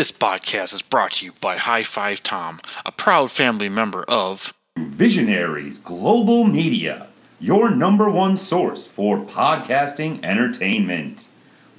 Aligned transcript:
This 0.00 0.12
podcast 0.12 0.72
is 0.72 0.80
brought 0.80 1.12
to 1.16 1.26
you 1.26 1.32
by 1.42 1.58
High 1.58 1.82
Five 1.82 2.22
Tom, 2.22 2.62
a 2.86 2.90
proud 2.90 3.30
family 3.30 3.68
member 3.68 4.02
of 4.04 4.54
Visionaries 4.78 5.76
Global 5.76 6.44
Media, 6.44 7.08
your 7.38 7.68
number 7.68 8.08
one 8.08 8.38
source 8.38 8.86
for 8.86 9.18
podcasting 9.18 10.24
entertainment. 10.24 11.28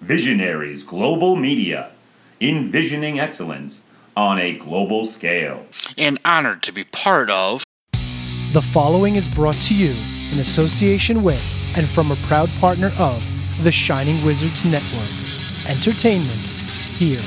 Visionaries 0.02 0.84
Global 0.84 1.36
Media, 1.36 1.94
envisioning 2.40 3.20
excellence 3.20 3.82
on 4.16 4.38
a 4.38 4.54
global 4.54 5.08
scale. 5.08 5.66
and 5.98 6.20
honored 6.24 6.62
to 6.62 6.72
be 6.72 6.84
part 6.84 7.32
of 7.32 7.64
The 8.54 8.62
following 8.62 9.16
is 9.16 9.28
brought 9.28 9.60
to 9.64 9.74
you 9.74 9.96
in 10.32 10.38
association 10.38 11.24
with 11.24 11.44
and 11.76 11.90
from 11.90 12.12
a 12.12 12.16
proud 12.28 12.52
partner 12.60 12.92
of 13.00 13.24
the 13.64 13.72
Shining 13.72 14.24
Wizards 14.24 14.64
Network. 14.64 15.10
Entertainment 15.68 16.50
here. 17.00 17.24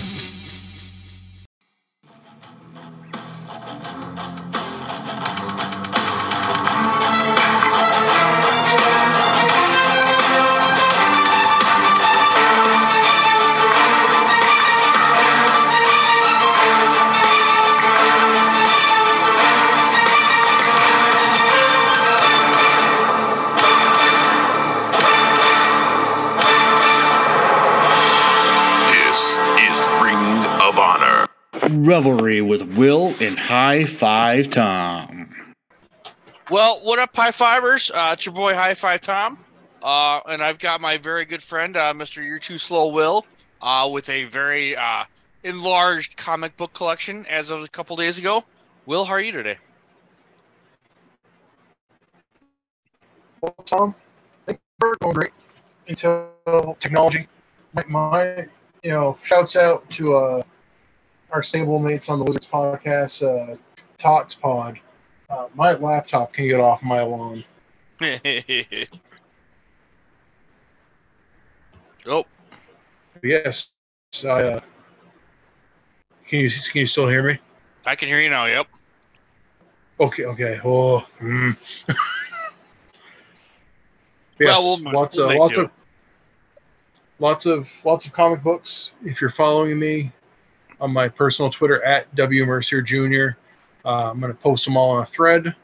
High 33.75 33.87
Five 33.87 34.51
Tom. 34.51 35.35
Well, 36.49 36.79
what 36.85 37.01
up, 37.01 37.11
High 37.17 37.33
Fivers? 37.33 37.91
Uh, 37.91 38.13
it's 38.13 38.25
your 38.25 38.33
boy 38.33 38.55
High 38.55 38.75
Five 38.75 39.01
Tom, 39.01 39.37
uh, 39.83 40.21
and 40.29 40.41
I've 40.41 40.61
got 40.61 40.81
my 40.81 40.97
very 40.97 41.25
good 41.25 41.43
friend, 41.43 41.77
uh, 41.77 41.93
Mr. 41.93 42.25
You're 42.25 42.39
Too 42.39 42.57
Slow 42.57 42.93
Will, 42.93 43.27
uh, 43.61 43.91
with 43.93 44.09
a 44.09 44.27
very 44.27 44.77
uh, 44.77 45.03
enlarged 45.43 46.17
comic 46.17 46.57
book 46.57 46.73
collection 46.73 47.27
as 47.27 47.51
of 47.51 47.65
a 47.65 47.69
couple 47.69 47.97
days 47.97 48.17
ago. 48.17 48.45
Will, 48.87 49.05
how 49.05 49.15
are 49.15 49.21
you 49.21 49.33
today? 49.33 49.59
Well, 53.41 53.57
Tom, 53.67 53.97
things 54.47 54.61
are 54.85 54.95
going 55.01 55.15
great 55.15 55.33
until 55.89 56.77
technology. 56.79 57.27
My, 57.73 57.85
my 57.89 58.47
you 58.85 58.93
know, 58.93 59.19
shouts 59.25 59.57
out 59.57 59.91
to 59.91 60.15
uh, 60.15 60.43
our 61.33 61.43
stable 61.43 61.81
mates 61.81 62.09
on 62.09 62.21
the 62.21 62.25
Wizards 62.25 62.47
podcast, 62.47 63.25
uh, 63.27 63.57
Tots 63.99 64.35
Pod. 64.35 64.79
Uh, 65.31 65.47
my 65.55 65.73
laptop 65.73 66.33
can 66.33 66.47
get 66.47 66.61
off 66.61 66.83
my 66.83 67.03
lawn. 67.03 67.45
oh, 72.07 72.25
Yes, 73.23 73.69
I. 74.25 74.29
Uh, 74.29 74.61
can 76.29 76.41
you 76.41 76.51
can 76.51 76.81
you 76.81 76.87
still 76.87 77.09
hear 77.09 77.23
me? 77.23 77.39
I 77.87 77.95
can 77.95 78.09
hear 78.09 78.21
you 78.21 78.29
now. 78.31 78.47
Yep. 78.47 78.67
Okay, 80.01 80.25
okay. 80.25 80.61
Oh, 80.65 81.05
mm. 81.23 81.57
yes, 81.89 81.97
Well, 84.41 84.63
we'll- 84.83 84.93
lots 84.93 85.17
we'll 85.17 85.31
of 85.31 85.37
lots 85.37 85.55
do. 85.55 85.61
of 85.63 85.71
lots 87.19 87.47
of 87.47 87.69
lots 87.85 88.07
of 88.07 88.13
comic 88.13 88.43
books. 88.43 88.91
If 89.05 89.21
you're 89.21 89.31
following 89.31 89.79
me 89.79 90.13
on 90.81 90.93
my 90.93 91.09
personal 91.09 91.51
Twitter 91.51 91.83
at 91.85 92.13
W 92.17 92.45
Mercier 92.45 92.83
Jr., 92.83 93.39
uh, 93.85 94.11
I'm 94.11 94.21
gonna 94.21 94.35
post 94.35 94.65
them 94.65 94.77
all 94.77 94.91
on 94.91 95.03
a 95.03 95.07
thread. 95.07 95.55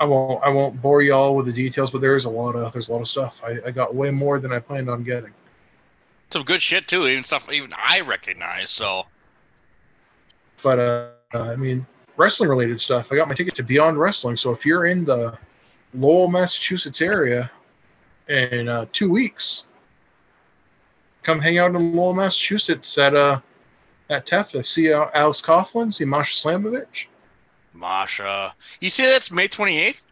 I 0.00 0.04
won't 0.04 0.42
I 0.42 0.48
won't 0.48 0.80
bore 0.82 1.02
y'all 1.02 1.34
with 1.36 1.46
the 1.46 1.52
details, 1.52 1.90
but 1.90 2.00
there 2.00 2.16
is 2.16 2.24
a 2.24 2.30
lot 2.30 2.56
of 2.56 2.72
there's 2.72 2.88
a 2.88 2.92
lot 2.92 3.00
of 3.00 3.08
stuff. 3.08 3.34
I, 3.42 3.56
I 3.66 3.70
got 3.70 3.94
way 3.94 4.10
more 4.10 4.38
than 4.38 4.52
I 4.52 4.58
planned 4.58 4.90
on 4.90 5.04
getting. 5.04 5.32
Some 6.30 6.42
good 6.42 6.60
shit 6.60 6.88
too. 6.88 7.06
Even 7.06 7.22
stuff 7.22 7.50
even 7.52 7.72
I 7.76 8.00
recognize. 8.00 8.70
So 8.70 9.06
But 10.62 10.78
uh, 10.78 11.08
I 11.32 11.56
mean, 11.56 11.86
wrestling 12.16 12.48
related 12.48 12.80
stuff. 12.80 13.08
I 13.10 13.16
got 13.16 13.28
my 13.28 13.34
ticket 13.34 13.54
to 13.56 13.62
Beyond 13.62 13.98
Wrestling. 13.98 14.36
So 14.36 14.50
if 14.50 14.66
you're 14.66 14.86
in 14.86 15.04
the 15.04 15.38
Lowell, 15.94 16.28
Massachusetts 16.28 17.00
area 17.00 17.50
in 18.28 18.68
uh, 18.68 18.86
two 18.92 19.10
weeks, 19.10 19.64
come 21.22 21.38
hang 21.40 21.58
out 21.58 21.74
in 21.74 21.94
Lowell, 21.94 22.14
Massachusetts 22.14 22.98
at 22.98 23.14
uh 23.14 23.40
at 24.10 24.26
TEF. 24.26 24.66
See 24.66 24.90
Alice 24.92 25.40
Coughlin, 25.40 25.92
see 25.92 26.04
Masha 26.04 26.48
Slamovich. 26.48 27.06
Masha, 27.72 28.54
you 28.80 28.90
see 28.90 29.04
that's 29.04 29.32
May 29.32 29.48
twenty 29.48 29.78
eighth. 29.78 30.06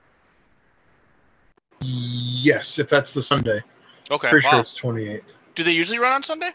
Yes, 1.80 2.78
if 2.78 2.88
that's 2.88 3.12
the 3.12 3.22
Sunday. 3.22 3.62
Okay. 4.10 4.28
Pretty 4.28 4.46
wow. 4.46 4.50
sure 4.50 4.60
it's 4.60 4.78
28th. 4.80 5.22
Do 5.54 5.64
they 5.64 5.72
usually 5.72 5.98
run 5.98 6.12
on 6.12 6.22
Sunday? 6.22 6.52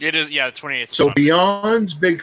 It 0.00 0.14
is. 0.14 0.30
Yeah, 0.30 0.46
the 0.46 0.56
twenty 0.56 0.82
eighth. 0.82 0.92
So 0.94 1.08
Beyond's 1.10 1.94
big 1.94 2.22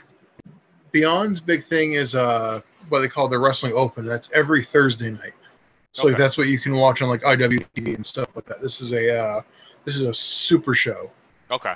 Beyond's 0.92 1.40
big 1.40 1.66
thing 1.68 1.94
is 1.94 2.16
uh 2.16 2.62
what 2.90 3.00
they 3.00 3.08
call 3.08 3.28
the 3.28 3.40
Wrestling 3.40 3.74
Open. 3.74 4.06
That's 4.06 4.30
every 4.34 4.64
Thursday 4.64 5.10
night. 5.10 5.34
So 5.94 6.08
like 6.08 6.18
that's 6.18 6.38
what 6.38 6.48
you 6.48 6.60
can 6.60 6.76
watch 6.76 7.02
on 7.02 7.10
like 7.10 7.22
IWTV 7.22 7.96
and 7.96 8.06
stuff 8.06 8.28
like 8.36 8.46
that. 8.46 8.62
This 8.62 8.82
is 8.82 8.94
a 8.94 9.18
uh 9.18 9.42
this 9.86 9.96
is 9.96 10.04
a 10.04 10.14
super 10.14 10.76
show. 10.76 11.10
Okay. 11.50 11.74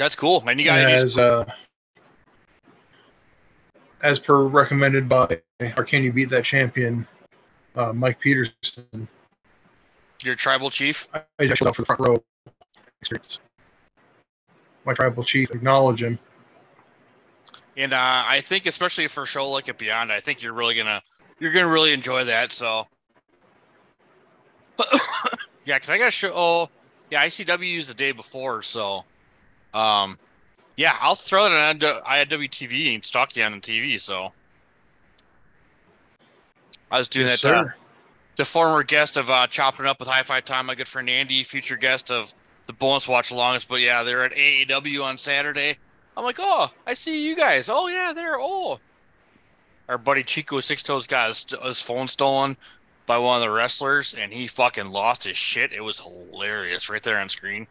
That's 0.00 0.16
cool. 0.16 0.42
And 0.46 0.58
you 0.58 0.64
got 0.64 0.80
as 0.80 1.18
uh 1.18 1.44
as 4.02 4.18
per 4.18 4.44
recommended 4.44 5.10
by 5.10 5.42
or 5.76 5.84
can 5.84 6.02
you 6.02 6.10
beat 6.10 6.30
that 6.30 6.42
champion 6.42 7.06
uh 7.76 7.92
Mike 7.92 8.18
Peterson. 8.18 9.06
your 10.22 10.34
tribal 10.34 10.70
chief. 10.70 11.06
I 11.12 11.22
I 11.38 11.46
just 11.46 11.60
out 11.60 11.76
for 11.76 11.82
the 11.82 11.86
front 11.86 12.00
row 12.00 12.16
experience. 13.02 13.40
My 14.86 14.94
tribal 14.94 15.22
chief 15.22 15.50
acknowledge 15.50 16.02
him. 16.02 16.18
And 17.76 17.92
uh, 17.92 18.24
I 18.26 18.40
think, 18.40 18.64
especially 18.64 19.06
for 19.06 19.24
a 19.24 19.26
show 19.26 19.50
like 19.50 19.68
it 19.68 19.76
Beyond, 19.76 20.10
I 20.10 20.20
think 20.20 20.42
you're 20.42 20.54
really 20.54 20.76
gonna 20.76 21.02
you're 21.40 21.52
gonna 21.52 21.68
really 21.68 21.92
enjoy 21.92 22.24
that. 22.24 22.52
So, 22.52 22.86
yeah, 25.66 25.76
because 25.76 25.90
I 25.90 25.98
got 25.98 26.08
a 26.08 26.10
show. 26.10 26.32
Oh, 26.34 26.70
yeah, 27.10 27.26
ICW's 27.26 27.86
the 27.86 27.94
day 27.94 28.12
before, 28.12 28.62
so 28.62 29.04
um, 29.74 30.18
yeah, 30.76 30.96
I'll 31.00 31.14
throw 31.14 31.46
it 31.46 31.52
on 31.52 31.78
IWTV 31.78 32.94
and 32.94 33.04
stalk 33.04 33.36
you 33.36 33.42
on 33.44 33.52
the 33.52 33.58
TV. 33.60 33.98
So, 34.00 34.32
I 36.90 36.98
was 36.98 37.08
doing 37.08 37.26
Yes, 37.26 37.42
that. 37.42 37.48
Sir. 37.48 37.74
the 38.36 38.44
former 38.44 38.82
guest 38.82 39.16
of 39.16 39.30
uh, 39.30 39.46
Chopping 39.46 39.86
Up 39.86 39.98
with 40.00 40.08
High 40.08 40.22
Five 40.22 40.44
Tom, 40.44 40.66
my 40.66 40.74
good 40.74 40.88
friend 40.88 41.08
Andy, 41.08 41.42
future 41.44 41.76
guest 41.76 42.10
of 42.10 42.32
the 42.66 42.72
bonus 42.72 43.06
watch 43.08 43.30
longest. 43.32 43.68
But 43.68 43.80
yeah, 43.80 44.02
they're 44.02 44.24
at 44.24 44.32
AAW 44.32 45.02
on 45.04 45.18
Saturday. 45.18 45.76
I'm 46.16 46.24
like, 46.24 46.36
oh, 46.38 46.70
I 46.86 46.94
see 46.94 47.26
you 47.26 47.36
guys. 47.36 47.68
Oh 47.70 47.86
yeah, 47.88 48.12
they're 48.14 48.36
oh. 48.38 48.80
Our 49.88 49.98
buddy 49.98 50.22
Chico 50.22 50.60
Six 50.60 50.82
Toes 50.82 51.06
got 51.06 51.28
his, 51.28 51.46
his 51.62 51.80
phone 51.82 52.06
stolen 52.08 52.56
by 53.06 53.18
one 53.18 53.36
of 53.36 53.42
the 53.42 53.50
wrestlers, 53.50 54.14
and 54.14 54.32
he 54.32 54.46
fucking 54.46 54.86
lost 54.90 55.24
his 55.24 55.36
shit. 55.36 55.72
It 55.72 55.82
was 55.82 56.00
hilarious, 56.00 56.88
right 56.88 57.02
there 57.02 57.18
on 57.18 57.28
screen. 57.28 57.66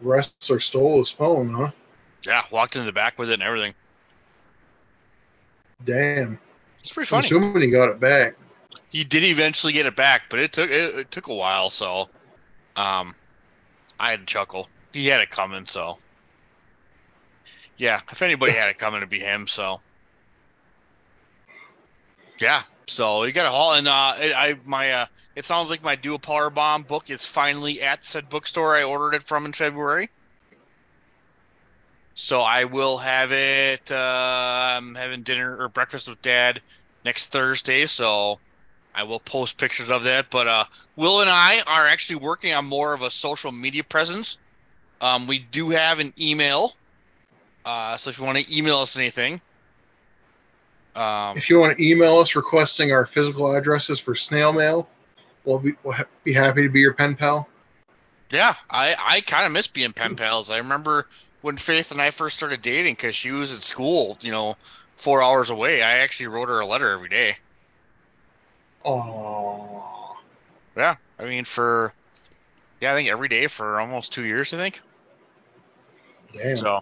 Wrestler 0.00 0.60
stole 0.60 0.98
his 1.00 1.10
phone, 1.10 1.52
huh? 1.52 1.70
Yeah, 2.26 2.42
walked 2.50 2.76
in 2.76 2.84
the 2.84 2.92
back 2.92 3.18
with 3.18 3.30
it 3.30 3.34
and 3.34 3.42
everything. 3.42 3.74
Damn. 5.84 6.38
It's 6.80 6.92
pretty 6.92 7.06
I'm 7.08 7.22
funny. 7.22 7.26
assuming 7.26 7.62
he 7.62 7.70
got 7.70 7.88
it 7.90 8.00
back. 8.00 8.34
he 8.88 9.04
did 9.04 9.24
eventually 9.24 9.72
get 9.72 9.86
it 9.86 9.96
back, 9.96 10.22
but 10.30 10.38
it 10.38 10.52
took 10.52 10.70
it, 10.70 10.94
it 10.98 11.10
took 11.10 11.28
a 11.28 11.34
while. 11.34 11.70
So, 11.70 12.08
um, 12.76 13.14
I 13.98 14.10
had 14.10 14.20
to 14.20 14.26
chuckle. 14.26 14.68
He 14.92 15.06
had 15.06 15.20
it 15.20 15.30
coming. 15.30 15.64
So, 15.66 15.98
yeah, 17.76 18.00
if 18.10 18.22
anybody 18.22 18.52
had 18.52 18.68
it 18.68 18.78
coming, 18.78 18.98
it'd 18.98 19.10
be 19.10 19.20
him. 19.20 19.46
So, 19.46 19.80
yeah. 22.40 22.62
So 22.90 23.22
you 23.22 23.32
got 23.32 23.46
a 23.46 23.50
haul, 23.50 23.74
and 23.74 23.86
uh, 23.86 23.92
I 23.92 24.56
my 24.64 24.90
uh, 24.90 25.06
it 25.36 25.44
sounds 25.44 25.70
like 25.70 25.82
my 25.82 25.94
Do 25.94 26.14
a 26.14 26.18
Powerbomb 26.18 26.88
book 26.88 27.08
is 27.08 27.24
finally 27.24 27.80
at 27.80 28.04
said 28.04 28.28
bookstore 28.28 28.74
I 28.74 28.82
ordered 28.82 29.14
it 29.14 29.22
from 29.22 29.46
in 29.46 29.52
February. 29.52 30.10
So 32.14 32.40
I 32.40 32.64
will 32.64 32.98
have 32.98 33.32
it. 33.32 33.92
Uh, 33.92 34.74
I'm 34.76 34.96
having 34.96 35.22
dinner 35.22 35.56
or 35.56 35.68
breakfast 35.68 36.08
with 36.08 36.20
Dad 36.20 36.60
next 37.04 37.28
Thursday. 37.28 37.86
So 37.86 38.40
I 38.92 39.04
will 39.04 39.20
post 39.20 39.56
pictures 39.56 39.88
of 39.88 40.02
that. 40.02 40.28
But 40.28 40.48
uh, 40.48 40.64
Will 40.96 41.20
and 41.20 41.30
I 41.30 41.62
are 41.66 41.86
actually 41.86 42.16
working 42.16 42.52
on 42.52 42.66
more 42.66 42.92
of 42.92 43.02
a 43.02 43.10
social 43.10 43.52
media 43.52 43.84
presence. 43.84 44.36
Um, 45.00 45.28
we 45.28 45.38
do 45.38 45.70
have 45.70 46.00
an 46.00 46.12
email. 46.20 46.74
Uh, 47.64 47.96
so 47.96 48.10
if 48.10 48.18
you 48.18 48.24
want 48.24 48.38
to 48.38 48.54
email 48.54 48.78
us 48.78 48.96
anything, 48.96 49.40
um, 50.96 51.36
If 51.36 51.48
you 51.50 51.58
want 51.58 51.76
to 51.76 51.84
email 51.84 52.18
us 52.18 52.34
requesting 52.36 52.92
our 52.92 53.06
physical 53.06 53.54
addresses 53.54 53.98
for 54.00 54.14
snail 54.14 54.52
mail, 54.52 54.88
we'll 55.44 55.58
be, 55.60 55.72
we'll 55.84 55.94
ha- 55.94 56.06
be 56.24 56.32
happy 56.32 56.62
to 56.62 56.68
be 56.68 56.80
your 56.80 56.94
pen 56.94 57.16
pal. 57.16 57.48
Yeah, 58.30 58.54
I, 58.70 58.94
I 58.98 59.20
kind 59.22 59.46
of 59.46 59.52
miss 59.52 59.66
being 59.68 59.92
pen 59.92 60.16
pals. 60.16 60.50
I 60.50 60.58
remember 60.58 61.08
when 61.40 61.56
Faith 61.56 61.90
and 61.90 62.00
I 62.00 62.10
first 62.10 62.36
started 62.36 62.62
dating 62.62 62.94
because 62.94 63.14
she 63.14 63.30
was 63.30 63.52
at 63.52 63.62
school, 63.62 64.18
you 64.20 64.30
know, 64.30 64.56
four 64.94 65.22
hours 65.22 65.50
away. 65.50 65.82
I 65.82 65.98
actually 65.98 66.28
wrote 66.28 66.48
her 66.48 66.60
a 66.60 66.66
letter 66.66 66.90
every 66.90 67.08
day. 67.08 67.36
Oh, 68.84 70.16
Yeah, 70.76 70.96
I 71.18 71.24
mean, 71.24 71.44
for, 71.44 71.94
yeah, 72.80 72.92
I 72.92 72.96
think 72.96 73.08
every 73.10 73.28
day 73.28 73.46
for 73.48 73.80
almost 73.80 74.12
two 74.12 74.24
years, 74.24 74.52
I 74.54 74.58
think. 74.58 74.82
damn. 76.32 76.54
So, 76.54 76.80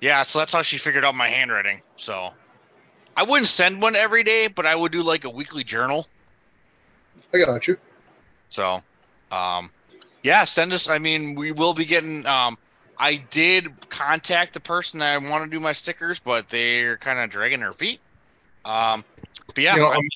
yeah, 0.00 0.22
so 0.22 0.38
that's 0.38 0.52
how 0.52 0.62
she 0.62 0.78
figured 0.78 1.04
out 1.04 1.14
my 1.14 1.28
handwriting. 1.28 1.82
So, 1.96 2.30
I 3.16 3.22
wouldn't 3.22 3.48
send 3.48 3.82
one 3.82 3.96
every 3.96 4.22
day, 4.22 4.46
but 4.48 4.66
I 4.66 4.74
would 4.74 4.92
do 4.92 5.02
like 5.02 5.24
a 5.24 5.30
weekly 5.30 5.64
journal. 5.64 6.06
I 7.34 7.38
got 7.38 7.66
you. 7.68 7.76
So, 8.48 8.82
um, 9.30 9.70
yeah, 10.22 10.44
send 10.44 10.72
us. 10.72 10.88
I 10.88 10.98
mean, 10.98 11.34
we 11.34 11.52
will 11.52 11.74
be 11.74 11.84
getting. 11.84 12.26
Um, 12.26 12.58
I 12.98 13.16
did 13.30 13.88
contact 13.88 14.54
the 14.54 14.60
person 14.60 15.00
I 15.02 15.16
want 15.18 15.44
to 15.44 15.50
do 15.50 15.60
my 15.60 15.72
stickers, 15.72 16.18
but 16.18 16.48
they're 16.48 16.96
kind 16.96 17.18
of 17.18 17.30
dragging 17.30 17.60
their 17.60 17.72
feet. 17.72 18.00
Um, 18.64 19.04
but 19.46 19.58
yeah, 19.58 19.74
You 19.74 19.80
know, 19.80 19.86
I- 19.88 19.94
I'm- 19.94 20.08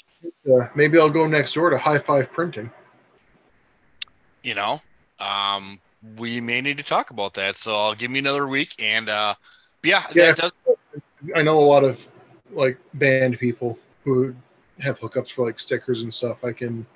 uh, 0.62 0.69
maybe 0.75 0.99
I'll 0.99 1.11
go 1.11 1.26
next 1.26 1.52
door 1.55 1.70
to 1.70 1.79
High 1.79 1.99
Five 1.99 2.32
Printing. 2.32 2.70
you 4.43 4.55
know, 4.55 4.82
um, 5.20 5.81
we 6.19 6.38
may 6.38 6.61
need 6.61 6.76
to 6.76 6.82
talk 6.85 7.08
about 7.11 7.32
that. 7.32 7.56
So 7.56 7.75
I'll 7.75 7.94
give 7.94 8.11
me 8.11 8.19
another 8.19 8.47
week, 8.47 8.75
and 8.79 9.08
uh, 9.08 9.35
yeah, 9.82 10.05
Yeah. 10.14 10.26
that 10.32 10.37
does. 10.37 10.52
I 11.35 11.40
know 11.43 11.58
a 11.58 11.64
lot 11.64 11.82
of 11.85 12.06
like 12.54 12.78
band 12.94 13.38
people 13.38 13.78
who 14.04 14.34
have 14.80 14.98
hookups 14.98 15.32
for 15.32 15.46
like 15.46 15.58
stickers 15.58 16.02
and 16.02 16.12
stuff. 16.12 16.38
I 16.44 16.52
can, 16.52 16.86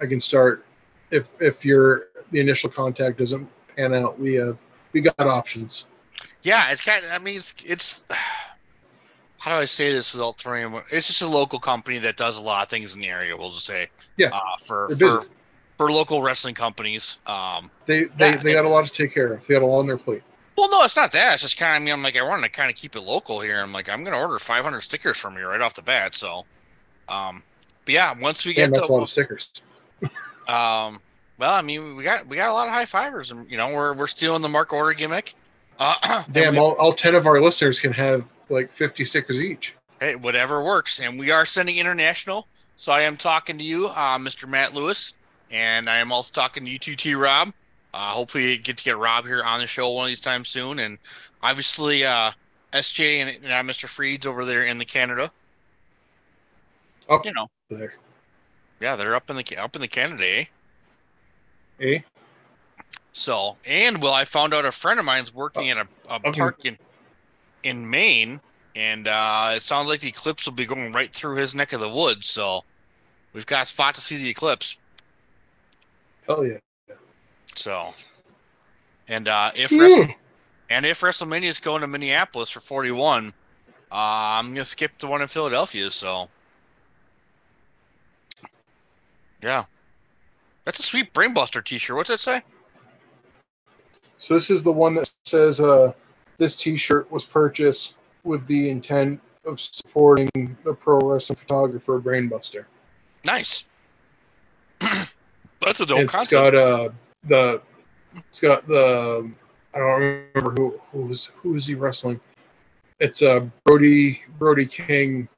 I 0.00 0.06
can 0.06 0.20
start 0.20 0.64
if 1.10 1.24
if 1.40 1.64
your 1.64 2.08
the 2.30 2.40
initial 2.40 2.70
contact 2.70 3.18
doesn't 3.18 3.48
pan 3.76 3.94
out. 3.94 4.18
We 4.18 4.34
have 4.34 4.58
we 4.92 5.00
got 5.00 5.18
options. 5.20 5.86
Yeah, 6.42 6.70
it's 6.70 6.80
kind 6.80 7.04
of. 7.04 7.10
I 7.10 7.18
mean, 7.18 7.38
it's 7.38 7.54
it's. 7.64 8.04
How 9.38 9.54
do 9.54 9.60
I 9.60 9.66
say 9.66 9.92
this 9.92 10.12
without 10.12 10.38
throwing? 10.38 10.74
It's 10.90 11.06
just 11.06 11.22
a 11.22 11.26
local 11.26 11.60
company 11.60 11.98
that 11.98 12.16
does 12.16 12.36
a 12.36 12.40
lot 12.40 12.64
of 12.64 12.68
things 12.68 12.94
in 12.94 13.00
the 13.00 13.08
area. 13.08 13.36
We'll 13.36 13.52
just 13.52 13.66
say, 13.66 13.90
Yeah, 14.16 14.30
uh, 14.32 14.40
for 14.58 14.90
for 14.96 15.24
for 15.76 15.92
local 15.92 16.20
wrestling 16.20 16.54
companies. 16.54 17.18
Um, 17.26 17.70
They 17.86 18.04
they, 18.04 18.30
Yeah, 18.30 18.42
they 18.42 18.52
got 18.54 18.64
a 18.64 18.68
lot 18.68 18.86
to 18.86 18.92
take 18.92 19.14
care 19.14 19.34
of. 19.34 19.46
They 19.46 19.54
got 19.54 19.62
a 19.62 19.66
lot 19.66 19.80
on 19.80 19.86
their 19.86 19.98
plate. 19.98 20.22
Well, 20.56 20.70
no, 20.70 20.84
it's 20.84 20.96
not 20.96 21.12
that. 21.12 21.34
It's 21.34 21.42
just 21.42 21.56
kind 21.56 21.76
of. 21.76 21.76
I 21.76 21.84
mean, 21.84 21.92
I'm 21.92 22.02
like, 22.02 22.16
I 22.16 22.22
want 22.22 22.42
to 22.42 22.48
kind 22.48 22.70
of 22.70 22.76
keep 22.76 22.96
it 22.96 23.00
local 23.00 23.40
here. 23.40 23.60
I'm 23.60 23.72
like, 23.72 23.88
I'm 23.88 24.04
gonna 24.04 24.18
order 24.18 24.38
500 24.38 24.80
stickers 24.80 25.16
from 25.16 25.36
you 25.36 25.46
right 25.46 25.60
off 25.60 25.74
the 25.74 25.82
bat. 25.82 26.14
So, 26.14 26.44
um, 27.08 27.42
but 27.84 27.94
yeah, 27.94 28.14
once 28.18 28.44
we 28.44 28.54
get 28.54 28.72
that's 28.72 28.88
a 28.88 28.92
lot 28.92 28.98
the, 28.98 29.02
of 29.04 29.10
stickers. 29.10 29.48
um, 30.48 31.00
well, 31.38 31.52
I 31.52 31.62
mean, 31.62 31.96
we 31.96 32.04
got 32.04 32.26
we 32.26 32.36
got 32.36 32.48
a 32.48 32.52
lot 32.52 32.68
of 32.68 32.74
high 32.74 32.84
fivers, 32.86 33.30
and 33.30 33.50
you 33.50 33.56
know, 33.56 33.68
we're 33.74 33.94
we're 33.94 34.06
stealing 34.06 34.42
the 34.42 34.48
mark 34.48 34.72
order 34.72 34.92
gimmick. 34.94 35.34
Uh, 35.78 36.24
Damn, 36.32 36.54
we- 36.54 36.58
all, 36.58 36.72
all 36.74 36.94
ten 36.94 37.14
of 37.14 37.26
our 37.26 37.40
listeners 37.40 37.78
can 37.78 37.92
have 37.92 38.24
like 38.48 38.72
fifty 38.74 39.04
stickers 39.04 39.40
each. 39.40 39.74
Hey, 40.00 40.14
whatever 40.14 40.62
works. 40.62 41.00
And 41.00 41.18
we 41.18 41.30
are 41.30 41.46
sending 41.46 41.78
international. 41.78 42.48
So 42.76 42.92
I 42.92 43.02
am 43.02 43.16
talking 43.16 43.56
to 43.56 43.64
you, 43.64 43.86
uh, 43.88 44.18
Mr. 44.18 44.46
Matt 44.46 44.74
Lewis, 44.74 45.14
and 45.50 45.88
I 45.88 45.96
am 45.96 46.12
also 46.12 46.32
talking 46.32 46.66
to 46.66 46.70
you, 46.70 46.78
TT 46.78 47.18
Rob. 47.18 47.52
Uh, 47.96 48.12
hopefully, 48.12 48.58
get 48.58 48.76
to 48.76 48.84
get 48.84 48.98
Rob 48.98 49.24
here 49.24 49.42
on 49.42 49.58
the 49.58 49.66
show 49.66 49.88
one 49.88 50.04
of 50.04 50.08
these 50.08 50.20
times 50.20 50.48
soon. 50.48 50.78
And 50.78 50.98
obviously, 51.42 52.04
uh, 52.04 52.32
SJ 52.74 53.22
and, 53.22 53.30
and 53.42 53.46
uh, 53.46 53.62
Mr. 53.62 53.86
Freeds 53.86 54.26
over 54.26 54.44
there 54.44 54.64
in 54.64 54.76
the 54.76 54.84
Canada. 54.84 55.32
Up 57.08 57.24
You 57.24 57.32
know, 57.32 57.48
there, 57.70 57.94
yeah, 58.80 58.96
they're 58.96 59.14
up 59.14 59.30
in 59.30 59.36
the 59.36 59.56
up 59.56 59.74
in 59.74 59.80
the 59.80 59.88
Canada. 59.88 60.26
Eh? 60.26 60.44
eh? 61.80 61.98
So, 63.12 63.56
and 63.64 64.02
well, 64.02 64.12
I 64.12 64.26
found 64.26 64.52
out 64.52 64.66
a 64.66 64.72
friend 64.72 65.00
of 65.00 65.06
mine's 65.06 65.34
working 65.34 65.70
at 65.70 65.78
a, 65.78 65.86
a 66.10 66.20
park 66.32 66.66
in 66.66 66.76
in 67.62 67.88
Maine, 67.88 68.40
and 68.74 69.08
uh, 69.08 69.54
it 69.56 69.62
sounds 69.62 69.88
like 69.88 70.00
the 70.00 70.08
eclipse 70.08 70.44
will 70.44 70.52
be 70.52 70.66
going 70.66 70.92
right 70.92 71.10
through 71.10 71.36
his 71.36 71.54
neck 71.54 71.72
of 71.72 71.80
the 71.80 71.88
woods. 71.88 72.28
So, 72.28 72.62
we've 73.32 73.46
got 73.46 73.62
a 73.62 73.66
spot 73.66 73.94
to 73.94 74.02
see 74.02 74.18
the 74.18 74.28
eclipse. 74.28 74.76
Hell 76.26 76.44
yeah. 76.44 76.58
So, 77.56 77.94
and 79.08 79.28
uh, 79.28 79.50
if 79.54 79.70
Hmm. 79.70 79.80
Wrestle- 79.80 80.08
and 80.68 80.84
if 80.86 81.00
WrestleMania 81.00 81.44
is 81.48 81.58
going 81.58 81.80
to 81.82 81.86
Minneapolis 81.86 82.50
for 82.50 82.60
41, 82.60 83.32
uh, 83.90 83.94
I'm 83.94 84.52
gonna 84.52 84.64
skip 84.64 84.92
the 84.98 85.06
one 85.06 85.22
in 85.22 85.28
Philadelphia. 85.28 85.90
So, 85.90 86.28
yeah, 89.42 89.64
that's 90.64 90.78
a 90.78 90.82
sweet 90.82 91.12
Brainbuster 91.14 91.64
T-shirt. 91.64 91.96
What's 91.96 92.10
that 92.10 92.20
say? 92.20 92.42
So 94.18 94.34
this 94.34 94.50
is 94.50 94.62
the 94.62 94.72
one 94.72 94.94
that 94.96 95.10
says 95.24 95.60
uh, 95.60 95.92
this 96.38 96.56
T-shirt 96.56 97.10
was 97.12 97.24
purchased 97.24 97.94
with 98.24 98.44
the 98.48 98.70
intent 98.70 99.20
of 99.44 99.60
supporting 99.60 100.28
the 100.64 100.74
pro 100.74 100.98
wrestling 100.98 101.36
photographer 101.36 102.00
Brainbuster. 102.00 102.64
Nice. 103.24 103.64
that's 104.80 105.80
a 105.80 105.86
dope 105.86 106.00
it's 106.00 106.12
concept. 106.12 106.30
got 106.32 106.54
uh 106.54 106.88
the 107.28 107.60
it's 108.28 108.40
got 108.40 108.66
the 108.66 109.30
I 109.74 109.78
don't 109.78 110.00
remember 110.34 110.50
who 110.60 110.80
who 110.92 111.02
was 111.02 111.26
who 111.36 111.52
was 111.52 111.66
he 111.66 111.74
wrestling. 111.74 112.20
It's 113.00 113.22
uh 113.22 113.46
Brody 113.64 114.22
Brody 114.38 114.66
King 114.66 115.28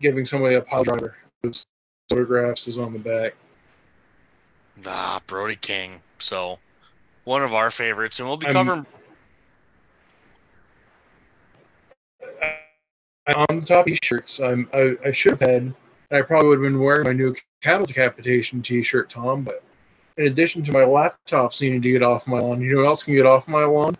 giving 0.00 0.24
somebody 0.24 0.54
a 0.54 0.62
pile 0.62 0.84
driver. 0.84 1.16
His 1.42 1.64
photographs 2.08 2.66
is 2.66 2.78
on 2.78 2.92
the 2.92 2.98
back. 2.98 3.34
Nah, 4.84 5.20
Brody 5.26 5.56
King. 5.56 6.00
So, 6.18 6.58
one 7.24 7.42
of 7.42 7.54
our 7.54 7.70
favorites, 7.70 8.18
and 8.18 8.28
we'll 8.28 8.38
be 8.38 8.46
covering. 8.46 8.68
I'm- 8.68 8.86
on 13.48 13.60
the 13.60 13.66
top 13.66 13.86
t-shirts, 13.86 14.40
I'm, 14.40 14.68
I, 14.72 14.96
I 15.04 15.12
should 15.12 15.38
have 15.38 15.48
had, 15.48 15.74
I 16.10 16.20
probably 16.22 16.48
would 16.48 16.64
have 16.64 16.72
been 16.72 16.80
wearing 16.80 17.04
my 17.04 17.12
new 17.12 17.32
cattle 17.62 17.86
decapitation 17.86 18.60
t-shirt, 18.60 19.08
Tom. 19.08 19.44
But 19.44 19.62
in 20.20 20.26
addition 20.26 20.62
to 20.62 20.72
my 20.72 20.80
laptops 20.82 21.62
needing 21.62 21.80
to 21.80 21.90
get 21.90 22.02
off 22.02 22.26
my 22.26 22.38
lawn, 22.38 22.60
you 22.60 22.74
know 22.74 22.82
what 22.82 22.88
else 22.88 23.04
can 23.04 23.14
get 23.14 23.24
off 23.24 23.48
my 23.48 23.64
lawn? 23.64 23.96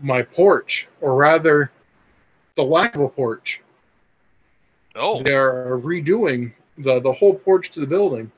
My 0.00 0.22
porch, 0.22 0.88
or 1.02 1.14
rather, 1.14 1.70
the 2.56 2.62
lack 2.62 2.94
of 2.94 3.02
a 3.02 3.08
porch. 3.08 3.60
Oh, 4.94 5.22
They 5.22 5.34
are 5.34 5.78
redoing 5.82 6.54
the 6.78 7.00
the 7.00 7.12
whole 7.12 7.34
porch 7.34 7.72
to 7.72 7.80
the 7.80 7.86
building, 7.86 8.32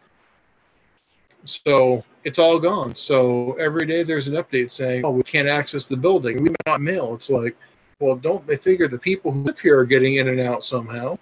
so 1.44 2.04
it's 2.24 2.40
all 2.40 2.58
gone. 2.58 2.96
So 2.96 3.52
every 3.52 3.86
day 3.86 4.02
there's 4.02 4.26
an 4.26 4.34
update 4.34 4.72
saying, 4.72 5.04
"Oh, 5.04 5.10
we 5.12 5.22
can't 5.22 5.46
access 5.46 5.84
the 5.84 5.96
building. 5.96 6.42
We 6.42 6.50
got 6.66 6.80
mail." 6.80 7.14
It's 7.14 7.30
like, 7.30 7.56
well, 8.00 8.16
don't 8.16 8.44
they 8.48 8.56
figure 8.56 8.88
the 8.88 8.98
people 8.98 9.30
who 9.30 9.42
live 9.42 9.60
here 9.60 9.78
are 9.78 9.84
getting 9.84 10.16
in 10.16 10.26
and 10.26 10.40
out 10.40 10.64
somehow? 10.64 11.18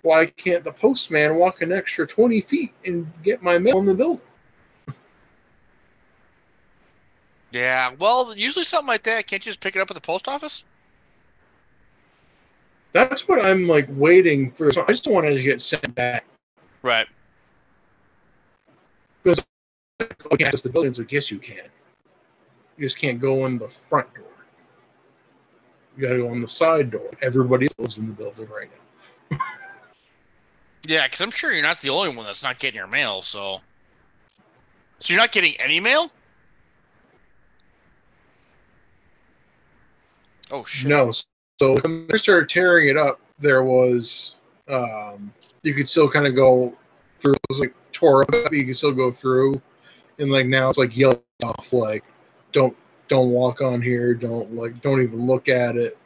Why 0.00 0.24
can't 0.24 0.64
the 0.64 0.72
postman 0.72 1.36
walk 1.36 1.60
an 1.60 1.70
extra 1.70 2.06
20 2.06 2.40
feet 2.42 2.72
and 2.86 3.12
get 3.22 3.42
my 3.42 3.58
mail 3.58 3.80
in 3.80 3.84
the 3.84 3.94
building? 3.94 4.22
Yeah. 7.52 7.94
Well, 7.98 8.36
usually 8.36 8.64
something 8.64 8.88
like 8.88 9.02
that. 9.04 9.26
Can't 9.26 9.44
you 9.44 9.50
just 9.50 9.60
pick 9.60 9.76
it 9.76 9.80
up 9.80 9.90
at 9.90 9.94
the 9.94 10.00
post 10.00 10.28
office? 10.28 10.64
That's 12.92 13.28
what 13.28 13.44
I'm 13.44 13.68
like 13.68 13.86
waiting 13.90 14.50
for. 14.52 14.68
I 14.68 14.86
just 14.88 15.04
don't 15.04 15.14
want 15.14 15.26
it 15.26 15.34
to 15.34 15.42
get 15.42 15.60
sent 15.60 15.94
back. 15.94 16.24
Right. 16.82 17.06
Because 19.22 19.42
you 20.00 20.06
can't 20.06 20.42
access 20.42 20.62
the 20.62 20.70
building. 20.70 20.90
It's 20.90 20.98
like, 20.98 21.12
yes, 21.12 21.30
you 21.30 21.38
can. 21.38 21.68
You 22.76 22.86
just 22.86 22.98
can't 22.98 23.20
go 23.20 23.46
in 23.46 23.58
the 23.58 23.68
front 23.88 24.12
door. 24.14 24.24
You 25.96 26.06
got 26.06 26.14
to 26.14 26.18
go 26.18 26.32
in 26.32 26.40
the 26.40 26.48
side 26.48 26.90
door. 26.90 27.10
Everybody 27.22 27.68
lives 27.78 27.98
in 27.98 28.06
the 28.06 28.12
building 28.12 28.48
right 28.48 28.68
now. 29.30 29.38
Yeah, 30.86 31.06
because 31.06 31.20
I'm 31.20 31.30
sure 31.30 31.52
you're 31.52 31.62
not 31.62 31.80
the 31.80 31.90
only 31.90 32.14
one 32.14 32.24
that's 32.24 32.42
not 32.42 32.58
getting 32.58 32.78
your 32.78 32.86
mail. 32.86 33.20
So, 33.20 33.60
so 35.00 35.12
you're 35.12 35.20
not 35.20 35.32
getting 35.32 35.54
any 35.60 35.80
mail? 35.80 36.10
Oh 40.50 40.64
shit! 40.64 40.88
No. 40.88 41.12
So 41.60 41.76
when 41.82 42.06
they 42.08 42.18
started 42.18 42.48
tearing 42.48 42.88
it 42.88 42.96
up, 42.96 43.20
there 43.38 43.62
was 43.62 44.34
um, 44.68 45.32
you 45.62 45.74
could 45.74 45.88
still 45.90 46.10
kind 46.10 46.26
of 46.26 46.34
go 46.34 46.74
through. 47.20 47.34
It 47.34 47.40
was 47.48 47.60
like 47.60 47.74
tore 47.92 48.22
up, 48.22 48.28
but 48.30 48.52
you 48.52 48.66
could 48.66 48.76
still 48.76 48.92
go 48.92 49.10
through. 49.12 49.60
And 50.18 50.30
like 50.30 50.46
now 50.46 50.68
it's 50.68 50.78
like 50.78 50.96
yelled 50.96 51.22
off, 51.42 51.72
like 51.72 52.04
don't 52.52 52.76
don't 53.08 53.30
walk 53.30 53.60
on 53.60 53.80
here, 53.82 54.14
don't 54.14 54.54
like 54.54 54.80
don't 54.82 55.02
even 55.02 55.26
look 55.26 55.48
at 55.48 55.76
it, 55.76 55.96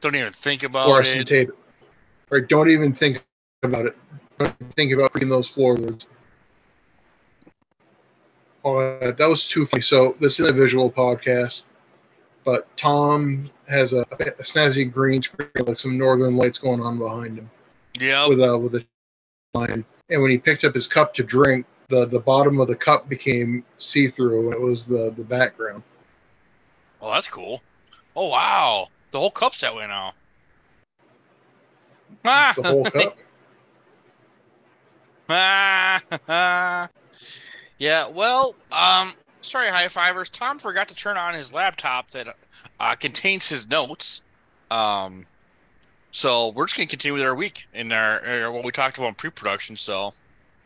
Don't 0.00 0.16
even 0.16 0.32
think 0.32 0.64
about 0.64 0.88
I 0.90 1.00
it. 1.00 1.04
should 1.04 1.26
tape 1.26 1.48
it. 1.48 1.54
Or 2.30 2.40
don't 2.40 2.68
even 2.68 2.94
think 2.94 3.22
about 3.62 3.86
it. 3.86 3.96
Don't 4.38 4.54
think 4.76 4.92
about 4.92 5.12
putting 5.12 5.30
those 5.30 5.48
floorboards. 5.48 6.08
Oh, 8.64 8.98
that 9.00 9.16
that 9.16 9.26
was 9.26 9.46
too 9.46 9.66
funny. 9.66 9.82
So 9.82 10.14
this 10.20 10.40
is 10.40 10.46
a 10.46 10.52
visual 10.52 10.90
podcast, 10.90 11.62
but 12.44 12.74
Tom 12.76 13.50
has 13.68 13.92
a, 13.92 14.00
a 14.12 14.42
snazzy 14.42 14.90
green 14.90 15.22
screen, 15.22 15.48
like 15.60 15.78
some 15.78 15.96
northern 15.98 16.36
lights 16.36 16.58
going 16.58 16.80
on 16.80 16.98
behind 16.98 17.38
him 17.38 17.50
Yeah. 17.98 18.26
with 18.26 18.40
a 18.40 18.56
with 18.58 18.74
a 18.74 18.84
line. 19.54 19.84
And 20.10 20.20
when 20.22 20.30
he 20.30 20.38
picked 20.38 20.64
up 20.64 20.74
his 20.74 20.86
cup 20.86 21.14
to 21.14 21.22
drink, 21.22 21.66
the 21.88 22.06
the 22.06 22.20
bottom 22.20 22.60
of 22.60 22.68
the 22.68 22.76
cup 22.76 23.08
became 23.08 23.64
see 23.78 24.08
through, 24.08 24.46
and 24.46 24.54
it 24.54 24.60
was 24.60 24.84
the 24.84 25.12
the 25.16 25.24
background. 25.24 25.82
Oh, 27.00 27.12
that's 27.12 27.28
cool. 27.28 27.62
Oh 28.16 28.28
wow, 28.30 28.88
the 29.10 29.18
whole 29.18 29.30
cup's 29.30 29.60
that 29.60 29.74
way 29.74 29.86
now. 29.86 30.14
Ah, 32.24 32.52
The 32.56 32.62
whole 32.62 32.84
cup. 32.84 33.16
Ah, 35.26 36.88
yeah, 37.78 38.08
well, 38.10 38.54
um, 38.70 39.14
sorry, 39.44 39.68
high 39.68 39.88
fivers. 39.88 40.28
Tom 40.30 40.58
forgot 40.58 40.88
to 40.88 40.94
turn 40.94 41.16
on 41.16 41.34
his 41.34 41.52
laptop 41.52 42.10
that 42.10 42.36
uh, 42.80 42.94
contains 42.96 43.48
his 43.48 43.68
notes. 43.68 44.22
Um, 44.70 45.26
so 46.10 46.50
we're 46.50 46.66
just 46.66 46.76
gonna 46.76 46.86
continue 46.86 47.14
with 47.14 47.22
our 47.22 47.34
week 47.34 47.66
in 47.74 47.92
our, 47.92 48.24
uh, 48.24 48.50
what 48.50 48.64
we 48.64 48.72
talked 48.72 48.98
about 48.98 49.08
in 49.08 49.14
pre-production. 49.14 49.76
So, 49.76 50.08
uh, 50.08 50.12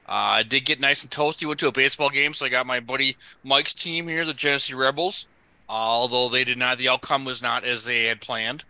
I 0.08 0.42
did 0.42 0.64
get 0.64 0.80
nice 0.80 1.02
and 1.02 1.10
toasty. 1.10 1.46
Went 1.46 1.60
to 1.60 1.68
a 1.68 1.72
baseball 1.72 2.10
game, 2.10 2.32
so 2.34 2.46
I 2.46 2.48
got 2.48 2.66
my 2.66 2.80
buddy 2.80 3.16
Mike's 3.44 3.74
team 3.74 4.08
here, 4.08 4.24
the 4.24 4.34
Genesee 4.34 4.74
Rebels. 4.74 5.26
Uh, 5.68 5.72
although 5.72 6.28
they 6.30 6.44
did 6.44 6.56
not, 6.56 6.78
the 6.78 6.88
outcome 6.88 7.24
was 7.26 7.42
not 7.42 7.64
as 7.64 7.84
they 7.84 8.04
had 8.04 8.20
planned. 8.22 8.64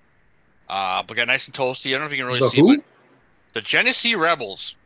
Uh, 0.68 1.02
but 1.02 1.16
got 1.16 1.28
nice 1.28 1.46
and 1.46 1.54
toasty. 1.54 1.88
I 1.88 1.92
don't 1.92 2.00
know 2.00 2.06
if 2.06 2.12
you 2.12 2.18
can 2.18 2.26
really 2.26 2.40
The 2.40 2.48
see, 2.48 2.60
who? 2.60 2.76
but 2.76 2.84
the 3.54 3.60
Genesee 3.60 4.14
Rebels. 4.14 4.76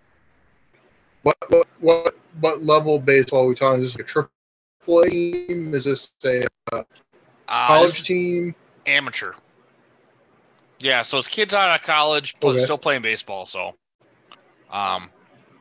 What 1.23 1.37
what 1.49 1.69
what 1.81 2.17
what 2.41 2.62
level 2.62 2.99
baseball 2.99 3.45
are 3.45 3.49
we 3.49 3.55
talking? 3.55 3.83
Is 3.83 3.93
this 3.93 3.99
like 3.99 4.07
a 4.07 4.11
triple 4.11 4.31
A 4.89 5.09
team? 5.09 5.75
Is 5.75 5.85
this 5.85 6.11
a 6.25 6.47
Uh, 6.73 6.83
college 7.49 7.93
this 7.93 8.05
team? 8.07 8.55
amateur. 8.87 9.33
Yeah, 10.81 11.03
so 11.03 11.19
it's 11.19 11.29
kids 11.29 11.55
out 11.55 11.75
of 11.79 11.87
college, 11.87 12.35
but 12.41 12.57
Okay. 12.57 12.65
still 12.65 12.79
playing 12.79 13.03
baseball. 13.03 13.47
So, 13.47 13.77
um, 14.71 15.11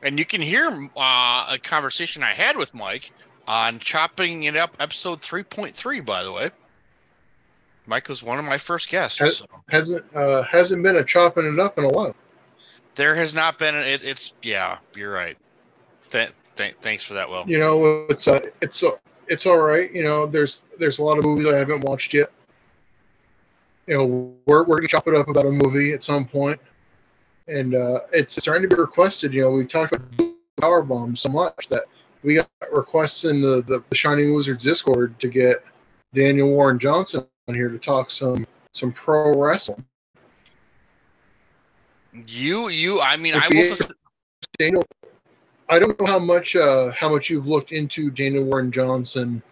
and 0.02 0.18
you 0.18 0.24
can 0.24 0.40
hear 0.40 0.68
uh, 0.96 1.46
a 1.50 1.58
conversation 1.62 2.22
I 2.22 2.32
had 2.32 2.56
with 2.56 2.74
Mike 2.74 3.12
on 3.46 3.78
chopping 3.78 4.44
it 4.44 4.56
up, 4.56 4.74
episode 4.80 5.20
three 5.20 5.44
point 5.44 5.76
three. 5.76 6.00
By 6.00 6.24
the 6.24 6.32
way, 6.32 6.50
Mike 7.86 8.08
was 8.08 8.22
one 8.22 8.38
of 8.38 8.44
my 8.44 8.58
first 8.58 8.88
guests. 8.88 9.18
Has- 9.20 9.36
so 9.38 9.46
Hasn't 9.68 10.04
uh, 10.16 10.42
hasn't 10.44 10.82
been 10.82 10.96
a 10.96 11.04
chopping 11.04 11.46
it 11.52 11.60
up 11.60 11.78
in 11.78 11.84
a 11.84 11.88
while. 11.88 12.16
there 12.96 13.14
has 13.14 13.32
not 13.34 13.58
been. 13.58 13.74
It, 13.76 14.02
it's 14.02 14.34
yeah, 14.42 14.78
you're 14.96 15.12
right. 15.12 15.36
Th- 16.08 16.30
th- 16.56 16.74
thanks 16.82 17.02
for 17.04 17.14
that, 17.14 17.28
Will. 17.30 17.44
You 17.48 17.58
know, 17.60 18.06
it's 18.10 18.26
uh, 18.26 18.40
it's 18.60 18.82
uh, 18.82 18.90
it's 19.28 19.46
all 19.46 19.58
right. 19.58 19.92
You 19.92 20.02
know, 20.02 20.26
there's 20.26 20.62
there's 20.78 20.98
a 20.98 21.04
lot 21.04 21.18
of 21.18 21.24
movies 21.24 21.46
I 21.46 21.56
haven't 21.56 21.82
watched 21.82 22.14
yet. 22.14 22.30
You 23.86 23.94
know, 23.94 24.34
we're 24.46 24.64
we're 24.64 24.76
gonna 24.76 24.88
chop 24.88 25.08
it 25.08 25.14
up 25.14 25.28
about 25.28 25.46
a 25.46 25.50
movie 25.50 25.92
at 25.92 26.04
some 26.04 26.26
point, 26.26 26.60
and 27.48 27.74
uh, 27.74 28.00
it's 28.12 28.36
starting 28.36 28.68
to 28.68 28.74
be 28.74 28.80
requested. 28.80 29.32
You 29.32 29.42
know, 29.42 29.50
we 29.50 29.66
talked 29.66 29.94
about 29.94 30.32
Power 30.60 30.82
Bomb 30.82 31.16
so 31.16 31.28
much 31.28 31.68
that 31.68 31.84
we 32.22 32.36
got 32.36 32.48
requests 32.72 33.24
in 33.24 33.40
the, 33.40 33.62
the 33.66 33.82
the 33.88 33.96
Shining 33.96 34.34
Wizards 34.34 34.64
Discord 34.64 35.18
to 35.20 35.28
get 35.28 35.64
Daniel 36.14 36.48
Warren 36.48 36.78
Johnson 36.78 37.26
on 37.48 37.54
here 37.54 37.68
to 37.68 37.78
talk 37.78 38.10
some 38.10 38.46
some 38.72 38.92
pro 38.92 39.32
wrestling. 39.32 39.84
You, 42.26 42.68
you. 42.68 43.00
I 43.00 43.16
mean, 43.16 43.34
I 43.34 43.48
will. 43.48 43.76
Daniel, 44.58 44.84
I 45.72 45.78
don't 45.78 45.98
know 45.98 46.04
how 46.04 46.18
much 46.18 46.54
uh, 46.54 46.90
how 46.90 47.08
much 47.08 47.30
you've 47.30 47.46
looked 47.46 47.72
into 47.72 48.10
Daniel 48.10 48.44
Warren 48.44 48.70
Johnson 48.70 49.42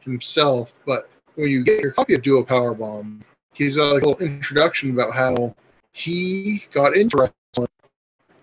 himself, 0.00 0.74
but 0.84 1.08
when 1.36 1.48
you 1.48 1.64
get 1.64 1.80
your 1.80 1.92
copy 1.92 2.12
of 2.12 2.20
Do 2.20 2.36
a 2.36 2.44
Powerbomb, 2.44 3.22
he's 3.54 3.76
got 3.76 3.92
a 3.92 3.94
little 3.94 4.18
introduction 4.18 4.90
about 4.90 5.14
how 5.14 5.56
he 5.92 6.62
got 6.74 6.94
into 6.94 7.16
wrestling 7.16 7.70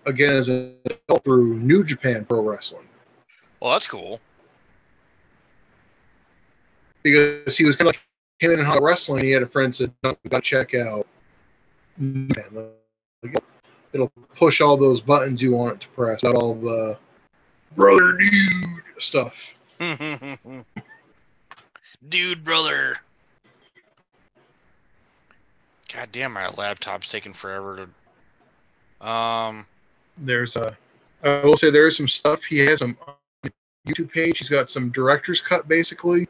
again 0.06 0.34
as 0.34 0.48
an 0.48 0.74
adult 0.86 1.22
through 1.22 1.54
New 1.60 1.84
Japan 1.84 2.24
Pro 2.24 2.42
Wrestling 2.42 2.88
Well, 3.60 3.74
that's 3.74 3.86
cool. 3.86 4.18
because 7.04 7.56
he 7.56 7.64
was 7.64 7.76
kind 7.76 7.90
of 7.90 7.94
like 7.94 8.00
him 8.40 8.58
in 8.58 8.64
hot 8.64 8.82
wrestling. 8.82 9.24
He 9.24 9.30
had 9.30 9.44
a 9.44 9.46
friend 9.46 9.74
said, 9.74 9.92
"No, 10.02 10.16
"You 10.24 10.30
got 10.30 10.42
to 10.42 10.50
check 10.50 10.74
out." 10.74 11.06
New 11.96 12.26
Japan." 12.26 12.70
It'll 13.92 14.10
push 14.34 14.60
all 14.60 14.76
those 14.76 15.00
buttons 15.00 15.40
you 15.40 15.52
want 15.52 15.74
it 15.74 15.80
to 15.82 15.88
press, 15.90 16.24
not 16.24 16.34
all 16.34 16.56
the 16.56 16.98
brother 17.76 18.16
dude 18.18 18.82
stuff. 18.98 19.54
Dude, 22.08 22.44
brother. 22.44 22.96
God 25.92 26.08
damn, 26.12 26.32
my 26.32 26.48
laptop's 26.50 27.08
taking 27.08 27.32
forever 27.32 27.88
to. 29.00 29.06
Um, 29.06 29.66
there's 30.16 30.56
a 30.56 30.76
I 31.22 31.40
will 31.44 31.56
say 31.56 31.70
there 31.70 31.86
is 31.86 31.96
some 31.96 32.08
stuff 32.08 32.42
he 32.44 32.58
has 32.58 32.78
some 32.78 32.96
on 33.06 33.14
YouTube 33.86 34.10
page. 34.10 34.38
He's 34.38 34.48
got 34.48 34.70
some 34.70 34.90
director's 34.90 35.40
cut 35.40 35.68
basically, 35.68 36.28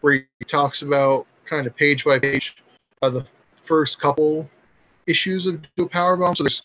where 0.00 0.14
he 0.14 0.44
talks 0.46 0.82
about 0.82 1.26
kind 1.44 1.66
of 1.66 1.76
page 1.76 2.04
by 2.04 2.18
page 2.18 2.56
uh, 3.02 3.10
the 3.10 3.26
first 3.62 4.00
couple 4.00 4.48
issues 5.06 5.46
of 5.46 5.62
Do 5.76 5.84
a 5.84 5.88
Powerbomb. 5.88 6.36
So 6.36 6.44
there's 6.44 6.62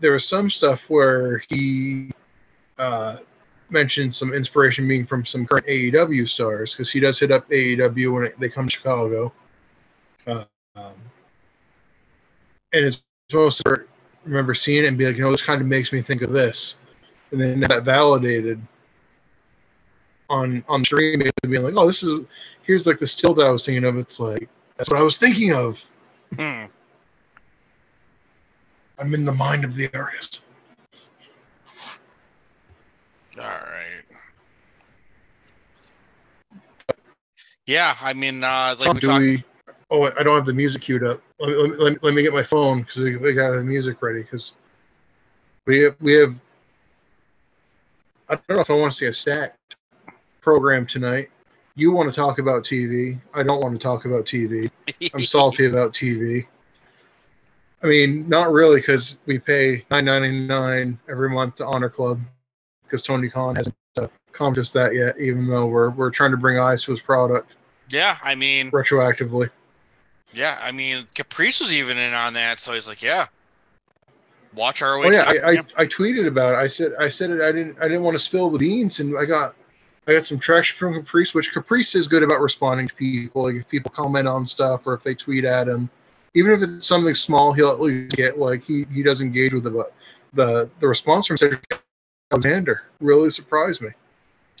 there 0.00 0.12
was 0.12 0.26
some 0.26 0.50
stuff 0.50 0.80
where 0.88 1.44
he 1.48 2.10
uh, 2.78 3.16
mentioned 3.70 4.14
some 4.14 4.32
inspiration 4.32 4.86
being 4.86 5.06
from 5.06 5.24
some 5.24 5.46
current 5.46 5.66
AEW 5.66 6.28
stars 6.28 6.72
because 6.72 6.90
he 6.90 7.00
does 7.00 7.18
hit 7.18 7.30
up 7.30 7.48
AEW 7.50 8.12
when 8.12 8.32
they 8.38 8.48
come 8.48 8.68
to 8.68 8.76
Chicago. 8.76 9.32
Uh, 10.26 10.44
um, 10.76 10.94
and 12.72 12.86
it's 12.86 12.98
most 13.32 13.62
I 13.66 13.76
remember 14.24 14.54
seeing 14.54 14.84
it 14.84 14.88
and 14.88 14.98
be 14.98 15.06
like, 15.06 15.16
you 15.16 15.22
know, 15.22 15.30
this 15.30 15.42
kind 15.42 15.60
of 15.60 15.66
makes 15.66 15.92
me 15.92 16.02
think 16.02 16.22
of 16.22 16.30
this, 16.30 16.76
and 17.30 17.40
then 17.40 17.60
that 17.60 17.82
validated 17.84 18.60
on 20.30 20.64
on 20.68 20.84
stream, 20.84 21.20
basically 21.20 21.50
being 21.50 21.62
like, 21.62 21.74
oh, 21.76 21.86
this 21.86 22.02
is 22.02 22.20
here's 22.62 22.86
like 22.86 22.98
the 22.98 23.06
still 23.06 23.34
that 23.34 23.46
I 23.46 23.50
was 23.50 23.64
thinking 23.64 23.84
of. 23.84 23.96
It's 23.96 24.20
like 24.20 24.48
that's 24.76 24.90
what 24.90 25.00
I 25.00 25.02
was 25.02 25.18
thinking 25.18 25.52
of. 25.52 25.78
hmm. 26.34 26.64
I'm 28.98 29.14
in 29.14 29.24
the 29.24 29.32
mind 29.32 29.64
of 29.64 29.74
the 29.74 29.92
artist. 29.94 30.40
All 33.38 33.44
right. 33.44 34.04
Yeah, 37.66 37.96
I 38.00 38.12
mean, 38.12 38.42
uh, 38.44 38.74
like 38.78 38.90
Oh, 38.90 38.94
we 38.94 39.00
talked. 39.00 39.20
we? 39.20 39.44
Oh, 39.90 40.04
I 40.18 40.22
don't 40.22 40.34
have 40.36 40.46
the 40.46 40.52
music 40.52 40.82
queued 40.82 41.04
up. 41.04 41.20
Let 41.38 41.48
me, 41.48 41.54
let 41.54 41.68
me, 41.70 41.76
let 41.76 41.92
me, 41.92 41.98
let 42.02 42.14
me 42.14 42.22
get 42.22 42.32
my 42.32 42.42
phone 42.42 42.80
because 42.80 42.96
we, 42.96 43.16
we 43.16 43.32
got 43.34 43.52
the 43.52 43.62
music 43.62 44.02
ready. 44.02 44.22
Because 44.22 44.52
we 45.66 45.80
have, 45.80 45.96
we 46.00 46.12
have. 46.14 46.34
I 48.28 48.34
don't 48.34 48.56
know 48.56 48.60
if 48.60 48.70
I 48.70 48.74
want 48.74 48.92
to 48.92 48.98
see 48.98 49.06
a 49.06 49.12
stacked 49.12 49.76
program 50.40 50.86
tonight. 50.86 51.30
You 51.74 51.92
want 51.92 52.12
to 52.12 52.14
talk 52.14 52.38
about 52.38 52.64
TV. 52.64 53.18
I 53.32 53.42
don't 53.42 53.60
want 53.60 53.74
to 53.74 53.82
talk 53.82 54.04
about 54.04 54.24
TV. 54.24 54.70
I'm 55.14 55.24
salty 55.24 55.66
about 55.66 55.92
TV. 55.94 56.46
I 57.82 57.86
mean, 57.86 58.28
not 58.28 58.52
really, 58.52 58.80
because 58.80 59.16
we 59.26 59.38
pay 59.38 59.84
nine 59.90 60.04
ninety 60.04 60.30
nine 60.46 60.98
every 61.08 61.30
month 61.30 61.56
to 61.56 61.66
Honor 61.66 61.90
Club, 61.90 62.20
because 62.92 63.02
Tony 63.02 63.30
Khan 63.30 63.56
hasn't 63.56 63.74
commented 64.32 64.66
that 64.74 64.94
yet, 64.94 65.18
even 65.18 65.46
though 65.46 65.66
we're 65.66 65.90
we're 65.90 66.10
trying 66.10 66.30
to 66.32 66.36
bring 66.36 66.58
eyes 66.58 66.82
to 66.84 66.90
his 66.90 67.00
product 67.00 67.54
yeah, 67.92 68.16
I 68.22 68.34
mean, 68.34 68.70
retroactively. 68.70 69.50
yeah, 70.32 70.58
I 70.62 70.72
mean, 70.72 71.06
Caprice 71.14 71.60
was 71.60 71.72
even 71.72 71.98
in 71.98 72.14
on 72.14 72.32
that, 72.32 72.58
so 72.58 72.72
he's 72.72 72.88
like, 72.88 73.02
yeah, 73.02 73.26
watch 74.54 74.80
our 74.80 74.96
Oh 74.96 75.10
yeah, 75.10 75.24
I, 75.26 75.50
I, 75.50 75.56
I 75.76 75.86
tweeted 75.86 76.26
about 76.26 76.54
it. 76.54 76.56
I 76.56 76.68
said 76.68 76.92
I 76.98 77.10
said 77.10 77.30
it. 77.30 77.42
I 77.42 77.52
didn't 77.52 77.76
I 77.80 77.88
didn't 77.88 78.02
want 78.02 78.14
to 78.14 78.18
spill 78.18 78.48
the 78.48 78.58
beans, 78.58 79.00
and 79.00 79.16
I 79.18 79.26
got 79.26 79.54
I 80.08 80.14
got 80.14 80.24
some 80.24 80.38
traction 80.38 80.78
from 80.78 80.94
Caprice, 80.94 81.34
which 81.34 81.52
Caprice 81.52 81.94
is 81.94 82.08
good 82.08 82.22
about 82.22 82.40
responding 82.40 82.88
to 82.88 82.94
people. 82.94 83.42
Like 83.42 83.56
if 83.56 83.68
people 83.68 83.90
comment 83.90 84.26
on 84.26 84.46
stuff 84.46 84.86
or 84.86 84.94
if 84.94 85.02
they 85.02 85.14
tweet 85.14 85.44
at 85.44 85.68
him, 85.68 85.90
even 86.32 86.52
if 86.52 86.62
it's 86.62 86.86
something 86.86 87.14
small, 87.14 87.52
he'll 87.52 87.70
at 87.70 87.80
least 87.80 88.16
get 88.16 88.38
like 88.38 88.64
he 88.64 88.86
he 88.90 89.02
does 89.02 89.20
engage 89.20 89.52
with 89.52 89.66
it. 89.66 89.74
But 89.74 89.92
the 90.32 90.70
the 90.80 90.88
response 90.88 91.26
from 91.26 91.36
Cedric 91.36 91.81
Alexander 92.32 92.82
really 93.00 93.30
surprised 93.30 93.82
me. 93.82 93.90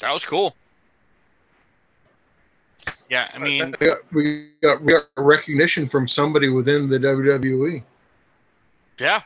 that 0.00 0.12
was 0.12 0.24
cool. 0.24 0.54
Yeah, 3.08 3.30
I 3.34 3.38
mean, 3.38 3.74
we 3.80 3.86
got, 3.86 3.98
we 4.12 4.48
got 4.62 4.82
we 4.82 4.92
got 4.92 5.04
recognition 5.16 5.88
from 5.88 6.08
somebody 6.08 6.48
within 6.48 6.88
the. 6.88 6.98
WWE. 6.98 7.82
yeah. 8.98 9.22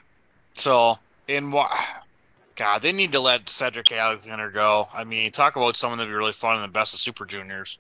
So, 0.55 0.99
in 1.29 1.51
what? 1.51 1.71
God, 2.57 2.83
they 2.83 2.93
need 2.93 3.13
to 3.13 3.21
let 3.21 3.49
Cedric 3.49 3.93
Alexander 3.93 4.51
go. 4.51 4.89
I 4.93 5.05
mean, 5.05 5.31
talk 5.31 5.57
about 5.57 5.77
someone 5.77 5.99
that'd 5.99 6.11
be 6.11 6.17
really 6.17 6.33
fun 6.33 6.57
in 6.57 6.63
the 6.63 6.69
best 6.69 6.95
of 6.95 7.01
Super 7.01 7.27
Juniors. 7.27 7.79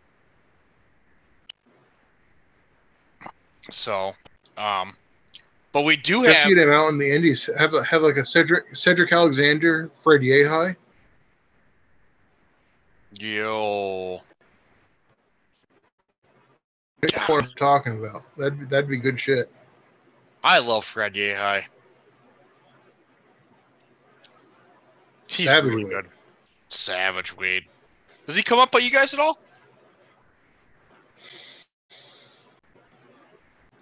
So, 3.70 4.14
um, 4.56 4.92
but 5.76 5.84
we 5.84 5.94
do 5.94 6.22
have 6.22 6.48
see 6.48 6.54
them 6.54 6.70
out 6.70 6.88
in 6.88 6.96
the 6.96 7.14
Indies. 7.14 7.50
Have 7.58 7.74
a, 7.74 7.84
have 7.84 8.00
like 8.00 8.16
a 8.16 8.24
Cedric 8.24 8.74
Cedric 8.74 9.12
Alexander, 9.12 9.90
Fred 10.02 10.22
Yehi. 10.22 10.74
yo. 13.20 14.22
That's 17.02 17.28
what 17.28 17.42
I'm 17.42 17.50
talking 17.50 17.98
about. 17.98 18.22
That'd 18.38 18.58
be, 18.58 18.64
that'd 18.64 18.88
be 18.88 18.96
good 18.96 19.20
shit. 19.20 19.52
I 20.42 20.60
love 20.60 20.86
Fred 20.86 21.12
Yehi. 21.12 21.64
He's 25.28 25.46
Savage 25.46 25.74
really 25.74 25.90
good. 25.90 26.08
savage, 26.68 27.36
Wade. 27.36 27.64
Does 28.24 28.34
he 28.34 28.42
come 28.42 28.58
up 28.58 28.70
by 28.70 28.78
you 28.78 28.90
guys 28.90 29.12
at 29.12 29.20
all? 29.20 29.38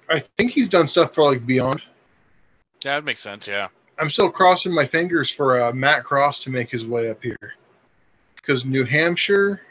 I 0.08 0.22
think 0.38 0.52
he's 0.52 0.68
done 0.68 0.88
stuff 0.88 1.14
for 1.14 1.30
like 1.30 1.46
Beyond. 1.46 1.80
Yeah, 2.84 2.96
that 2.96 3.04
makes 3.04 3.22
sense. 3.22 3.48
Yeah. 3.48 3.68
I'm 3.98 4.10
still 4.10 4.30
crossing 4.30 4.74
my 4.74 4.86
fingers 4.86 5.30
for 5.30 5.60
uh, 5.60 5.72
Matt 5.72 6.04
Cross 6.04 6.42
to 6.44 6.50
make 6.50 6.70
his 6.70 6.84
way 6.84 7.10
up 7.10 7.22
here. 7.22 7.54
Because 8.36 8.64
New 8.64 8.84
Hampshire, 8.84 9.62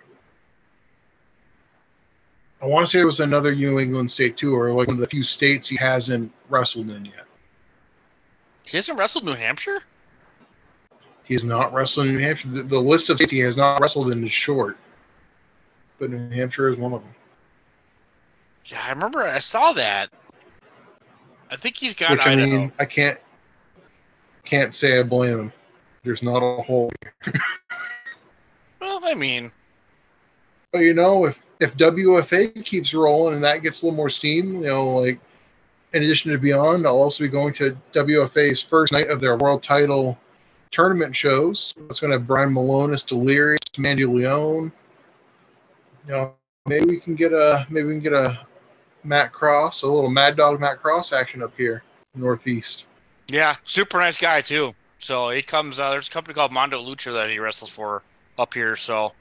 I 2.61 2.65
want 2.65 2.87
to 2.87 2.91
say 2.91 3.01
it 3.01 3.05
was 3.05 3.19
another 3.19 3.53
New 3.53 3.79
England 3.79 4.09
state 4.09 4.37
too, 4.37 4.55
or 4.55 4.71
like 4.71 4.87
one 4.87 4.95
of 4.95 5.01
the 5.01 5.07
few 5.07 5.23
states 5.23 5.67
he 5.67 5.75
hasn't 5.75 6.31
wrestled 6.49 6.89
in 6.89 7.05
yet. 7.05 7.25
He 8.63 8.77
hasn't 8.77 8.97
wrestled 8.97 9.25
New 9.25 9.35
Hampshire. 9.35 9.79
He's 11.25 11.43
not 11.43 11.73
wrestled 11.73 12.07
in 12.07 12.13
New 12.13 12.19
Hampshire. 12.19 12.47
The, 12.47 12.63
the 12.63 12.79
list 12.79 13.09
of 13.09 13.17
states 13.17 13.31
he 13.31 13.39
has 13.39 13.57
not 13.57 13.79
wrestled 13.79 14.11
in 14.11 14.23
is 14.23 14.31
short, 14.31 14.77
but 15.99 16.09
New 16.09 16.29
Hampshire 16.29 16.69
is 16.69 16.79
one 16.79 16.93
of 16.93 17.01
them. 17.01 17.13
Yeah, 18.65 18.81
I 18.85 18.89
remember. 18.91 19.21
I 19.21 19.39
saw 19.39 19.73
that. 19.73 20.09
I 21.53 21.55
think 21.55 21.77
he's 21.77 21.93
got 21.93 22.09
Which 22.09 22.21
I 22.25 22.31
Idaho. 22.31 22.47
mean, 22.47 22.71
I 22.79 22.85
can't 22.85 23.19
can't 24.43 24.75
say 24.75 24.99
I 24.99 25.03
blame 25.03 25.39
him. 25.39 25.53
There's 26.03 26.23
not 26.23 26.37
a 26.39 26.63
whole 26.63 26.91
well, 28.81 28.99
I 29.03 29.13
mean, 29.13 29.51
But 30.71 30.79
you 30.79 30.95
know, 30.95 31.25
if 31.25 31.37
if 31.59 31.75
WFA 31.75 32.65
keeps 32.65 32.91
rolling 32.91 33.35
and 33.35 33.43
that 33.43 33.61
gets 33.61 33.81
a 33.81 33.85
little 33.85 33.95
more 33.95 34.09
steam, 34.09 34.55
you 34.63 34.67
know, 34.67 34.89
like 34.97 35.19
in 35.93 36.01
addition 36.01 36.31
to 36.31 36.39
Beyond, 36.39 36.87
I'll 36.87 36.95
also 36.95 37.23
be 37.23 37.27
going 37.27 37.53
to 37.53 37.77
WFA's 37.93 38.59
first 38.59 38.91
night 38.91 39.09
of 39.09 39.21
their 39.21 39.37
world 39.37 39.61
title 39.61 40.17
tournament 40.71 41.15
shows. 41.15 41.75
It's 41.87 41.99
going 41.99 42.09
to 42.11 42.17
have 42.17 42.25
Brian 42.25 42.51
Milonas, 42.51 43.05
Delirious, 43.05 43.59
Mandy 43.77 44.05
Leone. 44.07 44.71
You 46.07 46.11
know, 46.11 46.33
maybe 46.65 46.85
we 46.87 46.99
can 46.99 47.13
get 47.13 47.31
a 47.31 47.67
maybe 47.69 47.89
we 47.89 47.93
can 47.93 48.03
get 48.03 48.13
a 48.13 48.39
Matt 49.03 49.33
Cross, 49.33 49.83
a 49.83 49.87
little 49.87 50.09
Mad 50.09 50.37
Dog 50.37 50.59
Matt 50.59 50.81
Cross 50.81 51.13
action 51.13 51.43
up 51.43 51.53
here, 51.57 51.83
Northeast. 52.15 52.85
yeah, 53.29 53.55
super 53.65 53.97
nice 53.97 54.17
guy 54.17 54.41
too. 54.41 54.73
So 54.99 55.29
he 55.29 55.41
comes. 55.41 55.79
Uh, 55.79 55.91
there's 55.91 56.07
a 56.07 56.11
company 56.11 56.33
called 56.33 56.51
Mondo 56.51 56.81
Lucha 56.81 57.13
that 57.13 57.29
he 57.29 57.37
wrestles 57.39 57.69
for 57.69 58.03
up 58.37 58.53
here. 58.53 58.75
So 58.75 59.11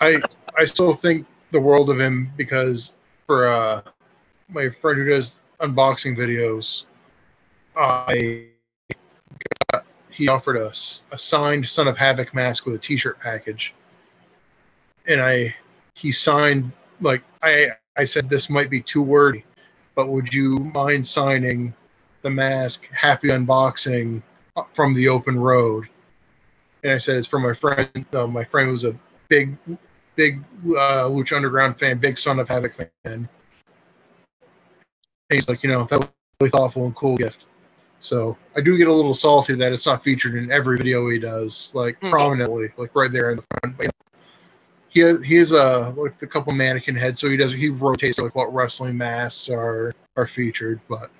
I 0.00 0.18
I 0.58 0.64
still 0.64 0.94
think 0.94 1.26
the 1.52 1.60
world 1.60 1.90
of 1.90 2.00
him 2.00 2.32
because 2.36 2.92
for 3.26 3.46
uh 3.46 3.82
my 4.48 4.68
friend 4.80 4.98
who 4.98 5.08
does 5.08 5.36
unboxing 5.60 6.16
videos, 6.16 6.84
I 7.76 8.46
got, 9.70 9.84
he 10.10 10.28
offered 10.28 10.56
us 10.56 11.02
a 11.12 11.18
signed 11.18 11.68
Son 11.68 11.86
of 11.86 11.96
Havoc 11.96 12.34
mask 12.34 12.66
with 12.66 12.74
a 12.74 12.78
T-shirt 12.78 13.20
package, 13.20 13.72
and 15.06 15.20
I 15.22 15.54
he 15.94 16.10
signed 16.10 16.72
like 17.00 17.22
I 17.42 17.68
I 17.96 18.04
said 18.04 18.28
this 18.28 18.48
might 18.48 18.70
be 18.70 18.80
too 18.80 19.02
wordy, 19.02 19.44
but 19.94 20.08
would 20.08 20.32
you 20.32 20.56
mind 20.74 21.06
signing 21.06 21.74
the 22.22 22.30
mask 22.30 22.86
Happy 22.90 23.28
Unboxing 23.28 24.22
from 24.74 24.94
the 24.94 25.08
open 25.08 25.38
road? 25.38 25.88
And 26.82 26.92
I 26.92 26.98
said 26.98 27.16
it's 27.16 27.28
from 27.28 27.42
my 27.42 27.54
friend. 27.54 28.06
Uh, 28.14 28.26
my 28.26 28.44
friend 28.44 28.70
was 28.70 28.84
a 28.84 28.94
big 29.28 29.56
big 30.16 30.42
uh, 30.66 31.08
Lucha 31.08 31.36
Underground 31.36 31.78
fan, 31.78 31.98
big 31.98 32.18
Son 32.18 32.38
of 32.38 32.48
Havoc 32.48 32.74
fan. 32.76 32.90
And 33.04 33.28
he's 35.30 35.48
like, 35.48 35.62
you 35.62 35.70
know, 35.70 35.86
that 35.90 35.98
was 35.98 36.08
a 36.08 36.10
really 36.40 36.50
thoughtful 36.50 36.86
and 36.86 36.96
cool 36.96 37.16
gift. 37.16 37.44
So 38.00 38.36
I 38.56 38.60
do 38.60 38.76
get 38.76 38.88
a 38.88 38.92
little 38.92 39.14
salty 39.14 39.54
that 39.54 39.72
it's 39.72 39.86
not 39.86 40.02
featured 40.02 40.34
in 40.34 40.50
every 40.50 40.76
video 40.76 41.08
he 41.08 41.18
does, 41.18 41.70
like 41.72 42.00
Mhm. 42.00 42.10
prominently, 42.10 42.72
like 42.76 42.94
right 42.94 43.12
there 43.12 43.30
in 43.30 43.36
the 43.36 43.44
front. 43.60 43.92
But, 44.92 44.98
you 44.98 45.12
know, 45.12 45.18
he 45.18 45.18
has, 45.18 45.28
he 45.28 45.34
has 45.36 45.52
a 45.52 45.94
like 45.96 46.20
a 46.22 46.26
couple 46.26 46.52
mannequin 46.52 46.96
heads, 46.96 47.20
so 47.20 47.28
he 47.28 47.36
does 47.36 47.52
he 47.52 47.68
rotates 47.68 48.18
like 48.18 48.34
what 48.34 48.52
wrestling 48.52 48.96
masks 48.96 49.48
are 49.48 49.94
are 50.16 50.26
featured. 50.26 50.80
But 50.88 51.10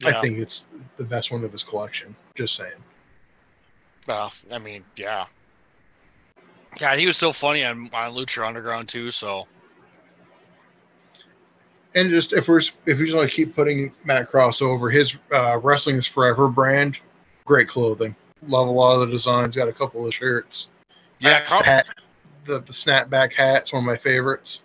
yeah. 0.00 0.18
I 0.18 0.20
think 0.20 0.38
it's 0.38 0.66
the 0.96 1.04
best 1.04 1.30
one 1.30 1.44
of 1.44 1.52
his 1.52 1.62
collection. 1.62 2.14
Just 2.36 2.56
saying. 2.56 2.72
Well, 4.06 4.32
I 4.50 4.58
mean, 4.58 4.84
yeah. 4.96 5.26
God, 6.78 6.98
he 6.98 7.06
was 7.06 7.16
so 7.16 7.32
funny 7.32 7.64
on, 7.64 7.90
on 7.92 8.14
Lucha 8.14 8.46
Underground 8.46 8.88
too. 8.88 9.10
So 9.10 9.46
and 11.94 12.10
just 12.10 12.32
if 12.32 12.48
we're 12.48 12.60
if 12.60 12.98
we 12.98 13.04
just 13.04 13.16
want 13.16 13.28
to 13.28 13.34
keep 13.34 13.54
putting 13.54 13.92
Matt 14.04 14.30
Cross 14.30 14.62
over, 14.62 14.90
his 14.90 15.16
uh, 15.32 15.58
Wrestling 15.58 15.96
is 15.96 16.06
Forever 16.06 16.48
brand, 16.48 16.96
great 17.44 17.68
clothing. 17.68 18.14
Love 18.46 18.68
a 18.68 18.70
lot 18.70 18.94
of 18.94 19.00
the 19.00 19.06
designs. 19.06 19.56
Got 19.56 19.68
a 19.68 19.72
couple 19.72 20.06
of 20.06 20.14
shirts. 20.14 20.68
yeah, 21.18 21.44
hat, 21.62 21.86
the 22.48 22.60
the 22.60 22.72
snapback 22.72 23.32
hat's 23.34 23.72
one 23.72 23.82
of 23.82 23.86
my 23.86 23.96
favorites. 23.96 24.60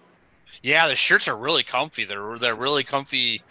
yeah, 0.63 0.88
the 0.88 0.96
shirts 0.96 1.28
are 1.28 1.38
really 1.38 1.63
comfy. 1.63 2.06
They're 2.06 2.38
they're 2.39 2.56
really 2.56 2.84
comfy 2.84 3.41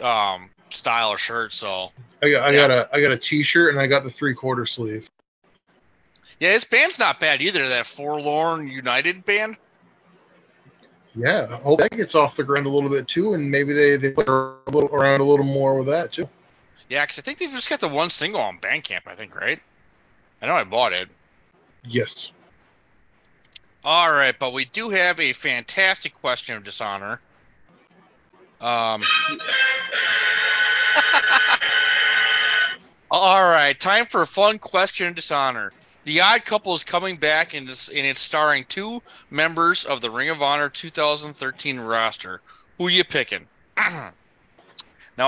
um 0.00 0.50
style 0.70 1.12
of 1.12 1.20
shirts. 1.20 1.56
So 1.56 1.90
I 2.22 2.30
got 2.30 2.42
I 2.48 2.50
Yeah. 2.52 2.68
got 2.68 2.70
a 2.70 2.88
I 2.92 3.00
got 3.00 3.10
a 3.12 3.18
T-shirt 3.18 3.72
and 3.72 3.80
I 3.80 3.86
got 3.86 4.04
the 4.04 4.10
three 4.10 4.34
quarter 4.34 4.66
sleeve. 4.66 5.08
yeah, 6.38 6.52
his 6.52 6.64
band's 6.64 6.98
not 6.98 7.18
bad 7.20 7.40
either. 7.40 7.68
That 7.68 7.86
Forlorn 7.86 8.68
United 8.68 9.24
band. 9.24 9.56
Yeah, 11.14 11.46
I 11.50 11.56
hope 11.56 11.78
that 11.80 11.90
gets 11.94 12.14
off 12.14 12.36
the 12.36 12.42
ground 12.44 12.64
a 12.64 12.70
little 12.70 12.88
bit 12.88 13.06
too, 13.06 13.34
and 13.34 13.50
maybe 13.50 13.74
they 13.74 13.96
they 13.96 14.12
play 14.12 14.24
a 14.26 14.70
little 14.70 14.88
around 14.92 15.20
a 15.20 15.24
little 15.24 15.44
more 15.44 15.76
with 15.76 15.86
that 15.88 16.10
too. 16.12 16.26
Yeah, 16.88 17.04
because 17.04 17.18
I 17.18 17.22
think 17.22 17.38
they've 17.38 17.50
just 17.50 17.68
got 17.68 17.80
the 17.80 17.88
one 17.88 18.08
single 18.10 18.40
on 18.40 18.58
Bandcamp. 18.58 19.02
I 19.06 19.14
think 19.14 19.36
right. 19.36 19.60
I 20.40 20.46
know 20.46 20.54
I 20.54 20.64
bought 20.64 20.92
it. 20.92 21.08
Yes. 21.84 22.32
All 23.84 24.12
right, 24.12 24.38
but 24.38 24.52
we 24.52 24.64
do 24.64 24.90
have 24.90 25.18
a 25.18 25.32
fantastic 25.32 26.12
question 26.14 26.56
of 26.56 26.62
dishonor. 26.62 27.20
Um. 28.60 29.02
All 33.10 33.42
right, 33.50 33.78
time 33.78 34.06
for 34.06 34.22
a 34.22 34.26
fun 34.26 34.58
question 34.58 35.08
of 35.08 35.16
dishonor. 35.16 35.72
The 36.04 36.20
Odd 36.20 36.44
Couple 36.44 36.74
is 36.74 36.82
coming 36.82 37.16
back 37.16 37.54
and 37.54 37.68
it's, 37.68 37.88
and 37.88 38.06
it's 38.06 38.20
starring 38.20 38.64
two 38.68 39.02
members 39.30 39.84
of 39.84 40.00
the 40.00 40.10
Ring 40.10 40.30
of 40.30 40.42
Honor 40.42 40.68
2013 40.68 41.78
roster. 41.78 42.40
Who 42.78 42.88
you 42.88 43.04
picking? 43.04 43.46
now, 43.76 44.12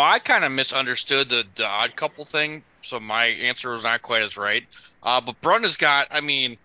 I 0.03 0.19
kind 0.19 0.45
of 0.45 0.53
misunderstood 0.53 1.29
the, 1.29 1.45
the 1.57 1.67
Odd 1.67 1.95
Couple 1.95 2.25
thing, 2.25 2.63
so 2.83 2.99
my 2.99 3.27
answer 3.27 3.71
was 3.71 3.85
not 3.85 4.03
quite 4.03 4.23
as 4.23 4.37
right. 4.37 4.65
Uh, 5.03 5.21
but 5.21 5.41
Brunda's 5.43 5.77
got, 5.77 6.09
I 6.11 6.21
mean, 6.21 6.57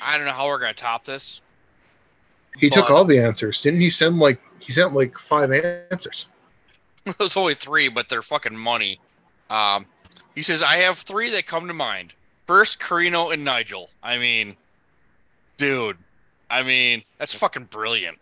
I 0.00 0.16
don't 0.16 0.26
know 0.26 0.32
how 0.32 0.46
we're 0.46 0.58
gonna 0.58 0.74
top 0.74 1.04
this. 1.04 1.40
He 2.58 2.70
took 2.70 2.90
all 2.90 3.04
the 3.04 3.18
answers, 3.18 3.60
didn't 3.60 3.80
he? 3.80 3.90
Send 3.90 4.18
like 4.18 4.40
he 4.58 4.72
sent 4.72 4.92
like 4.94 5.16
five 5.18 5.52
answers. 5.52 6.26
There's 7.18 7.36
only 7.36 7.54
three, 7.54 7.88
but 7.88 8.08
they're 8.08 8.22
fucking 8.22 8.56
money. 8.56 9.00
Um, 9.48 9.86
he 10.34 10.42
says 10.42 10.62
I 10.62 10.76
have 10.78 10.98
three 10.98 11.30
that 11.30 11.46
come 11.46 11.66
to 11.68 11.74
mind. 11.74 12.14
First, 12.44 12.80
Corino 12.80 13.32
and 13.32 13.44
Nigel. 13.44 13.90
I 14.02 14.18
mean, 14.18 14.56
dude. 15.56 15.98
I 16.50 16.62
mean, 16.62 17.02
that's 17.18 17.34
fucking 17.34 17.64
brilliant. 17.64 18.18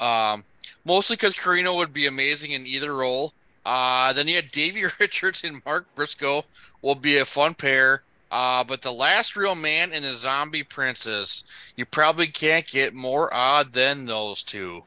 Um, 0.00 0.44
mostly 0.84 1.16
because 1.16 1.34
Corino 1.34 1.76
would 1.76 1.92
be 1.92 2.06
amazing 2.06 2.52
in 2.52 2.66
either 2.66 2.94
role. 2.94 3.32
Uh, 3.64 4.12
then 4.12 4.28
you 4.28 4.36
had 4.36 4.52
Davey 4.52 4.84
Richards 5.00 5.42
and 5.44 5.64
Mark 5.64 5.86
Briscoe 5.94 6.44
will 6.82 6.94
be 6.94 7.18
a 7.18 7.24
fun 7.24 7.54
pair. 7.54 8.02
Uh, 8.30 8.64
but 8.64 8.82
the 8.82 8.92
last 8.92 9.36
real 9.36 9.54
man 9.54 9.92
and 9.92 10.04
the 10.04 10.14
zombie 10.14 10.64
princess, 10.64 11.44
you 11.76 11.84
probably 11.84 12.26
can't 12.26 12.66
get 12.66 12.92
more 12.92 13.32
odd 13.32 13.72
than 13.72 14.06
those 14.06 14.42
two. 14.42 14.82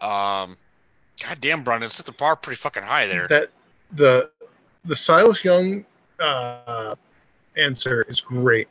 Um, 0.00 0.56
God 1.22 1.40
damn, 1.40 1.62
Brandon, 1.62 1.90
set 1.90 2.06
the 2.06 2.12
bar 2.12 2.34
pretty 2.34 2.56
fucking 2.56 2.82
high 2.82 3.06
there. 3.06 3.28
That 3.28 3.50
the 3.92 4.30
the 4.84 4.96
Silas 4.96 5.44
Young 5.44 5.84
uh, 6.18 6.94
answer 7.56 8.02
is 8.08 8.20
great. 8.20 8.68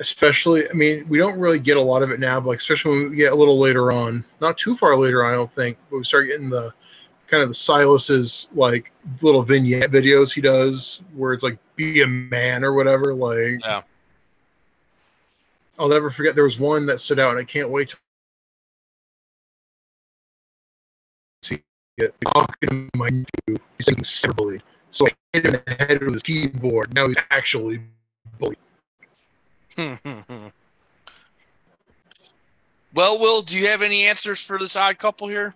Especially, 0.00 0.70
I 0.70 0.72
mean, 0.74 1.04
we 1.08 1.18
don't 1.18 1.40
really 1.40 1.58
get 1.58 1.76
a 1.76 1.80
lot 1.80 2.04
of 2.04 2.10
it 2.12 2.20
now, 2.20 2.38
but 2.38 2.50
like, 2.50 2.60
especially 2.60 2.92
when 2.92 3.10
we 3.10 3.16
get 3.16 3.32
a 3.32 3.34
little 3.34 3.58
later 3.58 3.90
on, 3.90 4.24
not 4.40 4.56
too 4.56 4.76
far 4.76 4.94
later, 4.94 5.24
I 5.24 5.32
don't 5.32 5.52
think, 5.56 5.76
but 5.90 5.96
we 5.96 6.04
start 6.04 6.28
getting 6.28 6.48
the 6.48 6.72
kind 7.28 7.42
of 7.42 7.48
the 7.48 7.54
Silas's 7.54 8.48
like 8.54 8.90
little 9.20 9.42
vignette 9.42 9.90
videos 9.90 10.32
he 10.32 10.40
does 10.40 11.00
where 11.14 11.32
it's 11.32 11.42
like 11.42 11.58
be 11.76 12.02
a 12.02 12.06
man 12.06 12.64
or 12.64 12.72
whatever. 12.72 13.14
Like, 13.14 13.60
Yeah. 13.62 13.82
I'll 15.78 15.88
never 15.88 16.10
forget 16.10 16.34
there 16.34 16.44
was 16.44 16.58
one 16.58 16.86
that 16.86 17.00
stood 17.00 17.20
out, 17.20 17.30
and 17.30 17.38
I 17.38 17.44
can't 17.44 17.70
wait 17.70 17.90
to 17.90 17.96
see 21.44 21.62
it. 21.98 22.14
Talking 22.24 22.68
to 22.68 22.88
my 22.96 23.08
he's 23.46 23.58
saying 23.82 24.02
severally. 24.02 24.60
So 24.90 25.06
I 25.06 25.10
hit 25.32 25.46
him 25.46 25.54
in 25.54 25.62
the 25.66 25.74
head 25.84 26.02
with 26.02 26.14
his 26.14 26.22
keyboard. 26.22 26.92
Now 26.94 27.06
he's 27.06 27.16
actually 27.30 27.80
bullied. 28.40 28.58
well, 32.94 33.20
Will, 33.20 33.42
do 33.42 33.56
you 33.56 33.68
have 33.68 33.82
any 33.82 34.06
answers 34.06 34.40
for 34.40 34.58
this 34.58 34.74
odd 34.74 34.98
couple 34.98 35.28
here? 35.28 35.54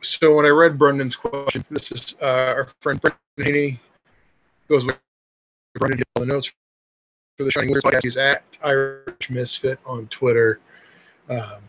So 0.00 0.36
when 0.36 0.46
I 0.46 0.50
read 0.50 0.78
Brendan's 0.78 1.16
question, 1.16 1.64
this 1.70 1.90
is 1.90 2.14
uh, 2.22 2.54
our 2.56 2.68
friend 2.80 3.00
Brendan 3.00 3.18
Haney. 3.38 3.80
goes 4.68 4.84
with 4.84 4.96
Brendan 5.74 6.02
all 6.14 6.24
the 6.24 6.32
notes 6.32 6.52
for 7.36 7.44
the 7.44 7.50
Shining 7.50 7.70
Wizards 7.70 7.84
podcast. 7.84 8.04
He's 8.04 8.16
at 8.16 8.44
Irish 8.62 9.30
Misfit 9.30 9.78
on 9.84 10.06
Twitter. 10.08 10.60
Um, 11.28 11.62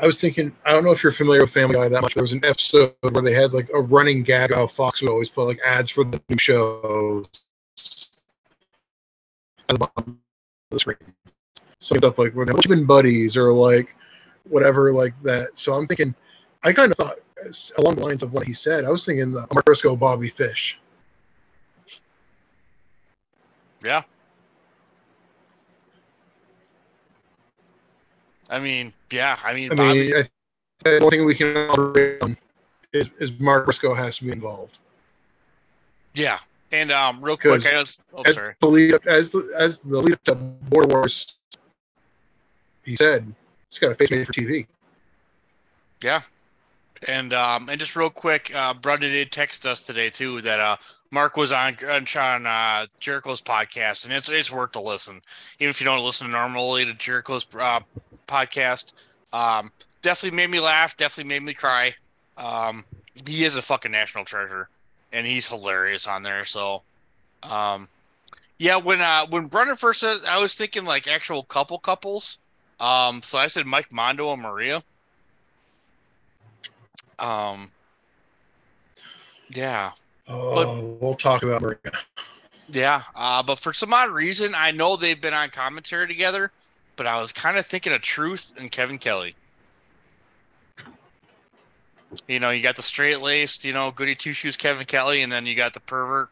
I 0.00 0.06
was 0.06 0.20
thinking, 0.20 0.54
I 0.64 0.72
don't 0.72 0.84
know 0.84 0.92
if 0.92 1.02
you're 1.02 1.12
familiar 1.12 1.42
with 1.42 1.50
Family 1.50 1.74
Guy 1.74 1.88
that 1.88 2.02
much. 2.02 2.14
There 2.14 2.22
was 2.22 2.32
an 2.32 2.44
episode 2.44 2.94
where 3.00 3.22
they 3.22 3.34
had 3.34 3.52
like 3.52 3.68
a 3.74 3.80
running 3.80 4.22
gag 4.22 4.54
how 4.54 4.66
Fox 4.66 5.02
would 5.02 5.10
always 5.10 5.28
put 5.28 5.44
like 5.44 5.58
ads 5.64 5.90
for 5.90 6.04
the 6.04 6.22
new 6.28 6.38
shows 6.38 7.26
at 9.68 9.78
the 9.78 9.78
bottom 9.78 10.20
of 10.70 10.74
the 10.74 10.78
screen. 10.78 10.96
So 11.80 11.96
stuff 11.96 12.18
like 12.18 12.32
where 12.32 12.46
they're 12.46 12.54
been 12.68 12.86
buddies 12.86 13.36
or 13.36 13.52
like 13.52 13.94
whatever 14.48 14.92
like 14.92 15.14
that. 15.22 15.50
So 15.54 15.74
I'm 15.74 15.86
thinking, 15.86 16.14
I 16.62 16.72
kind 16.72 16.90
of 16.90 16.98
thought 16.98 17.18
along 17.78 17.96
the 17.96 18.04
lines 18.04 18.22
of 18.22 18.32
what 18.32 18.46
he 18.46 18.52
said. 18.52 18.84
I 18.84 18.90
was 18.90 19.04
thinking 19.04 19.32
the 19.32 19.46
Mark 19.52 19.64
Briscoe, 19.64 19.96
Bobby 19.96 20.30
Fish. 20.30 20.78
Yeah. 23.84 24.02
I 28.50 28.58
mean, 28.58 28.92
yeah. 29.12 29.38
I 29.44 29.54
mean, 29.54 29.72
I 29.72 29.74
Bobby, 29.74 30.00
mean, 30.00 30.14
I 30.14 30.22
think 30.22 30.30
the 30.84 31.00
only 31.00 31.16
thing 31.18 31.26
we 31.26 31.34
can 31.34 31.56
on 31.56 32.36
is, 32.92 33.08
is 33.18 33.38
Mark 33.38 33.66
Briscoe 33.66 33.94
has 33.94 34.16
to 34.18 34.24
be 34.24 34.32
involved. 34.32 34.78
yeah. 36.14 36.38
And 36.70 36.92
um, 36.92 37.24
real 37.24 37.38
quick, 37.38 37.64
I 37.64 37.78
was. 37.78 37.98
Oh, 38.12 38.20
as 38.26 38.34
sorry. 38.34 38.54
the 38.60 38.66
lead 38.66 38.92
up, 38.92 39.06
as 39.06 39.30
the 39.30 39.50
as 39.56 39.78
the 39.78 39.98
lead 40.00 40.12
up 40.12 40.24
to 40.24 40.34
Border 40.34 40.94
Wars, 40.94 41.34
he 42.84 42.94
said 42.94 43.32
he's 43.70 43.78
got 43.78 43.92
a 43.92 43.94
face 43.94 44.10
made 44.10 44.26
for 44.26 44.34
TV. 44.34 44.66
Yeah. 46.02 46.20
And 47.06 47.32
um, 47.32 47.68
and 47.68 47.78
just 47.78 47.94
real 47.94 48.10
quick, 48.10 48.54
uh, 48.54 48.74
Brenda 48.74 49.08
did 49.08 49.30
text 49.30 49.66
us 49.66 49.82
today 49.82 50.10
too 50.10 50.40
that 50.42 50.58
uh, 50.58 50.76
Mark 51.10 51.36
was 51.36 51.52
on 51.52 51.76
on 51.84 52.46
uh, 52.46 52.86
Jericho's 52.98 53.40
podcast, 53.40 54.04
and 54.04 54.12
it's 54.12 54.28
it's 54.28 54.50
worth 54.50 54.72
to 54.72 54.80
listen, 54.80 55.22
even 55.60 55.70
if 55.70 55.80
you 55.80 55.84
don't 55.84 56.04
listen 56.04 56.30
normally 56.30 56.84
to 56.84 56.94
Jericho's 56.94 57.46
uh, 57.58 57.80
podcast. 58.26 58.92
Um, 59.32 59.70
definitely 60.02 60.36
made 60.36 60.50
me 60.50 60.60
laugh. 60.60 60.96
Definitely 60.96 61.30
made 61.30 61.42
me 61.44 61.54
cry. 61.54 61.94
Um, 62.36 62.84
he 63.26 63.44
is 63.44 63.56
a 63.56 63.62
fucking 63.62 63.92
national 63.92 64.24
treasure, 64.24 64.68
and 65.12 65.26
he's 65.26 65.48
hilarious 65.48 66.06
on 66.06 66.22
there. 66.22 66.44
So, 66.44 66.82
um, 67.42 67.88
yeah, 68.58 68.76
when 68.76 69.00
uh 69.00 69.26
when 69.28 69.46
Brendan 69.46 69.76
first 69.76 70.00
said, 70.00 70.18
I 70.28 70.40
was 70.40 70.54
thinking 70.54 70.84
like 70.84 71.06
actual 71.06 71.42
couple 71.42 71.78
couples. 71.78 72.38
Um, 72.80 73.22
so 73.22 73.38
I 73.38 73.48
said 73.48 73.66
Mike 73.66 73.92
Mondo 73.92 74.32
and 74.32 74.42
Maria. 74.42 74.82
Um, 77.18 77.70
yeah, 79.50 79.92
Oh, 80.28 80.96
we'll 81.00 81.14
talk 81.14 81.42
about 81.42 81.62
Maria. 81.62 81.78
yeah. 82.68 83.02
Uh, 83.14 83.42
but 83.42 83.58
for 83.58 83.72
some 83.72 83.94
odd 83.94 84.10
reason, 84.10 84.54
I 84.54 84.70
know 84.72 84.96
they've 84.96 85.20
been 85.20 85.32
on 85.32 85.48
commentary 85.48 86.06
together, 86.06 86.52
but 86.96 87.06
I 87.06 87.18
was 87.20 87.32
kind 87.32 87.56
of 87.56 87.64
thinking 87.64 87.94
of 87.94 88.02
Truth 88.02 88.54
and 88.58 88.70
Kevin 88.70 88.98
Kelly. 88.98 89.34
You 92.26 92.40
know, 92.40 92.50
you 92.50 92.62
got 92.62 92.76
the 92.76 92.82
straight 92.82 93.20
laced, 93.20 93.64
you 93.64 93.72
know, 93.72 93.90
goody 93.90 94.14
two 94.14 94.32
shoes 94.32 94.56
Kevin 94.56 94.86
Kelly, 94.86 95.22
and 95.22 95.32
then 95.32 95.46
you 95.46 95.54
got 95.54 95.72
the 95.74 95.80
pervert. 95.80 96.28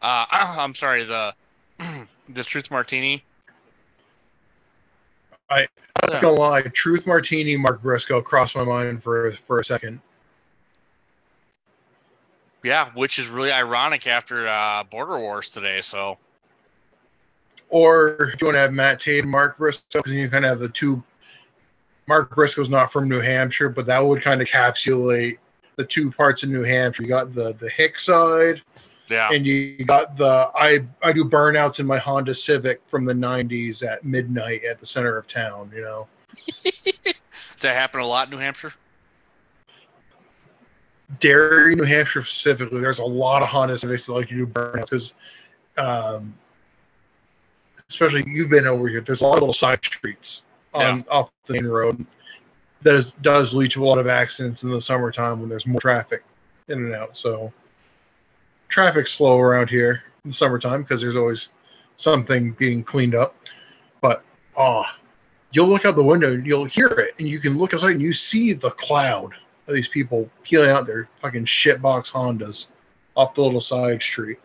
Uh, 0.00 0.26
I'm 0.30 0.74
sorry, 0.74 1.04
the 1.04 1.34
the 2.28 2.44
Truth 2.44 2.70
Martini. 2.70 3.22
I'm 5.50 5.66
not 6.10 6.22
gonna 6.22 6.32
lie, 6.32 6.62
Truth 6.62 7.06
Martini, 7.06 7.56
Mark 7.56 7.82
Briscoe 7.82 8.20
crossed 8.20 8.56
my 8.56 8.64
mind 8.64 9.02
for 9.02 9.32
for 9.46 9.60
a 9.60 9.64
second. 9.64 10.00
Yeah, 12.64 12.90
which 12.94 13.18
is 13.18 13.28
really 13.28 13.52
ironic 13.52 14.06
after 14.06 14.48
uh, 14.48 14.84
Border 14.84 15.18
Wars 15.18 15.50
today. 15.50 15.82
So 15.82 16.16
Or 17.68 18.30
if 18.32 18.40
you 18.40 18.46
want 18.46 18.54
to 18.54 18.60
have 18.60 18.72
Matt 18.72 19.00
Taven, 19.00 19.26
Mark 19.26 19.58
Briscoe, 19.58 19.98
because 19.98 20.12
you 20.12 20.28
kind 20.30 20.46
of 20.46 20.48
have 20.48 20.58
the 20.60 20.70
two. 20.70 21.02
Mark 22.08 22.34
Briscoe's 22.34 22.70
not 22.70 22.90
from 22.90 23.08
New 23.08 23.20
Hampshire, 23.20 23.68
but 23.68 23.86
that 23.86 23.98
would 23.98 24.22
kind 24.22 24.40
of 24.40 24.48
encapsulate 24.48 25.38
the 25.76 25.84
two 25.84 26.10
parts 26.10 26.42
of 26.42 26.48
New 26.48 26.62
Hampshire. 26.62 27.02
You 27.02 27.08
got 27.10 27.34
the 27.34 27.54
the 27.60 27.68
Hick 27.68 27.98
side, 27.98 28.62
yeah, 29.10 29.28
and 29.30 29.44
you 29.44 29.84
got 29.84 30.16
the 30.16 30.50
I 30.54 30.86
I 31.02 31.12
do 31.12 31.24
burnouts 31.24 31.80
in 31.80 31.86
my 31.86 31.98
Honda 31.98 32.34
Civic 32.34 32.80
from 32.88 33.04
the 33.04 33.12
'90s 33.12 33.86
at 33.86 34.04
midnight 34.04 34.64
at 34.64 34.80
the 34.80 34.86
center 34.86 35.18
of 35.18 35.28
town. 35.28 35.70
You 35.74 35.82
know, 35.82 36.08
does 36.64 37.14
that 37.60 37.74
happen 37.74 38.00
a 38.00 38.06
lot 38.06 38.28
in 38.28 38.30
New 38.30 38.38
Hampshire? 38.38 38.72
Derry, 41.20 41.76
New 41.76 41.84
Hampshire 41.84 42.24
specifically, 42.24 42.80
there's 42.80 42.98
a 42.98 43.04
lot 43.04 43.42
of 43.42 43.48
Honda 43.48 43.76
Civics 43.76 44.06
that 44.06 44.12
like 44.12 44.28
to 44.28 44.36
do 44.36 44.46
burnouts 44.46 44.90
because, 44.90 45.14
um, 45.76 46.34
especially 47.88 48.24
you've 48.26 48.50
been 48.50 48.66
over 48.66 48.88
here. 48.88 49.00
There's 49.00 49.20
a 49.20 49.24
lot 49.24 49.34
of 49.34 49.40
little 49.40 49.54
side 49.54 49.84
streets 49.84 50.42
on 50.72 51.04
off 51.10 51.30
the 51.46 51.54
main 51.54 51.66
road 51.66 52.06
that 52.82 52.94
is, 52.94 53.12
does 53.22 53.54
lead 53.54 53.70
to 53.72 53.84
a 53.84 53.86
lot 53.86 53.98
of 53.98 54.06
accidents 54.06 54.62
in 54.62 54.70
the 54.70 54.80
summertime 54.80 55.40
when 55.40 55.48
there's 55.48 55.66
more 55.66 55.80
traffic 55.80 56.22
in 56.68 56.78
and 56.78 56.94
out. 56.94 57.16
So 57.16 57.52
traffic's 58.68 59.12
slow 59.12 59.38
around 59.38 59.70
here 59.70 60.02
in 60.24 60.30
the 60.30 60.34
summertime 60.34 60.82
because 60.82 61.00
there's 61.00 61.16
always 61.16 61.50
something 61.96 62.52
being 62.52 62.82
cleaned 62.82 63.14
up. 63.14 63.36
But 64.00 64.22
oh, 64.56 64.84
you'll 65.52 65.68
look 65.68 65.84
out 65.84 65.96
the 65.96 66.04
window 66.04 66.32
and 66.32 66.46
you'll 66.46 66.64
hear 66.64 66.88
it, 66.88 67.14
and 67.18 67.28
you 67.28 67.40
can 67.40 67.58
look 67.58 67.74
outside 67.74 67.92
and 67.92 68.02
you 68.02 68.12
see 68.12 68.52
the 68.52 68.70
cloud 68.70 69.34
of 69.66 69.74
these 69.74 69.88
people 69.88 70.28
peeling 70.42 70.70
out 70.70 70.86
their 70.86 71.08
fucking 71.20 71.44
shitbox 71.46 72.12
Hondas 72.12 72.66
off 73.16 73.34
the 73.34 73.42
little 73.42 73.60
side 73.60 74.02
street. 74.02 74.38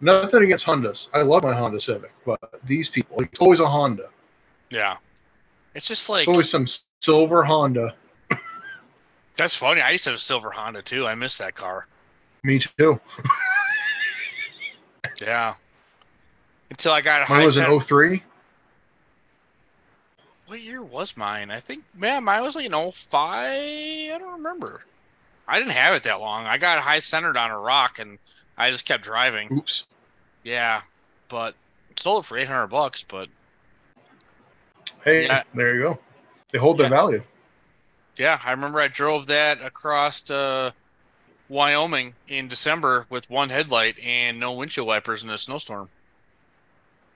Nothing 0.00 0.42
against 0.44 0.66
Hondas. 0.66 1.08
I 1.14 1.22
love 1.22 1.44
my 1.44 1.54
Honda 1.54 1.80
Civic, 1.80 2.12
but 2.26 2.38
these 2.64 2.88
people, 2.88 3.16
it's 3.20 3.38
always 3.40 3.60
a 3.60 3.68
Honda. 3.68 4.08
Yeah, 4.70 4.96
it's 5.74 5.86
just 5.86 6.08
like 6.08 6.22
It's 6.22 6.28
always 6.28 6.50
some 6.50 6.66
silver 7.00 7.44
Honda. 7.44 7.94
that's 9.36 9.54
funny. 9.54 9.80
I 9.80 9.90
used 9.90 10.04
to 10.04 10.10
have 10.10 10.16
a 10.18 10.20
silver 10.20 10.50
Honda 10.50 10.82
too. 10.82 11.06
I 11.06 11.14
miss 11.14 11.38
that 11.38 11.54
car. 11.54 11.86
Me 12.42 12.58
too. 12.58 13.00
Yeah. 15.20 15.54
Until 16.70 16.92
I 16.92 17.00
got 17.00 17.28
a 17.28 17.32
Mine 17.32 17.44
was 17.44 17.56
an 17.58 17.80
03. 17.80 18.22
What 20.52 20.60
year 20.60 20.82
was 20.82 21.16
mine? 21.16 21.50
I 21.50 21.60
think 21.60 21.82
man, 21.96 22.24
mine 22.24 22.42
was 22.42 22.54
like 22.54 22.64
you 22.64 22.68
know 22.68 22.90
five. 22.90 23.48
I 23.54 24.18
don't 24.18 24.34
remember. 24.34 24.82
I 25.48 25.58
didn't 25.58 25.72
have 25.72 25.94
it 25.94 26.02
that 26.02 26.20
long. 26.20 26.44
I 26.44 26.58
got 26.58 26.78
high 26.80 26.98
centered 27.00 27.38
on 27.38 27.50
a 27.50 27.58
rock 27.58 27.98
and 27.98 28.18
I 28.58 28.70
just 28.70 28.84
kept 28.84 29.02
driving. 29.02 29.50
Oops. 29.50 29.86
Yeah, 30.44 30.82
but 31.30 31.54
sold 31.98 32.24
it 32.24 32.26
for 32.26 32.36
eight 32.36 32.48
hundred 32.48 32.66
bucks. 32.66 33.02
But 33.02 33.30
Hey, 35.02 35.24
Yeah. 35.24 35.42
there 35.54 35.74
you 35.74 35.80
go. 35.80 35.98
They 36.52 36.58
hold 36.58 36.76
their 36.76 36.90
value. 36.90 37.22
yeah, 38.18 38.38
I 38.44 38.50
remember 38.50 38.78
I 38.78 38.88
drove 38.88 39.28
that 39.28 39.62
across 39.62 40.30
uh, 40.30 40.72
Wyoming 41.48 42.12
in 42.28 42.48
December 42.48 43.06
with 43.08 43.30
one 43.30 43.48
headlight 43.48 43.98
and 44.00 44.38
no 44.38 44.52
windshield 44.52 44.86
wipers 44.86 45.22
in 45.22 45.30
a 45.30 45.38
snowstorm. 45.38 45.88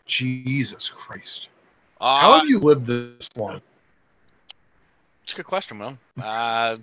Jesus 0.07 0.89
Christ. 0.89 1.49
Uh, 2.01 2.21
How 2.21 2.39
have 2.39 2.49
you 2.49 2.59
lived 2.59 2.87
this 2.87 3.29
long? 3.37 3.61
It's 5.25 5.33
a 5.33 5.37
good 5.37 5.47
question, 5.47 5.79
Will. 5.79 5.99
Uh, 6.23 6.77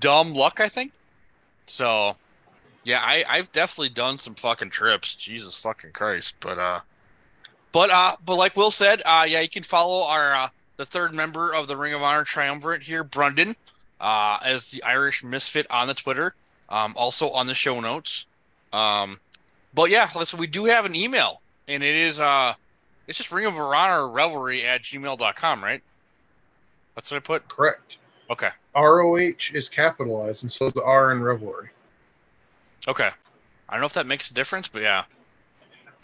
dumb 0.00 0.34
luck, 0.34 0.60
I 0.60 0.68
think. 0.68 0.92
So, 1.66 2.16
yeah, 2.84 3.00
I 3.00 3.24
I've 3.28 3.50
definitely 3.52 3.90
done 3.90 4.18
some 4.18 4.34
fucking 4.34 4.70
trips. 4.70 5.14
Jesus 5.14 5.56
fucking 5.56 5.92
Christ, 5.92 6.34
but 6.40 6.58
uh, 6.58 6.80
but 7.72 7.90
uh, 7.90 8.16
but 8.24 8.36
like 8.36 8.56
Will 8.56 8.70
said, 8.70 9.02
uh, 9.06 9.24
yeah, 9.28 9.40
you 9.40 9.48
can 9.48 9.62
follow 9.62 10.04
our 10.04 10.34
uh, 10.34 10.48
the 10.76 10.86
third 10.86 11.14
member 11.14 11.54
of 11.54 11.68
the 11.68 11.76
Ring 11.76 11.94
of 11.94 12.02
Honor 12.02 12.24
Triumvirate 12.24 12.82
here, 12.82 13.04
Brundon, 13.04 13.54
uh, 14.00 14.38
as 14.44 14.70
the 14.70 14.82
Irish 14.82 15.22
Misfit 15.22 15.66
on 15.70 15.86
the 15.86 15.94
Twitter, 15.94 16.34
um, 16.68 16.94
also 16.96 17.30
on 17.30 17.46
the 17.46 17.54
show 17.54 17.80
notes. 17.80 18.26
Um, 18.72 19.20
but 19.74 19.90
yeah, 19.90 20.08
listen, 20.16 20.38
we 20.38 20.46
do 20.46 20.64
have 20.64 20.84
an 20.84 20.96
email, 20.96 21.40
and 21.68 21.82
it 21.82 21.94
is 21.94 22.18
uh, 22.18 22.54
it's 23.10 23.18
just 23.18 23.32
Ring 23.32 23.44
of 23.44 23.58
Honor 23.58 24.08
Revelry 24.08 24.64
at 24.64 24.82
gmail.com, 24.82 25.64
right? 25.64 25.82
That's 26.94 27.10
what 27.10 27.16
I 27.16 27.20
put. 27.20 27.48
Correct. 27.48 27.96
Okay. 28.30 28.50
ROH 28.76 29.50
is 29.52 29.68
capitalized, 29.68 30.44
and 30.44 30.52
so 30.52 30.66
is 30.66 30.72
the 30.74 30.84
R 30.84 31.10
in 31.10 31.20
Revelry. 31.20 31.70
Okay. 32.86 33.08
I 33.68 33.72
don't 33.72 33.80
know 33.80 33.86
if 33.86 33.94
that 33.94 34.06
makes 34.06 34.30
a 34.30 34.34
difference, 34.34 34.68
but 34.68 34.82
yeah. 34.82 35.04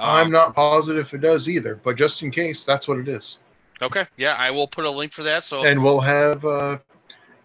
I'm 0.01 0.27
Um, 0.27 0.33
not 0.33 0.57
positive 0.57 1.09
it 1.15 1.21
does 1.21 1.49
either, 1.49 1.77
but 1.85 1.95
just 1.95 2.23
in 2.23 2.33
case, 2.33 2.65
that's 2.65 2.89
what 2.89 2.99
it 2.99 3.07
is. 3.07 3.39
Okay. 3.81 4.07
Yeah, 4.17 4.35
I 4.35 4.51
will 4.51 4.67
put 4.67 4.85
a 4.85 4.91
link 4.91 5.13
for 5.13 5.23
that. 5.23 5.45
So 5.45 5.65
And 5.65 5.85
we'll 5.85 6.01
have, 6.01 6.45
uh, 6.45 6.77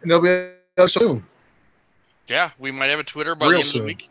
and 0.02 0.10
there'll 0.10 0.24
be 0.24 0.88
soon. 0.88 1.24
yeah, 2.28 2.50
we 2.58 2.71
might 2.71 2.88
have 2.89 3.00
a 3.00 3.04
Twitter 3.04 3.36
by 3.36 3.45
Real 3.45 3.62
the 3.62 3.67
end 3.67 3.76
of 3.76 3.82
the 3.82 3.86
week. 3.86 4.10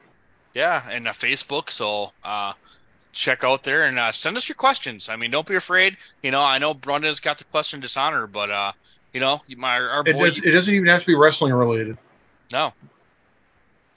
Yeah, 0.55 0.89
and 0.89 1.09
a 1.09 1.11
Facebook. 1.11 1.71
So 1.71 2.13
uh, 2.23 2.53
check 3.13 3.43
out 3.45 3.63
there 3.65 3.85
and 3.85 3.99
uh, 3.99 4.13
send 4.13 4.37
us 4.37 4.49
your 4.49 4.57
questions. 4.57 5.09
I 5.09 5.17
mean, 5.17 5.31
don't 5.31 5.47
be 5.47 5.55
afraid. 5.57 5.97
You 6.23 6.31
know, 6.31 6.43
I 6.43 6.59
know 6.59 6.75
Brunda's 6.75 7.21
got 7.21 7.39
the 7.39 7.45
question 7.45 7.81
dishonor, 7.81 8.27
but 8.27 8.51
uh, 8.51 8.73
you 9.13 9.21
know, 9.21 9.41
my 9.57 9.81
our 9.81 10.03
It, 10.07 10.13
does, 10.17 10.39
it 10.39 10.51
doesn't 10.53 10.75
even 10.75 10.89
have 10.89 11.01
to 11.01 11.07
be 11.07 11.15
wrestling 11.15 11.53
related. 11.53 11.97
no. 12.53 12.73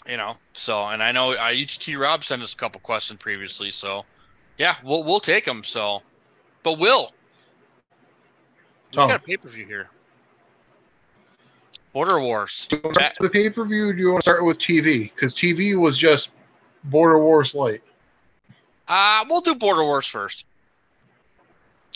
You 0.06 0.18
know, 0.18 0.36
so 0.52 0.84
and 0.88 1.02
I 1.02 1.14
know 1.14 1.32
uh, 1.32 1.54
UTT 1.54 1.96
Rob 1.98 2.26
sent 2.26 2.42
us 2.42 2.52
a 2.54 2.58
couple 2.58 2.82
questions 2.82 3.22
previously, 3.22 3.72
so 3.72 4.04
yeah, 4.58 4.76
we'll 4.84 5.02
we'll 5.06 5.22
take 5.22 5.46
them. 5.46 5.64
So, 5.64 6.02
but 6.62 6.78
Will, 6.78 7.14
we've 8.92 9.00
Oh. 9.00 9.08
got 9.08 9.16
a 9.16 9.20
pay 9.20 9.38
per 9.38 9.48
view 9.48 9.66
here. 9.66 9.90
Border 11.94 12.20
Wars. 12.20 12.68
Do 12.70 12.76
you 12.78 12.82
want 12.84 12.96
to 12.96 13.00
start 13.00 13.14
the 13.22 13.30
pay 13.30 13.50
per 13.50 13.64
view? 13.66 13.94
Do 13.94 14.00
you 14.00 14.10
want 14.12 14.24
to 14.26 14.30
start 14.30 14.44
with 14.44 14.58
TV? 14.58 15.14
Because 15.14 15.34
TV 15.34 15.80
was 15.80 15.98
just 15.98 16.32
Border 16.86 17.20
Wars 17.20 17.56
light. 17.56 17.82
Uh, 18.96 19.26
we'll 19.28 19.42
do 19.42 19.56
Border 19.56 19.84
Wars 19.84 20.06
first. 20.06 20.46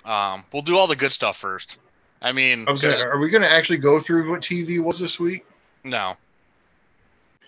Um, 0.04 0.44
we'll 0.52 0.64
do 0.64 0.76
all 0.76 0.88
the 0.88 0.96
good 0.96 1.12
stuff 1.12 1.38
first. 1.38 1.78
I 2.24 2.32
mean, 2.32 2.66
I 2.68 3.02
are 3.02 3.20
we 3.20 3.30
going 3.30 3.44
to 3.44 3.52
actually 3.52 3.78
go 3.78 4.00
through 4.00 4.32
what 4.32 4.42
TV 4.42 4.80
was 4.80 4.98
this 4.98 5.20
week? 5.20 5.46
no. 5.84 6.18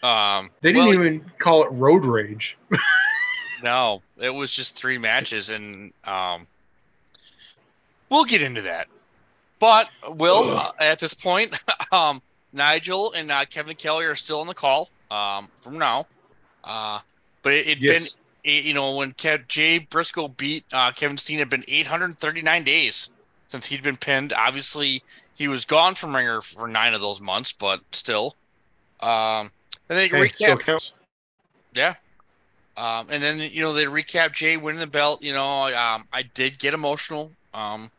Um, 0.03 0.51
They 0.61 0.71
didn't 0.71 0.89
well, 0.89 0.99
even 0.99 1.31
call 1.39 1.63
it 1.63 1.69
Road 1.71 2.05
Rage. 2.05 2.57
No, 3.61 4.01
it 4.17 4.29
was 4.29 4.53
just 4.53 4.77
three 4.77 4.97
matches, 4.97 5.49
and 5.49 5.91
um, 6.05 6.47
we'll 8.09 8.23
get 8.23 8.41
into 8.41 8.61
that. 8.61 8.87
But 9.59 9.89
Will, 10.07 10.57
uh, 10.57 10.71
at 10.79 10.99
this 10.99 11.13
point, 11.13 11.59
um, 11.91 12.21
Nigel 12.53 13.11
and 13.11 13.29
uh, 13.29 13.43
Kevin 13.43 13.75
Kelly 13.75 14.05
are 14.05 14.15
still 14.15 14.39
on 14.39 14.47
the 14.47 14.53
call 14.53 14.89
um, 15.11 15.49
from 15.57 15.77
now. 15.77 16.07
Uh, 16.63 16.99
but 17.43 17.51
it, 17.51 17.67
had 17.67 17.79
been, 17.81 18.07
Eh, 18.45 18.61
you 18.61 18.73
know, 18.73 18.95
when 18.95 19.13
Kev, 19.13 19.47
Jay 19.47 19.79
Briscoe 19.79 20.27
beat 20.27 20.65
uh, 20.73 20.91
Kevin 20.91 21.17
Steen, 21.17 21.39
had 21.39 21.49
been 21.49 21.65
839 21.67 22.63
days 22.63 23.11
since 23.47 23.65
he'd 23.67 23.83
been 23.83 23.97
pinned. 23.97 24.33
Obviously, 24.33 25.03
he 25.33 25.47
was 25.47 25.65
gone 25.65 25.95
from 25.95 26.15
Ringer 26.15 26.41
for 26.41 26.67
nine 26.67 26.93
of 26.93 27.01
those 27.01 27.19
months, 27.19 27.51
but 27.51 27.81
still. 27.91 28.35
Um, 28.99 29.51
and 29.89 29.97
then 29.97 30.09
Hey, 30.09 30.29
recap 30.29 30.91
yeah. 31.73 31.95
Um, 32.77 33.07
and 33.09 33.21
then 33.21 33.39
you 33.39 33.61
know 33.61 33.73
they 33.73 33.85
recap 33.85 34.33
Jay 34.33 34.57
winning 34.57 34.79
the 34.79 34.87
belt. 34.87 35.21
You 35.21 35.33
know, 35.33 35.65
um, 35.75 36.05
I 36.13 36.23
did 36.33 36.59
get 36.59 36.73
emotional. 36.73 37.31
Um, 37.53 37.91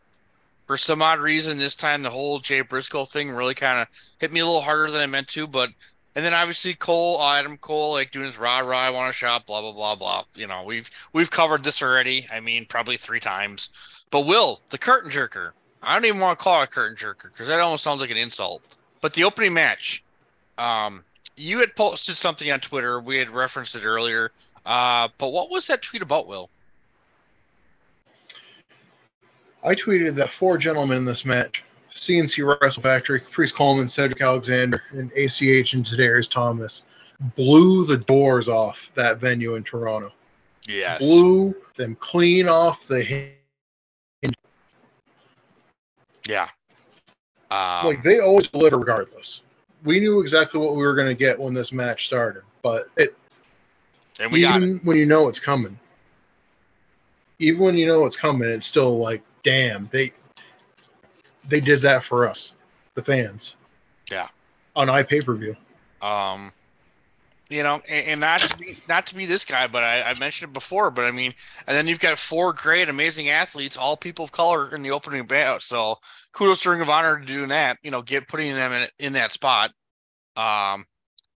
for 0.66 0.76
some 0.76 1.02
odd 1.02 1.18
reason, 1.18 1.58
this 1.58 1.74
time 1.74 2.02
the 2.02 2.10
whole 2.10 2.38
Jay 2.38 2.60
Briscoe 2.60 3.04
thing 3.04 3.30
really 3.30 3.54
kind 3.54 3.80
of 3.80 3.88
hit 4.18 4.32
me 4.32 4.40
a 4.40 4.46
little 4.46 4.60
harder 4.60 4.90
than 4.90 5.00
I 5.00 5.06
meant 5.06 5.28
to. 5.28 5.46
But 5.46 5.70
and 6.14 6.24
then 6.24 6.34
obviously 6.34 6.74
Cole, 6.74 7.22
Adam 7.22 7.56
Cole, 7.56 7.92
like 7.92 8.10
doing 8.10 8.26
his 8.26 8.38
rah 8.38 8.58
rah, 8.58 8.78
I 8.78 8.90
want 8.90 9.12
to 9.12 9.16
shop, 9.16 9.46
blah 9.46 9.60
blah 9.60 9.72
blah 9.72 9.94
blah. 9.94 10.24
You 10.34 10.46
know, 10.46 10.64
we've 10.64 10.90
we've 11.12 11.30
covered 11.30 11.64
this 11.64 11.82
already. 11.82 12.26
I 12.32 12.40
mean, 12.40 12.66
probably 12.66 12.96
three 12.96 13.20
times. 13.20 13.70
But 14.10 14.26
Will, 14.26 14.60
the 14.70 14.78
curtain 14.78 15.10
jerker. 15.10 15.52
I 15.82 15.94
don't 15.94 16.04
even 16.04 16.20
want 16.20 16.38
to 16.38 16.42
call 16.42 16.60
it 16.60 16.64
a 16.64 16.66
curtain 16.66 16.96
jerker 16.96 17.30
because 17.32 17.46
that 17.46 17.60
almost 17.60 17.84
sounds 17.84 18.00
like 18.00 18.10
an 18.10 18.16
insult. 18.16 18.62
But 19.00 19.14
the 19.14 19.24
opening 19.24 19.54
match, 19.54 20.04
um, 20.58 21.04
you 21.36 21.60
had 21.60 21.74
posted 21.74 22.16
something 22.16 22.50
on 22.50 22.60
Twitter. 22.60 23.00
We 23.00 23.16
had 23.16 23.30
referenced 23.30 23.74
it 23.76 23.86
earlier. 23.86 24.32
Uh, 24.66 25.08
but 25.16 25.28
what 25.28 25.50
was 25.50 25.66
that 25.68 25.80
tweet 25.80 26.02
about, 26.02 26.26
Will? 26.26 26.50
I 29.64 29.74
tweeted 29.74 30.14
that 30.16 30.30
four 30.30 30.58
gentlemen 30.58 30.98
in 30.98 31.04
this 31.04 31.24
match 31.24 31.62
CNC 31.94 32.60
Wrestle 32.60 32.82
Factory, 32.82 33.20
Caprice 33.20 33.52
Coleman, 33.52 33.88
Cedric 33.88 34.20
Alexander, 34.20 34.82
and 34.90 35.10
ACH 35.12 35.74
and 35.74 35.84
Tadarius 35.84 36.30
Thomas 36.30 36.82
blew 37.36 37.84
the 37.84 37.98
doors 37.98 38.48
off 38.48 38.90
that 38.94 39.18
venue 39.18 39.54
in 39.56 39.64
Toronto. 39.64 40.12
Yes. 40.66 41.00
Blew 41.00 41.54
them 41.76 41.96
clean 41.96 42.48
off 42.48 42.86
the 42.86 43.02
hinge. 43.02 43.34
Yeah. 46.28 46.48
Um, 47.50 47.86
like 47.86 48.02
they 48.02 48.20
always 48.20 48.46
deliver 48.48 48.78
regardless. 48.78 49.40
We 49.84 49.98
knew 49.98 50.20
exactly 50.20 50.60
what 50.60 50.76
we 50.76 50.82
were 50.82 50.94
going 50.94 51.08
to 51.08 51.14
get 51.14 51.38
when 51.38 51.54
this 51.54 51.72
match 51.72 52.06
started, 52.06 52.42
but 52.62 52.88
it 52.96 53.16
and 54.20 54.30
we 54.30 54.42
got 54.42 54.62
it. 54.62 54.66
even 54.66 54.80
when 54.84 54.96
you 54.96 55.06
know 55.06 55.28
it's 55.28 55.40
coming, 55.40 55.78
even 57.38 57.60
when 57.60 57.76
you 57.76 57.86
know 57.86 58.06
it's 58.06 58.16
coming, 58.18 58.48
it's 58.48 58.66
still 58.66 58.98
like, 58.98 59.22
damn, 59.42 59.86
they 59.86 60.12
they 61.48 61.60
did 61.60 61.80
that 61.82 62.04
for 62.04 62.28
us, 62.28 62.52
the 62.94 63.02
fans. 63.02 63.56
Yeah. 64.10 64.28
On 64.76 64.88
iPay 64.88 65.24
per 65.24 65.34
view. 65.34 65.56
Um, 66.02 66.52
you 67.50 67.64
know, 67.64 67.82
and, 67.88 68.06
and 68.06 68.20
not 68.20 68.38
to 68.40 68.56
be 68.56 68.78
not 68.88 69.06
to 69.08 69.14
be 69.14 69.26
this 69.26 69.44
guy, 69.44 69.66
but 69.66 69.82
I, 69.82 70.02
I 70.02 70.18
mentioned 70.18 70.50
it 70.50 70.54
before. 70.54 70.90
But 70.90 71.04
I 71.04 71.10
mean, 71.10 71.34
and 71.66 71.76
then 71.76 71.88
you've 71.88 71.98
got 71.98 72.16
four 72.16 72.52
great, 72.52 72.88
amazing 72.88 73.28
athletes, 73.28 73.76
all 73.76 73.96
people 73.96 74.24
of 74.24 74.32
color 74.32 74.74
in 74.74 74.82
the 74.82 74.92
opening 74.92 75.26
bout. 75.26 75.62
So 75.62 75.96
kudos 76.32 76.62
to 76.62 76.70
Ring 76.70 76.80
of 76.80 76.88
Honor 76.88 77.18
to 77.18 77.26
doing 77.26 77.48
that. 77.48 77.78
You 77.82 77.90
know, 77.90 78.02
get 78.02 78.28
putting 78.28 78.54
them 78.54 78.72
in 78.72 78.88
in 79.00 79.12
that 79.14 79.32
spot. 79.32 79.72
Um, 80.36 80.86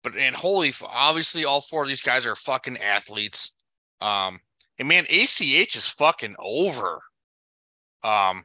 but 0.03 0.15
and 0.15 0.35
holy, 0.35 0.69
f- 0.69 0.83
obviously, 0.85 1.45
all 1.45 1.61
four 1.61 1.83
of 1.83 1.89
these 1.89 2.01
guys 2.01 2.25
are 2.25 2.35
fucking 2.35 2.77
athletes. 2.79 3.53
Um, 4.01 4.41
and 4.77 4.87
man, 4.87 5.05
ACH 5.09 5.75
is 5.75 5.87
fucking 5.87 6.35
over. 6.39 6.99
Um, 8.03 8.43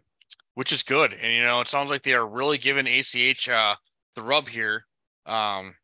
which 0.56 0.72
is 0.72 0.82
good, 0.82 1.14
and 1.14 1.32
you 1.32 1.42
know, 1.42 1.60
it 1.60 1.68
sounds 1.68 1.90
like 1.90 2.02
they 2.02 2.14
are 2.14 2.26
really 2.26 2.58
giving 2.58 2.86
ACH 2.86 3.48
uh 3.48 3.76
the 4.14 4.22
rub 4.22 4.48
here. 4.48 4.86
Um, 5.26 5.74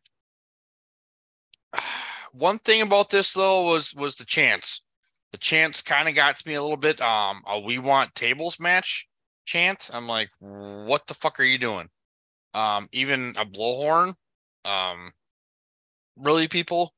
one 2.33 2.59
thing 2.59 2.83
about 2.83 3.11
this 3.11 3.35
though 3.35 3.65
was 3.65 3.95
was 3.95 4.17
the 4.17 4.25
chance. 4.25 4.83
The 5.31 5.39
chance 5.39 5.81
kind 5.81 6.09
of 6.09 6.15
got 6.15 6.37
to 6.37 6.49
me 6.49 6.55
a 6.55 6.63
little 6.63 6.77
bit. 6.77 7.01
Um, 7.01 7.43
a 7.47 7.61
we 7.61 7.79
want 7.79 8.15
tables 8.15 8.59
match 8.59 9.07
chant. 9.45 9.91
I'm 9.93 10.09
like, 10.09 10.31
what 10.41 11.07
the 11.07 11.15
fuck 11.15 11.39
are 11.39 11.45
you 11.45 11.59
doing? 11.59 11.89
Um, 12.55 12.89
even 12.93 13.35
a 13.39 13.45
blowhorn. 13.45 14.15
Um, 14.65 15.13
really, 16.17 16.49
people. 16.49 16.95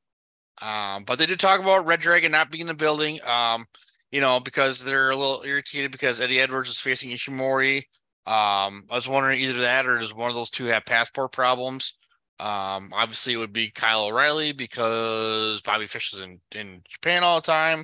Um, 0.62 1.04
but 1.04 1.18
they 1.18 1.26
did 1.26 1.40
talk 1.40 1.60
about 1.60 1.87
Red 1.87 2.00
Dragon 2.00 2.30
not 2.30 2.50
being 2.50 2.62
in 2.62 2.66
the 2.68 2.74
building. 2.74 3.18
Um, 3.24 3.66
you 4.14 4.20
know, 4.20 4.38
because 4.38 4.79
they're 4.79 5.11
a 5.11 5.16
little 5.16 5.42
irritated 5.44 5.90
because 5.90 6.20
Eddie 6.20 6.38
Edwards 6.38 6.70
is 6.70 6.79
facing 6.79 7.11
Ishimori. 7.11 7.79
Um, 8.27 8.85
I 8.88 8.94
was 8.94 9.09
wondering 9.09 9.40
either 9.40 9.62
that 9.62 9.87
or 9.87 9.98
does 9.98 10.14
one 10.14 10.29
of 10.29 10.37
those 10.37 10.50
two 10.50 10.66
have 10.66 10.87
passport 10.87 11.33
problems? 11.33 11.94
Um, 12.38 12.92
obviously 12.94 13.33
it 13.33 13.38
would 13.38 13.53
be 13.53 13.72
Kyle 13.72 14.05
O'Reilly 14.05 14.53
because 14.53 15.61
Bobby 15.62 15.87
Fish 15.87 16.14
is 16.14 16.22
in, 16.22 16.38
in 16.55 16.83
Japan 16.88 17.24
all 17.24 17.40
the 17.40 17.46
time. 17.46 17.81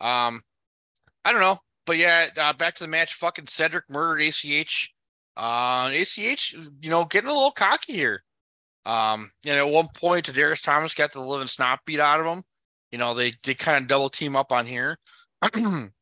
Um, 0.00 0.42
I 1.24 1.30
don't 1.30 1.40
know, 1.40 1.58
but 1.86 1.96
yeah, 1.96 2.26
uh, 2.36 2.54
back 2.54 2.74
to 2.74 2.82
the 2.82 2.90
match. 2.90 3.14
Fucking 3.14 3.46
Cedric 3.46 3.88
murdered 3.88 4.22
ACH. 4.22 4.92
Uh, 5.36 5.92
ACH, 5.92 6.56
you 6.80 6.90
know, 6.90 7.04
getting 7.04 7.30
a 7.30 7.32
little 7.32 7.52
cocky 7.52 7.92
here. 7.92 8.24
Um, 8.84 9.30
and 9.46 9.58
at 9.58 9.70
one 9.70 9.86
point, 9.94 10.24
Darius 10.34 10.60
Thomas 10.60 10.94
got 10.94 11.12
the 11.12 11.20
living 11.20 11.46
snot 11.46 11.78
beat 11.86 12.00
out 12.00 12.18
of 12.18 12.26
him. 12.26 12.42
You 12.90 12.98
know, 12.98 13.14
they 13.14 13.30
did 13.44 13.60
kind 13.60 13.80
of 13.80 13.86
double 13.86 14.08
team 14.08 14.34
up 14.34 14.50
on 14.50 14.66
here. 14.66 14.98
um, 15.54 15.92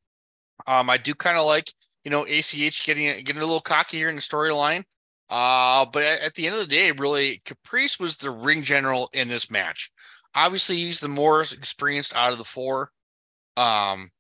I 0.67 0.97
do 0.97 1.15
kind 1.15 1.39
of 1.39 1.47
like, 1.47 1.73
you 2.05 2.11
know, 2.11 2.25
ACH 2.25 2.85
getting 2.85 3.25
getting 3.25 3.43
a 3.43 3.47
little 3.47 3.61
cocky 3.61 3.99
here 3.99 4.09
in 4.09 4.17
the 4.17 4.21
storyline. 4.21 4.85
Uh, 5.29 5.85
but 5.87 6.05
at, 6.05 6.35
the 6.35 6.47
end 6.47 6.55
of 6.55 6.61
the 6.61 6.67
day, 6.67 6.93
really, 6.93 7.43
Caprice 7.45 7.99
was 7.99 8.17
the 8.17 8.31
ring 8.31 8.63
general 8.63 9.11
in 9.13 9.27
this 9.27 9.51
match. 9.51 9.91
Obviously, 10.37 10.77
he's 10.77 11.01
the 11.01 11.09
more 11.09 11.41
experienced 11.41 12.15
out 12.15 12.31
of 12.31 12.39
the 12.39 12.45
four. 12.45 12.93
Um, 13.57 14.11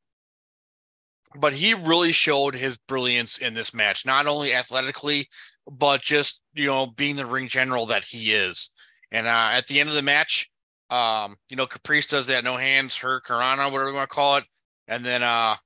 but 1.38 1.52
he 1.52 1.74
really 1.74 2.12
showed 2.12 2.54
his 2.54 2.78
brilliance 2.78 3.38
in 3.38 3.54
this 3.54 3.74
match, 3.74 4.04
not 4.04 4.26
only 4.26 4.54
athletically, 4.54 5.28
but 5.70 6.00
just 6.00 6.40
you 6.54 6.66
know 6.66 6.86
being 6.86 7.16
the 7.16 7.26
ring 7.26 7.48
general 7.48 7.86
that 7.86 8.04
he 8.04 8.32
is. 8.32 8.70
And 9.12 9.26
uh, 9.26 9.50
at 9.52 9.66
the 9.66 9.78
end 9.78 9.88
of 9.88 9.94
the 9.94 10.02
match, 10.02 10.50
um, 10.90 11.36
you 11.48 11.56
know, 11.56 11.66
Caprice 11.66 12.06
does 12.06 12.26
that 12.26 12.44
no 12.44 12.56
hands, 12.56 12.96
hurricanrana, 12.96 13.70
whatever 13.70 13.90
you 13.90 13.94
want 13.94 14.08
to 14.08 14.14
call 14.14 14.36
it, 14.36 14.44
and 14.88 15.04
then 15.04 15.22
uh, 15.22 15.56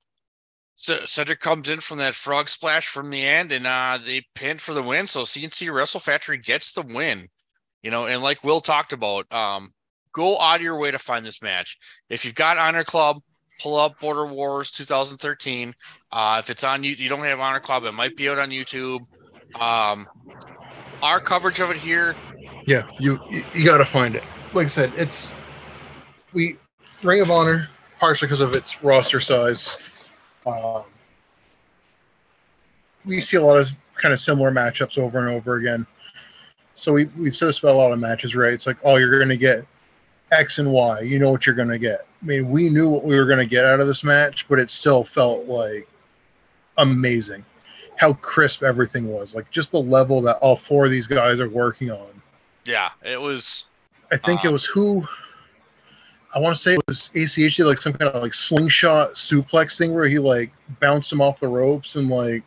C- 0.75 1.05
Cedric 1.05 1.39
comes 1.39 1.69
in 1.69 1.79
from 1.79 1.99
that 1.99 2.15
frog 2.15 2.49
splash 2.49 2.87
from 2.87 3.09
the 3.09 3.21
end, 3.23 3.51
and 3.51 3.67
uh, 3.67 3.99
they 4.03 4.25
pin 4.35 4.57
for 4.57 4.73
the 4.73 4.83
win. 4.83 5.07
So 5.07 5.21
CNC 5.21 5.71
Wrestle 5.71 5.99
Factory 5.99 6.37
gets 6.37 6.71
the 6.71 6.81
win. 6.81 7.27
You 7.83 7.91
know, 7.91 8.05
and 8.05 8.21
like 8.21 8.43
Will 8.43 8.59
talked 8.59 8.93
about, 8.93 9.31
um, 9.33 9.73
go 10.13 10.39
out 10.39 10.57
of 10.57 10.61
your 10.61 10.77
way 10.79 10.91
to 10.91 10.99
find 10.99 11.25
this 11.25 11.41
match. 11.41 11.77
If 12.09 12.25
you've 12.25 12.35
got 12.35 12.57
Honor 12.57 12.83
Club, 12.83 13.21
pull 13.59 13.79
up 13.79 13.99
Border 13.99 14.25
Wars 14.25 14.71
2013. 14.71 15.73
Uh, 16.11 16.37
if 16.39 16.49
it's 16.49 16.63
on 16.63 16.83
you, 16.83 16.91
you 16.91 17.09
don't 17.09 17.23
have 17.23 17.39
Honor 17.39 17.59
Club, 17.59 17.83
it 17.85 17.93
might 17.93 18.15
be 18.15 18.29
out 18.29 18.39
on 18.39 18.49
YouTube. 18.49 18.99
Um, 19.59 20.07
our 21.01 21.19
coverage 21.19 21.59
of 21.59 21.71
it 21.71 21.77
here, 21.77 22.15
Yeah, 22.67 22.87
you 22.99 23.19
you, 23.53 23.65
got 23.65 23.77
to 23.77 23.85
find 23.85 24.15
it. 24.15 24.23
Like 24.53 24.65
I 24.65 24.69
said, 24.69 24.93
it's 24.95 25.31
we 26.33 26.57
Ring 27.03 27.21
of 27.21 27.31
Honor 27.31 27.69
partially 28.01 28.27
because 28.27 28.41
of 28.41 28.55
its 28.55 28.83
roster 28.83 29.19
size. 29.21 29.77
Um, 30.47 30.83
we 33.05 33.21
see 33.21 33.37
a 33.37 33.41
lot 33.41 33.57
of 33.59 33.69
kind 34.01 34.11
of 34.11 34.19
similar 34.19 34.51
matchups 34.51 34.97
over 34.97 35.19
and 35.19 35.29
over 35.29 35.55
again. 35.55 35.85
So 36.73 36.93
we 36.93 37.05
we've 37.17 37.35
said 37.35 37.49
this 37.49 37.59
about 37.59 37.75
a 37.75 37.77
lot 37.77 37.91
of 37.91 37.99
matches, 37.99 38.35
right? 38.35 38.53
It's 38.53 38.65
like, 38.65 38.77
oh, 38.83 38.95
you're 38.95 39.19
going 39.19 39.29
to 39.29 39.37
get 39.37 39.65
X 40.31 40.57
and 40.57 40.71
Y. 40.71 41.01
You 41.01 41.19
know 41.19 41.29
what 41.29 41.45
you're 41.45 41.55
going 41.55 41.69
to 41.69 41.77
get. 41.77 42.07
I 42.21 42.25
mean, 42.25 42.49
we 42.49 42.69
knew 42.69 42.89
what 42.89 43.03
we 43.03 43.15
were 43.15 43.25
going 43.25 43.37
to 43.39 43.45
get 43.45 43.65
out 43.65 43.79
of 43.79 43.85
this 43.87 44.03
match, 44.03 44.47
but 44.49 44.57
it 44.57 44.71
still 44.71 45.03
felt 45.03 45.45
like 45.45 45.87
amazing 46.77 47.45
how 47.97 48.13
crisp 48.13 48.63
everything 48.63 49.07
was. 49.09 49.35
Like 49.35 49.51
just 49.51 49.71
the 49.71 49.79
level 49.79 50.23
that 50.23 50.37
all 50.37 50.55
four 50.55 50.85
of 50.85 50.91
these 50.91 51.05
guys 51.05 51.39
are 51.39 51.49
working 51.49 51.91
on. 51.91 52.09
yeah, 52.65 52.89
it 53.03 53.21
was 53.21 53.65
I 54.11 54.17
think 54.17 54.43
it 54.43 54.47
Um, 54.47 54.53
was 54.53 54.65
who 54.65 55.07
I 56.33 56.39
want 56.39 56.55
to 56.55 56.61
say 56.61 56.73
it 56.75 56.81
was 56.87 57.09
ACH 57.13 57.55
did 57.57 57.65
like 57.65 57.81
some 57.81 57.93
kind 57.93 58.11
of 58.13 58.21
like 58.21 58.33
slingshot 58.33 59.13
suplex 59.15 59.77
thing 59.77 59.93
where 59.93 60.07
he 60.07 60.17
like 60.19 60.51
bounced 60.79 61.11
him 61.11 61.21
off 61.21 61.39
the 61.39 61.47
ropes 61.47 61.95
and 61.95 62.09
like 62.09 62.43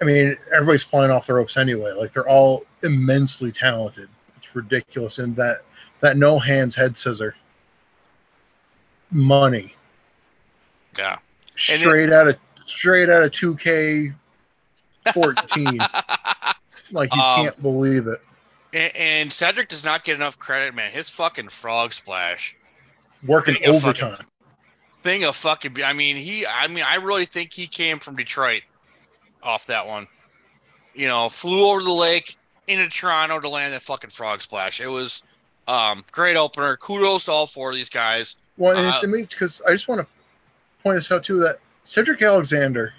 I 0.00 0.04
mean 0.04 0.36
everybody's 0.52 0.82
flying 0.82 1.10
off 1.10 1.26
the 1.26 1.34
ropes 1.34 1.56
anyway. 1.56 1.92
Like 1.92 2.12
they're 2.12 2.28
all 2.28 2.64
immensely 2.82 3.52
talented. 3.52 4.08
It's 4.36 4.54
ridiculous. 4.54 5.18
And 5.18 5.36
that 5.36 5.62
that 6.00 6.16
no 6.16 6.38
hands 6.38 6.74
head 6.74 6.98
scissor. 6.98 7.34
Money. 9.10 9.74
Yeah. 10.98 11.18
Straight 11.56 12.12
out 12.12 12.28
of 12.28 12.36
straight 12.64 13.08
out 13.08 13.22
of 13.22 13.30
2K 13.30 14.14
14. 15.14 15.78
like 16.90 17.14
you 17.14 17.20
Um, 17.20 17.44
can't 17.44 17.62
believe 17.62 18.08
it. 18.08 18.20
And, 18.72 18.96
and 18.96 19.32
Cedric 19.32 19.68
does 19.68 19.84
not 19.84 20.04
get 20.04 20.16
enough 20.16 20.38
credit, 20.38 20.74
man. 20.74 20.92
His 20.92 21.08
fucking 21.10 21.48
frog 21.48 21.92
splash 21.92 22.56
Working 23.24 23.54
thing 23.54 23.74
of 23.74 23.82
fucking- 23.82 24.04
overtime. 24.04 24.26
thing 24.92 25.24
of 25.24 25.36
fucking. 25.36 25.76
I 25.84 25.92
mean, 25.92 26.16
he. 26.16 26.46
I 26.46 26.66
mean, 26.68 26.84
I 26.86 26.96
really 26.96 27.24
think 27.26 27.52
he 27.52 27.66
came 27.66 27.98
from 27.98 28.16
Detroit 28.16 28.62
off 29.42 29.66
that 29.66 29.86
one. 29.86 30.08
You 30.94 31.08
know, 31.08 31.28
flew 31.28 31.70
over 31.70 31.82
the 31.82 31.92
lake 31.92 32.36
into 32.66 32.88
Toronto 32.88 33.38
to 33.40 33.48
land 33.48 33.72
that 33.72 33.82
fucking 33.82 34.10
frog 34.10 34.40
splash. 34.42 34.80
It 34.80 34.88
was 34.88 35.22
um 35.68 36.04
great 36.10 36.36
opener. 36.36 36.76
Kudos 36.76 37.24
to 37.26 37.32
all 37.32 37.46
four 37.46 37.70
of 37.70 37.76
these 37.76 37.90
guys. 37.90 38.36
Well, 38.56 38.76
and 38.76 38.86
it's 38.88 39.04
Uh, 39.04 39.08
amazing 39.08 39.26
because 39.30 39.60
I 39.66 39.72
just 39.72 39.88
want 39.88 40.00
to 40.00 40.06
point 40.82 40.96
this 40.96 41.10
out 41.12 41.24
too 41.24 41.38
that 41.40 41.58
Cedric 41.84 42.22
Alexander, 42.22 42.92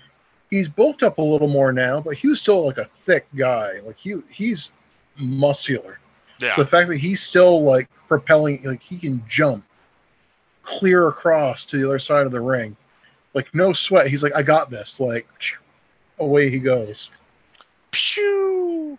he's 0.49 0.67
bulked 0.69 1.01
up 1.03 1.17
a 1.17 1.21
little 1.21 1.47
more 1.47 1.71
now, 1.73 1.99
but 1.99 2.13
he 2.15 2.27
was 2.27 2.39
still 2.39 2.65
like 2.65 2.77
a 2.77 2.87
thick 3.05 3.25
guy. 3.35 3.79
Like 3.83 3.97
he 3.97 4.15
he's 4.29 4.69
muscular. 5.17 5.99
Yeah. 6.39 6.55
So 6.55 6.63
the 6.63 6.69
fact 6.69 6.89
that 6.89 6.97
he's 6.97 7.21
still 7.21 7.63
like 7.63 7.89
propelling, 8.07 8.63
like 8.63 8.81
he 8.81 8.97
can 8.97 9.23
jump 9.27 9.63
clear 10.63 11.07
across 11.07 11.63
to 11.65 11.77
the 11.77 11.87
other 11.87 11.99
side 11.99 12.25
of 12.25 12.31
the 12.31 12.41
ring, 12.41 12.75
like 13.33 13.53
no 13.53 13.73
sweat. 13.73 14.07
He's 14.07 14.23
like, 14.23 14.35
I 14.35 14.41
got 14.41 14.69
this. 14.69 14.99
Like 14.99 15.27
away 16.19 16.49
he 16.49 16.59
goes. 16.59 17.09
Pew! 17.91 18.97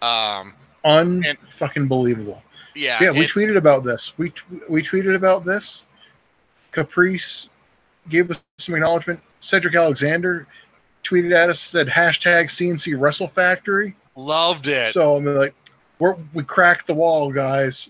Um. 0.00 0.54
Unfucking 0.84 1.88
believable. 1.88 2.42
Yeah. 2.74 2.98
Yeah, 3.00 3.10
we 3.12 3.26
tweeted 3.26 3.56
about 3.56 3.84
this. 3.84 4.12
We 4.18 4.32
we 4.68 4.82
tweeted 4.82 5.14
about 5.14 5.44
this. 5.44 5.84
Caprice 6.72 7.48
gave 8.08 8.30
us 8.30 8.40
some 8.58 8.74
acknowledgement. 8.74 9.20
Cedric 9.40 9.74
Alexander 9.74 10.46
tweeted 11.04 11.32
at 11.32 11.50
us 11.50 11.60
said 11.60 11.88
hashtag 11.88 12.46
CNC 12.46 12.98
Wrestle 12.98 13.28
Factory. 13.28 13.94
Loved 14.16 14.68
it. 14.68 14.92
So 14.94 15.16
I 15.16 15.20
mean, 15.20 15.36
like, 15.36 15.54
we're 15.98 16.16
we 16.34 16.42
cracked 16.44 16.86
the 16.86 16.94
wall, 16.94 17.32
guys. 17.32 17.88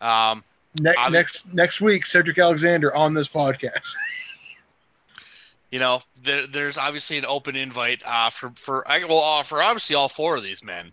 um. 0.00 0.44
Ne- 0.80 0.92
next 1.10 1.44
next 1.52 1.80
week, 1.80 2.06
Cedric 2.06 2.38
Alexander 2.38 2.94
on 2.94 3.12
this 3.14 3.26
podcast. 3.26 3.94
you 5.72 5.78
know, 5.78 6.00
there, 6.22 6.46
there's 6.46 6.78
obviously 6.78 7.18
an 7.18 7.24
open 7.26 7.56
invite 7.56 8.02
uh, 8.06 8.30
for 8.30 8.52
for 8.54 8.86
I 8.88 9.02
will 9.04 9.18
offer 9.18 9.60
obviously 9.62 9.96
all 9.96 10.08
four 10.08 10.36
of 10.36 10.42
these 10.44 10.62
men. 10.62 10.92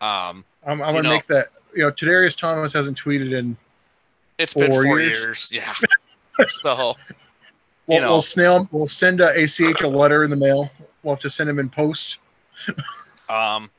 Um, 0.00 0.44
I'm, 0.64 0.80
I'm 0.80 0.94
gonna 0.94 1.02
know- 1.02 1.10
make 1.10 1.26
that. 1.26 1.48
You 1.74 1.82
know, 1.82 1.90
Tadarius 1.90 2.34
Thomas 2.36 2.72
hasn't 2.72 2.98
tweeted 2.98 3.36
in. 3.38 3.54
it's 4.38 4.54
been 4.54 4.70
Four 4.72 4.84
four 4.84 5.00
years. 5.00 5.50
years. 5.50 5.50
Yeah. 5.52 6.44
so 6.46 6.94
We'll, 7.86 8.00
know. 8.00 8.10
we'll 8.12 8.22
snail. 8.22 8.66
We'll 8.72 8.86
send 8.86 9.20
uh, 9.20 9.32
ACH 9.36 9.82
a 9.82 9.88
letter 9.88 10.24
in 10.24 10.30
the 10.30 10.36
mail. 10.36 10.70
We'll 11.02 11.14
have 11.14 11.22
to 11.22 11.30
send 11.30 11.50
him 11.50 11.58
in 11.58 11.68
post. 11.68 12.16
Um, 13.28 13.70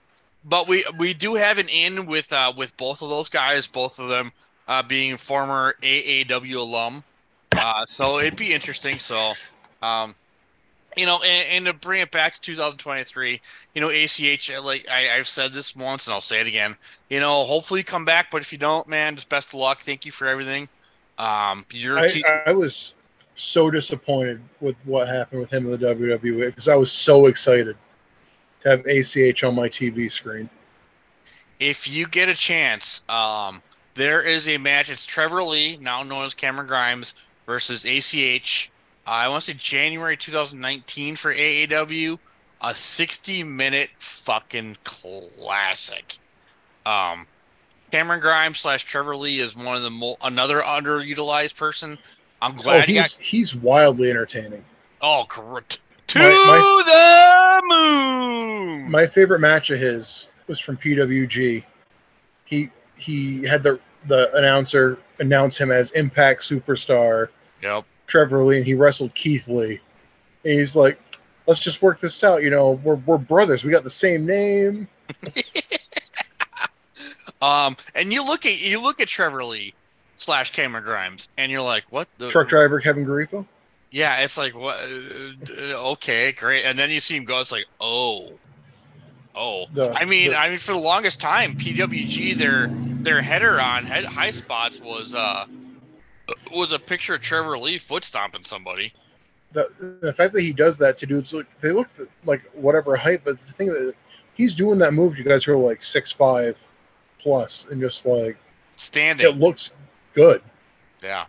but 0.48 0.68
we 0.68 0.84
we 0.98 1.14
do 1.14 1.36
have 1.36 1.58
an 1.58 1.70
in 1.70 2.06
with 2.06 2.32
uh 2.32 2.54
with 2.56 2.76
both 2.78 3.02
of 3.02 3.10
those 3.10 3.30
guys, 3.30 3.68
both 3.68 4.00
of 4.00 4.10
them 4.10 4.32
uh 4.68 4.84
being 4.84 5.18
former 5.18 5.76
AAW 5.82 6.56
alum. 6.56 7.04
Uh, 7.56 7.86
so 7.86 8.20
it'd 8.20 8.36
be 8.36 8.54
interesting. 8.54 9.00
So, 9.00 9.32
um, 9.82 10.16
you 10.96 11.06
know, 11.06 11.22
and, 11.24 11.48
and 11.50 11.66
to 11.66 11.74
bring 11.74 12.02
it 12.02 12.12
back 12.12 12.34
to 12.34 12.42
2023, 12.42 13.42
you 13.74 13.82
know, 13.82 13.90
ACH, 13.90 14.52
like 14.62 14.88
I, 14.90 15.18
I've 15.18 15.28
said 15.28 15.54
this 15.54 15.76
once 15.76 16.08
and 16.08 16.14
I'll 16.14 16.22
say 16.22 16.42
it 16.42 16.48
again. 16.48 16.76
You 17.10 17.20
know, 17.20 17.46
hopefully 17.46 17.84
come 17.84 18.06
back, 18.06 18.32
but 18.32 18.42
if 18.42 18.52
you 18.52 18.58
don't, 18.58 18.88
man, 18.88 19.16
just 19.16 19.30
best 19.30 19.50
of 19.50 19.56
luck. 19.56 19.80
Thank 19.80 20.06
you 20.06 20.12
for 20.12 20.28
everything. 20.28 20.68
Um, 21.18 21.66
you're 21.72 21.98
I, 21.98 22.08
te- 22.08 22.26
I 22.46 22.52
was 22.52 22.94
so 23.36 23.72
disappointed 23.72 24.42
with 24.60 24.76
what 24.86 25.08
happened 25.08 25.42
with 25.42 25.52
him 25.52 25.66
in 25.66 25.72
the 25.72 25.78
WWE 25.78 26.48
because 26.48 26.68
I 26.68 26.76
was 26.76 26.92
so 26.92 27.28
excited 27.28 27.76
to 28.64 28.70
have 28.70 28.86
ACH 28.86 29.44
on 29.44 29.56
my 29.56 29.70
TV 29.70 30.12
screen. 30.12 30.50
if 31.60 31.88
you 31.88 32.08
get 32.08 32.30
a 32.30 32.36
chance, 32.36 33.02
um, 33.10 33.62
there 33.96 34.26
is 34.28 34.48
a 34.48 34.58
match. 34.58 34.90
It's 34.92 35.06
Trevor 35.06 35.44
Lee, 35.44 35.78
now 35.82 36.04
known 36.04 36.26
as 36.26 36.34
Cameron 36.34 36.68
Grimes, 36.68 37.14
versus 37.46 37.86
ACH. 37.86 38.72
Uh, 39.06 39.10
I 39.10 39.28
want 39.30 39.44
to 39.44 39.52
say 39.52 39.58
January 39.58 40.18
2019 40.18 41.16
for 41.16 41.34
AAW. 41.34 42.20
A 42.62 42.74
60 42.74 43.44
minute 43.44 43.90
fucking 44.00 44.78
classic. 44.84 46.18
Um, 46.88 47.28
Cameron 47.92 48.20
Grimes 48.20 48.60
slash 48.60 48.84
Trevor 48.84 49.16
Lee 49.16 49.40
is 49.40 49.56
one 49.56 49.78
of 49.78 49.84
the 49.84 49.92
mo- 49.92 50.18
another 50.24 50.62
underutilized 50.62 51.56
person. 51.56 52.00
I'm 52.42 52.54
Oh, 52.54 52.62
glad 52.64 52.90
he 52.90 52.96
got 52.96 53.16
he's 53.20 53.56
wildly 53.56 54.10
entertaining. 54.10 54.64
oh 55.02 55.26
correct 55.30 55.80
to 56.08 56.20
My- 56.20 56.84
the 56.86 57.76
moon. 57.76 58.90
My 58.92 59.08
favorite 59.08 59.40
match 59.40 59.70
of 59.70 59.80
his 59.80 60.28
was 60.48 60.60
from 60.60 60.78
PWG. 60.78 61.64
He 62.46 62.70
he 62.96 63.44
had 63.44 63.64
the 63.64 63.80
the 64.08 64.34
announcer 64.36 64.98
announce 65.20 65.58
him 65.58 65.72
as 65.72 65.92
Impact 65.92 66.42
Superstar 66.42 67.28
yep. 67.62 67.84
Trevor 68.08 68.44
Lee, 68.44 68.58
and 68.58 68.66
he 68.66 68.74
wrestled 68.74 69.14
Keith 69.16 69.48
Lee. 69.48 69.80
And 70.46 70.60
he's 70.60 70.76
like, 70.76 71.00
"Let's 71.46 71.60
just 71.60 71.82
work 71.82 72.00
this 72.00 72.24
out. 72.24 72.44
You 72.44 72.50
know, 72.50 72.80
we're 72.84 72.96
we're 72.96 73.18
brothers. 73.18 73.64
We 73.64 73.72
got 73.72 73.84
the 73.84 73.90
same 73.90 74.26
name." 74.26 74.88
Um, 77.42 77.78
and 77.94 78.12
you 78.12 78.26
look 78.26 78.46
at 78.46 78.60
you 78.62 78.82
look 78.82 79.00
at 79.00 79.08
Trevor 79.08 79.44
Lee 79.44 79.74
slash 80.16 80.52
Cameron 80.52 80.84
Grimes, 80.84 81.30
and 81.38 81.52
you're 81.52 81.62
like, 81.62 81.86
what 81.92 82.08
the 82.18 82.30
Truck 82.30 82.48
driver 82.48 82.80
Kevin 82.80 83.06
Garifo. 83.06 83.46
Yeah, 83.92 84.20
it's 84.20 84.38
like 84.38 84.54
what? 84.56 84.78
uh, 84.80 85.92
Okay, 85.94 86.32
great. 86.34 86.66
And 86.66 86.78
then 86.78 86.90
you 86.90 87.00
see 87.00 87.16
him 87.16 87.24
go. 87.26 87.40
It's 87.40 87.52
like, 87.52 87.66
oh, 87.80 88.34
oh. 89.36 89.66
The- 89.74 89.94
I 89.94 90.06
mean, 90.06 90.32
the- 90.32 90.40
I 90.40 90.50
mean, 90.50 90.58
for 90.58 90.74
the 90.74 90.80
longest 90.80 91.22
time, 91.22 91.56
PWG 91.56 92.38
their 92.38 92.68
their 92.70 93.22
header 93.22 93.60
on 93.62 93.86
head, 93.86 94.06
high 94.06 94.32
spots 94.32 94.82
was 94.82 95.16
uh 95.16 95.46
was 96.54 96.74
a 96.74 96.80
picture 96.80 97.16
of 97.16 97.22
Trevor 97.22 97.58
Lee 97.58 97.78
foot 97.78 98.04
stomping 98.04 98.44
somebody. 98.44 98.92
the 99.54 99.70
the 100.02 100.14
fact 100.14 100.34
that 100.34 100.42
he 100.42 100.52
does 100.52 100.78
that 100.78 100.98
to 101.00 101.06
dudes 101.06 101.32
like 101.32 101.46
they 101.62 101.72
look 101.72 101.88
like 102.26 102.42
whatever 102.54 102.96
height, 102.98 103.22
but 103.24 103.38
the 103.48 103.54
thing 103.54 103.68
that 103.68 103.94
he's 104.34 104.54
doing 104.54 104.78
that 104.80 104.94
move 104.94 105.16
to 105.16 105.24
guys 105.24 105.46
who 105.46 105.54
are 105.54 105.58
like 105.58 105.82
six 105.82 106.12
five 106.12 106.58
plus, 107.22 107.66
and 107.72 107.80
just 107.80 108.06
like 108.06 108.38
Standing. 108.76 109.26
it 109.26 109.38
looks 109.38 109.72
good. 110.14 110.42
Yeah. 111.02 111.26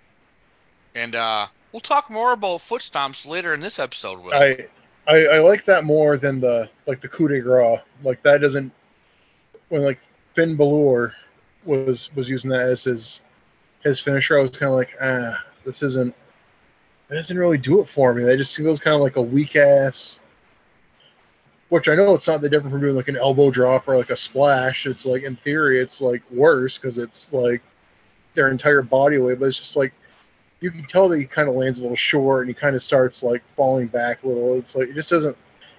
And 0.96 1.14
uh 1.14 1.46
we'll 1.72 1.80
talk 1.80 2.10
more 2.10 2.32
about 2.32 2.60
foot 2.60 2.82
stomps 2.82 3.26
later 3.26 3.54
in 3.54 3.60
this 3.60 3.78
episode. 3.78 4.20
Will. 4.20 4.32
I, 4.32 4.66
I 5.06 5.26
I 5.26 5.38
like 5.40 5.64
that 5.64 5.84
more 5.84 6.16
than 6.16 6.40
the 6.40 6.68
like 6.86 7.00
the 7.00 7.08
coup 7.08 7.28
de 7.28 7.40
grace. 7.40 7.80
Like 8.02 8.22
that 8.22 8.40
doesn't 8.40 8.72
when 9.68 9.82
like 9.82 9.98
Finn 10.34 10.56
Balor 10.56 11.14
was 11.64 12.10
was 12.14 12.28
using 12.28 12.50
that 12.50 12.62
as 12.62 12.84
his 12.84 13.20
his 13.82 14.00
finisher. 14.00 14.38
I 14.38 14.42
was 14.42 14.50
kind 14.50 14.70
of 14.70 14.76
like, 14.76 14.94
ah, 15.00 15.42
this 15.64 15.82
isn't. 15.82 16.14
It 17.10 17.14
doesn't 17.14 17.38
really 17.38 17.58
do 17.58 17.80
it 17.80 17.88
for 17.88 18.12
me. 18.12 18.24
That 18.24 18.36
just 18.36 18.54
feels 18.54 18.80
kind 18.80 18.94
of 18.94 19.00
like 19.00 19.16
a 19.16 19.22
weak 19.22 19.56
ass. 19.56 20.20
Which 21.70 21.88
I 21.88 21.94
know 21.94 22.14
it's 22.14 22.26
not 22.26 22.40
that 22.40 22.48
different 22.48 22.72
from 22.72 22.80
doing 22.80 22.96
like 22.96 23.08
an 23.08 23.16
elbow 23.16 23.50
drop 23.50 23.88
or 23.88 23.96
like 23.96 24.10
a 24.10 24.16
splash. 24.16 24.86
It's 24.86 25.04
like 25.04 25.22
in 25.22 25.36
theory 25.36 25.80
it's 25.80 26.00
like 26.00 26.22
worse 26.30 26.78
because 26.78 26.98
it's 26.98 27.32
like 27.32 27.62
their 28.34 28.50
entire 28.50 28.82
body 28.82 29.18
weight, 29.18 29.38
but 29.38 29.46
it's 29.46 29.58
just 29.58 29.76
like 29.76 29.92
you 30.60 30.70
can 30.70 30.84
tell 30.86 31.08
that 31.08 31.18
he 31.18 31.24
kind 31.26 31.48
of 31.48 31.54
lands 31.54 31.78
a 31.78 31.82
little 31.82 31.96
short 31.96 32.46
and 32.46 32.54
he 32.54 32.60
kind 32.60 32.74
of 32.74 32.82
starts 32.82 33.22
like 33.22 33.42
falling 33.56 33.86
back 33.86 34.22
a 34.24 34.28
little. 34.28 34.54
It's 34.54 34.74
like 34.74 34.88
it 34.88 34.94
just 34.94 35.10
doesn't 35.10 35.36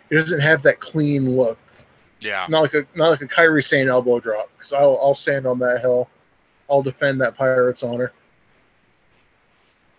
it 0.10 0.16
doesn't 0.16 0.40
have 0.40 0.64
that 0.64 0.80
clean 0.80 1.36
look. 1.36 1.58
yeah. 2.22 2.46
Not 2.50 2.62
like 2.62 2.74
a 2.74 2.86
not 2.96 3.10
like 3.10 3.22
a 3.22 3.28
Kairi 3.28 3.64
Sane 3.64 3.90
elbow 3.90 4.20
drop 4.20 4.50
because 4.58 4.74
I'll 4.74 5.00
I'll 5.02 5.16
stand 5.16 5.46
on 5.46 5.60
that 5.60 5.80
hill. 5.82 6.10
I'll 6.70 6.82
defend 6.84 7.20
that 7.22 7.36
Pirates 7.36 7.84
honor. 7.84 8.14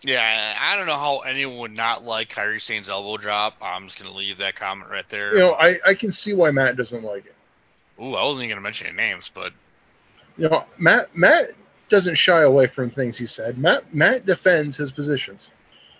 Yeah, 0.03 0.55
I 0.59 0.75
don't 0.75 0.87
know 0.87 0.95
how 0.97 1.19
anyone 1.19 1.59
would 1.59 1.77
not 1.77 2.03
like 2.03 2.29
Kairi 2.29 2.59
Sane's 2.59 2.89
elbow 2.89 3.17
drop. 3.17 3.55
I'm 3.61 3.83
just 3.85 3.99
gonna 4.01 4.15
leave 4.15 4.37
that 4.39 4.55
comment 4.55 4.89
right 4.89 5.07
there. 5.09 5.33
You 5.33 5.39
know, 5.39 5.53
I 5.53 5.75
I 5.85 5.93
can 5.93 6.11
see 6.11 6.33
why 6.33 6.49
Matt 6.49 6.75
doesn't 6.75 7.03
like 7.03 7.25
it. 7.27 7.35
Ooh, 8.01 8.15
I 8.15 8.25
wasn't 8.25 8.45
even 8.45 8.49
gonna 8.55 8.61
mention 8.61 8.87
any 8.87 8.97
names, 8.97 9.31
but 9.33 9.53
You 10.37 10.49
know, 10.49 10.65
Matt 10.79 11.15
Matt 11.15 11.51
doesn't 11.91 12.15
shy 12.15 12.41
away 12.41 12.67
from 12.67 12.89
things 12.89 13.17
he 13.17 13.25
said. 13.25 13.57
Matt 13.57 13.93
Matt 13.93 14.25
defends 14.25 14.77
his 14.77 14.91
positions. 14.91 15.51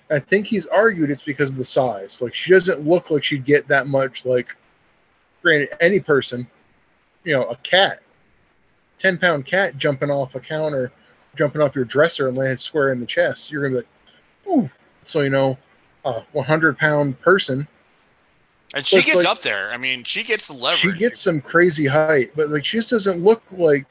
I 0.10 0.20
think 0.20 0.48
he's 0.48 0.66
argued 0.66 1.12
it's 1.12 1.22
because 1.22 1.52
of 1.52 1.58
the 1.58 1.66
size. 1.66 2.22
Like 2.22 2.34
she 2.34 2.52
doesn't 2.52 2.86
look 2.88 3.12
like 3.12 3.24
she'd 3.24 3.46
get 3.46 3.68
that 3.68 3.88
much. 3.88 4.26
Like, 4.26 4.56
granted, 5.42 5.70
any 5.80 6.00
person, 6.00 6.48
you 7.24 7.34
know, 7.34 7.44
a 7.44 7.56
cat, 7.58 8.02
ten 9.00 9.18
pound 9.18 9.46
cat 9.46 9.78
jumping 9.78 10.10
off 10.10 10.34
a 10.36 10.40
counter 10.40 10.92
jumping 11.36 11.62
off 11.62 11.76
your 11.76 11.86
dresser 11.86 12.28
and 12.28 12.38
landing 12.38 12.58
square 12.58 12.92
in 12.92 13.00
the 13.00 13.06
chest. 13.06 13.52
You're 13.52 13.62
gonna 13.70 13.82
be 13.82 13.88
like, 14.48 14.58
ooh. 14.58 14.70
So 15.04 15.22
you 15.22 15.30
know, 15.30 15.58
a 16.06 16.22
100 16.32 16.78
pound 16.78 17.20
person, 17.22 17.68
And 18.74 18.86
she 18.86 19.02
gets 19.02 19.18
like- 19.18 19.28
up 19.28 19.42
there. 19.42 19.72
I 19.72 19.78
mean, 19.78 20.04
she 20.04 20.24
gets 20.24 20.48
the 20.48 20.54
leverage. 20.54 20.80
she 20.82 21.00
gets 21.00 21.20
some 21.20 21.42
crazy 21.42 21.88
height, 21.88 22.32
but 22.36 22.50
like 22.50 22.66
she 22.66 22.78
just 22.78 22.90
doesn't 22.90 23.22
look 23.22 23.42
like 23.52 23.86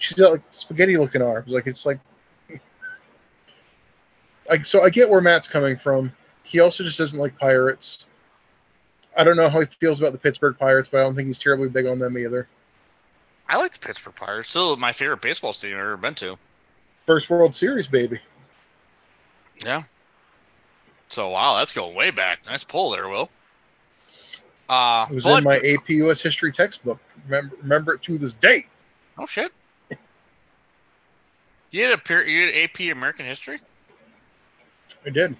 she's 0.00 0.16
got 0.18 0.32
like 0.32 0.42
spaghetti 0.50 0.96
looking 0.96 1.22
arms. 1.22 1.48
Like 1.48 1.66
it's 1.68 1.86
like, 1.86 2.00
like 4.48 4.66
so 4.66 4.82
I 4.82 4.90
get 4.90 5.08
where 5.08 5.20
Matt's 5.20 5.46
coming 5.46 5.76
from. 5.76 6.12
He 6.42 6.58
also 6.58 6.82
just 6.82 6.98
doesn't 6.98 7.18
like 7.18 7.38
pirates. 7.38 8.06
I 9.16 9.22
don't 9.22 9.36
know 9.36 9.48
how 9.48 9.60
he 9.60 9.66
feels 9.78 10.00
about 10.00 10.12
the 10.12 10.18
Pittsburgh 10.18 10.56
Pirates, 10.58 10.88
but 10.90 10.98
I 10.98 11.02
don't 11.02 11.14
think 11.14 11.26
he's 11.26 11.38
terribly 11.38 11.68
big 11.68 11.86
on 11.86 11.98
them 11.98 12.16
either. 12.16 12.48
I 13.48 13.56
like 13.56 13.72
the 13.72 13.78
Pittsburgh 13.80 14.14
Pirates. 14.14 14.50
Still 14.50 14.76
my 14.76 14.92
favorite 14.92 15.20
baseball 15.20 15.52
stadium 15.52 15.78
I've 15.80 15.86
ever 15.86 15.96
been 15.96 16.14
to. 16.16 16.38
First 17.06 17.28
World 17.28 17.54
Series, 17.54 17.86
baby. 17.86 18.20
Yeah. 19.64 19.82
So 21.08 21.28
wow, 21.30 21.56
that's 21.56 21.74
going 21.74 21.94
way 21.94 22.10
back. 22.10 22.46
Nice 22.46 22.64
pull 22.64 22.90
there, 22.90 23.08
Will. 23.08 23.28
Uh, 24.68 25.06
It 25.10 25.16
was 25.16 25.26
in 25.26 25.44
my 25.44 25.56
AP 25.56 25.90
US 25.90 26.20
history 26.20 26.52
textbook. 26.52 26.98
Remember, 27.24 27.56
remember 27.60 27.94
it 27.94 28.02
to 28.04 28.16
this 28.18 28.34
day. 28.34 28.66
oh 29.18 29.26
shit. 29.26 29.52
You 31.70 31.84
had 31.84 31.92
a 31.92 31.98
per- 31.98 32.24
you 32.24 32.46
had 32.46 32.54
AP 32.54 32.80
American 32.92 33.26
history. 33.26 33.58
I 35.06 35.10
did. 35.10 35.36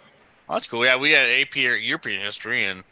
Oh, 0.49 0.55
that's 0.55 0.67
cool. 0.67 0.85
Yeah, 0.85 0.97
we 0.97 1.13
had 1.13 1.29
AP 1.29 1.57
European 1.57 2.21
history, 2.21 2.65
and 2.65 2.85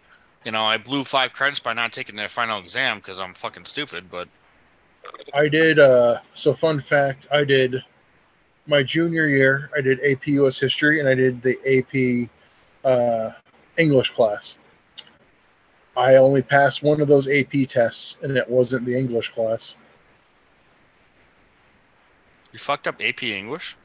you 0.44 0.52
know 0.52 0.64
I 0.64 0.76
blew 0.76 1.04
five 1.04 1.32
credits 1.32 1.60
by 1.60 1.72
not 1.72 1.92
taking 1.92 2.16
the 2.16 2.28
final 2.28 2.58
exam 2.58 2.98
because 2.98 3.18
I'm 3.18 3.34
fucking 3.34 3.64
stupid. 3.64 4.10
But 4.10 4.28
I 5.34 5.48
did. 5.48 5.78
Uh, 5.78 6.20
so 6.34 6.54
fun 6.54 6.82
fact: 6.88 7.26
I 7.32 7.44
did 7.44 7.82
my 8.66 8.82
junior 8.82 9.28
year. 9.28 9.70
I 9.76 9.80
did 9.80 10.00
AP 10.04 10.26
US 10.28 10.58
history, 10.58 11.00
and 11.00 11.08
I 11.08 11.14
did 11.14 11.42
the 11.42 11.56
AP 11.66 12.28
uh, 12.84 13.32
English 13.76 14.10
class. 14.10 14.58
I 15.96 16.16
only 16.16 16.42
passed 16.42 16.82
one 16.82 17.00
of 17.00 17.08
those 17.08 17.28
AP 17.28 17.68
tests, 17.68 18.18
and 18.22 18.36
it 18.36 18.48
wasn't 18.48 18.86
the 18.86 18.96
English 18.96 19.30
class. 19.30 19.74
You 22.52 22.58
fucked 22.58 22.86
up 22.86 23.00
AP 23.00 23.22
English. 23.22 23.76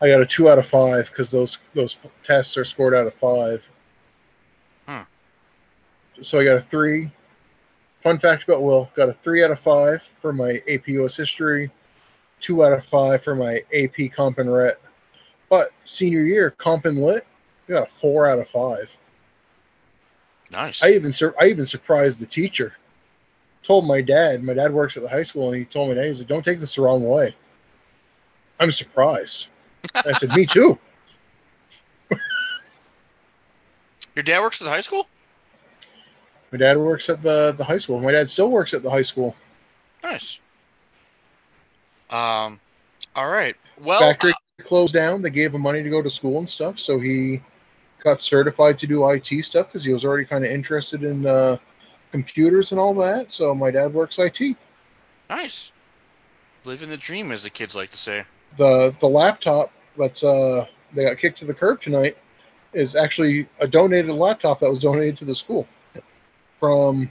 I 0.00 0.08
got 0.08 0.20
a 0.20 0.26
two 0.26 0.48
out 0.48 0.58
of 0.58 0.66
five 0.66 1.06
because 1.06 1.30
those 1.30 1.58
those 1.74 1.96
tests 2.24 2.56
are 2.56 2.64
scored 2.64 2.94
out 2.94 3.06
of 3.06 3.14
five. 3.14 3.64
Hmm. 4.86 5.02
So 6.22 6.38
I 6.40 6.44
got 6.44 6.56
a 6.56 6.66
three. 6.70 7.10
Fun 8.02 8.18
fact 8.18 8.42
about 8.44 8.62
Will: 8.62 8.90
got 8.96 9.08
a 9.08 9.16
three 9.24 9.42
out 9.42 9.50
of 9.50 9.60
five 9.60 10.02
for 10.20 10.32
my 10.32 10.60
AP 10.68 10.88
US 10.88 11.16
history, 11.16 11.70
two 12.40 12.64
out 12.64 12.72
of 12.72 12.84
five 12.86 13.22
for 13.22 13.34
my 13.34 13.62
AP 13.72 14.12
Comp 14.14 14.38
and 14.38 14.52
Ret. 14.52 14.78
But 15.48 15.70
senior 15.84 16.22
year 16.22 16.50
Comp 16.50 16.84
and 16.84 16.98
Lit, 16.98 17.26
I 17.68 17.72
got 17.72 17.88
a 17.88 18.00
four 18.00 18.26
out 18.26 18.38
of 18.38 18.48
five. 18.48 18.90
Nice. 20.50 20.84
I 20.84 20.90
even 20.90 21.12
sur- 21.12 21.34
I 21.40 21.46
even 21.46 21.66
surprised 21.66 22.18
the 22.18 22.26
teacher. 22.26 22.74
Told 23.62 23.86
my 23.86 24.02
dad. 24.02 24.42
My 24.42 24.52
dad 24.52 24.74
works 24.74 24.96
at 24.96 25.02
the 25.02 25.08
high 25.08 25.22
school, 25.22 25.48
and 25.48 25.56
he 25.58 25.64
told 25.64 25.88
me 25.88 25.94
that 25.94 26.04
he's 26.04 26.18
like, 26.18 26.28
"Don't 26.28 26.44
take 26.44 26.60
this 26.60 26.74
the 26.74 26.82
wrong 26.82 27.02
way." 27.04 27.34
I'm 28.60 28.72
surprised. 28.72 29.46
I 29.94 30.12
said, 30.12 30.30
"Me 30.30 30.46
too." 30.46 30.78
Your 34.14 34.22
dad 34.22 34.40
works 34.40 34.60
at 34.60 34.64
the 34.66 34.70
high 34.70 34.80
school. 34.80 35.08
My 36.52 36.58
dad 36.58 36.78
works 36.78 37.08
at 37.08 37.22
the 37.22 37.54
the 37.56 37.64
high 37.64 37.78
school. 37.78 38.00
My 38.00 38.12
dad 38.12 38.30
still 38.30 38.50
works 38.50 38.74
at 38.74 38.82
the 38.82 38.90
high 38.90 39.02
school. 39.02 39.34
Nice. 40.02 40.40
Um. 42.10 42.60
All 43.16 43.28
right. 43.28 43.56
Well, 43.80 44.00
Factory 44.00 44.34
closed 44.62 44.94
down. 44.94 45.22
They 45.22 45.30
gave 45.30 45.54
him 45.54 45.62
money 45.62 45.82
to 45.82 45.90
go 45.90 46.00
to 46.02 46.10
school 46.10 46.38
and 46.38 46.48
stuff, 46.48 46.78
so 46.78 46.98
he 47.00 47.42
got 48.04 48.20
certified 48.20 48.78
to 48.78 48.86
do 48.86 49.08
IT 49.10 49.44
stuff 49.44 49.68
because 49.68 49.84
he 49.84 49.92
was 49.92 50.04
already 50.04 50.24
kind 50.26 50.44
of 50.44 50.50
interested 50.50 51.02
in 51.02 51.26
uh, 51.26 51.56
computers 52.12 52.70
and 52.70 52.80
all 52.80 52.94
that. 52.94 53.32
So 53.32 53.54
my 53.54 53.70
dad 53.70 53.92
works 53.92 54.18
IT. 54.18 54.56
nice. 55.28 55.72
Living 56.64 56.88
the 56.88 56.96
dream, 56.96 57.30
as 57.30 57.42
the 57.42 57.50
kids 57.50 57.74
like 57.74 57.90
to 57.90 57.98
say. 57.98 58.24
The 58.58 58.94
the 59.00 59.08
laptop 59.08 59.72
that's 59.96 60.22
uh 60.24 60.66
they 60.94 61.04
got 61.04 61.18
kicked 61.18 61.38
to 61.38 61.44
the 61.44 61.54
curb 61.54 61.80
tonight 61.80 62.16
is 62.72 62.96
actually 62.96 63.48
a 63.60 63.66
donated 63.66 64.10
laptop 64.12 64.60
that 64.60 64.70
was 64.70 64.80
donated 64.80 65.16
to 65.18 65.24
the 65.24 65.34
school 65.34 65.66
from 66.60 67.10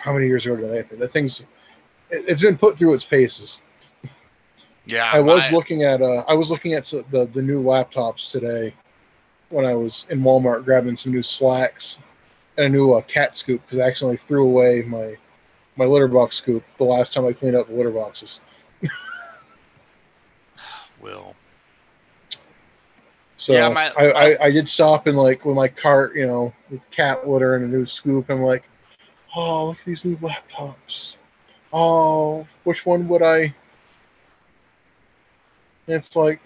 how 0.00 0.12
many 0.12 0.26
years 0.26 0.46
ago 0.46 0.56
did 0.56 0.70
that? 0.90 0.98
That 0.98 1.12
thing's 1.12 1.40
it, 2.10 2.24
it's 2.28 2.42
been 2.42 2.58
put 2.58 2.78
through 2.78 2.94
its 2.94 3.04
paces. 3.04 3.60
Yeah, 4.86 5.10
I 5.12 5.20
was 5.20 5.50
my- 5.50 5.56
looking 5.56 5.82
at 5.82 6.02
uh, 6.02 6.24
I 6.28 6.34
was 6.34 6.50
looking 6.50 6.74
at 6.74 6.84
the 6.84 7.28
the 7.32 7.42
new 7.42 7.62
laptops 7.62 8.30
today 8.30 8.74
when 9.48 9.64
I 9.64 9.74
was 9.74 10.04
in 10.10 10.20
Walmart 10.20 10.64
grabbing 10.64 10.96
some 10.96 11.12
new 11.12 11.22
slacks 11.22 11.98
and 12.56 12.66
a 12.66 12.68
new 12.68 12.92
uh, 12.92 13.02
cat 13.02 13.36
scoop 13.36 13.62
because 13.64 13.78
I 13.78 13.86
accidentally 13.88 14.18
threw 14.26 14.44
away 14.44 14.82
my 14.82 15.16
my 15.76 15.84
litter 15.84 16.08
box 16.08 16.36
scoop 16.36 16.62
the 16.78 16.84
last 16.84 17.12
time 17.12 17.26
I 17.26 17.32
cleaned 17.32 17.56
out 17.56 17.68
the 17.68 17.74
litter 17.74 17.90
boxes. 17.90 18.40
Will. 21.00 21.34
So 23.36 23.52
Yeah, 23.52 23.68
my- 23.68 23.90
I, 23.98 24.10
I 24.10 24.44
I 24.46 24.50
did 24.50 24.68
stop 24.68 25.06
and 25.06 25.16
like 25.16 25.44
with 25.44 25.56
my 25.56 25.68
cart, 25.68 26.14
you 26.16 26.26
know, 26.26 26.52
with 26.70 26.88
cat 26.90 27.28
litter 27.28 27.56
and 27.56 27.64
a 27.64 27.68
new 27.76 27.84
scoop. 27.84 28.30
I'm 28.30 28.40
like, 28.42 28.64
oh, 29.36 29.68
look 29.68 29.78
at 29.80 29.84
these 29.84 30.04
new 30.04 30.16
laptops. 30.18 31.16
Oh, 31.72 32.46
which 32.62 32.86
one 32.86 33.08
would 33.08 33.22
I? 33.22 33.54
It's 35.88 36.16
like, 36.16 36.40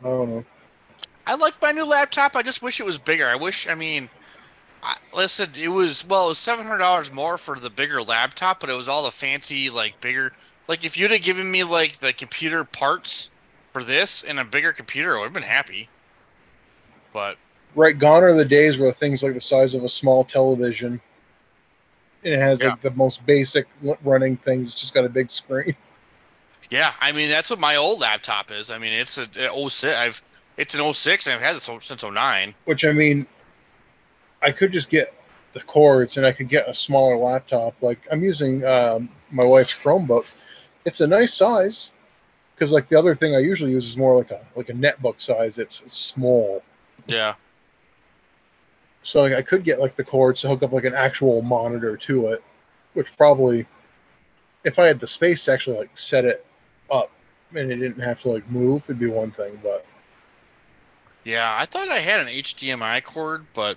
I 0.00 0.04
don't 0.08 0.30
know. 0.30 0.44
I 1.26 1.34
like 1.34 1.60
my 1.60 1.72
new 1.72 1.84
laptop. 1.84 2.34
I 2.36 2.42
just 2.42 2.62
wish 2.62 2.80
it 2.80 2.86
was 2.86 2.98
bigger. 2.98 3.26
I 3.26 3.34
wish. 3.34 3.68
I 3.68 3.74
mean, 3.74 4.08
I, 4.82 4.96
listen, 5.14 5.50
it 5.56 5.68
was 5.68 6.04
well, 6.06 6.26
it 6.26 6.30
was 6.30 6.38
seven 6.38 6.66
hundred 6.66 6.78
dollars 6.78 7.12
more 7.12 7.38
for 7.38 7.58
the 7.58 7.70
bigger 7.70 8.02
laptop, 8.02 8.60
but 8.60 8.70
it 8.70 8.74
was 8.74 8.88
all 8.88 9.04
the 9.04 9.10
fancy, 9.10 9.70
like 9.70 10.00
bigger. 10.00 10.32
Like 10.68 10.84
if 10.84 10.96
you'd 10.96 11.10
have 11.10 11.22
given 11.22 11.50
me 11.50 11.64
like 11.64 11.98
the 11.98 12.12
computer 12.12 12.64
parts 12.64 13.30
for 13.72 13.82
this 13.84 14.22
and 14.22 14.38
a 14.40 14.44
bigger 14.44 14.72
computer, 14.72 15.14
I 15.16 15.18
would 15.20 15.24
have 15.26 15.32
been 15.32 15.42
happy. 15.44 15.88
But 17.12 17.36
Right, 17.74 17.98
gone 17.98 18.22
are 18.22 18.34
the 18.34 18.44
days 18.44 18.76
where 18.78 18.92
things 18.92 19.22
like 19.22 19.34
the 19.34 19.40
size 19.40 19.74
of 19.74 19.82
a 19.84 19.88
small 19.88 20.24
television. 20.24 21.00
And 22.24 22.34
it 22.34 22.38
has 22.40 22.60
Yeah. 22.60 22.70
like 22.70 22.82
the 22.82 22.90
most 22.92 23.24
basic 23.26 23.66
running 24.04 24.36
things. 24.38 24.72
It's 24.72 24.80
just 24.80 24.94
got 24.94 25.04
a 25.04 25.08
big 25.08 25.30
screen. 25.30 25.74
yeah, 26.70 26.92
I 27.00 27.12
mean 27.12 27.28
that's 27.30 27.50
what 27.50 27.58
my 27.60 27.76
old 27.76 28.00
laptop 28.00 28.50
is. 28.50 28.70
I 28.70 28.78
mean 28.78 28.92
it's 28.92 29.18
a, 29.18 29.28
a 29.38 29.50
06. 29.70 29.94
I've 29.96 30.22
it's 30.56 30.74
an 30.74 30.92
06 30.92 31.26
and 31.26 31.36
I've 31.36 31.40
had 31.42 31.56
this 31.56 31.68
since 31.80 32.02
09. 32.04 32.54
Which 32.66 32.84
I 32.84 32.92
mean, 32.92 33.26
I 34.42 34.52
could 34.52 34.72
just 34.72 34.90
get 34.90 35.14
the 35.52 35.60
cords 35.60 36.16
and 36.16 36.26
I 36.26 36.32
could 36.32 36.48
get 36.48 36.68
a 36.68 36.74
smaller 36.74 37.16
laptop. 37.16 37.74
Like 37.80 38.00
I'm 38.10 38.22
using 38.22 38.64
um, 38.64 39.08
my 39.30 39.44
wife's 39.44 39.74
Chromebook. 39.74 40.36
It's 40.84 41.00
a 41.00 41.06
nice 41.06 41.34
size 41.34 41.92
because 42.54 42.72
like 42.72 42.88
the 42.88 42.98
other 42.98 43.14
thing 43.14 43.34
I 43.34 43.38
usually 43.38 43.72
use 43.72 43.86
is 43.86 43.96
more 43.96 44.16
like 44.16 44.30
a 44.30 44.40
like 44.56 44.68
a 44.68 44.72
netbook 44.72 45.20
size. 45.20 45.58
It's, 45.58 45.82
it's 45.86 45.98
small. 45.98 46.62
Yeah. 47.06 47.34
So 49.02 49.22
like, 49.22 49.32
I 49.32 49.42
could 49.42 49.64
get 49.64 49.80
like 49.80 49.96
the 49.96 50.04
cords 50.04 50.40
to 50.42 50.48
hook 50.48 50.62
up 50.62 50.72
like 50.72 50.84
an 50.84 50.94
actual 50.94 51.42
monitor 51.42 51.96
to 51.96 52.28
it, 52.28 52.42
which 52.94 53.08
probably, 53.16 53.66
if 54.64 54.78
I 54.78 54.86
had 54.86 55.00
the 55.00 55.06
space 55.06 55.44
to 55.44 55.52
actually 55.52 55.78
like 55.78 55.90
set 55.94 56.24
it 56.24 56.46
up 56.90 57.10
and 57.54 57.70
it 57.70 57.76
didn't 57.76 58.00
have 58.00 58.20
to 58.22 58.30
like 58.30 58.48
move, 58.48 58.84
it'd 58.84 58.98
be 58.98 59.08
one 59.08 59.32
thing. 59.32 59.58
But 59.62 59.84
Yeah, 61.24 61.56
I 61.58 61.66
thought 61.66 61.88
I 61.88 61.98
had 61.98 62.20
an 62.20 62.28
HDMI 62.28 63.02
cord, 63.02 63.46
but 63.54 63.76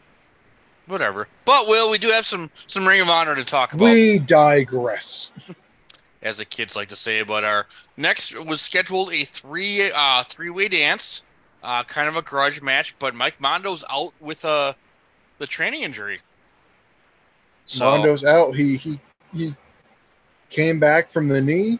whatever. 0.87 1.27
But 1.45 1.67
Will, 1.67 1.89
we 1.91 1.97
do 1.97 2.09
have 2.09 2.25
some 2.25 2.49
some 2.67 2.87
Ring 2.87 3.01
of 3.01 3.09
Honor 3.09 3.35
to 3.35 3.43
talk 3.43 3.73
about. 3.73 3.85
we 3.85 4.19
digress. 4.19 5.29
as 6.21 6.37
the 6.39 6.45
kids 6.45 6.75
like 6.75 6.89
to 6.89 6.95
say. 6.95 7.21
But 7.23 7.43
our 7.43 7.67
next 7.97 8.37
was 8.45 8.61
scheduled 8.61 9.13
a 9.13 9.23
three 9.23 9.91
uh 9.93 10.23
three 10.23 10.49
way 10.49 10.67
dance, 10.67 11.23
uh 11.63 11.83
kind 11.83 12.07
of 12.07 12.15
a 12.15 12.21
grudge 12.21 12.61
match. 12.61 12.95
But 12.99 13.15
Mike 13.15 13.39
Mondo's 13.39 13.83
out 13.89 14.13
with 14.19 14.43
uh 14.45 14.73
the 15.37 15.47
training 15.47 15.83
injury. 15.83 16.19
So 17.65 17.85
Mondo's 17.85 18.23
out. 18.23 18.55
He 18.55 18.77
he 18.77 18.99
he 19.33 19.55
came 20.49 20.79
back 20.79 21.11
from 21.11 21.27
the 21.27 21.41
knee. 21.41 21.79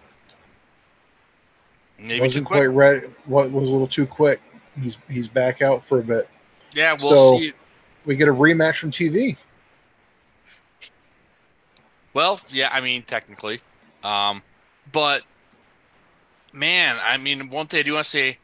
maybe 2.00 2.20
wasn't 2.22 2.46
quick. 2.46 2.58
quite 2.60 2.66
ready. 2.76 3.08
What 3.26 3.52
was 3.52 3.68
a 3.70 3.72
little 3.72 3.88
too 3.88 4.06
quick. 4.06 4.42
He's 4.80 4.98
he's 5.10 5.28
back 5.28 5.62
out 5.62 5.84
for 5.88 6.00
a 6.00 6.04
bit. 6.04 6.30
Yeah, 6.74 6.96
we'll 7.00 7.16
So- 7.16 7.40
see. 7.40 7.54
We 8.06 8.16
get 8.16 8.28
a 8.28 8.34
rematch 8.34 8.78
from 8.78 8.92
TV. 8.92 9.38
Well, 12.14 12.40
yeah, 12.50 12.70
I 12.72 12.80
mean 12.80 13.04
technically, 13.04 13.62
um, 14.04 14.42
but 14.92 15.24
man, 16.54 16.98
I 17.04 17.18
mean 17.18 17.50
one 17.50 17.68
thing 17.68 17.82
I 17.82 17.84
do 17.84 17.94
want 17.94 18.06
to 18.06 18.10
say, 18.10 18.38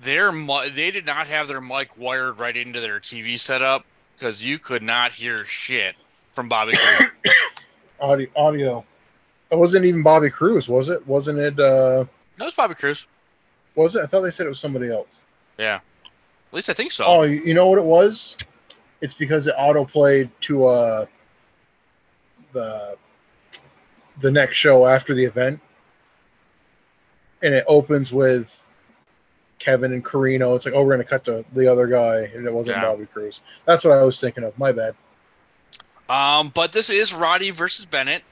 their 0.00 0.32
they 0.70 0.90
did 0.90 1.04
not 1.04 1.26
have 1.26 1.48
their 1.48 1.60
mic 1.60 1.98
wired 1.98 2.38
right 2.38 2.56
into 2.56 2.80
their 2.80 3.00
TV 3.00 3.38
setup 3.38 3.84
because 4.14 4.44
you 4.44 4.58
could 4.58 4.82
not 4.82 5.12
hear 5.12 5.44
shit 5.44 5.96
from 6.32 6.48
Bobby. 6.48 6.74
Audio 8.00 8.28
audio. 8.36 8.84
It 9.50 9.56
wasn't 9.56 9.84
even 9.84 10.02
Bobby 10.02 10.30
Cruz, 10.30 10.68
was 10.68 10.88
it? 10.88 11.06
Wasn't 11.06 11.38
it? 11.38 11.58
uh 11.60 12.04
That 12.38 12.46
was 12.46 12.54
Bobby 12.54 12.74
Cruz. 12.74 13.06
Was 13.74 13.94
it? 13.96 14.02
I 14.02 14.06
thought 14.06 14.22
they 14.22 14.30
said 14.30 14.46
it 14.46 14.48
was 14.48 14.58
somebody 14.60 14.90
else. 14.90 15.20
Yeah. 15.58 15.80
At 16.04 16.54
least 16.54 16.70
I 16.70 16.72
think 16.72 16.92
so. 16.92 17.04
Oh, 17.04 17.22
you 17.22 17.54
know 17.54 17.66
what 17.68 17.78
it 17.78 17.84
was? 17.84 18.36
It's 19.00 19.14
because 19.14 19.46
it 19.46 19.54
auto 19.58 19.84
played 19.84 20.30
to 20.42 20.66
uh 20.66 21.06
the 22.52 22.96
the 24.22 24.30
next 24.30 24.56
show 24.56 24.86
after 24.86 25.14
the 25.14 25.24
event, 25.24 25.60
and 27.42 27.52
it 27.54 27.64
opens 27.66 28.12
with 28.12 28.48
Kevin 29.58 29.92
and 29.92 30.04
Corino. 30.04 30.54
It's 30.56 30.64
like, 30.64 30.74
oh, 30.74 30.84
we're 30.84 30.92
gonna 30.92 31.04
cut 31.04 31.24
to 31.24 31.44
the 31.54 31.70
other 31.70 31.86
guy, 31.86 32.30
and 32.34 32.46
it 32.46 32.52
wasn't 32.52 32.76
Yeah. 32.76 32.84
Bobby 32.84 33.06
Cruz. 33.06 33.40
That's 33.66 33.84
what 33.84 33.92
I 33.98 34.02
was 34.02 34.20
thinking 34.20 34.44
of. 34.44 34.56
My 34.58 34.72
bad. 34.72 34.94
Um, 36.08 36.50
but 36.54 36.72
this 36.72 36.90
is 36.90 37.14
Roddy 37.14 37.50
versus 37.50 37.86
Bennett. 37.86 38.22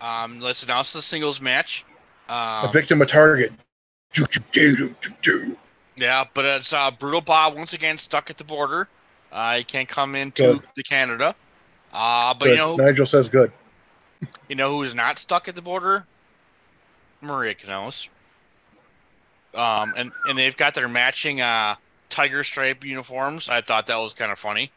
Um, 0.00 0.40
let's 0.40 0.62
announce 0.62 0.92
the 0.92 1.02
singles 1.02 1.40
match. 1.40 1.84
A 2.28 2.34
Um, 2.66 2.72
victim 2.72 3.02
of 3.02 3.08
target. 3.08 3.52
Yeah, 5.96 6.24
but 6.34 6.44
it's 6.44 6.72
uh, 6.72 6.90
Brutal 6.90 7.20
Bob 7.20 7.56
once 7.56 7.72
again 7.72 7.98
stuck 7.98 8.30
at 8.30 8.38
the 8.38 8.44
border. 8.44 8.88
Uh, 9.32 9.58
he 9.58 9.64
can't 9.64 9.88
come 9.88 10.14
into 10.14 10.62
the 10.74 10.82
Canada. 10.82 11.34
Uh, 11.92 12.34
but 12.34 12.46
Good. 12.46 12.50
you 12.50 12.56
know, 12.56 12.76
Nigel 12.76 13.06
says 13.06 13.28
good. 13.28 13.52
you 14.48 14.56
know 14.56 14.76
who's 14.76 14.94
not 14.94 15.18
stuck 15.18 15.48
at 15.48 15.54
the 15.56 15.62
border? 15.62 16.06
Maria 17.20 17.54
Kanellis. 17.54 18.08
Um, 19.54 19.94
and 19.96 20.12
and 20.28 20.38
they've 20.38 20.56
got 20.56 20.74
their 20.74 20.88
matching 20.88 21.40
uh 21.40 21.76
tiger 22.08 22.44
stripe 22.44 22.84
uniforms. 22.84 23.48
I 23.48 23.60
thought 23.60 23.86
that 23.86 23.96
was 23.96 24.14
kind 24.14 24.30
of 24.30 24.38
funny. 24.38 24.70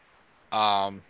Um, 0.52 1.02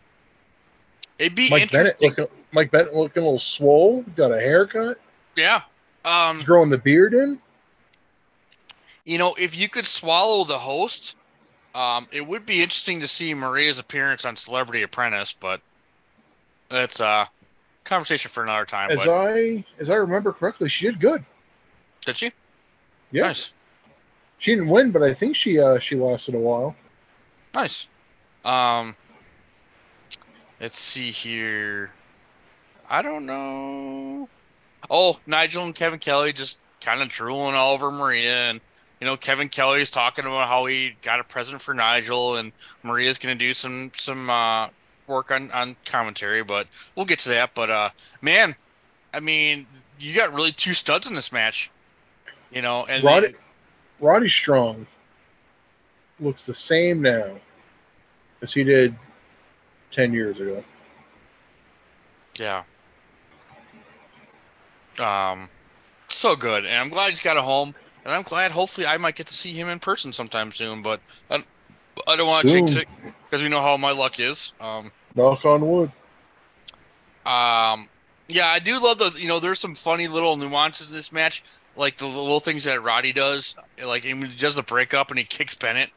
it'd 1.19 1.35
be 1.35 1.49
Mike 1.51 1.71
Bennett 1.71 1.97
interesting. 2.01 2.11
looking, 2.11 2.27
Mike 2.53 2.71
Bennett 2.71 2.95
looking 2.95 3.23
a 3.23 3.27
little 3.27 3.39
swole. 3.39 4.03
Got 4.17 4.33
a 4.33 4.41
haircut. 4.41 4.99
yeah. 5.37 5.63
Um, 6.05 6.43
growing 6.43 6.71
the 6.71 6.79
beard 6.79 7.15
in. 7.15 7.39
You 9.05 9.19
know, 9.19 9.35
if 9.39 9.57
you 9.57 9.69
could 9.69 9.87
swallow 9.87 10.45
the 10.45 10.59
host, 10.59 11.17
um, 11.75 12.09
it 12.13 12.27
would 12.27 12.47
be 12.47 12.63
interesting 12.63 13.01
to 13.01 13.09
see 13.09 13.35
Maria's 13.35 13.79
appearance 13.79 14.25
on 14.25 14.37
Celebrity 14.37 14.83
Apprentice, 14.83 15.33
but 15.33 15.61
that's 16.69 17.01
a 17.01 17.31
conversation 17.85 18.31
for 18.31 18.43
another 18.43 18.67
time. 18.67 18.91
As 18.91 19.05
But 19.05 19.09
I 19.09 19.65
as 19.79 19.91
I 19.91 19.95
remember 19.97 20.33
correctly, 20.33 20.69
she 20.69 20.87
did 20.87 21.01
good. 21.01 21.25
did 22.05 22.17
she? 22.17 22.33
Yeah, 23.13 23.29
Nice, 23.29 23.53
she 24.39 24.53
didn't 24.55 24.69
win, 24.71 24.91
but 24.93 25.03
I 25.03 25.15
think 25.15 25.37
she 25.37 25.59
uh 25.61 25.79
she 25.79 25.97
lasted 25.97 26.35
a 26.35 26.39
while. 26.39 26.77
nice. 27.55 27.89
Um, 28.45 28.97
let's 30.61 30.79
see 30.79 31.11
here. 31.11 31.95
I 32.89 33.03
don't 33.03 33.27
know. 33.27 34.29
Oh, 34.91 35.21
Nigel 35.27 35.65
and 35.65 35.75
Kevin 35.75 35.99
Kelly 36.01 36.33
just 36.33 36.61
kind 36.81 37.03
of 37.03 37.09
drooling 37.09 37.55
all 37.55 37.75
over 37.75 37.91
Maria, 37.91 38.51
and 38.51 38.61
you 39.01 39.07
know 39.07 39.17
Kevin 39.17 39.49
Kelly's 39.49 39.91
talking 39.91 40.25
about 40.27 40.49
how 40.49 40.67
he 40.67 40.95
got 41.03 41.21
a 41.21 41.25
present 41.25 41.61
for 41.61 41.75
Nigel, 41.75 42.37
and 42.37 42.53
Maria's 42.83 43.19
gonna 43.19 43.35
do 43.35 43.53
some 43.55 43.91
some 43.95 44.29
uh, 44.31 44.69
work 45.07 45.31
on 45.31 45.51
on 45.53 45.77
commentary, 45.85 46.43
but 46.43 46.67
we'll 46.95 47.07
get 47.07 47.19
to 47.21 47.29
that. 47.31 47.55
But 47.55 47.71
uh, 47.71 47.91
man, 48.21 48.55
I 49.15 49.21
mean, 49.21 49.67
you 49.99 50.15
got 50.15 50.33
really 50.33 50.53
two 50.53 50.75
studs 50.75 51.09
in 51.09 51.15
this 51.15 51.33
match, 51.33 51.71
you 52.53 52.63
know, 52.63 52.85
and 52.87 53.03
Roddy, 53.03 53.29
they- 53.29 53.35
Roddy 54.01 54.29
Strong 54.29 54.87
looks 56.21 56.45
the 56.45 56.55
same 56.55 57.01
now 57.03 57.37
as 58.43 58.53
he 58.53 58.65
did 58.65 58.95
ten 59.91 60.13
years 60.13 60.41
ago. 60.41 60.63
Yeah. 62.39 62.63
Um, 64.99 65.49
so 66.09 66.37
good, 66.37 66.65
and 66.67 66.77
I'm 66.77 66.89
glad 66.91 67.11
he's 67.11 67.21
got 67.21 67.37
a 67.37 67.43
home, 67.43 67.75
and 68.05 68.13
I'm 68.13 68.23
glad. 68.23 68.51
Hopefully, 68.53 68.87
I 68.87 68.97
might 68.97 69.17
get 69.17 69.27
to 69.27 69.35
see 69.35 69.53
him 69.53 69.69
in 69.69 69.79
person 69.79 70.13
sometime 70.13 70.53
soon. 70.53 70.83
But 70.83 71.01
I, 71.31 71.45
I 72.07 72.17
don't 72.17 72.29
want 72.29 72.47
to 72.47 72.53
jinx 72.53 72.75
it 72.77 72.89
because 73.25 73.43
we 73.43 73.49
know 73.49 73.61
how 73.61 73.77
my 73.77 73.93
luck 73.93 74.19
is. 74.21 74.53
Um, 74.61 74.91
Knock 75.15 75.45
on 75.45 75.69
wood. 75.69 75.93
um, 77.27 77.89
yeah, 78.29 78.47
I 78.49 78.59
do 78.59 78.81
love 78.81 78.99
the. 78.99 79.13
You 79.21 79.29
know, 79.29 79.41
there's 79.41 79.59
some 79.59 79.75
funny 79.75 80.09
little 80.09 80.37
nuances 80.37 80.89
in 80.89 80.95
this 80.95 81.13
match, 81.13 81.43
like 81.77 81.99
the 81.99 82.07
little 82.07 82.41
things 82.41 82.65
that 82.65 82.83
Roddy 82.83 83.13
does, 83.13 83.57
like 83.85 84.05
he 84.05 84.15
does 84.29 84.55
the 84.55 84.63
breakup 84.63 85.11
and 85.11 85.19
he 85.19 85.25
kicks 85.25 85.55
Bennett. 85.55 85.91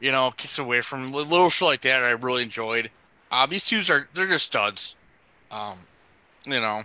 You 0.00 0.12
know, 0.12 0.32
kicks 0.36 0.58
away 0.58 0.82
from 0.82 1.12
little 1.12 1.48
shit 1.50 1.66
like 1.66 1.80
that. 1.82 2.02
I 2.02 2.10
really 2.10 2.42
enjoyed. 2.42 2.90
Uh, 3.30 3.46
these 3.46 3.64
two 3.64 3.80
are 3.90 4.08
they're 4.14 4.28
just 4.28 4.46
studs. 4.46 4.96
Um, 5.50 5.78
you 6.46 6.60
know. 6.60 6.84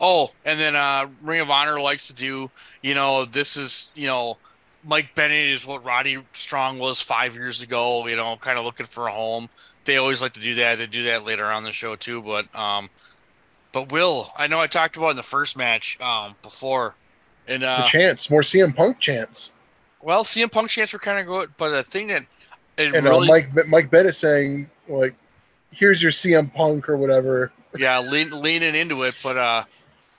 Oh, 0.00 0.30
and 0.44 0.58
then 0.58 0.76
uh 0.76 1.06
Ring 1.22 1.40
of 1.40 1.50
Honor 1.50 1.80
likes 1.80 2.06
to 2.08 2.14
do, 2.14 2.50
you 2.82 2.94
know, 2.94 3.24
this 3.24 3.56
is, 3.56 3.90
you 3.94 4.06
know, 4.06 4.36
Mike 4.84 5.14
Bennett 5.14 5.48
is 5.48 5.66
what 5.66 5.84
Roddy 5.84 6.18
Strong 6.32 6.78
was 6.78 7.00
five 7.00 7.34
years 7.34 7.62
ago, 7.62 8.06
you 8.06 8.16
know, 8.16 8.36
kind 8.36 8.58
of 8.58 8.64
looking 8.64 8.86
for 8.86 9.08
a 9.08 9.12
home. 9.12 9.48
They 9.84 9.96
always 9.96 10.22
like 10.22 10.34
to 10.34 10.40
do 10.40 10.54
that. 10.56 10.78
They 10.78 10.86
do 10.86 11.04
that 11.04 11.24
later 11.24 11.46
on 11.46 11.64
the 11.64 11.72
show 11.72 11.96
too, 11.96 12.22
but 12.22 12.54
um 12.54 12.90
but 13.72 13.92
Will, 13.92 14.32
I 14.36 14.46
know 14.46 14.60
I 14.60 14.66
talked 14.66 14.96
about 14.96 15.10
in 15.10 15.16
the 15.16 15.22
first 15.22 15.56
match 15.56 16.00
um 16.00 16.36
before. 16.42 16.94
And 17.46 17.62
The 17.62 17.68
uh 17.68 17.88
chance, 17.88 18.30
more 18.30 18.42
CM 18.42 18.74
Punk 18.74 18.98
chance, 19.00 19.50
well, 20.00 20.22
CM 20.22 20.50
Punk 20.50 20.70
chants 20.70 20.92
were 20.92 20.98
kind 20.98 21.18
of 21.18 21.26
good, 21.26 21.50
but 21.56 21.70
the 21.70 21.82
thing 21.82 22.06
that 22.08 22.24
it 22.76 22.94
and 22.94 23.06
uh, 23.06 23.20
Mike 23.20 23.50
Mike 23.66 23.90
Bennett 23.90 24.14
saying 24.14 24.70
like, 24.88 25.14
"Here's 25.72 26.00
your 26.02 26.12
CM 26.12 26.52
Punk" 26.54 26.88
or 26.88 26.96
whatever. 26.96 27.50
yeah, 27.76 27.98
lean, 27.98 28.30
leaning 28.30 28.74
into 28.74 29.02
it, 29.02 29.18
but 29.22 29.36
uh, 29.36 29.64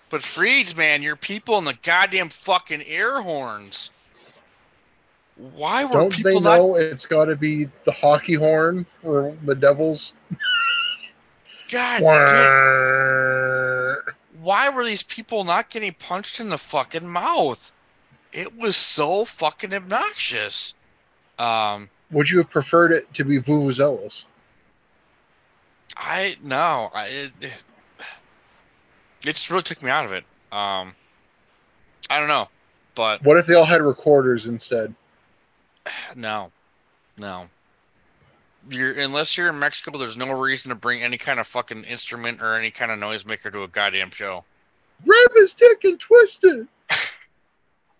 but 0.09 0.21
Freeds, 0.21 0.75
man, 0.75 1.01
your 1.01 1.15
people 1.15 1.57
in 1.57 1.65
the 1.65 1.77
goddamn 1.83 2.29
fucking 2.29 2.83
air 2.83 3.21
horns. 3.21 3.91
Why 5.35 5.85
were 5.85 5.93
Don't 5.93 6.13
people 6.13 6.39
they 6.39 6.39
not? 6.39 6.57
know 6.57 6.75
it's 6.75 7.05
got 7.05 7.25
to 7.25 7.35
be 7.35 7.69
the 7.85 7.91
hockey 7.93 8.33
horn 8.33 8.85
for 9.01 9.35
the 9.45 9.55
Devils? 9.55 10.13
God 11.71 12.01
why 14.41 14.69
were 14.69 14.85
these 14.85 15.03
people 15.03 15.43
not 15.43 15.69
getting 15.69 15.93
punched 15.93 16.39
in 16.39 16.49
the 16.49 16.57
fucking 16.57 17.07
mouth? 17.07 17.71
It 18.31 18.57
was 18.57 18.75
so 18.75 19.25
fucking 19.25 19.73
obnoxious. 19.73 20.73
Um, 21.37 21.89
Would 22.11 22.29
you 22.29 22.37
have 22.39 22.49
preferred 22.49 22.91
it 22.91 23.13
to 23.15 23.23
be 23.23 23.39
vuvuzelas? 23.39 24.25
I 25.97 26.37
no, 26.43 26.91
I 26.93 27.07
it, 27.07 27.63
it 29.21 29.33
just 29.33 29.49
really 29.49 29.63
took 29.63 29.81
me 29.83 29.89
out 29.89 30.05
of 30.05 30.13
it. 30.13 30.23
Um, 30.51 30.95
I 32.09 32.19
don't 32.19 32.27
know, 32.27 32.49
but 32.95 33.23
What 33.23 33.37
if 33.37 33.45
they 33.45 33.53
all 33.53 33.65
had 33.65 33.81
recorders 33.81 34.45
instead? 34.47 34.93
No, 36.15 36.51
no. 37.17 37.49
You're 38.69 38.99
unless 38.99 39.37
you're 39.37 39.49
in 39.49 39.57
Mexico, 39.57 39.97
there's 39.97 40.17
no 40.17 40.31
reason 40.31 40.69
to 40.69 40.75
bring 40.75 41.01
any 41.01 41.17
kind 41.17 41.39
of 41.39 41.47
fucking 41.47 41.83
instrument 41.85 42.41
or 42.41 42.53
any 42.55 42.69
kind 42.71 42.91
of 42.91 42.99
noisemaker 42.99 43.51
to 43.51 43.63
a 43.63 43.67
goddamn 43.67 44.11
show. 44.11 44.43
Grab 45.05 45.29
his 45.35 45.53
dick 45.53 45.83
and 45.83 45.99
twist 45.99 46.43
it. 46.43 46.67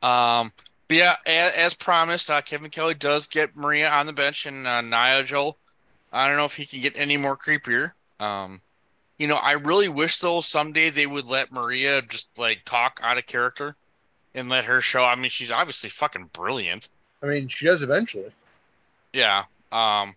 Um, 0.01 0.53
but 0.87 0.97
yeah, 0.97 1.15
as, 1.25 1.51
as 1.53 1.73
promised, 1.73 2.29
uh, 2.31 2.41
Kevin 2.41 2.69
Kelly 2.69 2.93
does 2.93 3.27
get 3.27 3.55
Maria 3.55 3.89
on 3.89 4.05
the 4.05 4.13
bench, 4.13 4.45
and 4.45 4.65
uh, 4.65 4.79
Nigel. 4.79 5.57
I 6.11 6.27
don't 6.27 6.37
know 6.37 6.45
if 6.45 6.55
he 6.55 6.65
can 6.65 6.79
get 6.79 6.93
any 6.95 7.17
more 7.17 7.35
creepier. 7.35 7.91
Um, 8.19 8.61
you 9.19 9.27
know, 9.27 9.35
I 9.35 9.51
really 9.51 9.89
wish 9.89 10.17
though 10.17 10.39
someday 10.39 10.89
they 10.89 11.05
would 11.05 11.25
let 11.25 11.51
Maria 11.51 12.01
just 12.01 12.39
like 12.39 12.61
talk 12.65 12.99
out 13.03 13.17
of 13.19 13.27
character 13.27 13.75
and 14.33 14.49
let 14.49 14.65
her 14.65 14.81
show. 14.81 15.03
I 15.03 15.15
mean, 15.15 15.29
she's 15.29 15.51
obviously 15.51 15.89
fucking 15.89 16.29
brilliant. 16.33 16.87
I 17.21 17.27
mean, 17.27 17.49
she 17.49 17.65
does 17.65 17.83
eventually. 17.83 18.31
Yeah. 19.13 19.43
Um, 19.71 20.15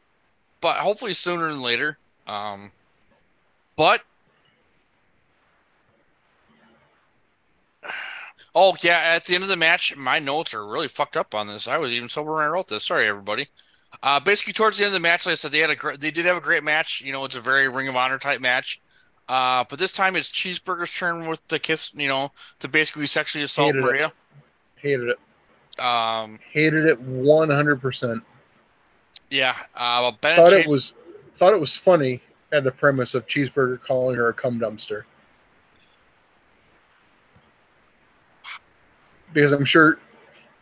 but 0.60 0.76
hopefully 0.76 1.14
sooner 1.14 1.50
than 1.50 1.60
later. 1.60 1.98
Um, 2.28 2.70
but 3.74 4.02
oh 8.54 8.76
yeah, 8.82 9.00
at 9.16 9.24
the 9.26 9.34
end 9.34 9.42
of 9.42 9.50
the 9.50 9.56
match, 9.56 9.96
my 9.96 10.20
notes 10.20 10.54
are 10.54 10.64
really 10.64 10.88
fucked 10.88 11.16
up 11.16 11.34
on 11.34 11.48
this. 11.48 11.66
I 11.66 11.78
was 11.78 11.92
even 11.92 12.08
sober 12.08 12.34
when 12.34 12.44
I 12.44 12.46
wrote 12.46 12.68
this. 12.68 12.84
Sorry, 12.84 13.08
everybody. 13.08 13.48
Uh, 14.00 14.20
basically 14.20 14.52
towards 14.52 14.78
the 14.78 14.84
end 14.84 14.90
of 14.90 14.94
the 14.94 15.00
match, 15.00 15.26
like 15.26 15.32
I 15.32 15.36
said, 15.36 15.50
they 15.50 15.58
had 15.58 15.70
a 15.70 15.76
great, 15.76 16.00
they 16.00 16.12
did 16.12 16.24
have 16.24 16.36
a 16.36 16.40
great 16.40 16.62
match. 16.62 17.02
You 17.02 17.12
know, 17.12 17.24
it's 17.24 17.34
a 17.34 17.40
very 17.40 17.68
Ring 17.68 17.88
of 17.88 17.96
Honor 17.96 18.18
type 18.18 18.40
match. 18.40 18.80
Uh, 19.28 19.64
but 19.68 19.78
this 19.78 19.92
time 19.92 20.16
it's 20.16 20.28
Cheeseburger's 20.28 20.92
turn 20.92 21.26
with 21.26 21.46
the 21.48 21.58
kiss. 21.58 21.92
You 21.94 22.08
know, 22.08 22.32
to 22.60 22.68
basically 22.68 23.06
sexually 23.06 23.44
assault 23.44 23.68
Hated 23.74 23.78
it. 23.78 23.84
Maria. 23.84 24.12
Hated 24.76 25.08
it. 25.10 25.18
Um, 25.82 26.38
Hated 26.52 26.84
it 26.84 27.02
100%. 27.02 28.22
yeah. 29.30 29.56
Uh, 29.74 29.98
well, 30.02 30.18
Bennett 30.20 30.36
Thought 30.38 30.52
it 30.52 30.66
was 30.68 30.94
thought 31.36 31.54
it 31.54 31.60
was 31.60 31.74
funny 31.74 32.20
at 32.52 32.64
the 32.64 32.70
premise 32.72 33.14
of 33.14 33.26
Cheeseburger 33.26 33.80
calling 33.80 34.16
her 34.16 34.28
a 34.28 34.34
cum 34.34 34.60
dumpster. 34.60 35.04
Because 39.32 39.52
I'm 39.52 39.64
sure 39.64 39.98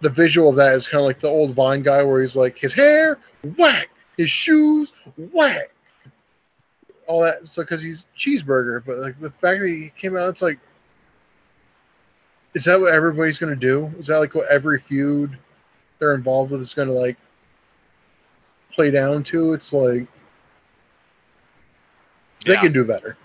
the 0.00 0.10
visual 0.10 0.50
of 0.50 0.56
that 0.56 0.74
is 0.74 0.86
kind 0.86 1.00
of 1.00 1.06
like 1.06 1.20
the 1.20 1.28
old 1.28 1.54
Vine 1.54 1.82
guy 1.82 2.02
where 2.02 2.20
he's 2.20 2.36
like 2.36 2.56
his 2.56 2.72
hair 2.72 3.18
whack, 3.58 3.88
his 4.16 4.30
shoes 4.30 4.92
whack. 5.16 5.70
All 7.10 7.20
that. 7.22 7.40
So 7.48 7.62
because 7.62 7.82
he's 7.82 8.04
cheeseburger, 8.18 8.82
but 8.84 8.98
like 8.98 9.18
the 9.20 9.30
fact 9.30 9.60
that 9.60 9.66
he 9.68 9.92
came 10.00 10.16
out, 10.16 10.28
it's 10.28 10.42
like, 10.42 10.58
is 12.54 12.64
that 12.64 12.80
what 12.80 12.92
everybody's 12.92 13.38
gonna 13.38 13.56
do? 13.56 13.92
Is 13.98 14.06
that 14.06 14.18
like 14.18 14.34
what 14.34 14.46
every 14.48 14.80
feud 14.80 15.36
they're 15.98 16.14
involved 16.14 16.52
with 16.52 16.60
is 16.62 16.72
gonna 16.74 16.92
like 16.92 17.16
play 18.74 18.90
down 18.90 19.24
to? 19.24 19.52
It's 19.52 19.72
like 19.72 20.06
they 22.46 22.52
Yeah. 22.54 22.60
can 22.60 22.72
do 22.72 22.84
better. 22.84 23.16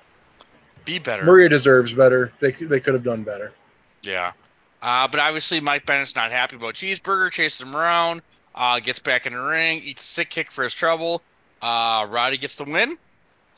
Be 0.83 0.99
better. 0.99 1.23
Maria 1.23 1.49
deserves 1.49 1.93
better. 1.93 2.31
They 2.39 2.51
could- 2.51 2.69
they 2.69 2.79
could 2.79 2.93
have 2.93 3.03
done 3.03 3.23
better. 3.23 3.53
Yeah. 4.01 4.33
Uh, 4.81 5.07
but 5.07 5.19
obviously, 5.19 5.59
Mike 5.59 5.85
Bennett's 5.85 6.15
not 6.15 6.31
happy 6.31 6.57
about 6.57 6.75
Cheeseburger, 6.75 7.31
chases 7.31 7.61
him 7.61 7.75
around, 7.75 8.21
uh, 8.53 8.79
gets 8.79 8.99
back 8.99 9.25
in 9.25 9.33
the 9.33 9.39
ring, 9.41 9.81
eats 9.83 10.03
a 10.03 10.05
sick 10.05 10.29
kick 10.29 10.51
for 10.51 10.63
his 10.63 10.73
trouble. 10.75 11.23
Uh, 11.61 12.05
Roddy 12.09 12.37
gets 12.37 12.53
the 12.55 12.65
win, 12.65 12.99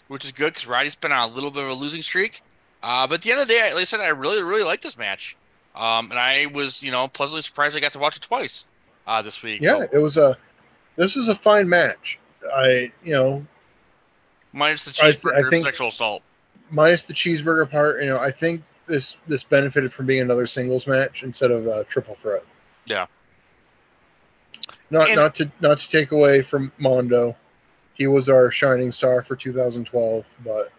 which 0.07 0.25
is 0.25 0.31
good 0.31 0.53
because 0.53 0.67
Roddy's 0.67 0.95
been 0.95 1.11
on 1.11 1.29
a 1.29 1.33
little 1.33 1.51
bit 1.51 1.63
of 1.63 1.69
a 1.69 1.73
losing 1.73 2.01
streak. 2.01 2.41
Uh, 2.83 3.07
but 3.07 3.15
at 3.15 3.21
the 3.23 3.31
end 3.31 3.41
of 3.41 3.47
the 3.47 3.53
day, 3.53 3.71
like 3.73 3.81
I 3.81 3.85
said, 3.85 3.99
I 3.99 4.09
really, 4.09 4.41
really 4.43 4.63
like 4.63 4.81
this 4.81 4.97
match. 4.97 5.35
Um, 5.75 6.09
and 6.11 6.19
I 6.19 6.45
was, 6.47 6.81
you 6.83 6.91
know, 6.91 7.07
pleasantly 7.07 7.41
surprised 7.41 7.75
I 7.75 7.79
got 7.79 7.91
to 7.93 7.99
watch 7.99 8.17
it 8.17 8.21
twice 8.23 8.65
uh, 9.05 9.21
this 9.21 9.41
week. 9.43 9.61
Yeah, 9.61 9.85
it 9.91 9.97
was 9.99 10.17
a 10.17 10.37
this 10.95 11.15
was 11.15 11.27
a 11.27 11.35
fine 11.35 11.67
match. 11.69 12.17
I 12.53 12.91
you 13.03 13.13
know 13.13 13.45
Minus 14.53 14.85
the 14.85 15.03
I- 15.03 15.07
I 15.07 15.11
cheeseburger 15.11 15.49
think- 15.49 15.65
sexual 15.65 15.87
assault. 15.89 16.23
minus 16.71 17.03
the 17.03 17.13
cheeseburger 17.13 17.69
part, 17.69 18.01
you 18.01 18.09
know, 18.09 18.17
I 18.19 18.31
think 18.31 18.63
this 18.87 19.15
this 19.27 19.43
benefited 19.43 19.93
from 19.93 20.05
being 20.05 20.21
another 20.21 20.47
singles 20.47 20.87
match 20.87 21.21
instead 21.23 21.51
of 21.51 21.67
a 21.67 21.83
triple 21.85 22.15
threat. 22.21 22.43
Yeah. 22.87 23.05
Not 24.89 25.07
And- 25.09 25.15
not 25.17 25.35
to 25.35 25.51
not 25.59 25.79
to 25.79 25.89
take 25.89 26.11
away 26.11 26.41
from 26.43 26.71
Mondo, 26.77 27.35
he 27.97 28.07
was 28.07 28.29
our 28.29 28.51
shining 28.51 28.91
star 28.91 29.23
for 29.23 29.35
2012, 29.35 30.23
but 30.43 30.71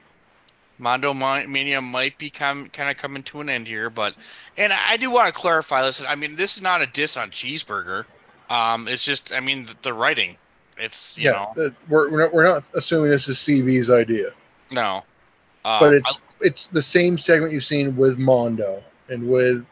Mondo 0.79 1.13
Mania 1.13 1.81
might 1.83 2.17
be 2.19 2.31
com- 2.31 2.69
kind 2.69 2.89
of 2.89 2.97
coming 2.97 3.23
to 3.25 3.41
an 3.41 3.49
end 3.49 3.67
here, 3.67 3.91
but 3.91 4.15
and 4.57 4.73
I 4.73 4.97
do 4.97 5.11
want 5.11 5.33
to 5.35 5.39
clarify. 5.39 5.83
Listen, 5.83 6.07
I 6.09 6.15
mean, 6.15 6.37
this 6.37 6.57
is 6.57 6.63
not 6.63 6.81
a 6.81 6.87
diss 6.87 7.17
on 7.17 7.31
Cheeseburger. 7.31 8.07
Um, 8.49 8.89
it's 8.89 9.05
just, 9.05 9.33
I 9.33 9.41
mean, 9.41 9.67
the, 9.67 9.75
the 9.83 9.93
writing. 9.93 10.39
It's 10.79 11.19
you 11.19 11.25
yeah, 11.25 11.31
know, 11.33 11.53
the- 11.57 11.75
we're 11.89 12.11
we're 12.11 12.21
not, 12.21 12.33
we're 12.33 12.45
not 12.45 12.65
assuming 12.75 13.11
this 13.11 13.29
is 13.29 13.37
CB's 13.39 13.91
idea, 13.91 14.33
no. 14.73 15.03
Uh, 15.65 15.81
but 15.81 15.95
it's 15.95 16.21
it's 16.41 16.67
the 16.69 16.81
same 16.81 17.19
segment 17.19 17.53
you've 17.53 17.65
seen 17.65 17.97
with 17.97 18.17
Mondo 18.17 18.83
and 19.09 19.29
with 19.29 19.67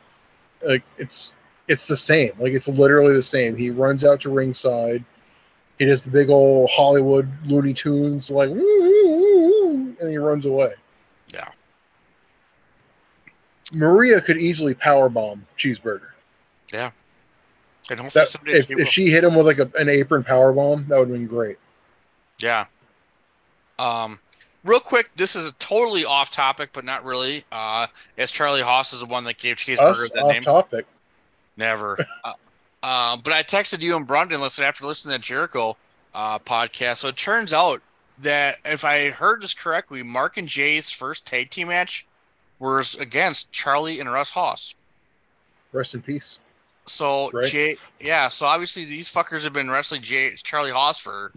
like 0.63 0.83
it's 0.99 1.31
it's 1.69 1.87
the 1.87 1.97
same. 1.97 2.33
Like 2.41 2.53
it's 2.53 2.67
literally 2.67 3.15
the 3.15 3.23
same. 3.23 3.57
He 3.57 3.71
runs 3.71 4.05
out 4.05 4.21
to 4.23 4.31
ringside. 4.31 5.05
He 5.79 5.85
does 5.85 6.03
the 6.03 6.11
big 6.11 6.31
old 6.31 6.71
Hollywood 6.71 7.29
Looney 7.45 7.75
Tunes 7.75 8.31
like 8.31 8.49
"Woo, 8.49 8.57
woo, 8.57 9.19
woo," 9.19 9.97
and 10.01 10.11
he 10.11 10.17
runs 10.17 10.47
away. 10.47 10.73
Yeah. 11.33 11.49
Maria 13.73 14.21
could 14.21 14.39
easily 14.39 14.75
power 14.75 15.09
bomb 15.09 15.45
Cheeseburger. 15.59 16.11
Yeah. 16.73 16.91
And 17.91 18.01
hopefully 18.01 18.23
That, 18.25 18.29
someday 18.29 18.53
if, 18.53 18.67
she 18.67 18.75
if 18.75 18.89
she 18.89 19.11
hit 19.11 19.25
him 19.25 19.35
with 19.35 19.47
like 19.47 19.59
a, 19.59 19.71
an 19.79 19.89
apron 19.89 20.25
power 20.25 20.53
bomb, 20.53 20.87
that 20.89 20.99
would 20.99 21.09
have 21.09 21.17
been 21.17 21.27
great. 21.27 21.59
Yeah. 22.41 22.67
Um, 23.79 24.19
real 24.65 24.81
quick, 24.81 25.11
this 25.17 25.37
is 25.37 25.47
a 25.47 25.53
totally 25.55 26.05
off 26.05 26.31
topic, 26.31 26.71
but 26.73 26.85
not 26.85 27.05
really. 27.05 27.45
Uh, 27.53 27.87
as 28.19 28.31
Charlie 28.33 28.63
Haas 28.63 28.93
is 28.93 29.01
the 29.01 29.07
one 29.07 29.25
that 29.25 29.39
gave 29.39 29.57
Cheeseburger 29.57 30.05
Us 30.05 30.11
that 30.15 30.23
off 30.23 30.33
name. 30.33 30.43
topic. 30.43 30.87
Never. 31.57 31.99
uh, 32.25 32.33
uh, 32.87 33.17
but 33.17 33.33
I 33.33 33.43
texted 33.43 33.81
you 33.81 33.97
and 33.97 34.07
Brandon 34.07 34.41
listen 34.41 34.63
after 34.65 34.87
listening 34.87 35.15
to 35.17 35.19
Jericho 35.19 35.77
uh, 36.15 36.39
podcast. 36.39 36.99
So 36.99 37.09
it 37.09 37.17
turns 37.17 37.53
out 37.53 37.83
that 38.21 38.59
if 38.65 38.85
I 38.85 39.11
heard 39.11 39.43
this 39.43 39.55
correctly, 39.55 40.05
Mark 40.05 40.37
and 40.37 40.47
Jay's 40.47 40.91
first 40.93 41.27
tag 41.27 41.51
team 41.51 41.69
match 41.69 42.07
was 42.61 42.95
against 42.95 43.51
Charlie 43.51 43.99
and 43.99 44.11
Russ 44.11 44.31
Haas. 44.31 44.77
Rest 45.73 45.95
in 45.95 46.03
peace. 46.03 46.39
So 46.87 47.29
Right. 47.33 47.49
Jay, 47.51 47.75
yeah. 48.01 48.29
So 48.29 48.47
obviously 48.47 48.85
these 48.85 49.13
fuckers 49.13 49.43
have 49.43 49.53
been 49.53 49.69
wrestling 49.69 50.01
Jay 50.03 50.35
Charlie 50.37 50.71
Haas 50.71 51.01
for, 51.01 51.33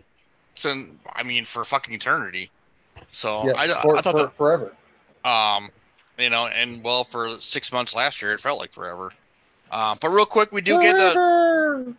since 0.53 0.87
I 1.15 1.23
mean 1.23 1.45
for 1.45 1.63
fucking 1.65 1.93
eternity. 1.93 2.51
So 3.09 3.47
yeah, 3.47 3.53
I, 3.57 3.67
for, 3.81 3.97
I 3.97 4.01
thought 4.01 4.11
for- 4.11 4.21
that 4.21 4.37
forever. 4.37 4.71
um, 5.25 5.71
you 6.19 6.29
know, 6.29 6.45
and 6.45 6.83
well, 6.83 7.03
for 7.03 7.41
six 7.41 7.71
months 7.71 7.95
last 7.95 8.21
year, 8.21 8.33
it 8.33 8.39
felt 8.39 8.59
like 8.59 8.71
forever. 8.71 9.11
Uh, 9.71 9.95
but 9.99 10.09
real 10.09 10.25
quick, 10.25 10.51
we 10.51 10.61
do 10.61 10.79
get 10.79 10.97
the 10.97 11.11
Forever. 11.13 11.95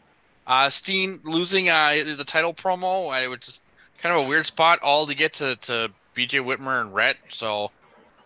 uh, 0.47 0.69
Steen 0.71 1.21
losing 1.25 1.69
uh, 1.69 2.03
the 2.17 2.25
title 2.25 2.55
promo. 2.55 3.11
I 3.13 3.29
was 3.29 3.41
just 3.41 3.65
kind 3.99 4.17
of 4.19 4.25
a 4.27 4.29
weird 4.29 4.47
spot, 4.47 4.81
all 4.83 5.07
to 5.07 5.15
get 5.15 5.35
to, 5.35 5.57
to 5.57 5.91
BJ 6.17 6.43
Whitmer 6.45 6.81
and 6.81 6.95
Rhett. 6.95 7.17
So, 7.29 7.71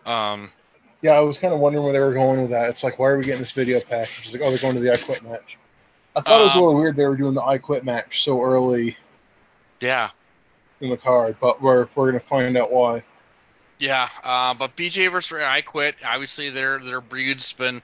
um, 0.05 0.51
Yeah, 1.01 1.13
I 1.15 1.19
was 1.21 1.37
kind 1.37 1.53
of 1.53 1.59
wondering 1.59 1.83
where 1.83 1.93
they 1.93 1.99
were 1.99 2.13
going 2.13 2.41
with 2.41 2.51
that. 2.51 2.69
It's 2.69 2.83
like, 2.83 2.99
why 2.99 3.09
are 3.09 3.17
we 3.17 3.23
getting 3.23 3.41
this 3.41 3.51
video 3.51 3.79
package? 3.79 4.19
It's 4.25 4.33
like, 4.33 4.41
oh, 4.43 4.49
they're 4.49 4.59
going 4.59 4.75
to 4.75 4.81
the 4.81 4.91
I 4.91 4.97
Quit 4.97 5.23
match. 5.23 5.57
I 6.15 6.21
thought 6.21 6.41
it 6.41 6.45
was 6.45 6.55
a 6.55 6.59
Um, 6.59 6.61
little 6.61 6.75
weird 6.75 6.95
they 6.95 7.05
were 7.05 7.17
doing 7.17 7.33
the 7.33 7.43
I 7.43 7.57
Quit 7.57 7.83
match 7.85 8.23
so 8.23 8.41
early 8.43 8.97
yeah, 9.81 10.11
in 10.79 10.89
the 10.89 10.97
card, 10.97 11.37
but 11.41 11.61
we're 11.61 11.87
we're 11.95 12.11
gonna 12.11 12.23
find 12.29 12.57
out 12.57 12.71
why. 12.71 13.03
yeah. 13.79 14.07
Uh, 14.23 14.53
but 14.53 14.75
BJ 14.75 15.11
versus 15.11 15.41
I 15.43 15.61
quit. 15.61 15.95
Obviously, 16.05 16.49
their 16.49 16.79
their 16.79 17.01
breed's 17.01 17.51
been 17.53 17.81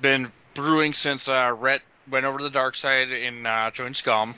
been 0.00 0.28
brewing 0.56 0.92
since 0.94 1.28
uh, 1.28 1.54
Rhett 1.56 1.82
went 2.10 2.26
over 2.26 2.38
to 2.38 2.44
the 2.44 2.50
dark 2.50 2.74
side 2.74 3.10
and 3.10 3.46
uh, 3.46 3.70
joined 3.70 3.94
Scum. 3.94 4.34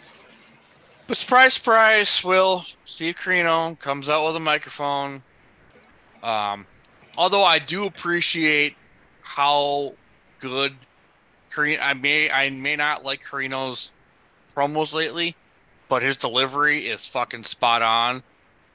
But 1.06 1.16
surprise, 1.16 1.54
surprise, 1.54 2.22
Will 2.22 2.64
Steve 2.84 3.14
Corino 3.16 3.78
comes 3.78 4.10
out 4.10 4.26
with 4.26 4.36
a 4.36 4.40
microphone. 4.40 5.22
Um, 6.22 6.66
although 7.16 7.44
I 7.44 7.58
do 7.58 7.86
appreciate 7.86 8.76
how 9.22 9.94
good 10.38 10.74
Corino. 11.50 11.78
I 11.80 11.94
may 11.94 12.30
I 12.30 12.50
may 12.50 12.76
not 12.76 13.04
like 13.04 13.22
Corino's 13.22 13.92
promos 14.54 14.92
lately, 14.92 15.34
but 15.88 16.02
his 16.02 16.16
delivery 16.16 16.86
is 16.86 17.06
fucking 17.06 17.44
spot 17.44 17.80
on. 17.80 18.22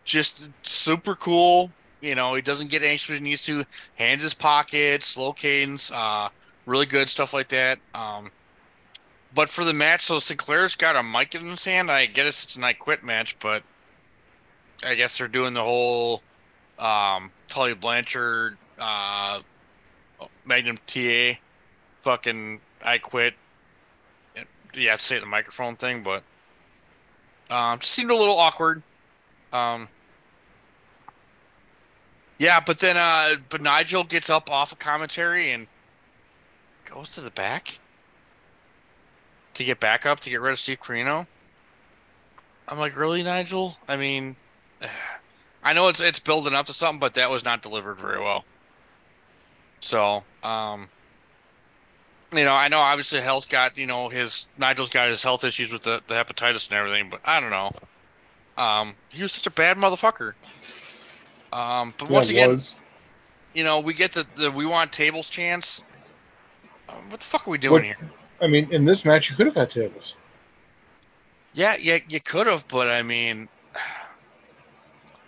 Just 0.05 0.49
super 0.63 1.15
cool. 1.15 1.71
You 2.01 2.15
know, 2.15 2.33
he 2.33 2.41
doesn't 2.41 2.69
get 2.69 2.83
anxious 2.83 3.09
when 3.09 3.19
he 3.19 3.23
needs 3.23 3.43
to. 3.43 3.63
Hands 3.95 4.21
his 4.21 4.33
pockets, 4.33 5.05
slow 5.05 5.33
cadence, 5.33 5.91
uh, 5.91 6.29
really 6.65 6.85
good 6.85 7.09
stuff 7.09 7.33
like 7.33 7.49
that. 7.49 7.79
Um, 7.93 8.31
but 9.35 9.49
for 9.49 9.63
the 9.63 9.73
match, 9.73 10.01
so 10.01 10.19
Sinclair's 10.19 10.75
got 10.75 10.95
a 10.95 11.03
mic 11.03 11.35
in 11.35 11.45
his 11.45 11.63
hand. 11.63 11.89
I 11.89 12.05
guess 12.05 12.43
it's 12.43 12.55
an 12.55 12.63
I 12.63 12.73
quit 12.73 13.03
match, 13.03 13.37
but 13.39 13.63
I 14.85 14.95
guess 14.95 15.17
they're 15.17 15.27
doing 15.27 15.53
the 15.53 15.63
whole 15.63 16.21
um, 16.77 17.31
Tully 17.47 17.73
Blanchard, 17.73 18.57
uh, 18.79 19.41
Magnum 20.45 20.77
TA, 20.87 21.33
fucking 22.01 22.59
I 22.83 22.97
quit. 22.97 23.33
You 24.73 24.89
have 24.89 24.99
to 24.99 25.05
say 25.05 25.19
the 25.19 25.25
microphone 25.25 25.75
thing, 25.75 26.03
but 26.03 26.23
um, 27.49 27.79
just 27.79 27.93
seemed 27.93 28.11
a 28.11 28.15
little 28.15 28.37
awkward. 28.37 28.81
Um, 29.51 29.87
yeah, 32.39 32.59
but 32.59 32.79
then 32.79 32.97
uh, 32.97 33.35
but 33.49 33.61
Nigel 33.61 34.03
gets 34.03 34.29
up 34.29 34.51
off 34.51 34.71
of 34.71 34.79
commentary 34.79 35.51
and 35.51 35.67
goes 36.85 37.09
to 37.11 37.21
the 37.21 37.31
back 37.31 37.79
to 39.53 39.63
get 39.63 39.79
back 39.79 40.05
up 40.05 40.19
to 40.21 40.29
get 40.29 40.41
rid 40.41 40.51
of 40.51 40.59
Steve 40.59 40.79
Corino. 40.79 41.27
I'm 42.67 42.79
like, 42.79 42.95
really, 42.97 43.23
Nigel? 43.23 43.77
I 43.87 43.97
mean, 43.97 44.37
I 45.63 45.73
know 45.73 45.87
it's 45.87 45.99
it's 46.01 46.19
building 46.19 46.53
up 46.53 46.65
to 46.67 46.73
something, 46.73 46.99
but 46.99 47.13
that 47.15 47.29
was 47.29 47.43
not 47.45 47.61
delivered 47.61 47.99
very 47.99 48.19
well. 48.19 48.45
So, 49.79 50.25
um, 50.43 50.89
you 52.35 52.43
know, 52.43 52.53
I 52.53 52.67
know 52.67 52.79
obviously 52.79 53.21
Hell's 53.21 53.45
got 53.45 53.77
you 53.77 53.85
know 53.85 54.09
his 54.09 54.47
Nigel's 54.57 54.89
got 54.89 55.09
his 55.09 55.23
health 55.23 55.43
issues 55.43 55.71
with 55.71 55.83
the, 55.83 56.01
the 56.07 56.15
hepatitis 56.15 56.69
and 56.69 56.77
everything, 56.77 57.09
but 57.09 57.21
I 57.25 57.39
don't 57.39 57.51
know. 57.51 57.71
Um, 58.57 58.97
he 59.09 59.21
was 59.21 59.31
such 59.33 59.47
a 59.47 59.51
bad 59.51 59.77
motherfucker. 59.77 60.33
Um, 61.51 61.93
but 61.97 62.09
once 62.09 62.29
Yeah, 62.29 62.43
it 62.43 62.43
again, 62.45 62.49
was. 62.51 62.75
you 63.53 63.63
know, 63.63 63.79
we 63.79 63.93
get 63.93 64.13
the, 64.13 64.27
the 64.35 64.51
we 64.51 64.65
want 64.65 64.91
tables 64.91 65.29
chance. 65.29 65.83
Um, 66.89 67.09
what 67.09 67.19
the 67.19 67.25
fuck 67.25 67.47
are 67.47 67.51
we 67.51 67.57
doing 67.57 67.73
What- 67.73 67.83
here? 67.83 67.97
I 68.41 68.47
mean, 68.47 68.71
in 68.71 68.83
this 68.85 69.05
match, 69.05 69.29
you 69.29 69.35
could 69.37 69.45
have 69.45 69.55
got 69.55 69.71
tables. 69.71 70.15
Yeah, 71.53 71.75
yeah, 71.79 71.99
you 72.09 72.19
could 72.19 72.47
have, 72.47 72.67
but 72.67 72.87
I 72.87 73.03
mean, 73.03 73.47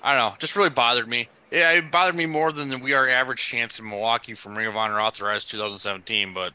I 0.04 0.14
don't 0.14 0.32
know. 0.32 0.36
Just 0.38 0.56
really 0.56 0.70
bothered 0.70 1.08
me. 1.08 1.30
Yeah, 1.52 1.72
it 1.74 1.92
bothered 1.92 2.16
me 2.16 2.26
more 2.26 2.52
than 2.52 2.70
the 2.70 2.78
We 2.78 2.94
Are 2.94 3.08
Average 3.08 3.46
chance 3.46 3.80
in 3.80 3.88
Milwaukee 3.88 4.34
from 4.34 4.58
Ring 4.58 4.68
of 4.68 4.76
Honor 4.76 5.00
authorized 5.00 5.50
2017. 5.52 6.34
But, 6.34 6.54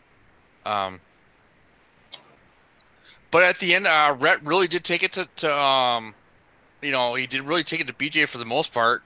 um, 0.67 1.01
but 3.31 3.43
at 3.43 3.59
the 3.59 3.75
end, 3.75 3.87
uh, 3.87 4.17
Rhett 4.19 4.45
really 4.45 4.69
did 4.69 4.85
take 4.85 5.03
it 5.03 5.13
to, 5.13 5.27
to 5.37 5.57
um, 5.57 6.15
you 6.83 6.91
know, 6.91 7.15
he 7.15 7.27
did 7.27 7.43
really 7.43 7.65
take 7.65 7.81
it 7.81 7.87
to 7.87 7.95
BJ 7.95 8.29
for 8.29 8.39
the 8.39 8.45
most 8.45 8.75
part. 8.75 9.03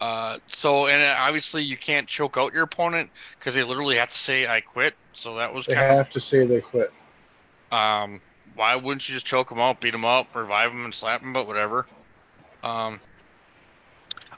Uh, 0.00 0.38
so 0.46 0.86
and 0.86 1.02
uh, 1.02 1.14
obviously 1.18 1.62
you 1.62 1.76
can't 1.76 2.08
choke 2.08 2.38
out 2.38 2.54
your 2.54 2.62
opponent 2.62 3.10
because 3.38 3.54
they 3.54 3.62
literally 3.62 3.96
have 3.96 4.08
to 4.08 4.16
say 4.16 4.46
"I 4.46 4.62
quit." 4.62 4.94
So 5.12 5.34
that 5.36 5.52
was 5.52 5.66
They 5.66 5.74
kind 5.74 5.90
of 5.90 5.96
have 5.96 6.10
to 6.10 6.20
say 6.20 6.46
they 6.46 6.60
quit. 6.60 6.92
um, 7.72 8.20
why 8.54 8.74
wouldn't 8.76 9.08
you 9.08 9.14
just 9.14 9.26
choke 9.26 9.48
them 9.48 9.58
out, 9.58 9.80
beat 9.80 9.92
them 9.92 10.04
up, 10.04 10.34
revive 10.34 10.70
them, 10.72 10.84
and 10.84 10.94
slap 10.94 11.20
them? 11.22 11.32
But 11.32 11.46
whatever. 11.46 11.86
Um, 12.62 13.00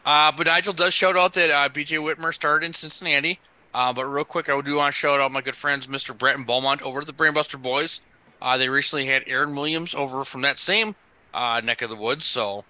Uh, 0.05 0.33
but 0.33 0.47
Nigel 0.47 0.73
does 0.73 0.93
shout 0.95 1.17
out 1.17 1.33
that 1.35 1.51
uh, 1.51 1.69
BJ 1.69 1.99
Whitmer 1.99 2.33
started 2.35 2.67
in 2.67 2.75
Cincinnati. 2.75 3.39
Uh, 3.75 3.93
but 3.93 4.05
real 4.05 4.25
quick, 4.25 4.49
I 4.51 4.61
do 4.61 4.77
want 4.77 4.93
to 4.93 4.99
shout 4.99 5.21
out 5.21 5.33
my 5.33 5.41
good 5.41 5.57
friends, 5.57 5.87
Mr. 5.87 6.17
Brett 6.17 6.37
and 6.37 6.47
Beaumont, 6.47 6.83
over 6.83 7.01
at 7.01 7.07
the 7.07 7.13
Brainbuster 7.13 7.61
Boys. 7.61 8.01
Uh, 8.41 8.59
they 8.59 8.69
recently 8.69 9.07
had 9.07 9.23
Aaron 9.29 9.55
Williams 9.55 9.95
over 9.95 10.25
from 10.25 10.43
that 10.43 10.59
same 10.59 10.95
uh, 11.33 11.61
neck 11.65 11.81
of 11.83 11.89
the 11.89 11.97
woods. 11.97 12.25
So, 12.25 12.65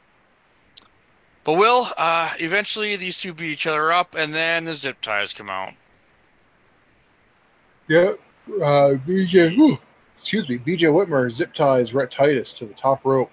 but 1.44 1.54
Will, 1.54 1.88
uh, 1.98 2.34
eventually 2.38 2.94
these 2.96 3.20
two 3.20 3.32
beat 3.34 3.50
each 3.52 3.66
other 3.66 3.90
up, 3.92 4.14
and 4.14 4.32
then 4.34 4.64
the 4.66 4.74
zip 4.76 5.00
ties 5.00 5.32
come 5.34 5.50
out. 5.50 5.72
Yeah, 7.88 8.12
uh, 8.62 8.94
BJ, 9.06 9.54
whew, 9.56 9.78
excuse 10.18 10.48
me, 10.48 10.58
BJ 10.58 10.82
Whitmer 10.92 11.30
zip 11.30 11.52
ties 11.54 11.92
Rhett 11.92 12.10
Titus 12.10 12.52
to 12.54 12.66
the 12.66 12.74
top 12.74 13.04
rope. 13.04 13.30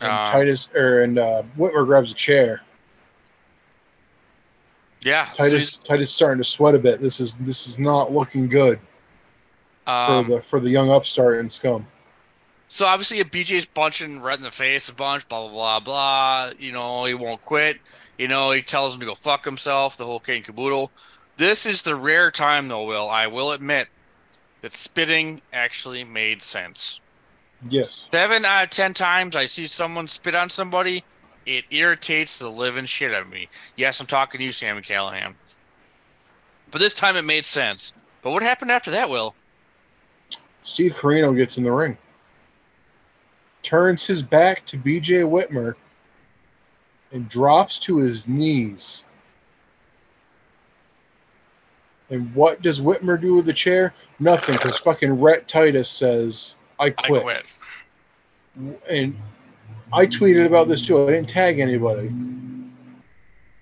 And 0.00 0.10
Um, 0.10 0.32
Titus, 0.32 0.68
or 0.74 1.02
and 1.02 1.18
uh, 1.18 1.42
Whitmer 1.58 1.86
grabs 1.86 2.12
a 2.12 2.14
chair. 2.14 2.60
Yeah, 5.02 5.24
Titus, 5.36 5.52
he's- 5.52 5.76
Titus 5.76 6.10
starting 6.12 6.42
to 6.42 6.48
sweat 6.48 6.74
a 6.74 6.78
bit. 6.78 7.00
This 7.00 7.20
is 7.20 7.34
this 7.40 7.66
is 7.66 7.78
not 7.78 8.12
looking 8.12 8.48
good 8.48 8.78
for 9.84 9.92
um, 9.92 10.28
the 10.30 10.42
for 10.42 10.58
the 10.60 10.70
young 10.70 10.90
upstart 10.90 11.38
and 11.38 11.52
scum. 11.52 11.86
So 12.68 12.86
obviously, 12.86 13.18
if 13.18 13.30
BJ's 13.30 13.66
punching 13.66 14.20
Rhett 14.20 14.38
in 14.38 14.42
the 14.42 14.50
face 14.50 14.88
a 14.88 14.94
bunch, 14.94 15.28
blah 15.28 15.42
blah 15.48 15.50
blah 15.50 15.80
blah. 15.80 16.50
You 16.58 16.72
know, 16.72 17.04
he 17.04 17.14
won't 17.14 17.40
quit. 17.40 17.78
You 18.18 18.28
know, 18.28 18.50
he 18.50 18.62
tells 18.62 18.94
him 18.94 19.00
to 19.00 19.06
go 19.06 19.14
fuck 19.14 19.44
himself. 19.44 19.96
The 19.96 20.04
whole 20.04 20.18
kit 20.20 20.36
and 20.36 20.44
caboodle. 20.44 20.90
This 21.36 21.66
is 21.66 21.82
the 21.82 21.96
rare 21.96 22.30
time, 22.30 22.68
though. 22.68 22.84
Will 22.84 23.08
I 23.08 23.26
will 23.26 23.52
admit 23.52 23.88
that 24.60 24.72
spitting 24.72 25.42
actually 25.52 26.04
made 26.04 26.42
sense. 26.42 27.00
Yes, 27.68 28.04
Seven 28.10 28.44
out 28.44 28.64
of 28.64 28.70
ten 28.70 28.94
times 28.94 29.34
I 29.34 29.46
see 29.46 29.66
someone 29.66 30.08
spit 30.08 30.34
on 30.34 30.50
somebody, 30.50 31.04
it 31.46 31.64
irritates 31.70 32.38
the 32.38 32.50
living 32.50 32.84
shit 32.84 33.14
out 33.14 33.22
of 33.22 33.28
me. 33.28 33.48
Yes, 33.76 34.00
I'm 34.00 34.06
talking 34.06 34.38
to 34.38 34.44
you, 34.44 34.52
Sami 34.52 34.82
Callihan. 34.82 35.34
But 36.70 36.80
this 36.80 36.94
time 36.94 37.16
it 37.16 37.22
made 37.22 37.46
sense. 37.46 37.92
But 38.22 38.32
what 38.32 38.42
happened 38.42 38.70
after 38.70 38.90
that, 38.90 39.08
Will? 39.08 39.34
Steve 40.62 40.92
Corino 40.94 41.34
gets 41.34 41.56
in 41.58 41.64
the 41.64 41.70
ring, 41.70 41.96
turns 43.62 44.04
his 44.04 44.20
back 44.20 44.66
to 44.66 44.76
BJ 44.76 45.22
Whitmer, 45.22 45.76
and 47.12 47.28
drops 47.28 47.78
to 47.78 47.98
his 47.98 48.26
knees. 48.26 49.04
And 52.10 52.32
what 52.34 52.62
does 52.62 52.80
Whitmer 52.80 53.20
do 53.20 53.34
with 53.34 53.46
the 53.46 53.52
chair? 53.52 53.92
Nothing, 54.20 54.56
because 54.56 54.78
fucking 54.78 55.20
Rhett 55.20 55.48
Titus 55.48 55.88
says, 55.88 56.54
"I 56.78 56.90
quit. 56.90 57.20
I 57.20 57.24
quit." 57.24 57.58
And 58.88 59.16
I 59.92 60.06
tweeted 60.06 60.46
about 60.46 60.68
this 60.68 60.86
too. 60.86 61.02
I 61.06 61.10
didn't 61.10 61.28
tag 61.28 61.58
anybody 61.58 62.12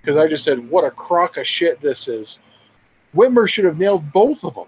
because 0.00 0.16
I 0.16 0.28
just 0.28 0.44
said, 0.44 0.70
"What 0.70 0.84
a 0.84 0.90
crock 0.90 1.38
of 1.38 1.46
shit 1.46 1.80
this 1.80 2.06
is." 2.06 2.38
Whitmer 3.14 3.48
should 3.48 3.64
have 3.64 3.78
nailed 3.78 4.12
both 4.12 4.44
of 4.44 4.54
them. 4.54 4.66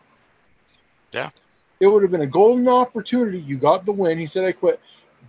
Yeah. 1.13 1.31
It 1.81 1.89
would 1.89 2.03
have 2.03 2.11
been 2.11 2.23
a 2.23 2.27
golden 2.27 2.69
opportunity. 2.69 3.39
You 3.41 3.59
got 3.59 3.85
the 3.85 3.93
win. 3.93 4.19
He 4.19 4.27
said, 4.27 4.45
"I 4.45 4.53
quit." 4.53 4.81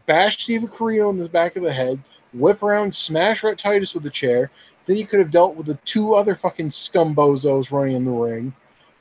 Bash 0.06 0.42
Steve 0.44 0.62
Corino 0.62 1.10
in 1.10 1.18
the 1.18 1.28
back 1.28 1.58
of 1.58 1.64
the 1.64 1.74
head, 1.74 2.00
whip 2.32 2.64
around, 2.64 2.96
smash 2.96 3.44
Rhett 3.44 3.60
Titus 3.60 3.94
with 3.94 4.04
the 4.04 4.10
chair. 4.10 4.50
Then 4.88 4.98
you 4.98 5.06
could 5.06 5.20
have 5.20 5.32
dealt 5.32 5.56
with 5.56 5.68
the 5.68 5.76
two 5.86 6.16
other 6.16 6.36
fucking 6.36 6.72
scumbozos 6.72 7.72
running 7.72 7.96
in 7.96 8.06
the 8.06 8.12
ring. 8.12 8.54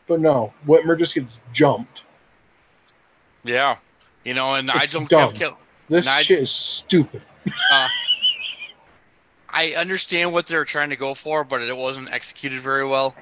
But 0.09 0.21
no, 0.21 0.53
Whitmer 0.67 0.99
just 0.99 1.15
gets 1.15 1.39
jumped. 1.53 2.03
Yeah. 3.45 3.77
You 4.25 4.35
know, 4.35 4.55
and 4.55 4.69
It's 4.69 4.77
Nigel 4.77 5.07
dumb. 5.07 5.33
kill- 5.33 5.59
This 5.89 6.07
Nig- 6.07 6.27
shit 6.27 6.41
is 6.41 6.51
stupid. 6.51 7.23
I 9.49 9.75
understand 9.79 10.33
what 10.33 10.47
they're 10.47 10.65
trying 10.65 10.91
to 10.91 10.97
go 10.97 11.15
for, 11.15 11.45
but 11.45 11.63
it 11.63 11.77
wasn't 11.77 12.13
executed 12.13 12.61
very 12.61 12.85
well. 12.85 13.15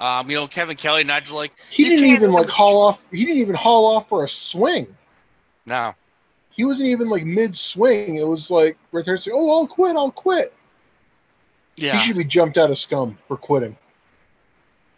Um, 0.00 0.30
you 0.30 0.36
know, 0.36 0.46
Kevin 0.46 0.76
Kelly, 0.76 1.04
Nigel, 1.04 1.36
like, 1.36 1.52
He 1.70 1.84
didn't 1.84 2.06
even 2.06 2.32
like 2.32 2.48
haul 2.48 2.80
off. 2.82 2.98
He 3.10 3.24
didn't 3.24 3.40
even 3.40 3.54
haul 3.54 3.86
off 3.96 4.08
for 4.08 4.24
a 4.24 4.28
swing. 4.28 4.86
no. 5.66 5.94
He 6.56 6.64
wasn't 6.64 6.88
even 6.88 7.10
like 7.10 7.24
mid 7.24 7.56
swing. 7.58 8.14
It 8.14 8.22
was 8.28 8.48
like 8.48 8.76
right 8.92 9.04
there. 9.04 9.16
saying, 9.18 9.36
Oh, 9.36 9.50
I'll 9.50 9.66
quit. 9.66 9.96
I'll 9.96 10.12
quit. 10.12 10.54
Yeah. 11.76 11.98
He 11.98 12.06
should 12.06 12.16
be 12.16 12.24
jumped 12.24 12.58
out 12.58 12.70
of 12.70 12.78
scum 12.78 13.18
for 13.28 13.36
quitting. 13.36 13.76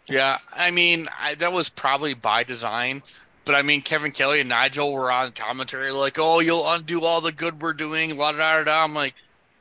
Yeah. 0.09 0.37
I 0.55 0.71
mean, 0.71 1.07
I, 1.19 1.35
that 1.35 1.51
was 1.51 1.69
probably 1.69 2.13
by 2.13 2.43
design. 2.43 3.03
But 3.45 3.55
I 3.55 3.61
mean, 3.61 3.81
Kevin 3.81 4.11
Kelly 4.11 4.41
and 4.41 4.49
Nigel 4.49 4.91
were 4.91 5.11
on 5.11 5.31
commentary 5.31 5.91
like, 5.91 6.17
oh, 6.19 6.39
you'll 6.41 6.69
undo 6.69 7.01
all 7.01 7.21
the 7.21 7.31
good 7.31 7.61
we're 7.61 7.73
doing. 7.73 8.17
La 8.17 8.33
da 8.33 8.57
da 8.57 8.63
da. 8.65 8.83
I'm 8.83 8.93
like, 8.93 9.15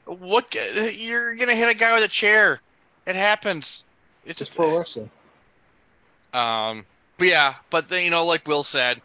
what? 0.05 0.55
You're 0.97 1.37
going 1.37 1.49
to 1.49 1.55
hit 1.55 1.71
a 1.71 1.75
guy 1.75 1.95
with 1.95 2.05
a 2.05 2.09
chair. 2.09 2.61
It 3.07 3.15
happens. 3.15 3.85
It's, 4.25 4.41
It's 4.41 4.53
pro 4.53 4.79
wrestling. 4.79 5.11
Um, 6.35 6.85
but 7.17 7.29
yeah, 7.29 7.55
but 7.71 7.89
then 7.89 8.05
you 8.05 8.11
know, 8.11 8.25
like 8.27 8.47
Will 8.47 8.65
said, 8.65 9.01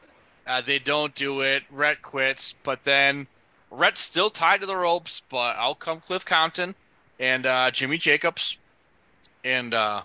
uh, 0.48 0.62
they 0.62 0.80
don't 0.80 1.14
do 1.14 1.42
it. 1.42 1.64
Rhett 1.72 2.02
quits, 2.02 2.56
but 2.64 2.84
then 2.84 3.28
Rhett's 3.70 4.02
still 4.02 4.32
tied 4.32 4.62
to 4.62 4.68
the 4.68 4.76
ropes. 4.76 5.22
But 5.30 5.56
out 5.58 5.80
come 5.80 6.00
Cliff 6.00 6.26
Compton 6.26 6.76
and 7.22 7.46
uh, 7.46 7.72
Jimmy 7.72 7.98
Jacobs, 7.98 8.58
and 9.46 9.74
uh, 9.74 10.02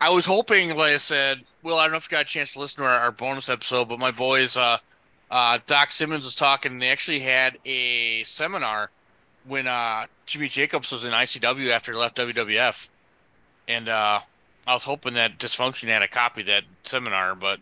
I 0.00 0.10
was 0.10 0.26
hoping, 0.26 0.68
like 0.68 0.92
I 0.92 0.96
said, 0.98 1.40
Will, 1.62 1.78
I 1.78 1.84
don't 1.84 1.92
know 1.92 1.96
if 1.96 2.08
you 2.08 2.14
got 2.14 2.22
a 2.22 2.24
chance 2.24 2.52
to 2.52 2.60
listen 2.60 2.84
to 2.84 2.88
our, 2.88 2.98
our 2.98 3.12
bonus 3.12 3.48
episode, 3.48 3.88
but 3.88 3.98
my 3.98 4.10
boys, 4.10 4.56
uh, 4.56 4.78
uh, 5.30 5.58
Doc 5.66 5.92
Simmons 5.92 6.24
was 6.24 6.34
talking, 6.34 6.72
and 6.72 6.82
they 6.82 6.90
actually 6.90 7.20
had 7.20 7.58
a 7.64 8.22
seminar 8.24 8.90
when 9.46 9.66
uh, 9.66 10.04
Jimmy 10.26 10.48
Jacobs 10.48 10.92
was 10.92 11.04
in 11.04 11.12
ICW 11.12 11.70
after 11.70 11.92
he 11.92 11.98
left 11.98 12.18
WWF, 12.18 12.90
and 13.66 13.88
uh, 13.88 14.20
I 14.66 14.74
was 14.74 14.84
hoping 14.84 15.14
that 15.14 15.38
Dysfunction 15.38 15.88
had 15.88 16.02
a 16.02 16.08
copy 16.08 16.42
of 16.42 16.48
that 16.48 16.64
seminar, 16.82 17.34
but 17.34 17.60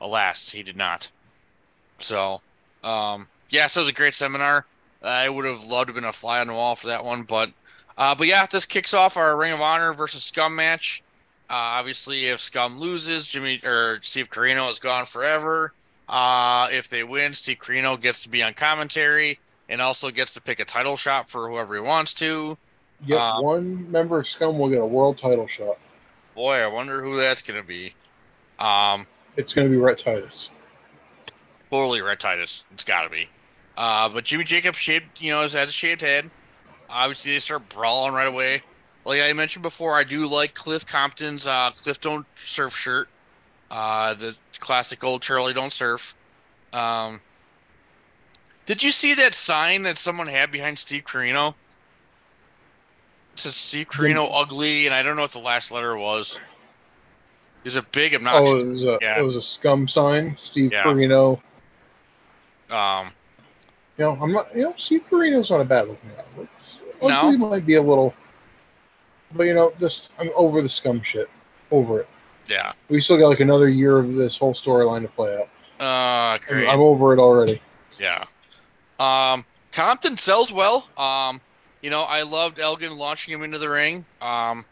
alas, 0.00 0.50
he 0.50 0.62
did 0.62 0.76
not. 0.76 1.10
So, 1.98 2.40
um, 2.82 3.28
yeah, 3.50 3.66
so 3.66 3.80
it 3.80 3.82
was 3.82 3.90
a 3.90 3.92
great 3.92 4.14
seminar. 4.14 4.64
I 5.02 5.28
would 5.28 5.44
have 5.44 5.64
loved 5.64 5.88
to 5.88 5.94
have 5.94 6.02
been 6.02 6.08
a 6.08 6.12
fly 6.12 6.40
on 6.40 6.48
the 6.48 6.54
wall 6.54 6.74
for 6.74 6.88
that 6.88 7.04
one, 7.04 7.22
but, 7.22 7.50
uh, 7.98 8.14
but 8.14 8.26
yeah, 8.26 8.46
this 8.46 8.66
kicks 8.66 8.94
off 8.94 9.16
our 9.16 9.36
Ring 9.36 9.52
of 9.52 9.60
Honor 9.60 9.92
versus 9.92 10.22
Scum 10.24 10.54
match. 10.56 11.02
Uh, 11.48 11.54
obviously, 11.78 12.26
if 12.26 12.40
Scum 12.40 12.78
loses, 12.78 13.26
Jimmy 13.26 13.60
or 13.64 13.98
Steve 14.02 14.30
Corino 14.30 14.70
is 14.70 14.78
gone 14.78 15.04
forever. 15.06 15.72
Uh, 16.08 16.68
if 16.72 16.88
they 16.88 17.04
win, 17.04 17.34
Steve 17.34 17.58
Corino 17.58 18.00
gets 18.00 18.22
to 18.22 18.28
be 18.28 18.42
on 18.42 18.54
commentary 18.54 19.38
and 19.68 19.80
also 19.80 20.10
gets 20.10 20.32
to 20.34 20.40
pick 20.40 20.60
a 20.60 20.64
title 20.64 20.96
shot 20.96 21.28
for 21.28 21.48
whoever 21.48 21.74
he 21.74 21.80
wants 21.80 22.14
to. 22.14 22.56
Yet 23.04 23.18
Um, 23.20 23.44
one 23.44 23.90
member 23.90 24.18
of 24.18 24.28
scum 24.28 24.58
will 24.58 24.68
get 24.68 24.80
a 24.80 24.86
world 24.86 25.18
title 25.18 25.46
shot. 25.46 25.78
Boy, 26.34 26.56
I 26.56 26.66
wonder 26.66 27.02
who 27.02 27.16
that's 27.16 27.42
going 27.42 27.60
to 27.60 27.66
be. 27.66 27.94
Um, 28.58 29.06
It's 29.36 29.52
going 29.54 29.66
to 29.66 29.70
be 29.70 29.76
Rhett 29.76 29.98
Titus. 29.98 30.50
Totally 31.70 32.00
Rhett 32.00 32.20
Titus. 32.20 32.64
It's 32.72 32.84
got 32.84 33.04
to 33.04 33.10
be. 33.10 33.28
Uh, 33.76 34.08
but 34.08 34.24
Jimmy 34.24 34.44
Jacobs 34.44 34.78
shaved, 34.78 35.20
you 35.20 35.30
know, 35.30 35.40
has 35.42 35.54
a 35.54 35.66
shaved 35.68 36.00
head. 36.00 36.30
Obviously, 36.90 37.32
they 37.32 37.38
start 37.38 37.68
brawling 37.68 38.12
right 38.14 38.28
away. 38.28 38.62
Like 39.04 39.22
I 39.22 39.32
mentioned 39.32 39.62
before, 39.62 39.92
I 39.94 40.04
do 40.04 40.26
like 40.26 40.54
Cliff 40.54 40.86
Compton's 40.86 41.46
uh, 41.46 41.70
Cliff 41.74 42.00
Don't 42.00 42.26
Surf 42.34 42.76
shirt. 42.76 43.08
Uh, 43.70 44.14
the 44.14 44.36
classic 44.58 45.02
old 45.04 45.22
Charlie 45.22 45.54
Don't 45.54 45.72
Surf. 45.72 46.16
Um, 46.72 47.20
did 48.66 48.82
you 48.82 48.90
see 48.90 49.14
that 49.14 49.34
sign 49.34 49.82
that 49.82 49.96
someone 49.98 50.26
had 50.26 50.50
behind 50.52 50.78
Steve 50.78 51.04
Corino? 51.04 51.54
It 53.34 53.40
says 53.40 53.54
Steve 53.56 53.88
Corino 53.88 54.28
ugly, 54.32 54.86
and 54.86 54.94
I 54.94 55.02
don't 55.02 55.16
know 55.16 55.22
what 55.22 55.30
the 55.30 55.38
last 55.38 55.72
letter 55.72 55.96
was. 55.96 56.40
It's 57.64 57.76
a 57.76 57.82
big 57.82 58.12
Oh, 58.12 58.16
obnoxious. 58.16 58.62
it 58.64 58.70
was 58.70 58.84
a 58.84 58.98
Yeah. 59.00 59.18
it 59.18 59.22
was 59.22 59.36
a 59.36 59.42
scum 59.42 59.86
sign. 59.88 60.36
Steve 60.36 60.72
Yeah. 60.72 60.82
Corino. 60.84 61.40
um, 62.70 63.12
You 63.98 64.04
know, 64.06 64.18
I'm 64.20 64.32
not. 64.32 64.54
You 64.56 64.62
know, 64.64 64.74
Steve 64.78 65.02
Corino's 65.10 65.50
not 65.50 65.60
a 65.60 65.64
bad 65.64 65.88
looking 65.88 66.10
guy. 66.16 66.46
It's- 67.02 67.10
No. 67.10 67.32
Might 67.48 67.66
be 67.66 67.74
a 67.74 67.82
little, 67.82 68.14
but 69.32 69.44
you 69.44 69.54
know, 69.54 69.72
this 69.78 70.08
I'm 70.18 70.30
over 70.34 70.62
the 70.62 70.68
scum 70.68 71.02
shit. 71.02 71.28
Over 71.70 72.00
it. 72.00 72.08
yeah. 72.48 72.72
We 72.88 73.00
still 73.00 73.16
got 73.16 73.28
like 73.28 73.40
another 73.40 73.68
year 73.68 73.98
of 73.98 74.14
this 74.14 74.36
whole 74.36 74.54
storyline 74.54 75.02
to 75.02 75.08
play 75.08 75.34
out. 75.36 75.48
Uh, 75.80 76.34
I'm, 76.34 76.40
crazy. 76.40 76.66
I'm 76.66 76.80
over 76.80 77.12
it 77.12 77.18
already. 77.20 77.62
Yeah. 77.98 78.24
Um, 78.98 79.44
Compton 79.72 80.16
sells 80.16 80.52
well. 80.52 80.88
Um, 80.98 81.40
you 81.80 81.90
know, 81.90 82.02
I 82.02 82.22
loved 82.22 82.58
Elgin 82.58 82.96
launching 82.98 83.32
him 83.32 83.42
into 83.42 83.58
the 83.58 83.70
ring. 83.70 84.04
Um, 84.20 84.64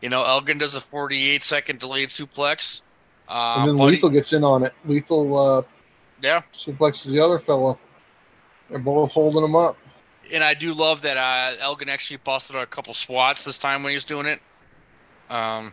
you 0.00 0.08
know, 0.08 0.24
Elgin 0.24 0.58
does 0.58 0.74
a 0.74 0.80
48 0.80 1.42
second 1.42 1.78
delayed 1.78 2.08
suplex. 2.08 2.82
Uh, 3.28 3.56
and 3.58 3.68
then 3.68 3.76
Buddy- 3.76 3.92
Lethal 3.92 4.10
gets 4.10 4.32
in 4.32 4.42
on 4.42 4.64
it. 4.64 4.72
Lethal 4.86 5.38
uh, 5.58 5.62
yeah, 6.22 6.40
suplexes 6.54 7.10
the 7.12 7.20
other 7.20 7.38
fella. 7.38 7.78
They're 8.70 8.78
both 8.78 9.10
holding 9.12 9.44
him 9.44 9.54
up. 9.54 9.76
And 10.32 10.44
I 10.44 10.54
do 10.54 10.72
love 10.72 11.02
that 11.02 11.16
uh, 11.16 11.56
Elgin 11.60 11.88
actually 11.88 12.18
busted 12.18 12.56
a 12.56 12.66
couple 12.66 12.94
swats 12.94 13.44
this 13.44 13.58
time 13.58 13.82
when 13.82 13.90
he 13.90 13.96
was 13.96 14.04
doing 14.04 14.26
it. 14.26 14.40
Um, 15.30 15.72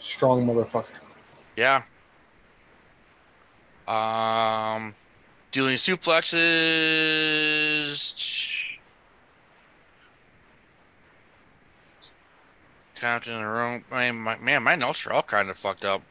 Strong 0.00 0.46
motherfucker. 0.46 0.86
yeah. 1.56 1.82
Um, 3.86 4.94
doing 5.50 5.76
suplexes. 5.76 6.40
In 13.02 13.20
the 13.22 13.46
room. 13.46 13.82
I, 13.90 14.10
my, 14.12 14.36
man, 14.36 14.62
my 14.62 14.74
notes 14.76 15.06
are 15.06 15.12
all 15.14 15.22
kind 15.22 15.48
of 15.48 15.56
fucked 15.56 15.86
up. 15.86 16.02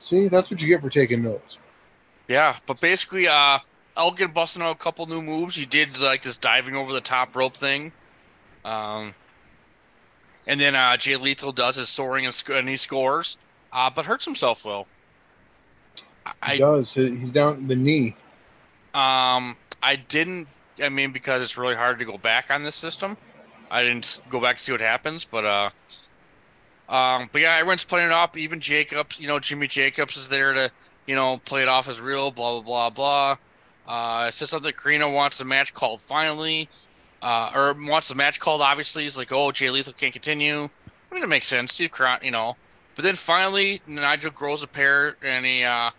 See, 0.00 0.28
that's 0.28 0.50
what 0.50 0.60
you 0.60 0.68
get 0.68 0.82
for 0.82 0.90
taking 0.90 1.22
notes. 1.22 1.56
Yeah, 2.28 2.56
but 2.66 2.78
basically, 2.78 3.26
uh, 3.26 3.58
Elgin 3.96 4.32
busting 4.32 4.62
out 4.62 4.72
a 4.72 4.78
couple 4.78 5.06
new 5.06 5.22
moves. 5.22 5.56
He 5.56 5.66
did 5.66 5.98
like 5.98 6.22
this 6.22 6.36
diving 6.36 6.76
over 6.76 6.92
the 6.92 7.00
top 7.00 7.36
rope 7.36 7.56
thing. 7.56 7.92
Um, 8.64 9.14
and 10.46 10.60
then 10.60 10.74
uh, 10.74 10.96
Jay 10.96 11.16
Lethal 11.16 11.52
does 11.52 11.76
his 11.76 11.88
soaring 11.88 12.24
and, 12.26 12.34
sc- 12.34 12.50
and 12.50 12.68
he 12.68 12.76
scores, 12.76 13.38
uh, 13.72 13.90
but 13.94 14.06
hurts 14.06 14.24
himself. 14.24 14.62
He 14.64 14.82
I 16.42 16.56
does. 16.56 16.92
He's 16.94 17.30
down 17.30 17.66
the 17.66 17.76
knee. 17.76 18.16
um 18.94 19.56
I 19.82 19.96
didn't. 19.96 20.48
I 20.82 20.88
mean, 20.88 21.12
because 21.12 21.42
it's 21.42 21.56
really 21.58 21.74
hard 21.74 21.98
to 22.00 22.04
go 22.04 22.18
back 22.18 22.50
on 22.50 22.62
this 22.62 22.74
system. 22.74 23.16
I 23.70 23.82
didn't 23.82 24.20
go 24.30 24.40
back 24.40 24.56
to 24.56 24.62
see 24.62 24.72
what 24.72 24.80
happens, 24.80 25.24
but 25.24 25.44
uh, 25.44 25.70
um, 26.88 27.28
but 27.32 27.42
yeah, 27.42 27.54
everyone's 27.56 27.84
playing 27.84 28.06
it 28.06 28.12
up. 28.12 28.36
Even 28.36 28.60
Jacobs, 28.60 29.20
you 29.20 29.26
know, 29.28 29.38
Jimmy 29.38 29.66
Jacobs 29.66 30.16
is 30.16 30.28
there 30.28 30.52
to, 30.54 30.70
you 31.06 31.14
know, 31.14 31.38
play 31.44 31.62
it 31.62 31.68
off 31.68 31.88
as 31.88 32.00
real. 32.00 32.30
Blah 32.30 32.60
blah 32.60 32.62
blah 32.62 32.90
blah. 32.90 33.36
Uh, 33.86 34.26
it 34.28 34.34
says 34.34 34.50
something. 34.50 34.72
Corino 34.72 35.12
wants 35.12 35.38
the 35.38 35.44
match 35.44 35.72
called 35.74 36.00
finally, 36.00 36.68
uh, 37.22 37.50
or 37.54 37.74
wants 37.86 38.08
the 38.08 38.14
match 38.14 38.40
called. 38.40 38.60
Obviously, 38.62 39.02
he's 39.02 39.16
like, 39.18 39.30
oh, 39.32 39.50
Jay 39.52 39.70
Lethal 39.70 39.92
can't 39.92 40.12
continue. 40.12 40.64
I 41.10 41.14
mean, 41.14 41.22
it 41.22 41.28
makes 41.28 41.46
sense. 41.46 41.72
Steve 41.74 41.90
Cron, 41.90 42.18
you 42.22 42.30
know. 42.30 42.56
But 42.96 43.02
then 43.04 43.14
finally, 43.14 43.80
Nigel 43.86 44.30
grows 44.30 44.62
a 44.62 44.66
pair 44.68 45.16
and 45.22 45.44
he 45.44 45.64
uh 45.64 45.90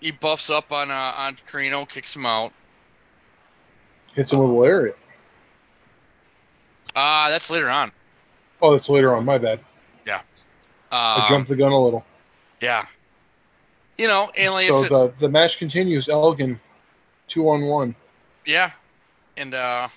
he 0.00 0.10
buffs 0.12 0.50
up 0.50 0.72
on 0.72 0.90
uh 0.90 1.12
on 1.16 1.36
Corino, 1.36 1.88
kicks 1.88 2.14
him 2.14 2.26
out. 2.26 2.52
Hits 4.14 4.32
him 4.32 4.38
with 4.40 4.50
a 4.50 4.52
lariat. 4.52 4.98
Uh 6.94 7.28
that's 7.30 7.50
later 7.50 7.68
on. 7.70 7.92
Oh, 8.60 8.72
that's 8.72 8.88
later 8.88 9.14
on. 9.14 9.24
My 9.24 9.38
bad. 9.38 9.60
I 10.06 10.14
Uh, 10.90 11.20
I 11.24 11.28
jumped 11.28 11.50
the 11.50 11.56
gun 11.56 11.72
a 11.72 11.78
little. 11.84 12.04
yeah. 12.62 12.86
You 13.98 14.06
know, 14.06 14.30
and 14.38 14.54
like 14.54 14.68
So 14.72 14.82
said, 14.82 14.90
the, 14.90 15.12
the 15.20 15.28
match 15.28 15.58
continues. 15.58 16.08
Elgin, 16.08 16.58
two 17.28 17.48
on 17.48 17.64
one. 17.66 17.94
yeah. 18.46 18.70
And 19.36 19.54
uh 19.54 19.88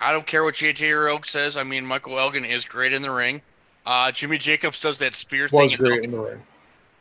I 0.00 0.12
don't 0.12 0.26
care 0.26 0.44
what 0.44 0.54
JJ 0.54 1.04
Rogue 1.04 1.24
says. 1.24 1.56
I 1.56 1.62
mean, 1.62 1.84
Michael 1.86 2.18
Elgin 2.18 2.44
is 2.44 2.64
great 2.64 2.92
in 2.92 3.02
the 3.02 3.10
ring. 3.10 3.40
Uh 3.84 4.10
Jimmy 4.10 4.38
Jacobs 4.38 4.80
does 4.80 4.98
that 4.98 5.14
spear 5.14 5.48
thing. 5.48 5.60
Was 5.60 5.72
and 5.74 5.78
great 5.82 6.04
in 6.04 6.10
the 6.12 6.20
ring. 6.20 6.42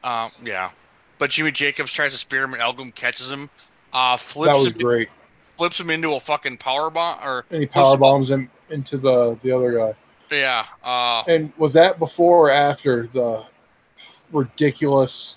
Um, 0.04 0.30
yeah. 0.44 0.70
But 1.18 1.30
Jimmy 1.32 1.52
Jacobs 1.52 1.92
tries 1.92 2.12
to 2.12 2.18
spear 2.18 2.44
him 2.44 2.54
and 2.54 2.62
Elgin 2.62 2.92
catches 2.92 3.32
him. 3.32 3.50
Uh, 3.94 4.18
flips 4.18 4.52
That 4.54 4.58
was 4.58 4.68
him, 4.68 4.74
great. 4.74 5.10
flips 5.48 5.80
him 5.80 5.90
into 5.90 6.14
a 6.14 6.20
fucking 6.20 6.58
power 6.58 6.90
bomb. 6.90 7.18
Or 7.26 7.46
And 7.50 7.62
he 7.62 7.66
power 7.68 7.94
him- 7.96 8.02
bombs 8.02 8.30
him 8.30 8.52
into 8.70 8.98
the 8.98 9.38
the 9.42 9.52
other 9.52 9.72
guy. 9.74 9.94
Yeah. 10.36 10.66
Uh, 10.84 11.24
And 11.28 11.52
was 11.58 11.72
that 11.74 11.98
before 12.00 12.50
or 12.50 12.52
after 12.52 13.08
the 13.14 13.46
ridiculous 14.32 15.36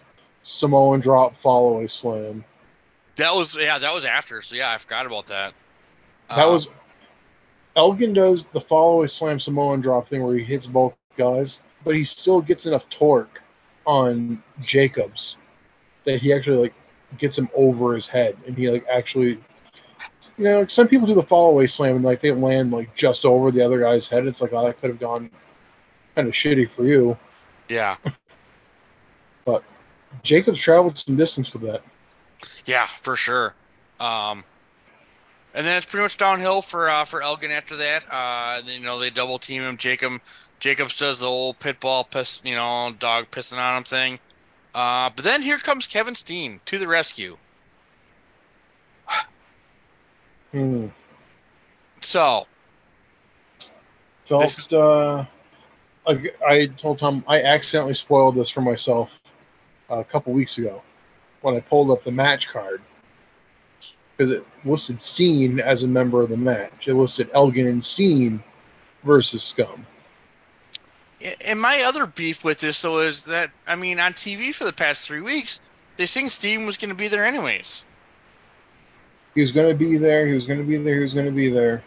Samoan 0.49 1.01
drop 1.01 1.37
fallaway 1.41 1.91
slam? 1.91 2.45
that 3.17 3.35
was 3.35 3.57
yeah, 3.57 3.79
that 3.79 3.95
was 3.95 4.05
after. 4.05 4.41
So 4.41 4.57
yeah, 4.57 4.73
I 4.73 4.79
forgot 4.79 5.05
about 5.07 5.27
that. 5.27 5.53
That 6.31 6.47
Uh, 6.47 6.53
was 6.53 6.69
Elgin 7.77 8.13
does 8.13 8.47
the 8.47 8.61
fallaway 8.61 9.11
slam 9.11 9.39
Samoan 9.39 9.81
drop 9.81 10.09
thing 10.09 10.23
where 10.23 10.37
he 10.37 10.43
hits 10.45 10.67
both 10.67 10.95
guys, 11.17 11.61
but 11.85 11.95
he 11.95 12.05
still 12.05 12.41
gets 12.41 12.65
enough 12.65 12.89
torque 12.89 13.43
on 13.87 14.43
Jacobs 14.61 15.37
that 16.05 16.21
he 16.21 16.33
actually 16.33 16.57
like 16.57 16.75
gets 17.19 17.37
him 17.37 17.49
over 17.55 17.95
his 17.95 18.09
head 18.09 18.37
and 18.47 18.57
he 18.57 18.71
like 18.71 18.87
actually 18.91 19.41
you 20.37 20.45
know, 20.45 20.61
like, 20.61 20.71
some 20.71 20.87
people 20.87 21.07
do 21.07 21.15
the 21.15 21.23
fallaway 21.23 21.69
slam 21.69 21.97
and 21.97 22.05
like 22.05 22.23
they 22.23 22.31
land 22.31 22.71
like 22.71 22.95
just 22.95 23.25
over 23.25 23.51
the 23.51 23.61
other 23.65 23.81
guy's 23.81 24.09
head. 24.09 24.27
It's 24.27 24.41
like, 24.41 24.53
oh, 24.53 24.65
that 24.65 24.81
could 24.81 24.91
have 24.91 25.01
gone 25.01 25.31
kind 26.15 26.29
of 26.29 26.35
shitty 26.35 26.71
for 26.71 26.85
you. 26.85 27.19
yeah, 27.69 27.97
Jacobs 30.23 30.61
traveled 30.61 30.99
some 30.99 31.17
distance 31.17 31.53
with 31.53 31.63
that. 31.63 31.83
yeah, 32.67 32.87
for 32.87 33.17
sure. 33.17 33.55
Um, 34.01 34.45
and 35.55 35.67
then 35.67 35.77
it's 35.77 35.87
pretty 35.87 36.03
much 36.03 36.17
downhill 36.17 36.63
for 36.63 36.89
uh, 36.89 37.05
for 37.05 37.23
Elgin 37.23 37.51
after 37.51 37.77
that. 37.77 38.07
Uh, 38.11 38.61
you 38.67 38.81
know 38.81 38.99
they 38.99 39.11
double 39.11 39.39
team 39.39 39.63
him. 39.63 39.77
Jacob 39.77 40.21
Jacobs 40.61 40.97
does 40.97 41.19
the 41.19 41.27
old 41.27 41.59
pitball 41.59 42.05
piss, 42.05 42.41
you 42.45 42.55
know, 42.55 42.95
dog 42.99 43.31
pissing 43.31 43.59
on 43.59 43.79
him 43.79 43.85
thing. 43.85 44.19
Uh, 44.75 45.11
but 45.15 45.25
then 45.25 45.43
here 45.43 45.59
comes 45.59 45.87
Kevin 45.87 46.15
Steen 46.15 46.61
to 46.67 46.79
the 46.79 46.87
rescue. 46.87 47.37
Hmm. 50.53 50.87
So 52.01 52.47
Felt 54.29 54.43
This 54.43 54.59
is- 54.59 54.73
uh, 54.73 55.25
I, 56.07 56.31
I 56.47 56.67
told 56.67 56.99
Tom 56.99 57.25
I 57.29 57.43
accidentally 57.43 57.95
spoiled 57.95 58.37
this 58.37 58.49
for 58.49 58.61
myself 58.63 59.11
a 59.91 60.05
couple 60.05 60.33
weeks 60.33 60.59
ago 60.59 60.83
when 61.43 61.55
I 61.55 61.61
pulled 61.61 61.91
up 61.91 62.05
the 62.05 62.13
match 62.13 62.49
card 62.49 62.81
because 64.17 64.33
it 64.33 64.45
listed 64.65 65.03
Steen 65.03 65.61
as 65.61 65.85
a 65.85 65.89
member 65.89 66.23
of 66.23 66.31
the 66.31 66.37
match. 66.37 66.89
It 66.89 66.95
listed 66.95 67.31
Elgin 67.33 67.67
and 67.69 67.85
Steen 67.85 68.43
versus 69.05 69.43
Scum. 69.43 69.87
And 71.45 71.61
my 71.61 71.83
other 71.83 72.07
beef 72.07 72.45
with 72.45 72.61
this 72.61 72.83
though 72.83 73.01
is 73.01 73.25
that 73.25 73.51
I 73.67 73.77
mean 73.77 73.99
on 73.99 74.13
TV 74.13 74.55
for 74.55 74.65
the 74.65 74.73
past 74.73 75.05
three 75.05 75.21
weeks 75.21 75.61
they 75.97 76.07
think 76.07 76.31
Steen 76.31 76.65
was 76.65 76.77
going 76.77 76.91
to 76.91 76.95
be 76.95 77.09
there 77.09 77.25
anyways. 77.25 77.85
He 79.35 79.43
was 79.43 79.53
going 79.53 79.69
to 79.69 79.75
be 79.75 79.99
there. 79.99 80.27
He 80.27 80.35
was 80.35 80.47
going 80.47 80.59
to 80.59 80.65
be 80.65 80.77
there. 80.77 80.97
He 80.97 81.03
was 81.03 81.15
going 81.15 81.27
to 81.27 81.33
be 81.33 81.51
there. 81.51 81.83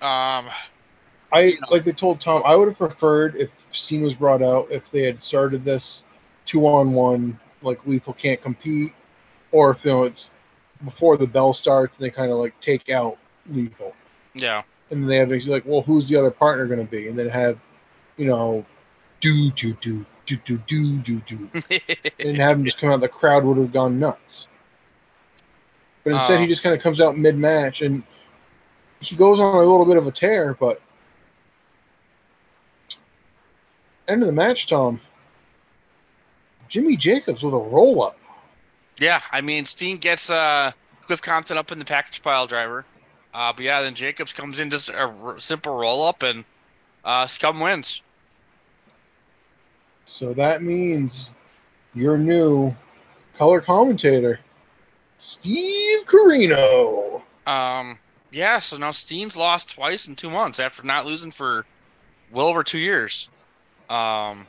Um, 0.00 0.48
I 1.32 1.40
You 1.42 1.60
know. 1.60 1.68
like 1.70 1.86
I 1.88 1.92
told 1.92 2.20
Tom 2.20 2.42
I 2.44 2.54
would 2.56 2.68
have 2.68 2.78
preferred 2.78 3.36
if 3.36 3.50
Steen 3.72 4.02
was 4.02 4.14
brought 4.14 4.42
out 4.42 4.68
if 4.70 4.82
they 4.92 5.02
had 5.02 5.22
started 5.22 5.64
this 5.64 6.02
two 6.48 6.66
on 6.66 6.92
one 6.92 7.38
like 7.62 7.86
Lethal 7.86 8.14
can't 8.14 8.40
compete, 8.42 8.92
or 9.52 9.70
if 9.70 9.84
you 9.84 9.92
know 9.92 10.04
it's 10.04 10.30
before 10.84 11.16
the 11.16 11.26
bell 11.26 11.52
starts 11.52 11.94
and 11.98 12.06
they 12.06 12.10
kind 12.10 12.32
of 12.32 12.38
like 12.38 12.58
take 12.60 12.88
out 12.90 13.18
Lethal 13.50 13.94
yeah, 14.34 14.62
and 14.90 15.02
then 15.02 15.08
they 15.08 15.16
have 15.16 15.30
like 15.46 15.64
well 15.66 15.82
who's 15.82 16.08
the 16.08 16.16
other 16.16 16.30
partner 16.30 16.66
going 16.66 16.84
to 16.84 16.90
be 16.90 17.08
and 17.08 17.18
then 17.18 17.28
have 17.28 17.58
you 18.16 18.26
know 18.26 18.64
do 19.20 19.50
do 19.52 19.74
do 19.80 20.04
do 20.26 20.36
do 20.44 20.58
do 20.68 20.98
do 20.98 21.20
do 21.26 21.48
and 22.20 22.36
have 22.36 22.58
him 22.58 22.64
just 22.64 22.78
come 22.78 22.90
out 22.90 23.00
the 23.00 23.08
crowd 23.08 23.44
would 23.44 23.56
have 23.58 23.72
gone 23.72 23.98
nuts. 23.98 24.46
But 26.04 26.14
instead, 26.14 26.34
Oh. 26.34 26.38
he 26.38 26.44
um. 26.44 26.48
just 26.48 26.62
kind 26.62 26.74
of 26.76 26.82
comes 26.82 27.00
out 27.00 27.18
mid 27.18 27.36
match 27.36 27.82
and 27.82 28.02
he 29.00 29.16
goes 29.16 29.40
on 29.40 29.54
a 29.54 29.58
little 29.58 29.84
bit 29.86 29.96
of 29.96 30.06
a 30.06 30.12
tear. 30.12 30.54
But 30.54 30.80
end 34.08 34.22
of 34.22 34.26
the 34.26 34.32
match, 34.32 34.66
Tom. 34.68 35.00
Jimmy 36.68 36.96
Jacobs 36.96 37.42
with 37.42 37.54
a 37.54 37.58
roll 37.58 38.02
up. 38.02 38.18
yeah. 38.98 39.20
I 39.32 39.40
mean 39.40 39.64
Steen 39.64 39.96
gets 39.96 40.30
uh 40.30 40.72
Cliff 41.02 41.22
Compton 41.22 41.56
up 41.56 41.72
in 41.72 41.78
the 41.78 41.84
package 41.84 42.22
pile 42.22 42.46
driver. 42.46 42.84
Uh, 43.32 43.52
but 43.52 43.64
yeah, 43.64 43.80
then 43.82 43.94
Jacobs 43.94 44.32
comes 44.32 44.58
in 44.58 44.70
just 44.70 44.88
a 44.88 45.00
r- 45.22 45.38
simple 45.38 45.74
roll 45.74 46.04
up 46.06 46.22
and 46.22 46.44
uh, 47.04 47.26
Scum 47.26 47.60
wins. 47.60 48.02
So 50.06 50.32
that 50.34 50.62
means 50.62 51.30
your 51.94 52.18
new 52.18 52.74
color 53.36 53.60
commentator, 53.60 54.40
Steve 55.18 56.06
Corino. 56.06 57.22
Um, 57.46 57.98
yeah. 58.32 58.58
So 58.58 58.76
now 58.78 58.90
Steen's 58.90 59.36
lost 59.36 59.74
twice 59.74 60.08
in 60.08 60.16
two 60.16 60.30
months 60.30 60.58
after 60.58 60.82
not 60.82 61.06
losing 61.06 61.30
for 61.30 61.66
well 62.32 62.46
over 62.46 62.62
two 62.62 62.78
years. 62.78 63.28
Um, 63.88 64.46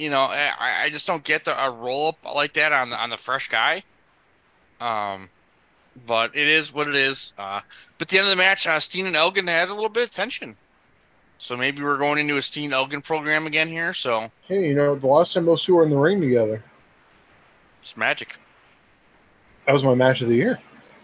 you 0.00 0.08
know, 0.08 0.22
I, 0.22 0.84
I 0.84 0.90
just 0.90 1.06
don't 1.06 1.22
get 1.22 1.44
the 1.44 1.62
a 1.62 1.70
roll 1.70 2.08
up 2.08 2.34
like 2.34 2.54
that 2.54 2.72
on 2.72 2.88
the 2.90 2.96
on 2.96 3.10
the 3.10 3.18
fresh 3.18 3.48
guy. 3.48 3.82
Um, 4.80 5.28
but 6.06 6.34
it 6.34 6.48
is 6.48 6.72
what 6.72 6.88
it 6.88 6.96
is. 6.96 7.34
Uh, 7.36 7.60
but 7.98 8.06
at 8.06 8.08
the 8.08 8.18
end 8.18 8.24
of 8.24 8.30
the 8.30 8.36
match, 8.36 8.66
uh, 8.66 8.80
Steen 8.80 9.06
and 9.06 9.14
Elgin 9.14 9.46
had 9.46 9.68
a 9.68 9.74
little 9.74 9.90
bit 9.90 10.04
of 10.04 10.10
tension. 10.10 10.56
So 11.36 11.56
maybe 11.56 11.82
we're 11.82 11.98
going 11.98 12.18
into 12.18 12.36
a 12.36 12.42
Steen 12.42 12.72
Elgin 12.72 13.02
program 13.02 13.46
again 13.46 13.68
here. 13.68 13.92
So 13.92 14.30
Hey, 14.46 14.68
you 14.68 14.74
know, 14.74 14.94
the 14.94 15.06
last 15.06 15.34
time 15.34 15.44
those 15.44 15.62
two 15.64 15.74
were 15.74 15.84
in 15.84 15.90
the 15.90 15.96
ring 15.96 16.20
together, 16.20 16.62
it's 17.78 17.96
magic. 17.96 18.36
that 19.66 19.72
was 19.72 19.82
my 19.84 19.94
match 19.94 20.22
of 20.22 20.28
the 20.28 20.36
year. 20.36 20.58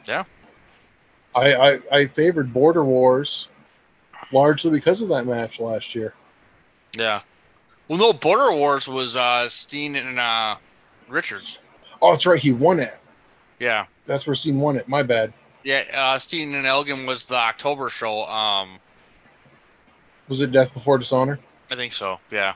Yeah. 0.09 0.25
I, 1.35 1.55
I, 1.55 1.81
I 1.93 2.07
favored 2.07 2.53
Border 2.53 2.85
Wars 2.85 3.49
largely 4.33 4.71
because 4.71 5.03
of 5.03 5.09
that 5.11 5.27
match 5.27 5.61
last 5.61 5.95
year. 5.95 6.15
Yeah. 6.97 7.21
Well, 7.89 7.99
no, 7.99 8.13
Border 8.13 8.53
Wars 8.53 8.89
was 8.89 9.17
uh, 9.17 9.49
Steen 9.49 9.97
and 9.97 10.19
uh, 10.19 10.57
Richards. 11.09 11.59
Oh, 12.03 12.13
that's 12.13 12.27
right. 12.27 12.39
He 12.41 12.53
won 12.53 12.81
it. 12.81 12.97
Yeah. 13.61 13.87
That's 14.07 14.27
where 14.27 14.35
Steen 14.37 14.61
won 14.61 14.77
it. 14.77 14.89
My 14.89 15.03
bad. 15.03 15.33
Yeah, 15.65 15.83
uh, 15.95 16.19
Steen 16.19 16.55
and 16.55 16.67
Elgin 16.67 17.07
was 17.07 17.27
the 17.27 17.35
October 17.37 17.89
show. 17.89 18.25
Um, 18.25 18.79
Was 20.29 20.41
it 20.41 20.53
Death 20.53 20.73
Before 20.75 20.97
Dishonor? 20.99 21.39
I 21.71 21.75
think 21.75 21.93
so. 21.93 22.21
Yeah, 22.31 22.55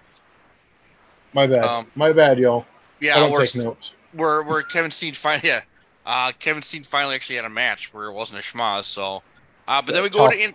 My 1.33 1.47
bad. 1.49 1.64
Um, 1.64 1.87
My 1.97 2.12
bad, 2.12 2.39
y'all. 2.39 2.61
I 2.62 3.05
yeah. 3.05 3.14
don't 3.18 3.33
Where, 3.33 3.45
take 3.45 3.64
notes. 3.64 3.93
where 4.12 4.43
where 4.45 4.62
Kevin 4.62 4.93
Steen 4.93 5.14
finally, 5.14 5.49
yeah, 5.49 5.62
uh, 6.07 6.31
Kevin 6.39 6.62
Steen 6.62 6.85
finally 6.85 7.16
actually 7.16 7.35
had 7.37 7.45
a 7.45 7.51
match 7.51 7.93
where 7.93 8.05
it 8.07 8.12
wasn't 8.12 8.39
a 8.39 8.43
schmaz. 8.43 8.85
So, 8.85 9.22
uh, 9.66 9.83
but 9.83 9.93
then 9.93 10.05
we 10.05 10.09
go 10.09 10.28
to 10.28 10.37
in, 10.41 10.55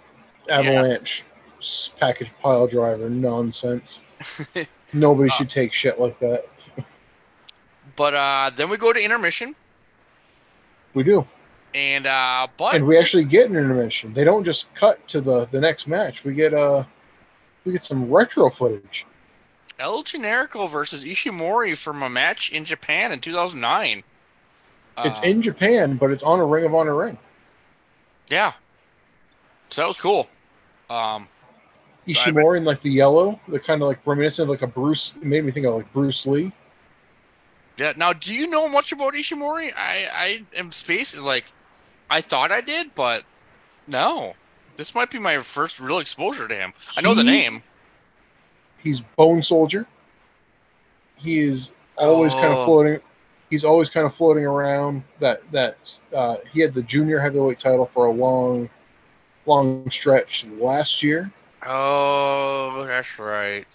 Avalanche. 0.50 1.24
s- 1.60 1.92
package 2.00 2.30
pile 2.42 2.68
driver 2.68 3.10
nonsense. 3.10 4.00
Nobody 4.94 5.30
should 5.32 5.50
take 5.50 5.74
shit 5.74 6.00
like 6.00 6.20
that. 6.20 6.48
But 7.96 8.14
uh, 8.14 8.52
then 8.56 8.70
we 8.70 8.78
go 8.78 8.92
to 8.92 9.02
intermission, 9.02 9.56
We 10.94 11.04
do, 11.04 11.26
and 11.74 12.06
uh, 12.06 12.48
but 12.58 12.76
and 12.76 12.86
we 12.86 12.98
actually 12.98 13.24
get 13.24 13.50
an 13.50 13.56
intermission. 13.56 14.14
They 14.14 14.24
don't 14.26 14.44
just 14.44 14.74
cut 14.76 15.06
to 15.10 15.22
the 15.22 15.46
the 15.52 15.62
next 15.62 15.88
match. 15.88 16.24
We 16.24 16.34
get 16.34 16.54
uh, 16.54 16.84
we 17.64 17.72
get 17.72 17.84
some 17.84 18.12
retro 18.12 18.50
footage. 18.50 19.06
El 19.80 20.04
Generico 20.04 20.70
versus 20.70 21.04
Ishimori 21.04 21.78
from 21.78 22.02
a 22.04 22.10
match 22.10 22.50
in 22.52 22.64
Japan 22.66 23.12
in 23.12 23.20
2009. 23.20 24.04
It's 25.00 25.20
Uh, 25.20 25.24
in 25.24 25.42
Japan, 25.42 25.98
but 25.98 26.12
it's 26.12 26.24
on 26.24 26.40
a 26.40 26.46
Ring 26.46 26.64
of 26.66 26.74
Honor 26.74 26.96
ring. 26.96 27.18
Yeah. 28.30 28.54
So 29.70 29.82
that 29.82 29.88
was 29.90 29.98
cool. 29.98 30.30
Um, 30.90 31.28
Ishimori 32.08 32.58
in 32.58 32.66
like 32.66 32.82
the 32.82 32.92
yellow, 32.92 33.40
the 33.48 33.60
kind 33.60 33.82
of 33.82 33.88
like 33.88 34.00
reminiscent 34.06 34.44
of 34.44 34.50
like 34.50 34.62
a 34.62 34.68
Bruce. 34.68 35.14
It 35.18 35.24
made 35.26 35.44
me 35.44 35.52
think 35.52 35.66
of 35.66 35.74
like 35.76 35.92
Bruce 35.94 36.26
Lee. 36.26 36.52
yeah. 37.78 37.94
Now, 37.98 38.14
do 38.14 38.34
you 38.34 38.48
know 38.48 38.68
much 38.70 38.92
about 38.92 39.14
Ishimori? 39.14 39.72
I 39.76 40.08
I 40.14 40.46
am 40.58 40.72
spacing 40.72 41.24
like 41.24 41.52
I 42.10 42.22
thought 42.22 42.52
I 42.52 42.62
did, 42.62 42.94
but 42.96 43.24
no. 43.88 44.34
This 44.76 44.94
might 44.94 45.10
be 45.10 45.20
my 45.20 45.40
first 45.40 45.80
real 45.80 46.00
exposure 46.00 46.48
to 46.48 46.56
him. 46.56 46.74
I 46.98 47.02
know 47.02 47.14
the 47.14 47.24
name. 47.24 47.64
He's 48.84 49.00
Bone 49.02 49.42
Soldier. 49.42 49.88
He 51.16 51.40
is 51.40 51.72
always 51.98 52.34
kind 52.34 52.54
Oh. 52.54 52.60
of 52.60 52.66
floating. 52.66 53.00
He's 53.50 53.64
always 53.64 53.90
kind 53.90 54.06
of 54.06 54.14
floating 54.16 54.46
around. 54.46 55.04
That 55.20 55.42
that 55.52 55.78
uh, 56.14 56.38
he 56.52 56.60
had 56.60 56.74
the 56.74 56.82
junior 56.84 57.20
heavyweight 57.20 57.60
title 57.60 57.90
for 57.94 58.06
a 58.08 58.12
long, 58.12 58.70
long 59.46 59.90
stretch 59.90 60.46
last 60.60 61.02
year. 61.02 61.32
Oh, 61.66 62.84
that's 62.88 63.20
right. 63.20 63.66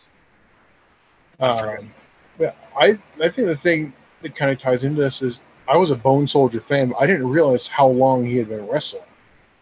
I. 1.40 1.48
Um, 1.48 1.90
yeah, 2.38 2.52
I 2.76 2.98
I 3.22 3.28
think 3.28 3.48
the 3.48 3.56
thing 3.56 3.92
that 4.22 4.34
kind 4.34 4.50
of 4.50 4.60
ties 4.60 4.84
into 4.84 5.00
this 5.00 5.22
is 5.22 5.40
I 5.68 5.76
was 5.76 5.90
a 5.90 5.96
Bone 5.96 6.26
Soldier 6.28 6.60
fan. 6.60 6.90
But 6.90 6.96
I 6.98 7.06
didn't 7.06 7.28
realize 7.28 7.66
how 7.66 7.88
long 7.88 8.24
he 8.24 8.36
had 8.36 8.48
been 8.48 8.66
wrestling. 8.66 9.02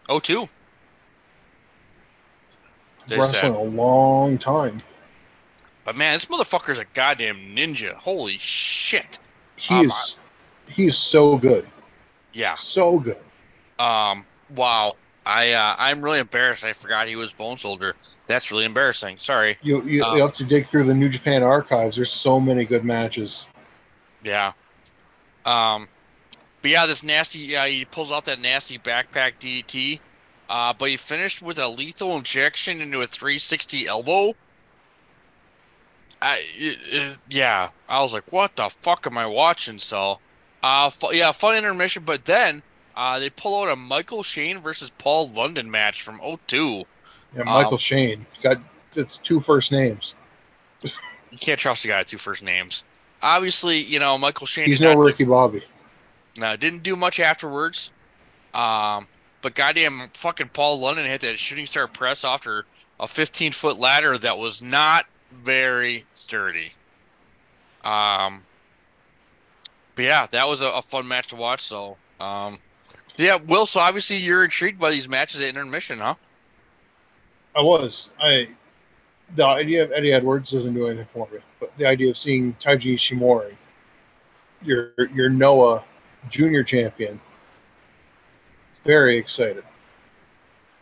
Oh, 0.07 0.19
two. 0.19 0.49
They 3.07 3.17
wrestling 3.17 3.41
said. 3.41 3.51
a 3.51 3.59
long 3.59 4.37
time. 4.37 4.77
But 5.85 5.95
man, 5.95 6.13
this 6.13 6.25
motherfucker's 6.25 6.77
a 6.79 6.85
goddamn 6.93 7.55
ninja. 7.55 7.93
Holy 7.95 8.37
shit. 8.37 9.19
He 9.55 9.75
Um, 9.75 9.85
is 9.87 10.15
he's 10.67 10.97
so 10.97 11.37
good, 11.37 11.67
Yeah. 12.33 12.55
so 12.55 12.99
good. 12.99 13.17
Um. 13.79 14.25
Wow. 14.55 14.95
I 15.29 15.51
uh, 15.51 15.75
I'm 15.77 16.01
really 16.01 16.19
embarrassed. 16.19 16.63
I 16.65 16.73
forgot 16.73 17.07
he 17.07 17.15
was 17.15 17.31
Bone 17.33 17.57
Soldier. 17.57 17.95
That's 18.27 18.51
really 18.51 18.65
embarrassing. 18.65 19.17
Sorry. 19.19 19.57
You 19.61 19.83
you, 19.83 20.03
Um, 20.03 20.15
you 20.17 20.23
have 20.23 20.33
to 20.35 20.43
dig 20.43 20.67
through 20.67 20.85
the 20.85 20.93
New 20.93 21.09
Japan 21.09 21.43
archives. 21.43 21.95
There's 21.97 22.11
so 22.11 22.39
many 22.39 22.65
good 22.65 22.83
matches. 22.83 23.45
Yeah. 24.23 24.53
Um. 25.45 25.87
But 26.61 26.71
yeah, 26.71 26.85
this 26.87 27.03
nasty. 27.03 27.39
Yeah, 27.39 27.67
he 27.67 27.85
pulls 27.85 28.11
out 28.11 28.25
that 28.25 28.39
nasty 28.41 28.77
backpack 28.79 29.33
DDT. 29.39 29.99
Uh, 30.49 30.73
but 30.73 30.89
he 30.89 30.97
finished 30.97 31.43
with 31.43 31.59
a 31.59 31.67
lethal 31.67 32.17
injection 32.17 32.81
into 32.81 33.01
a 33.01 33.07
360 33.07 33.85
elbow. 33.85 34.33
I 36.21 36.37
it- 36.57 36.79
it- 36.91 37.17
yeah, 37.29 37.69
I 37.87 38.01
was 38.01 38.13
like, 38.13 38.31
what 38.31 38.55
the 38.55 38.67
fuck 38.69 39.05
am 39.05 39.17
I 39.17 39.27
watching? 39.27 39.77
So, 39.77 40.19
uh, 40.63 40.89
fu- 40.89 41.13
yeah, 41.13 41.31
fun 41.31 41.55
intermission. 41.55 42.03
But 42.03 42.25
then, 42.25 42.63
uh, 42.99 43.17
they 43.17 43.29
pull 43.29 43.61
out 43.61 43.71
a 43.71 43.75
Michael 43.77 44.23
Shane 44.23 44.59
versus 44.59 44.89
Paul 44.97 45.29
London 45.29 45.71
match 45.71 46.01
from 46.01 46.19
02. 46.47 46.83
Yeah, 47.35 47.43
Michael 47.43 47.73
Um, 47.73 47.79
Shane 47.79 48.25
got 48.43 48.57
it's 48.93 49.17
two 49.17 49.39
first 49.39 49.71
names. 49.71 50.15
You 50.83 51.37
can't 51.39 51.59
trust 51.59 51.85
a 51.85 51.87
guy 51.87 51.99
with 51.99 52.09
two 52.09 52.17
first 52.17 52.43
names. 52.43 52.83
Obviously, 53.21 53.79
you 53.79 53.99
know 53.99 54.17
Michael 54.17 54.47
Shane. 54.47 54.65
He's 54.65 54.81
no 54.81 54.93
not- 54.95 54.99
Ricky 55.05 55.23
Bobby. 55.23 55.63
No, 56.37 56.55
didn't 56.57 56.83
do 56.83 56.95
much 56.97 57.19
afterwards. 57.19 57.91
Um, 58.53 59.07
but 59.41 59.55
goddamn, 59.55 60.09
fucking 60.13 60.49
Paul 60.49 60.79
London 60.79 61.05
hit 61.05 61.21
that 61.21 61.39
shooting 61.39 61.65
star 61.67 61.87
press 61.87 62.25
after 62.25 62.65
a 62.99 63.07
15 63.07 63.51
foot 63.53 63.77
ladder 63.77 64.17
that 64.17 64.37
was 64.37 64.61
not 64.61 65.05
very 65.31 66.05
sturdy. 66.15 66.73
Um, 67.83 68.43
but 69.95 70.03
yeah, 70.03 70.27
that 70.31 70.47
was 70.49 70.59
a, 70.61 70.65
a 70.67 70.81
fun 70.81 71.07
match 71.07 71.27
to 71.27 71.35
watch. 71.35 71.61
So, 71.61 71.97
um, 72.19 72.59
yeah, 73.19 73.37
Will. 73.47 73.65
So 73.65 73.79
obviously 73.79 74.17
you're 74.17 74.43
intrigued 74.43 74.79
by 74.79 74.91
these 74.91 75.07
matches 75.09 75.41
at 75.41 75.49
intermission, 75.49 75.99
huh? 75.99 76.15
I 77.55 77.61
was. 77.61 78.09
I 78.19 78.49
the 79.35 79.45
idea 79.45 79.83
of 79.83 79.91
Eddie 79.91 80.11
Edwards 80.11 80.51
doesn't 80.51 80.73
do 80.73 80.87
anything 80.87 81.07
for 81.13 81.27
me, 81.31 81.39
but 81.59 81.71
the 81.77 81.85
idea 81.85 82.09
of 82.09 82.17
seeing 82.17 82.55
Taiji 82.63 82.95
Ishimori, 82.95 83.55
your 84.61 84.93
your 85.13 85.29
Noah 85.29 85.83
Junior 86.29 86.63
champion, 86.63 87.19
very 88.85 89.17
excited. 89.17 89.63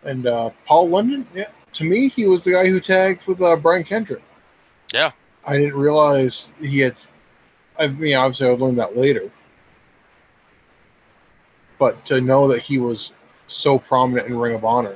And 0.03 0.27
uh, 0.27 0.51
Paul 0.65 0.89
London, 0.89 1.27
yeah, 1.33 1.49
to 1.73 1.83
me, 1.83 2.09
he 2.09 2.25
was 2.25 2.43
the 2.43 2.51
guy 2.51 2.67
who 2.67 2.79
tagged 2.79 3.25
with 3.27 3.41
uh, 3.41 3.55
Brian 3.55 3.83
Kendrick. 3.83 4.23
Yeah. 4.93 5.11
I 5.45 5.57
didn't 5.57 5.75
realize 5.75 6.49
he 6.59 6.79
had. 6.79 6.95
I 7.79 7.87
mean, 7.87 8.15
obviously, 8.15 8.47
I 8.47 8.51
learned 8.51 8.79
that 8.79 8.97
later. 8.97 9.31
But 11.79 12.03
to 12.05 12.21
know 12.21 12.47
that 12.47 12.61
he 12.61 12.79
was 12.79 13.11
so 13.47 13.77
prominent 13.79 14.27
in 14.27 14.37
Ring 14.37 14.55
of 14.55 14.65
Honor, 14.65 14.95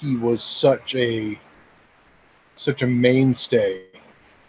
he 0.00 0.16
was 0.16 0.42
such 0.42 0.94
a 0.94 1.38
such 2.56 2.82
a 2.82 2.86
mainstay. 2.86 3.84
It 3.84 3.90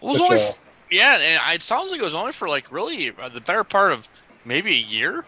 was 0.01 0.17
such 0.17 0.23
only, 0.23 0.35
a- 0.37 0.39
f- 0.39 0.57
yeah, 0.91 1.17
and 1.17 1.55
it 1.55 1.63
sounds 1.63 1.91
like 1.91 1.99
it 1.99 2.03
was 2.03 2.13
only 2.13 2.31
for 2.31 2.47
like 2.47 2.71
really 2.71 3.11
uh, 3.19 3.29
the 3.29 3.41
better 3.41 3.63
part 3.63 3.91
of 3.91 4.07
maybe 4.45 4.71
a 4.71 4.79
year. 4.81 5.25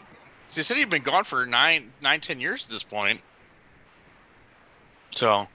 They 0.53 0.64
said 0.64 0.78
he'd 0.78 0.89
been 0.89 1.01
gone 1.01 1.24
for 1.26 1.45
nine, 1.45 1.91
nine, 2.01 2.22
ten 2.22 2.39
years 2.39 2.66
at 2.66 2.72
this 2.72 2.84
point. 2.84 3.20
So, 5.14 5.47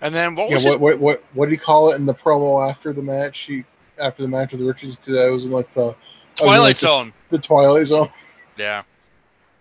and 0.00 0.14
then 0.14 0.34
what 0.34 0.48
yeah, 0.50 0.56
was 0.56 0.64
what, 0.64 0.72
his, 0.72 0.80
what 0.80 0.98
what 0.98 1.24
what 1.32 1.46
did 1.46 1.52
he 1.52 1.58
call 1.58 1.92
it 1.92 1.96
in 1.96 2.04
the 2.06 2.14
promo 2.14 2.68
after 2.68 2.92
the 2.92 3.02
match? 3.02 3.40
He 3.40 3.64
after 3.98 4.22
the 4.22 4.28
match 4.28 4.50
with 4.50 4.60
the 4.60 4.66
Richards 4.66 4.96
today 5.04 5.30
was 5.30 5.46
in 5.46 5.52
like 5.52 5.72
the 5.74 5.88
I 5.90 5.94
Twilight 6.36 6.60
like, 6.60 6.76
the- 6.76 6.86
Zone? 6.86 7.12
The, 7.30 7.38
Twilight 7.38 7.86
Zone. 7.86 8.10
Yeah. 8.56 8.82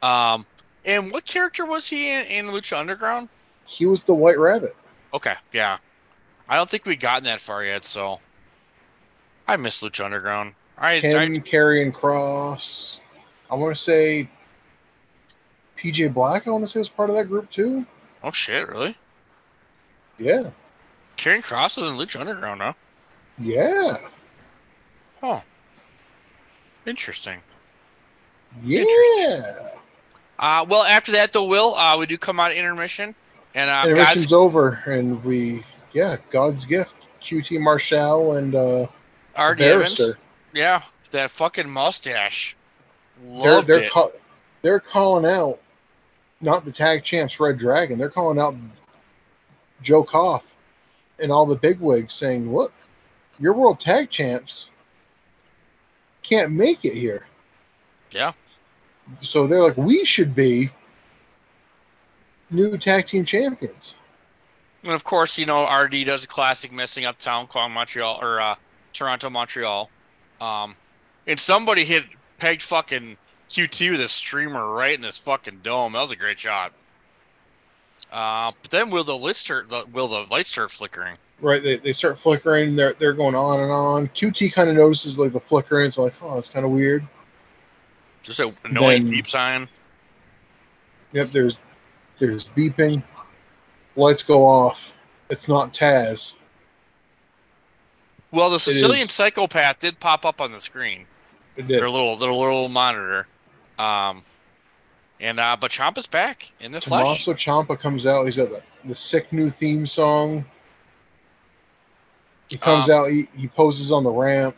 Um, 0.01 0.45
and 0.85 1.11
what 1.11 1.25
character 1.25 1.65
was 1.65 1.87
he 1.87 2.09
in, 2.09 2.25
in 2.25 2.45
Lucha 2.47 2.77
Underground? 2.77 3.29
He 3.65 3.85
was 3.85 4.03
the 4.03 4.13
White 4.13 4.37
Rabbit. 4.37 4.75
Okay, 5.13 5.35
yeah. 5.51 5.77
I 6.49 6.57
don't 6.57 6.69
think 6.69 6.85
we've 6.85 6.99
gotten 6.99 7.23
that 7.25 7.39
far 7.39 7.63
yet, 7.63 7.85
so 7.85 8.19
I 9.47 9.55
miss 9.55 9.81
Lucha 9.81 10.05
Underground. 10.05 10.55
I, 10.77 10.99
Him, 10.99 11.33
I 11.35 11.39
Karrion 11.39 11.93
Cross. 11.93 12.99
I 13.49 13.55
want 13.55 13.75
to 13.75 13.81
say 13.81 14.29
PJ 15.77 16.13
Black. 16.13 16.47
I 16.47 16.49
want 16.49 16.65
to 16.65 16.69
say 16.71 16.79
was 16.79 16.89
part 16.89 17.09
of 17.09 17.15
that 17.15 17.25
group 17.25 17.49
too. 17.51 17.85
oh 18.23 18.31
shit, 18.31 18.67
really? 18.67 18.97
Yeah, 20.17 20.49
Karrion 21.17 21.43
Cross 21.43 21.77
was 21.77 21.85
in 21.85 21.95
Lucha 21.97 22.19
Underground, 22.19 22.61
huh? 22.61 22.73
yeah, 23.39 23.97
Oh, 25.21 25.41
interesting. 26.85 27.39
Yeah. 28.61 29.69
Uh, 30.37 30.65
well, 30.67 30.83
after 30.83 31.11
that, 31.13 31.33
though, 31.33 31.45
Will, 31.45 31.75
uh, 31.75 31.97
we 31.97 32.05
do 32.05 32.17
come 32.17 32.39
out 32.39 32.51
of 32.51 32.57
intermission, 32.57 33.15
and 33.55 33.69
uh, 33.69 33.83
Intermission's 33.85 34.25
God's 34.25 34.33
over, 34.33 34.83
and 34.85 35.23
we 35.23 35.63
yeah, 35.93 36.17
God's 36.31 36.65
gift. 36.65 36.91
QT 37.21 37.61
Marshall 37.61 38.33
and 38.33 38.53
uh, 38.53 38.87
RD 39.41 39.61
Evans, 39.61 40.01
yeah, 40.53 40.83
that 41.11 41.31
fucking 41.31 41.69
mustache, 41.69 42.57
They're 43.23 43.61
they're 43.61 43.83
it. 43.83 43.91
ca- 43.91 44.11
they're 44.61 44.81
calling 44.81 45.25
out 45.25 45.59
not 46.41 46.65
the 46.65 46.71
tag 46.71 47.03
champs 47.03 47.39
Red 47.39 47.57
Dragon. 47.57 47.97
They're 47.97 48.09
calling 48.09 48.39
out 48.39 48.55
Joe 49.81 50.03
Koff 50.03 50.43
and 51.19 51.31
all 51.31 51.45
the 51.45 51.55
bigwigs, 51.55 52.13
saying, 52.13 52.53
"Look, 52.53 52.73
your 53.39 53.53
world 53.53 53.79
tag 53.79 54.09
champs 54.09 54.67
can't 56.21 56.51
make 56.51 56.83
it 56.83 56.93
here." 56.93 57.25
Yeah. 58.11 58.33
So 59.21 59.47
they're 59.47 59.61
like, 59.61 59.77
"We 59.77 60.05
should 60.05 60.33
be 60.33 60.71
new 62.49 62.77
tag 62.77 63.07
team 63.07 63.25
champions." 63.25 63.95
and 64.83 64.91
of 64.91 65.03
course, 65.03 65.37
you 65.37 65.45
know, 65.45 65.65
RD 65.65 66.05
does 66.05 66.23
a 66.23 66.27
classic 66.27 66.71
messing 66.71 67.05
up 67.05 67.17
town 67.17 67.47
called 67.47 67.71
Montreal 67.71 68.19
or 68.21 68.41
uh, 68.41 68.55
Toronto, 68.91 69.29
Montreal. 69.29 69.89
Um, 70.41 70.75
and 71.25 71.39
somebody 71.39 71.85
hit 71.85 72.03
pegged 72.37 72.61
fucking 72.61 73.17
QT 73.49 73.91
with 73.91 74.01
a 74.01 74.09
streamer 74.09 74.69
right 74.69 74.95
in 74.95 75.01
this 75.01 75.17
fucking 75.17 75.61
dome. 75.63 75.93
That 75.93 76.01
was 76.01 76.11
a 76.11 76.17
great 76.17 76.39
shot. 76.39 76.73
Uh, 78.11 78.51
but 78.61 78.71
then 78.71 78.89
will 78.89 79.05
the 79.05 79.17
lights 79.17 79.39
start? 79.39 79.69
The, 79.69 79.85
will 79.91 80.09
the 80.09 80.25
lights 80.29 80.49
start 80.49 80.69
flickering? 80.69 81.15
Right? 81.39 81.63
They, 81.63 81.77
they 81.77 81.93
start 81.93 82.19
flickering. 82.19 82.75
They're 82.75 82.93
they're 82.99 83.13
going 83.13 83.35
on 83.35 83.61
and 83.61 83.71
on. 83.71 84.07
QT 84.09 84.53
kind 84.53 84.69
of 84.69 84.75
notices 84.75 85.17
like 85.17 85.31
the 85.31 85.39
flickering. 85.39 85.87
It's 85.87 85.97
like, 85.97 86.13
oh, 86.21 86.37
it's 86.37 86.49
kind 86.49 86.65
of 86.65 86.71
weird. 86.71 87.07
Just 88.23 88.39
a 88.39 88.53
annoying 88.63 89.03
Then- 89.03 89.11
beep 89.11 89.27
sign. 89.27 89.67
Yep. 91.11 91.31
There's 91.31 91.59
there's 92.19 92.45
beeping. 92.55 93.03
lights 93.95 94.23
go 94.23 94.45
off. 94.45 94.79
It's 95.29 95.47
not 95.47 95.73
Taz. 95.73 96.33
Well, 98.31 98.49
the 98.49 98.59
Sicilian 98.59 99.09
psychopath 99.09 99.79
did 99.79 99.99
pop 99.99 100.25
up 100.25 100.41
on 100.41 100.51
the 100.51 100.59
screen. 100.61 101.05
It 101.55 101.67
did. 101.67 101.77
Their 101.77 101.89
little 101.89 102.17
their 102.17 102.33
little 102.33 102.67
monitor. 102.69 103.27
Um, 103.77 104.23
and 105.19 105.39
uh, 105.39 105.55
but 105.59 105.69
Ciampa's 105.71 106.07
back 106.07 106.51
in 106.59 106.71
the 106.71 106.81
flesh. 106.81 107.23
Tommaso 107.25 107.33
Ciampa 107.33 107.79
comes 107.79 108.05
out. 108.07 108.25
He's 108.25 108.37
got 108.37 108.49
the, 108.49 108.61
the 108.85 108.95
sick 108.95 109.31
new 109.31 109.51
theme 109.51 109.85
song. 109.85 110.45
He 112.49 112.57
comes 112.57 112.89
Um, 112.89 112.95
out. 113.05 113.09
He, 113.11 113.27
he 113.35 113.47
poses 113.47 113.91
on 113.91 114.03
the 114.03 114.11
ramp. 114.11 114.55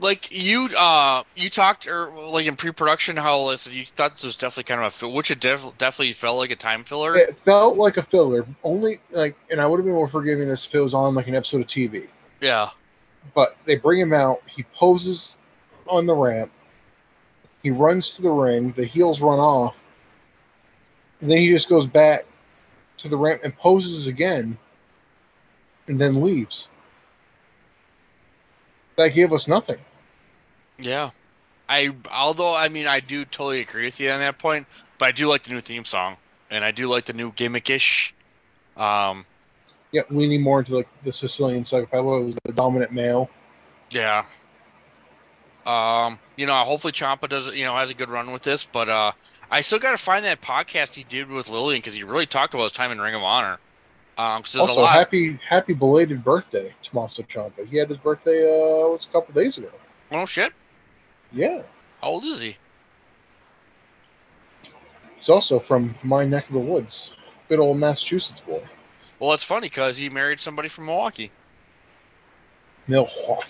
Like 0.00 0.32
you, 0.32 0.70
uh, 0.78 1.24
you 1.36 1.50
talked 1.50 1.86
or 1.86 2.10
like 2.10 2.46
in 2.46 2.56
pre-production 2.56 3.18
how 3.18 3.38
listen, 3.42 3.74
you 3.74 3.84
thought 3.84 4.12
this 4.12 4.24
was 4.24 4.34
definitely 4.34 4.64
kind 4.64 4.80
of 4.80 4.86
a 4.86 4.90
fill, 4.90 5.12
which 5.12 5.30
it 5.30 5.40
def- 5.40 5.76
definitely 5.76 6.12
felt 6.12 6.38
like 6.38 6.50
a 6.50 6.56
time 6.56 6.84
filler. 6.84 7.14
It 7.14 7.36
felt 7.44 7.76
like 7.76 7.98
a 7.98 8.02
filler. 8.04 8.46
Only 8.64 9.00
like, 9.10 9.36
and 9.50 9.60
I 9.60 9.66
would 9.66 9.76
have 9.76 9.84
been 9.84 9.94
more 9.94 10.08
forgiving 10.08 10.48
this 10.48 10.64
if 10.66 10.74
it 10.74 10.80
was 10.80 10.94
on 10.94 11.14
like 11.14 11.28
an 11.28 11.34
episode 11.34 11.60
of 11.60 11.66
TV. 11.66 12.08
yeah, 12.40 12.70
But 13.34 13.56
they 13.66 13.76
bring 13.76 14.00
him 14.00 14.14
out. 14.14 14.42
He 14.46 14.62
poses 14.74 15.34
on 15.86 16.06
the 16.06 16.14
ramp. 16.14 16.50
He 17.62 17.70
runs 17.70 18.10
to 18.12 18.22
the 18.22 18.30
ring. 18.30 18.72
The 18.74 18.86
heels 18.86 19.20
run 19.20 19.38
off. 19.38 19.74
And 21.20 21.30
then 21.30 21.38
he 21.38 21.50
just 21.50 21.68
goes 21.68 21.86
back 21.86 22.24
to 22.98 23.08
the 23.10 23.16
ramp 23.18 23.42
and 23.44 23.54
poses 23.58 24.06
again, 24.06 24.56
and 25.88 26.00
then 26.00 26.22
leaves. 26.22 26.68
That 28.96 29.08
gave 29.08 29.32
us 29.34 29.46
nothing. 29.46 29.78
Yeah. 30.80 31.10
I 31.68 31.92
although 32.12 32.54
I 32.54 32.68
mean 32.68 32.86
I 32.86 33.00
do 33.00 33.24
totally 33.24 33.60
agree 33.60 33.84
with 33.84 34.00
you 34.00 34.10
on 34.10 34.20
that 34.20 34.38
point, 34.38 34.66
but 34.98 35.06
I 35.08 35.12
do 35.12 35.28
like 35.28 35.44
the 35.44 35.50
new 35.52 35.60
theme 35.60 35.84
song 35.84 36.16
and 36.50 36.64
I 36.64 36.70
do 36.72 36.88
like 36.88 37.04
the 37.04 37.12
new 37.12 37.30
gimmickish. 37.32 38.12
Um, 38.76 39.24
Yeah, 39.92 40.02
leaning 40.10 40.42
more 40.42 40.60
into 40.60 40.74
like 40.76 40.88
the 41.04 41.12
Sicilian 41.12 41.64
psychopath. 41.64 42.04
What 42.04 42.24
was 42.24 42.36
the 42.44 42.52
dominant 42.52 42.92
male? 42.92 43.30
Yeah. 43.90 44.24
Um, 45.66 46.18
you 46.36 46.46
know, 46.46 46.54
hopefully 46.64 46.92
Ciampa 46.92 47.28
does 47.28 47.46
you 47.54 47.64
know 47.64 47.76
has 47.76 47.90
a 47.90 47.94
good 47.94 48.08
run 48.08 48.32
with 48.32 48.42
this, 48.42 48.64
but 48.64 48.88
uh 48.88 49.12
I 49.52 49.60
still 49.62 49.78
got 49.80 49.90
to 49.90 49.96
find 49.96 50.24
that 50.24 50.40
podcast 50.40 50.94
he 50.94 51.02
did 51.04 51.28
with 51.28 51.48
Lillian 51.50 51.78
because 51.80 51.94
he 51.94 52.04
really 52.04 52.26
talked 52.26 52.54
about 52.54 52.64
his 52.64 52.72
time 52.72 52.92
in 52.92 53.00
Ring 53.00 53.14
of 53.16 53.22
Honor. 53.22 53.58
Um, 54.16 54.42
because 54.42 54.52
there's 54.52 54.68
Also, 54.68 54.80
a 54.80 54.82
lot. 54.82 54.92
happy 54.92 55.38
happy 55.48 55.72
belated 55.74 56.24
birthday, 56.24 56.72
Tommaso 56.82 57.22
Ciampa. 57.22 57.66
He 57.68 57.76
had 57.76 57.88
his 57.88 57.98
birthday 57.98 58.42
uh 58.44 58.88
what's 58.90 59.06
a 59.06 59.10
couple 59.10 59.34
days 59.34 59.56
ago. 59.58 59.70
Oh 60.12 60.24
shit! 60.26 60.52
Yeah, 61.32 61.62
How 62.02 62.08
old 62.08 62.24
is 62.24 62.40
he? 62.40 62.56
he's 65.18 65.28
also 65.28 65.58
from 65.60 65.94
my 66.02 66.24
neck 66.24 66.48
of 66.48 66.54
the 66.54 66.60
woods. 66.60 67.12
Good 67.48 67.58
old 67.60 67.78
Massachusetts 67.78 68.40
boy. 68.46 68.62
Well, 69.18 69.32
it's 69.32 69.44
funny 69.44 69.68
because 69.68 69.96
he 69.96 70.08
married 70.08 70.40
somebody 70.40 70.68
from 70.68 70.86
Milwaukee. 70.86 71.30
Milwaukee. 72.88 73.48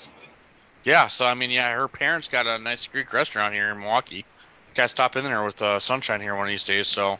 Yeah, 0.84 1.06
so 1.06 1.26
I 1.26 1.34
mean, 1.34 1.50
yeah, 1.50 1.72
her 1.74 1.88
parents 1.88 2.28
got 2.28 2.46
a 2.46 2.58
nice 2.58 2.86
Greek 2.86 3.12
restaurant 3.12 3.54
here 3.54 3.70
in 3.70 3.78
Milwaukee. 3.78 4.24
Got 4.74 4.84
to 4.84 4.88
stop 4.88 5.16
in 5.16 5.24
there 5.24 5.44
with 5.44 5.60
uh, 5.62 5.78
sunshine 5.78 6.20
here 6.20 6.34
one 6.34 6.46
of 6.46 6.50
these 6.50 6.64
days. 6.64 6.88
So, 6.88 7.18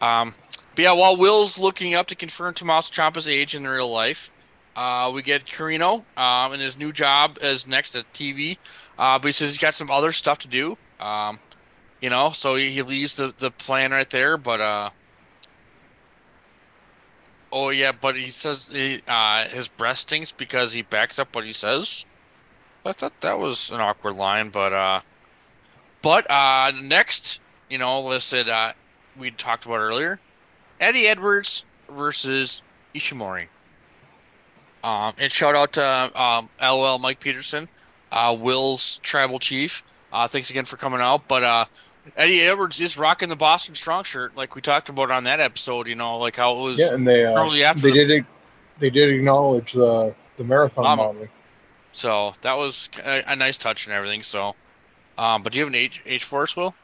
um, 0.00 0.34
but 0.74 0.82
yeah, 0.82 0.92
while 0.92 1.16
Will's 1.16 1.58
looking 1.58 1.94
up 1.94 2.06
to 2.08 2.14
confirm 2.14 2.54
Tommaso 2.54 2.92
Ciampa's 2.92 3.26
age 3.28 3.54
in 3.54 3.66
real 3.66 3.90
life, 3.90 4.30
uh, 4.76 5.10
we 5.12 5.22
get 5.22 5.46
Corino 5.46 6.04
um, 6.18 6.52
in 6.52 6.60
his 6.60 6.76
new 6.76 6.92
job 6.92 7.38
as 7.40 7.66
next 7.66 7.96
at 7.96 8.10
TV. 8.12 8.58
Uh, 8.98 9.18
but 9.18 9.28
he 9.28 9.32
says 9.32 9.50
he's 9.50 9.58
got 9.58 9.74
some 9.74 9.90
other 9.90 10.12
stuff 10.12 10.38
to 10.38 10.48
do. 10.48 10.76
Um, 11.00 11.38
you 12.00 12.10
know, 12.10 12.30
so 12.30 12.54
he, 12.54 12.70
he 12.70 12.82
leaves 12.82 13.16
the, 13.16 13.34
the 13.38 13.50
plan 13.50 13.90
right 13.92 14.08
there. 14.08 14.36
But 14.36 14.60
uh, 14.60 14.90
oh 17.52 17.70
yeah, 17.70 17.92
but 17.92 18.16
he 18.16 18.28
says 18.28 18.68
he, 18.68 19.02
uh, 19.06 19.48
his 19.48 19.68
breast 19.68 20.02
stinks 20.02 20.32
because 20.32 20.72
he 20.72 20.82
backs 20.82 21.18
up 21.18 21.34
what 21.34 21.44
he 21.44 21.52
says. 21.52 22.04
I 22.84 22.92
thought 22.92 23.20
that 23.22 23.38
was 23.38 23.70
an 23.70 23.80
awkward 23.80 24.14
line, 24.14 24.50
but 24.50 24.72
uh, 24.72 25.00
but 26.02 26.30
uh, 26.30 26.72
next, 26.80 27.40
you 27.68 27.78
know, 27.78 28.00
listed 28.00 28.48
uh, 28.48 28.72
we 29.18 29.30
talked 29.30 29.66
about 29.66 29.78
earlier, 29.78 30.20
Eddie 30.80 31.06
Edwards 31.06 31.64
versus 31.90 32.62
Ishimori. 32.94 33.48
Um, 34.84 35.14
and 35.18 35.32
shout 35.32 35.56
out 35.56 35.72
to 35.72 36.20
um, 36.20 36.48
LOL 36.60 37.00
Mike 37.00 37.18
Peterson, 37.18 37.68
uh, 38.12 38.36
Will's 38.38 38.98
tribal 38.98 39.38
chief. 39.38 39.82
Uh, 40.12 40.28
thanks 40.28 40.50
again 40.50 40.64
for 40.64 40.76
coming 40.76 41.00
out. 41.00 41.26
But 41.28 41.42
uh, 41.42 41.64
Eddie 42.16 42.40
Edwards 42.42 42.80
is 42.80 42.96
rocking 42.96 43.28
the 43.28 43.36
Boston 43.36 43.74
Strong 43.74 44.04
shirt, 44.04 44.36
like 44.36 44.54
we 44.54 44.60
talked 44.60 44.88
about 44.88 45.10
on 45.10 45.24
that 45.24 45.40
episode. 45.40 45.88
You 45.88 45.94
know, 45.94 46.18
like 46.18 46.36
how 46.36 46.56
it 46.56 46.62
was 46.62 46.78
Yeah, 46.78 46.94
and 46.94 47.06
they 47.06 47.24
uh, 47.24 47.38
early 47.38 47.64
after 47.64 47.82
they 47.82 47.90
the- 47.92 48.06
did 48.06 48.26
they 48.78 48.90
did 48.90 49.10
acknowledge 49.10 49.72
the 49.72 50.14
the 50.36 50.44
marathon 50.44 50.84
modeling. 50.96 51.28
So 51.92 52.34
that 52.42 52.54
was 52.54 52.90
a, 53.04 53.22
a 53.26 53.36
nice 53.36 53.56
touch 53.56 53.86
and 53.86 53.94
everything. 53.94 54.22
So, 54.22 54.54
um, 55.16 55.42
but 55.42 55.52
do 55.52 55.58
you 55.58 55.64
have 55.64 55.72
an 55.72 55.74
age 55.78 56.02
age 56.06 56.24
for 56.24 56.42
us, 56.42 56.54
Will? 56.56 56.74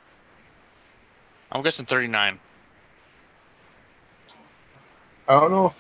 I'm 1.53 1.63
guessing 1.63 1.85
39. 1.85 2.39
I 5.29 5.39
don't 5.41 5.51
know 5.51 5.67
if 5.67 5.75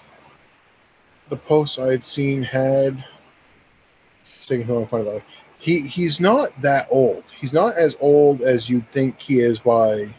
the 1.30 1.36
post 1.36 1.78
I 1.78 1.90
had 1.92 2.04
seen 2.04 2.42
had 2.42 3.02
taking 4.46 4.66
him 4.66 4.78
in 4.78 4.86
front 4.86 5.06
of 5.08 5.14
it. 5.14 5.22
He 5.58 5.86
he's 5.86 6.20
not 6.20 6.50
that 6.62 6.88
old. 6.90 7.24
He's 7.40 7.52
not 7.52 7.76
as 7.76 7.96
old 8.00 8.42
as 8.42 8.68
you'd 8.68 8.90
think 8.92 9.20
he 9.20 9.40
is 9.40 9.58
by 9.58 10.12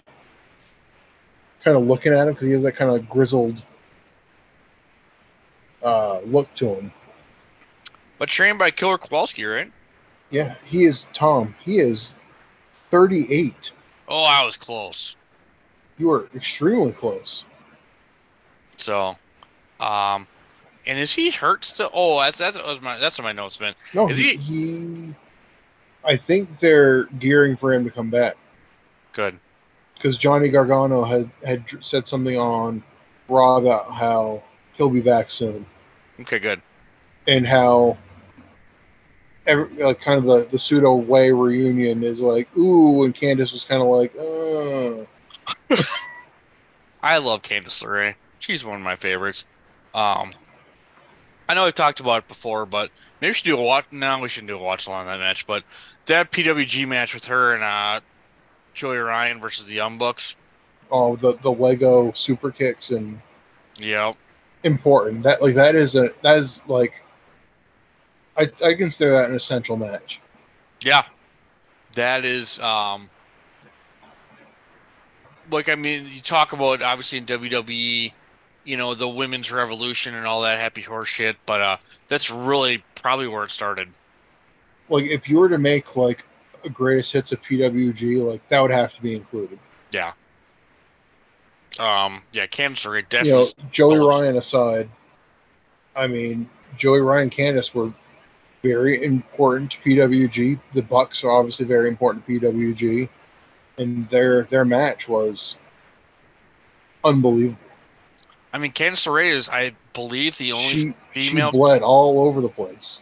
kind 1.63 1.77
of 1.77 1.83
looking 1.83 2.13
at 2.13 2.27
him 2.27 2.33
because 2.33 2.47
he 2.47 2.53
has 2.53 2.63
that 2.63 2.75
kind 2.75 2.91
of 2.91 3.09
grizzled 3.09 3.61
uh, 5.83 6.19
look 6.21 6.53
to 6.55 6.75
him. 6.75 6.91
But 8.17 8.29
trained 8.29 8.59
by 8.59 8.71
Killer 8.71 8.97
Kowalski, 8.97 9.43
right? 9.43 9.71
Yeah, 10.29 10.55
he 10.65 10.85
is 10.85 11.05
Tom. 11.13 11.55
He 11.63 11.79
is 11.79 12.13
38. 12.91 13.71
Oh, 14.07 14.23
I 14.23 14.45
was 14.45 14.57
close. 14.57 15.15
You 15.97 16.07
were 16.07 16.29
extremely 16.35 16.91
close. 16.91 17.43
So, 18.77 19.15
um, 19.79 20.27
and 20.85 20.99
is 20.99 21.13
he 21.15 21.29
hurt 21.31 21.65
still? 21.65 21.89
Oh, 21.93 22.19
that's 22.19 22.37
that's 22.39 22.57
what 22.57 22.67
was 22.67 22.81
my 22.81 22.97
that's 22.97 23.17
what 23.17 23.23
my 23.25 23.31
notes 23.31 23.59
meant. 23.59 23.75
No, 23.93 24.09
Is 24.09 24.17
he, 24.17 24.35
he-. 24.37 25.13
I 26.05 26.17
think 26.17 26.59
they're 26.59 27.05
gearing 27.19 27.55
for 27.57 27.73
him 27.73 27.83
to 27.85 27.89
come 27.91 28.09
back. 28.09 28.35
Good. 29.13 29.39
because 29.95 30.17
Johnny 30.17 30.49
Gargano 30.49 31.03
had 31.03 31.29
had 31.45 31.65
said 31.81 32.07
something 32.07 32.37
on 32.37 32.83
Raw 33.29 33.57
about 33.57 33.91
how 33.93 34.43
he'll 34.73 34.89
be 34.89 35.01
back 35.01 35.29
soon 35.31 35.65
Okay, 36.19 36.39
good. 36.39 36.61
and 37.27 37.45
how 37.47 37.97
every, 39.47 39.67
like 39.83 40.01
kind 40.01 40.17
of 40.17 40.25
the 40.25 40.47
the 40.51 40.57
pseudo 40.59 40.95
way 40.95 41.31
reunion 41.31 42.03
is 42.03 42.19
like 42.19 42.47
ooh 42.57 43.03
and 43.03 43.13
Candice 43.15 43.53
was 43.53 43.65
kind 43.65 43.81
of 43.81 43.87
like 43.87 44.13
uh 45.75 45.83
I 47.01 47.17
love 47.17 47.41
Candice 47.41 47.83
LeRae. 47.83 48.15
She's 48.39 48.63
one 48.65 48.75
of 48.77 48.81
my 48.81 48.95
favorites. 48.95 49.45
Um, 49.93 50.33
I 51.53 51.55
know 51.55 51.65
we've 51.65 51.75
talked 51.75 51.99
about 51.99 52.23
it 52.23 52.27
before, 52.27 52.65
but 52.65 52.89
maybe 53.21 53.29
we 53.29 53.33
should 53.35 53.45
do 53.45 53.57
a 53.59 53.61
watch. 53.61 53.85
No, 53.91 54.19
we 54.19 54.27
shouldn't 54.27 54.47
do 54.47 54.55
a 54.55 54.63
watch 54.63 54.87
along 54.87 55.05
that 55.05 55.19
match. 55.19 55.45
But 55.45 55.63
that 56.07 56.31
PWG 56.31 56.87
match 56.87 57.13
with 57.13 57.25
her 57.25 57.53
and 57.53 57.63
uh, 57.63 58.01
Joey 58.73 58.97
Ryan 58.97 59.39
versus 59.39 59.67
the 59.67 59.73
Young 59.73 59.99
Bucks. 59.99 60.35
oh 60.89 61.15
the 61.15 61.33
the 61.43 61.51
Lego 61.51 62.11
super 62.13 62.51
kicks 62.51 62.89
and 62.89 63.21
Yeah, 63.77 64.13
important 64.63 65.21
that 65.23 65.43
like 65.43 65.53
that 65.55 65.75
is 65.75 65.95
a 65.95 66.11
that 66.23 66.39
is 66.39 66.59
like 66.67 66.93
I 68.35 68.51
I 68.65 68.73
consider 68.73 69.11
that 69.11 69.29
an 69.29 69.35
essential 69.35 69.77
match. 69.77 70.19
yeah, 70.83 71.05
that 71.93 72.25
is 72.25 72.57
um, 72.59 73.11
like 75.51 75.69
I 75.69 75.75
mean, 75.75 76.07
you 76.07 76.21
talk 76.21 76.53
about 76.53 76.81
obviously 76.81 77.19
in 77.19 77.25
WWE, 77.25 78.13
you 78.63 78.77
know, 78.77 78.93
the 78.93 79.07
women's 79.07 79.51
revolution 79.51 80.15
and 80.15 80.25
all 80.25 80.41
that 80.41 80.59
happy 80.59 80.81
horse 80.81 81.09
shit, 81.09 81.35
but 81.45 81.61
uh, 81.61 81.77
that's 82.07 82.31
really 82.31 82.83
probably 82.95 83.27
where 83.27 83.43
it 83.43 83.51
started. 83.51 83.89
Like 84.89 85.05
if 85.05 85.27
you 85.27 85.37
were 85.37 85.49
to 85.49 85.57
make 85.57 85.95
like 85.95 86.23
a 86.63 86.69
greatest 86.69 87.11
hits 87.13 87.31
of 87.31 87.41
PWG, 87.41 88.25
like 88.25 88.47
that 88.49 88.59
would 88.59 88.71
have 88.71 88.93
to 88.95 89.01
be 89.01 89.15
included. 89.15 89.59
Yeah. 89.91 90.13
Um, 91.79 92.21
yeah, 92.31 92.45
Candice 92.45 92.85
LeRae 92.85 92.97
you 92.97 93.05
definitely. 93.09 93.43
know, 93.43 93.69
Joey 93.71 93.99
Ryan 93.99 94.37
aside, 94.37 94.89
I 95.95 96.07
mean, 96.07 96.49
Joey 96.77 97.01
Ryan 97.01 97.23
and 97.23 97.31
Candice 97.31 97.73
were 97.73 97.93
very 98.61 99.03
important 99.03 99.71
to 99.71 99.77
PWG. 99.79 100.59
The 100.73 100.81
Bucks 100.81 101.23
are 101.23 101.31
obviously 101.31 101.65
very 101.65 101.89
important 101.89 102.25
to 102.25 102.39
PWG, 102.39 103.09
and 103.77 104.09
their 104.09 104.43
their 104.45 104.65
match 104.65 105.07
was 105.07 105.57
unbelievable. 107.03 107.59
I 108.53 108.59
mean, 108.59 108.71
Candice 108.71 109.07
LeRae 109.07 109.31
is, 109.33 109.49
I 109.49 109.73
believe, 109.93 110.37
the 110.37 110.51
only 110.51 110.77
She, 110.77 110.79
she 111.13 111.29
female. 111.29 111.51
bled 111.51 111.81
all 111.81 112.19
over 112.25 112.39
the 112.39 112.49
place. 112.49 112.99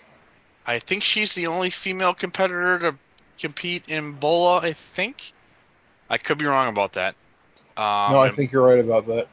I 0.65 0.79
think 0.79 1.03
she's 1.03 1.35
the 1.35 1.45
only 1.47 1.69
female 1.69 2.13
competitor 2.13 2.79
to 2.79 2.95
compete 3.37 3.83
in 3.87 4.13
BOLA. 4.13 4.59
I 4.61 4.73
think. 4.73 5.33
I 6.09 6.17
could 6.17 6.37
be 6.37 6.45
wrong 6.45 6.67
about 6.69 6.93
that. 6.93 7.15
Um, 7.77 8.13
no, 8.13 8.19
I 8.19 8.27
and- 8.27 8.35
think 8.37 8.51
you're 8.51 8.65
right 8.65 8.79
about 8.79 9.05
that. 9.07 9.27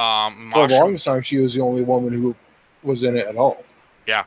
Um, 0.00 0.50
For 0.52 0.66
the 0.66 0.74
longest 0.78 1.04
time, 1.04 1.22
she 1.22 1.38
was 1.38 1.54
the 1.54 1.60
only 1.60 1.82
woman 1.82 2.12
who 2.12 2.34
was 2.82 3.04
in 3.04 3.16
it 3.16 3.26
at 3.28 3.36
all. 3.36 3.62
Yeah. 4.06 4.24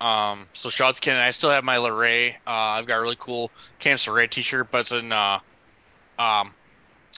Um, 0.00 0.46
so 0.52 0.68
shout 0.68 0.90
out 0.90 0.94
to 0.96 1.00
Ken. 1.00 1.16
I 1.16 1.30
still 1.32 1.50
have 1.50 1.64
my 1.64 1.76
LeRae. 1.76 2.34
Uh, 2.46 2.50
I've 2.50 2.86
got 2.86 2.98
a 2.98 3.00
really 3.00 3.16
cool 3.18 3.50
Candice 3.80 4.06
LeRae 4.06 4.28
t-shirt, 4.30 4.70
but 4.70 4.80
it's 4.82 4.92
in 4.92 5.10
uh, 5.12 5.40
um, 6.18 6.52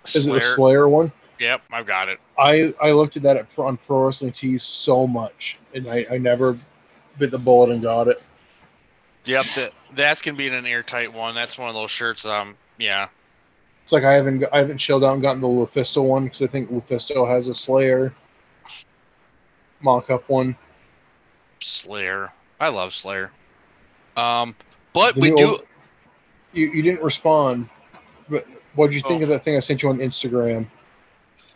Is 0.06 0.16
it 0.16 0.22
Slayer. 0.22 0.54
Slayer 0.54 0.88
one? 0.88 1.12
Yep, 1.40 1.62
I've 1.72 1.86
got 1.86 2.08
it. 2.08 2.20
I 2.38 2.72
I 2.80 2.92
looked 2.92 3.16
at 3.16 3.22
that 3.24 3.36
at, 3.38 3.46
on 3.56 3.78
Pro 3.78 4.04
Wrestling 4.06 4.32
Tees 4.32 4.62
so 4.62 5.06
much, 5.06 5.58
and 5.74 5.88
I, 5.90 6.06
I 6.10 6.18
never 6.18 6.56
bit 7.18 7.30
the 7.30 7.38
bullet 7.38 7.70
and 7.70 7.80
got 7.82 8.08
it. 8.08 8.22
Yep, 9.24 9.44
that 9.56 9.72
that's 9.94 10.20
gonna 10.22 10.36
be 10.36 10.48
an 10.48 10.66
airtight 10.66 11.12
one. 11.12 11.34
That's 11.34 11.56
one 11.58 11.68
of 11.68 11.74
those 11.74 11.90
shirts. 11.90 12.26
Um, 12.26 12.56
yeah, 12.78 13.08
It's 13.84 13.92
like 13.92 14.04
I 14.04 14.12
haven't 14.12 14.44
I 14.52 14.58
haven't 14.58 14.78
chilled 14.78 15.02
out 15.02 15.14
and 15.14 15.22
gotten 15.22 15.40
the 15.40 15.48
Lufisto 15.48 16.02
one 16.04 16.24
because 16.24 16.42
I 16.42 16.46
think 16.46 16.70
Lufisto 16.70 17.26
has 17.28 17.48
a 17.48 17.54
Slayer 17.54 18.14
mock-up 19.80 20.28
one. 20.28 20.54
Slayer. 21.60 22.32
I 22.60 22.68
love 22.68 22.92
Slayer. 22.92 23.30
Um, 24.16 24.54
but 24.92 25.16
we 25.16 25.30
do. 25.30 25.52
old- 25.52 25.66
You 26.52 26.66
you 26.70 26.82
didn't 26.82 27.02
respond, 27.02 27.68
but 28.28 28.46
what 28.74 28.88
did 28.88 28.96
you 28.96 29.02
think 29.02 29.20
Oh. 29.20 29.24
of 29.24 29.28
that 29.30 29.42
thing 29.44 29.56
I 29.56 29.60
sent 29.60 29.82
you 29.82 29.88
on 29.88 29.98
Instagram? 29.98 30.66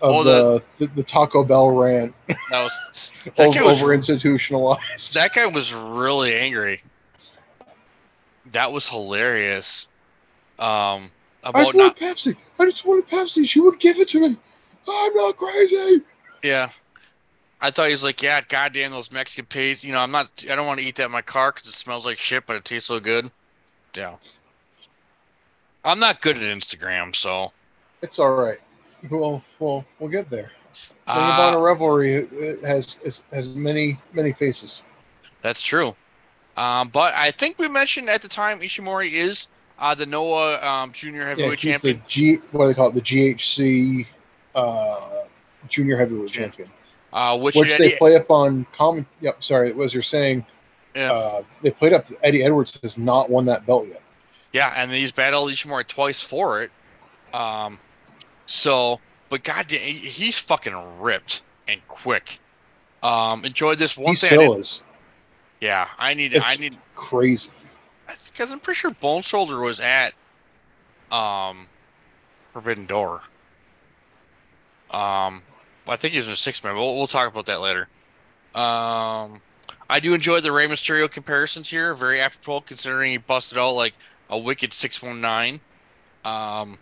Of 0.04 0.10
Oh, 0.10 0.22
the, 0.22 0.62
the 0.78 0.86
the 0.88 1.02
Taco 1.02 1.42
Bell 1.42 1.70
rant 1.70 2.14
That 2.28 2.36
was 2.50 3.12
that 3.36 3.56
over, 3.56 3.64
was 3.64 3.82
institutionalized. 3.90 5.14
that 5.14 5.32
guy 5.32 5.46
was 5.46 5.72
really 5.72 6.34
angry. 6.34 6.82
That 8.52 8.70
was 8.70 8.86
hilarious. 8.86 9.88
Um, 10.58 11.10
I 11.42 11.48
about 11.50 11.64
just 11.72 11.74
not 11.74 11.96
Pepsi. 11.96 12.36
I 12.58 12.70
just 12.70 12.84
wanted 12.84 13.08
Pepsi. 13.08 13.48
She 13.48 13.60
would 13.60 13.80
give 13.80 13.98
it 13.98 14.10
to 14.10 14.20
me. 14.20 14.36
I'm 14.86 15.14
not 15.14 15.38
crazy. 15.38 16.02
Yeah. 16.42 16.68
I 17.62 17.70
thought 17.70 17.86
he 17.86 17.92
was 17.92 18.04
like, 18.04 18.22
yeah, 18.22 18.42
goddamn 18.46 18.90
those 18.90 19.10
Mexican 19.10 19.46
peas. 19.46 19.82
You 19.82 19.92
know, 19.92 20.00
I'm 20.00 20.10
not, 20.10 20.44
I 20.50 20.54
don't 20.54 20.66
want 20.66 20.80
to 20.80 20.86
eat 20.86 20.96
that 20.96 21.06
in 21.06 21.12
my 21.12 21.22
car 21.22 21.50
because 21.50 21.66
it 21.66 21.72
smells 21.72 22.04
like 22.04 22.18
shit, 22.18 22.44
but 22.44 22.56
it 22.56 22.64
tastes 22.66 22.88
so 22.88 23.00
good. 23.00 23.30
Yeah. 23.94 24.16
I'm 25.82 25.98
not 25.98 26.20
good 26.20 26.36
at 26.36 26.42
Instagram, 26.42 27.16
so. 27.16 27.52
It's 28.02 28.18
all 28.18 28.34
right. 28.34 28.60
We'll 29.10 29.42
we'll 29.58 29.84
we'll 29.98 30.10
get 30.10 30.30
there. 30.30 30.50
Ring 31.06 31.16
of 31.16 31.38
Uh, 31.38 31.42
Honor 31.42 31.62
Revelry 31.62 32.14
it 32.14 32.64
has 32.64 32.94
has, 33.04 33.22
has 33.32 33.48
many 33.48 33.98
many 34.12 34.32
faces. 34.32 34.82
that's 35.42 35.62
true. 35.62 35.94
Um, 36.56 36.88
but 36.88 37.14
I 37.14 37.30
think 37.32 37.58
we 37.58 37.68
mentioned 37.68 38.08
at 38.08 38.22
the 38.22 38.28
time 38.28 38.60
Ishimori 38.60 39.10
is 39.12 39.48
uh, 39.78 39.94
the 39.94 40.06
Noah 40.06 40.64
um, 40.64 40.92
Junior 40.92 41.22
Yeah, 41.22 41.28
Heavyweight 41.28 41.60
he's 41.60 41.72
Champion. 41.72 41.96
the 41.98 42.02
G. 42.08 42.34
What 42.52 42.64
do 42.64 42.68
they 42.68 42.74
call 42.74 42.88
it? 42.88 42.94
The 42.94 43.00
GHC 43.00 44.06
uh, 44.54 45.24
Junior 45.68 45.96
Heavyweight 45.96 46.34
Yeah. 46.34 46.42
Champion, 46.42 46.70
Uh, 47.12 47.36
which, 47.38 47.56
which 47.56 47.70
Eddie, 47.70 47.88
they 47.90 47.96
play 47.96 48.14
up 48.16 48.30
on 48.30 48.66
common. 48.76 49.04
Yep. 49.20 49.42
Sorry, 49.42 49.74
as 49.82 49.92
you're 49.92 50.02
saying, 50.04 50.46
yeah, 50.94 51.12
uh, 51.12 51.42
they 51.62 51.72
played 51.72 51.92
up. 51.92 52.06
Eddie 52.22 52.44
Edwards 52.44 52.78
has 52.82 52.96
not 52.96 53.28
won 53.30 53.44
that 53.46 53.66
belt 53.66 53.88
yet. 53.88 54.00
yeah, 54.52 54.72
and 54.76 54.90
he's 54.92 55.10
battled 55.10 55.50
Ishimori 55.50 55.88
twice 55.88 56.22
for 56.22 56.62
it. 56.62 56.70
Um, 57.32 57.80
so, 58.46 59.00
but 59.28 59.42
goddamn, 59.44 59.80
he's 59.80 60.38
fucking 60.38 61.00
ripped 61.00 61.42
and 61.68 61.80
quick. 61.88 62.38
Um, 63.02 63.44
enjoyed 63.44 63.78
this 63.78 63.96
one 63.96 64.14
he 64.14 64.16
thing. 64.16 64.40
Still 64.40 64.54
is 64.56 64.80
Yeah, 65.60 65.88
I 65.98 66.14
need. 66.14 66.32
It's- 66.34 66.50
I 66.52 66.56
need 66.60 66.78
crazy. 66.94 67.50
because 68.26 68.50
I'm 68.52 68.60
pretty 68.60 68.78
sure 68.78 68.90
Bone 68.92 69.22
Soldier 69.22 69.60
was 69.60 69.80
at 69.80 70.14
um 71.10 71.66
Forbidden 72.52 72.86
Door. 72.86 73.22
Um, 74.90 75.42
I 75.86 75.96
think 75.96 76.12
he 76.12 76.18
was 76.18 76.26
in 76.26 76.32
a 76.32 76.36
six 76.36 76.62
man. 76.62 76.74
We'll, 76.76 76.96
we'll 76.96 77.06
talk 77.06 77.30
about 77.30 77.46
that 77.46 77.60
later. 77.60 77.88
Um, 78.54 79.40
I 79.90 80.00
do 80.00 80.14
enjoy 80.14 80.40
the 80.40 80.52
Rey 80.52 80.66
Mysterio 80.68 81.10
comparisons 81.10 81.68
here. 81.70 81.92
Very 81.94 82.20
apropos 82.20 82.60
considering 82.60 83.10
he 83.10 83.16
busted 83.18 83.58
out 83.58 83.70
like 83.72 83.94
a 84.30 84.38
wicked 84.38 84.72
six 84.72 85.02
one 85.02 85.20
nine. 85.20 85.60
Um, 86.24 86.78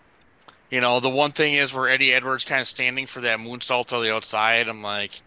you 0.73 0.81
know 0.81 1.01
the 1.01 1.11
one 1.11 1.33
thing 1.33 1.53
is 1.53 1.75
where 1.75 1.87
Eddie 1.87 2.15
Edwards 2.15 2.45
kind 2.45 2.63
of 2.63 2.67
standing 2.67 3.07
for 3.07 3.21
that 3.21 3.39
moonsault 3.39 3.87
to 3.89 4.01
the 4.01 4.13
outside. 4.13 4.69
I'm 4.69 4.83
like, 4.83 5.21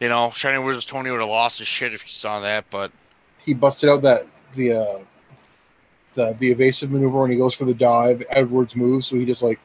you 0.00 0.08
know, 0.08 0.32
Shining 0.32 0.64
Wizards 0.64 0.86
Tony 0.86 1.08
would 1.12 1.20
have 1.20 1.28
lost 1.28 1.60
his 1.60 1.68
shit 1.68 1.94
if 1.94 2.04
you 2.04 2.10
saw 2.10 2.40
that, 2.40 2.64
but 2.68 2.90
He 3.38 3.54
busted 3.54 3.88
out 3.88 4.02
that 4.02 4.26
the 4.56 4.72
uh, 4.72 4.98
the 6.16 6.36
the 6.40 6.50
evasive 6.50 6.90
maneuver 6.90 7.20
when 7.20 7.30
he 7.30 7.36
goes 7.36 7.54
for 7.54 7.64
the 7.64 7.74
dive. 7.74 8.24
Edwards 8.28 8.74
moves, 8.74 9.06
so 9.06 9.14
he 9.14 9.24
just 9.24 9.40
like 9.40 9.60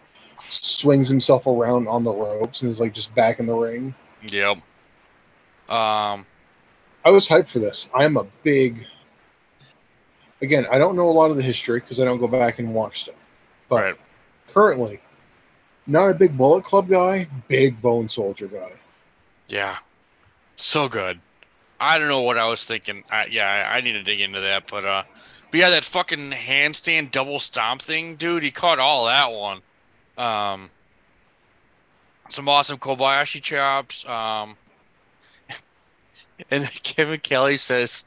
swings 0.51 1.09
himself 1.09 1.47
around 1.47 1.87
on 1.87 2.03
the 2.03 2.13
ropes 2.13 2.61
and 2.61 2.69
is 2.69 2.79
like 2.79 2.93
just 2.93 3.13
back 3.15 3.39
in 3.39 3.47
the 3.47 3.55
ring. 3.55 3.95
Yep. 4.29 4.57
Um. 5.67 6.27
I 7.03 7.09
was 7.09 7.27
hyped 7.27 7.47
for 7.47 7.57
this. 7.57 7.87
I 7.95 8.05
am 8.05 8.17
a 8.17 8.25
big. 8.43 8.85
Again, 10.43 10.67
I 10.71 10.77
don't 10.77 10.95
know 10.95 11.09
a 11.09 11.11
lot 11.11 11.31
of 11.31 11.37
the 11.37 11.43
history 11.43 11.79
because 11.79 11.99
I 11.99 12.05
don't 12.05 12.19
go 12.19 12.27
back 12.27 12.59
and 12.59 12.75
watch 12.75 13.01
stuff. 13.01 13.15
But 13.67 13.83
Right. 13.83 13.95
Currently, 14.53 14.99
not 15.85 16.09
a 16.09 16.13
big 16.13 16.37
Bullet 16.37 16.63
Club 16.63 16.89
guy, 16.89 17.27
big 17.47 17.81
Bone 17.81 18.09
Soldier 18.09 18.47
guy. 18.47 18.71
Yeah. 19.47 19.77
So 20.55 20.89
good. 20.89 21.19
I 21.79 21.97
don't 21.97 22.07
know 22.07 22.21
what 22.21 22.37
I 22.37 22.45
was 22.45 22.65
thinking. 22.65 23.03
I, 23.11 23.27
yeah, 23.27 23.69
I, 23.69 23.77
I 23.77 23.81
need 23.81 23.93
to 23.93 24.03
dig 24.03 24.19
into 24.19 24.41
that, 24.41 24.67
but 24.69 24.83
uh, 24.83 25.03
but 25.51 25.59
yeah, 25.59 25.69
that 25.69 25.85
fucking 25.85 26.31
handstand 26.31 27.11
double 27.11 27.39
stomp 27.39 27.81
thing, 27.81 28.15
dude. 28.15 28.43
He 28.43 28.51
caught 28.51 28.79
all 28.79 29.05
that 29.05 29.31
one. 29.31 29.61
Um. 30.17 30.69
Some 32.29 32.49
awesome 32.49 32.77
Kobashi 32.77 33.41
chops. 33.41 34.05
Um. 34.05 34.57
And 36.51 36.69
Kevin 36.83 37.19
Kelly 37.19 37.57
says 37.57 38.05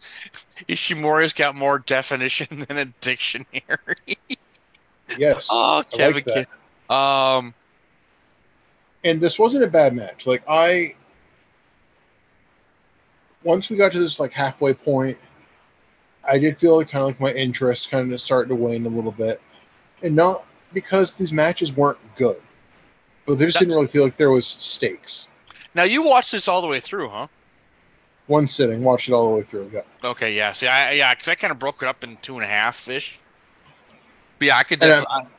Ishimori's 0.68 1.32
got 1.32 1.56
more 1.56 1.80
definition 1.80 2.64
than 2.68 2.78
a 2.78 2.84
dictionary. 2.84 4.19
Yes. 5.18 5.48
oh, 5.50 5.82
Kevin 5.90 6.22
like. 6.26 6.46
Ke- 6.46 6.90
Um. 6.92 7.54
and 9.04 9.20
this 9.20 9.38
wasn't 9.38 9.64
a 9.64 9.68
bad 9.68 9.94
match. 9.94 10.26
Like 10.26 10.42
I, 10.48 10.94
once 13.44 13.70
we 13.70 13.76
got 13.76 13.92
to 13.92 13.98
this 14.00 14.20
like 14.20 14.32
halfway 14.32 14.74
point, 14.74 15.16
I 16.28 16.38
did 16.38 16.58
feel 16.58 16.76
like 16.76 16.90
kind 16.90 17.02
of 17.02 17.08
like 17.08 17.20
my 17.20 17.32
interest 17.32 17.90
kind 17.90 18.12
of 18.12 18.20
starting 18.20 18.50
to 18.50 18.54
wane 18.54 18.84
a 18.86 18.88
little 18.88 19.12
bit, 19.12 19.40
and 20.02 20.14
not 20.14 20.44
because 20.72 21.14
these 21.14 21.32
matches 21.32 21.72
weren't 21.72 21.98
good, 22.16 22.40
but 23.26 23.38
there 23.38 23.48
just 23.48 23.58
That- 23.58 23.66
didn't 23.66 23.76
really 23.76 23.88
feel 23.88 24.04
like 24.04 24.16
there 24.16 24.30
was 24.30 24.46
stakes. 24.46 25.28
Now 25.74 25.84
you 25.84 26.02
watched 26.02 26.32
this 26.32 26.48
all 26.48 26.60
the 26.62 26.68
way 26.68 26.80
through, 26.80 27.08
huh? 27.08 27.28
One 28.26 28.46
sitting, 28.48 28.82
watched 28.82 29.08
it 29.08 29.12
all 29.12 29.30
the 29.30 29.36
way 29.36 29.42
through. 29.42 29.70
Yeah. 29.72 29.80
Okay, 30.04 30.36
yeah. 30.36 30.52
See, 30.52 30.66
I 30.66 30.92
yeah, 30.92 31.14
because 31.14 31.28
I 31.28 31.34
kind 31.34 31.50
of 31.50 31.58
broke 31.58 31.82
it 31.82 31.88
up 31.88 32.04
in 32.04 32.16
two 32.18 32.34
and 32.36 32.44
a 32.44 32.48
half 32.48 32.88
ish. 32.88 33.18
But 34.40 34.46
yeah, 34.46 34.56
I 34.56 34.62
could 34.64 34.80
definitely. 34.80 35.30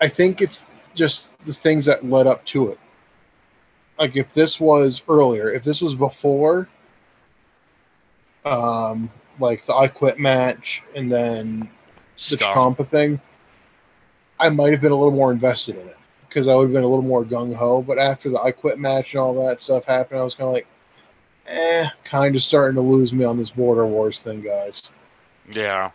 I 0.00 0.08
think 0.08 0.40
it's 0.40 0.64
just 0.94 1.28
the 1.44 1.52
things 1.52 1.84
that 1.84 2.04
led 2.04 2.26
up 2.26 2.44
to 2.46 2.70
it. 2.70 2.80
Like 3.98 4.16
if 4.16 4.32
this 4.32 4.58
was 4.58 5.02
earlier, 5.08 5.52
if 5.52 5.62
this 5.62 5.82
was 5.82 5.94
before, 5.94 6.66
um, 8.46 9.10
like 9.38 9.66
the 9.66 9.74
I 9.74 9.88
Quit 9.88 10.18
match, 10.18 10.82
and 10.94 11.12
then 11.12 11.68
the. 12.30 12.36
Ciampa 12.38 12.88
thing, 12.88 13.20
I 14.40 14.48
might 14.48 14.72
have 14.72 14.80
been 14.80 14.92
a 14.92 14.96
little 14.96 15.14
more 15.14 15.32
invested 15.32 15.76
in 15.76 15.86
it 15.88 15.96
because 16.26 16.48
I 16.48 16.54
would 16.54 16.64
have 16.64 16.72
been 16.72 16.82
a 16.82 16.88
little 16.88 17.04
more 17.04 17.26
gung 17.26 17.54
ho. 17.54 17.82
But 17.82 17.98
after 17.98 18.30
the 18.30 18.40
I 18.40 18.52
Quit 18.52 18.78
match 18.78 19.12
and 19.12 19.20
all 19.20 19.34
that 19.46 19.60
stuff 19.60 19.84
happened, 19.84 20.18
I 20.18 20.24
was 20.24 20.34
kind 20.34 20.48
of 20.48 20.54
like, 20.54 20.66
eh, 21.46 21.88
kind 22.04 22.34
of 22.34 22.42
starting 22.42 22.76
to 22.76 22.80
lose 22.80 23.12
me 23.12 23.26
on 23.26 23.36
this 23.36 23.50
Border 23.50 23.86
Wars 23.86 24.20
thing, 24.20 24.40
guys. 24.40 24.90
Yeah. 25.52 25.90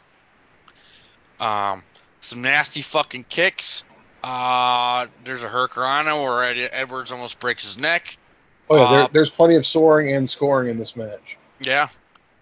Um, 1.39 1.83
some 2.21 2.41
nasty 2.41 2.81
fucking 2.81 3.25
kicks. 3.29 3.83
Uh, 4.23 5.07
there's 5.25 5.43
a 5.43 5.49
hurricanrana 5.49 6.21
where 6.23 6.43
Ed- 6.43 6.69
Edwards 6.71 7.11
almost 7.11 7.39
breaks 7.39 7.63
his 7.63 7.77
neck. 7.77 8.17
Oh 8.69 8.75
yeah, 8.77 8.83
Uh, 8.83 8.91
there, 8.91 9.07
there's 9.13 9.29
plenty 9.29 9.55
of 9.55 9.65
soaring 9.65 10.13
and 10.13 10.29
scoring 10.29 10.69
in 10.69 10.77
this 10.77 10.95
match. 10.95 11.37
Yeah. 11.59 11.89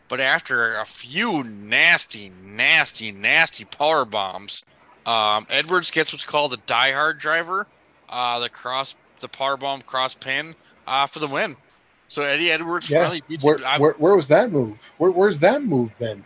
But 0.09 0.19
after 0.19 0.75
a 0.75 0.85
few 0.85 1.43
nasty, 1.43 2.31
nasty, 2.43 3.11
nasty 3.11 3.63
power 3.65 4.05
bombs, 4.05 4.63
um, 5.05 5.45
Edwards 5.49 5.91
gets 5.91 6.11
what's 6.11 6.25
called 6.25 6.53
a 6.53 6.57
diehard 6.57 7.19
driver, 7.19 7.67
uh, 8.09 8.39
the 8.39 8.49
cross, 8.49 8.95
the 9.19 9.27
power 9.29 9.55
bomb 9.55 9.81
cross 9.83 10.15
pin, 10.15 10.55
uh, 10.87 11.05
for 11.07 11.19
the 11.19 11.27
win. 11.27 11.55
So 12.07 12.23
Eddie 12.23 12.51
Edwards 12.51 12.89
Yeah, 12.89 13.03
finally 13.03 13.23
beats 13.27 13.43
Where, 13.43 13.57
him. 13.59 13.79
Where, 13.79 13.93
where 13.93 14.15
was 14.15 14.27
that 14.27 14.51
move? 14.51 14.89
Where, 14.97 15.11
where's 15.11 15.39
that 15.39 15.63
move 15.63 15.91
been? 15.99 16.25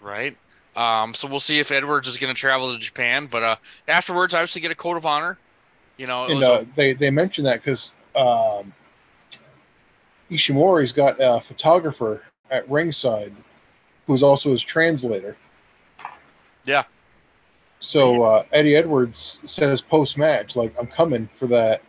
right? 0.00 0.36
Um, 0.76 1.14
so 1.14 1.28
we'll 1.28 1.40
see 1.40 1.58
if 1.60 1.70
Edwards 1.70 2.08
is 2.08 2.16
going 2.16 2.34
to 2.34 2.38
travel 2.38 2.72
to 2.72 2.78
Japan, 2.78 3.26
but 3.30 3.42
uh, 3.42 3.56
afterwards, 3.88 4.34
obviously, 4.34 4.60
get 4.60 4.72
a 4.72 4.74
code 4.74 4.96
of 4.96 5.06
honor. 5.06 5.38
You 5.96 6.06
know, 6.08 6.26
And 6.26 6.38
was 6.40 6.48
a- 6.48 6.52
uh, 6.52 6.64
they 6.76 6.94
they 6.94 7.10
mentioned 7.10 7.46
that 7.46 7.62
because 7.62 7.92
um, 8.16 8.72
Ishimori's 10.30 10.92
got 10.92 11.16
a 11.20 11.40
photographer 11.40 12.22
at 12.50 12.68
ringside 12.68 13.32
who's 14.06 14.22
also 14.22 14.52
his 14.52 14.62
translator. 14.62 15.36
Yeah. 16.64 16.84
So 17.80 18.22
uh, 18.24 18.44
Eddie 18.52 18.76
Edwards 18.76 19.38
says 19.44 19.80
post 19.80 20.16
match, 20.18 20.56
like 20.56 20.74
I'm 20.78 20.86
coming 20.86 21.28
for 21.38 21.46
that 21.48 21.82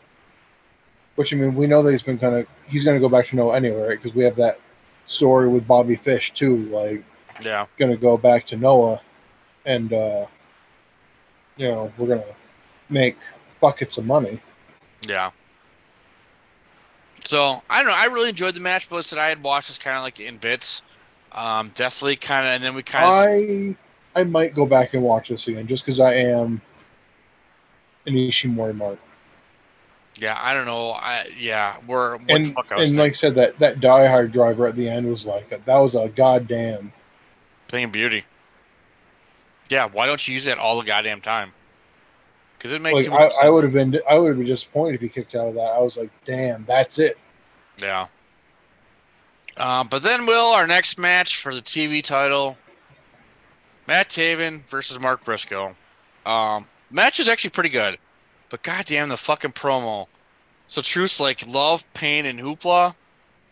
Which 1.16 1.34
I 1.34 1.38
mean, 1.38 1.56
we 1.56 1.68
know 1.68 1.82
that 1.84 1.92
he's 1.92 2.04
been 2.04 2.20
kind 2.20 2.36
of 2.36 2.48
he's 2.68 2.84
going 2.84 2.96
to 2.96 3.00
go 3.02 3.10
back 3.10 3.30
to 3.30 3.36
Noah 3.36 3.56
anyway, 3.56 3.82
right? 3.82 4.02
Because 4.02 4.16
we 4.16 4.24
have 4.26 4.36
that 4.38 4.60
story 5.08 5.48
with 5.48 5.66
Bobby 5.68 5.96
Fish 5.96 6.34
too, 6.34 6.66
like 6.70 7.04
Yeah. 7.44 7.66
to 7.80 7.98
go 7.98 8.18
back 8.18 8.46
to 8.48 8.58
Noah, 8.58 9.02
and 9.66 9.92
uh, 9.92 10.26
you 11.58 11.68
know 11.68 11.92
we're 11.98 12.08
to 12.16 12.26
make 12.90 13.18
buckets 13.60 13.98
of 13.98 14.06
money. 14.06 14.42
Yeah. 15.08 15.32
So 17.26 17.62
I 17.70 17.82
don't 17.82 17.92
know. 17.92 17.98
I 17.98 18.06
really 18.06 18.30
enjoyed 18.30 18.56
the 18.56 18.60
match, 18.60 18.88
but 18.90 18.98
listen, 18.98 19.18
I 19.18 19.28
had 19.28 19.42
watched 19.44 19.68
this 19.68 19.78
kind 19.78 19.98
of 19.98 20.04
like 20.04 20.20
in 20.20 20.38
bits. 20.38 20.84
Um, 21.32 21.72
definitely 21.76 22.16
kind 22.16 22.48
of, 22.48 22.54
and 22.54 22.64
then 22.64 22.76
we 22.76 22.84
kind 22.84 23.06
of. 23.06 23.76
I 24.16 24.22
I 24.22 24.24
might 24.24 24.56
go 24.56 24.66
back 24.66 24.94
and 24.94 25.04
watch 25.04 25.30
this 25.30 25.48
again 25.48 25.68
just 25.68 25.86
because 25.86 26.00
I 26.00 26.14
am 26.14 26.62
an 28.06 28.14
Ishimori 28.14 28.76
mark. 28.76 29.00
Yeah, 30.20 30.38
I 30.40 30.54
don't 30.54 30.66
know. 30.66 30.92
I 30.92 31.28
yeah, 31.38 31.76
we're 31.88 32.18
what 32.18 32.30
and 32.30 32.46
the 32.46 32.52
fuck 32.52 32.72
I 32.72 32.76
was 32.78 32.90
and 32.90 32.96
thinking. 32.96 32.98
like 32.98 33.12
I 33.12 33.16
said, 33.16 33.36
that 33.36 33.60
that 33.60 33.82
Die 33.82 34.08
Hard 34.08 34.32
driver 34.32 34.68
at 34.68 34.76
the 34.76 34.88
end 34.88 35.10
was 35.10 35.26
like 35.26 35.50
that 35.50 35.78
was 35.78 35.96
a 35.96 36.08
goddamn. 36.10 36.94
Thing 37.76 37.84
of 37.84 37.92
beauty. 37.92 38.24
Yeah, 39.70 39.90
why 39.92 40.06
don't 40.06 40.26
you 40.26 40.34
use 40.34 40.46
that 40.46 40.58
all 40.58 40.80
the 40.80 40.86
goddamn 40.86 41.20
time? 41.20 41.52
Because 42.58 42.72
it 42.72 42.80
makes 42.80 43.10
Like 43.10 43.34
I, 43.34 43.48
I 43.48 43.50
would 43.50 43.66
have 43.66 43.74
been 43.74 44.00
I 44.10 44.18
would 44.18 44.30
have 44.30 44.38
been 44.38 44.48
disappointed 44.48 44.96
if 44.96 45.02
he 45.02 45.10
kicked 45.10 45.36
out 45.36 45.50
of 45.50 45.56
that. 45.56 45.74
I 45.74 45.80
was 45.80 45.98
like, 45.98 46.10
damn, 46.24 46.64
that's 46.64 47.00
it. 47.00 47.18
Yeah. 47.78 48.08
Uh, 49.58 49.84
but 49.84 50.04
then, 50.04 50.26
Will, 50.26 50.54
our 50.54 50.66
next 50.66 50.98
match 50.98 51.36
for 51.36 51.54
the 51.54 51.62
TV 51.62 52.02
title 52.02 52.56
Matt 53.88 54.08
Taven 54.08 54.66
versus 54.70 54.98
Mark 54.98 55.26
Briscoe. 55.26 55.76
Um, 56.26 56.68
match 56.90 57.20
is 57.20 57.28
actually 57.28 57.50
pretty 57.50 57.68
good, 57.68 57.98
but 58.50 58.64
goddamn 58.64 59.10
the 59.10 59.18
fucking 59.18 59.52
promo. 59.52 60.08
So, 60.70 60.82
Truth's 60.82 61.20
like 61.20 61.46
love, 61.46 61.86
pain, 61.94 62.26
and 62.26 62.40
hoopla. 62.40 62.96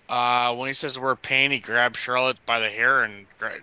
Uh, 0.07 0.55
when 0.55 0.69
he 0.69 0.73
says 0.73 0.95
the 0.95 1.01
word 1.01 1.21
pain, 1.21 1.51
he 1.51 1.59
grabs 1.59 1.99
Charlotte 1.99 2.37
by 2.45 2.61
the 2.61 2.69
hair 2.69 3.03
and. 3.03 3.25
Gra- 3.37 3.59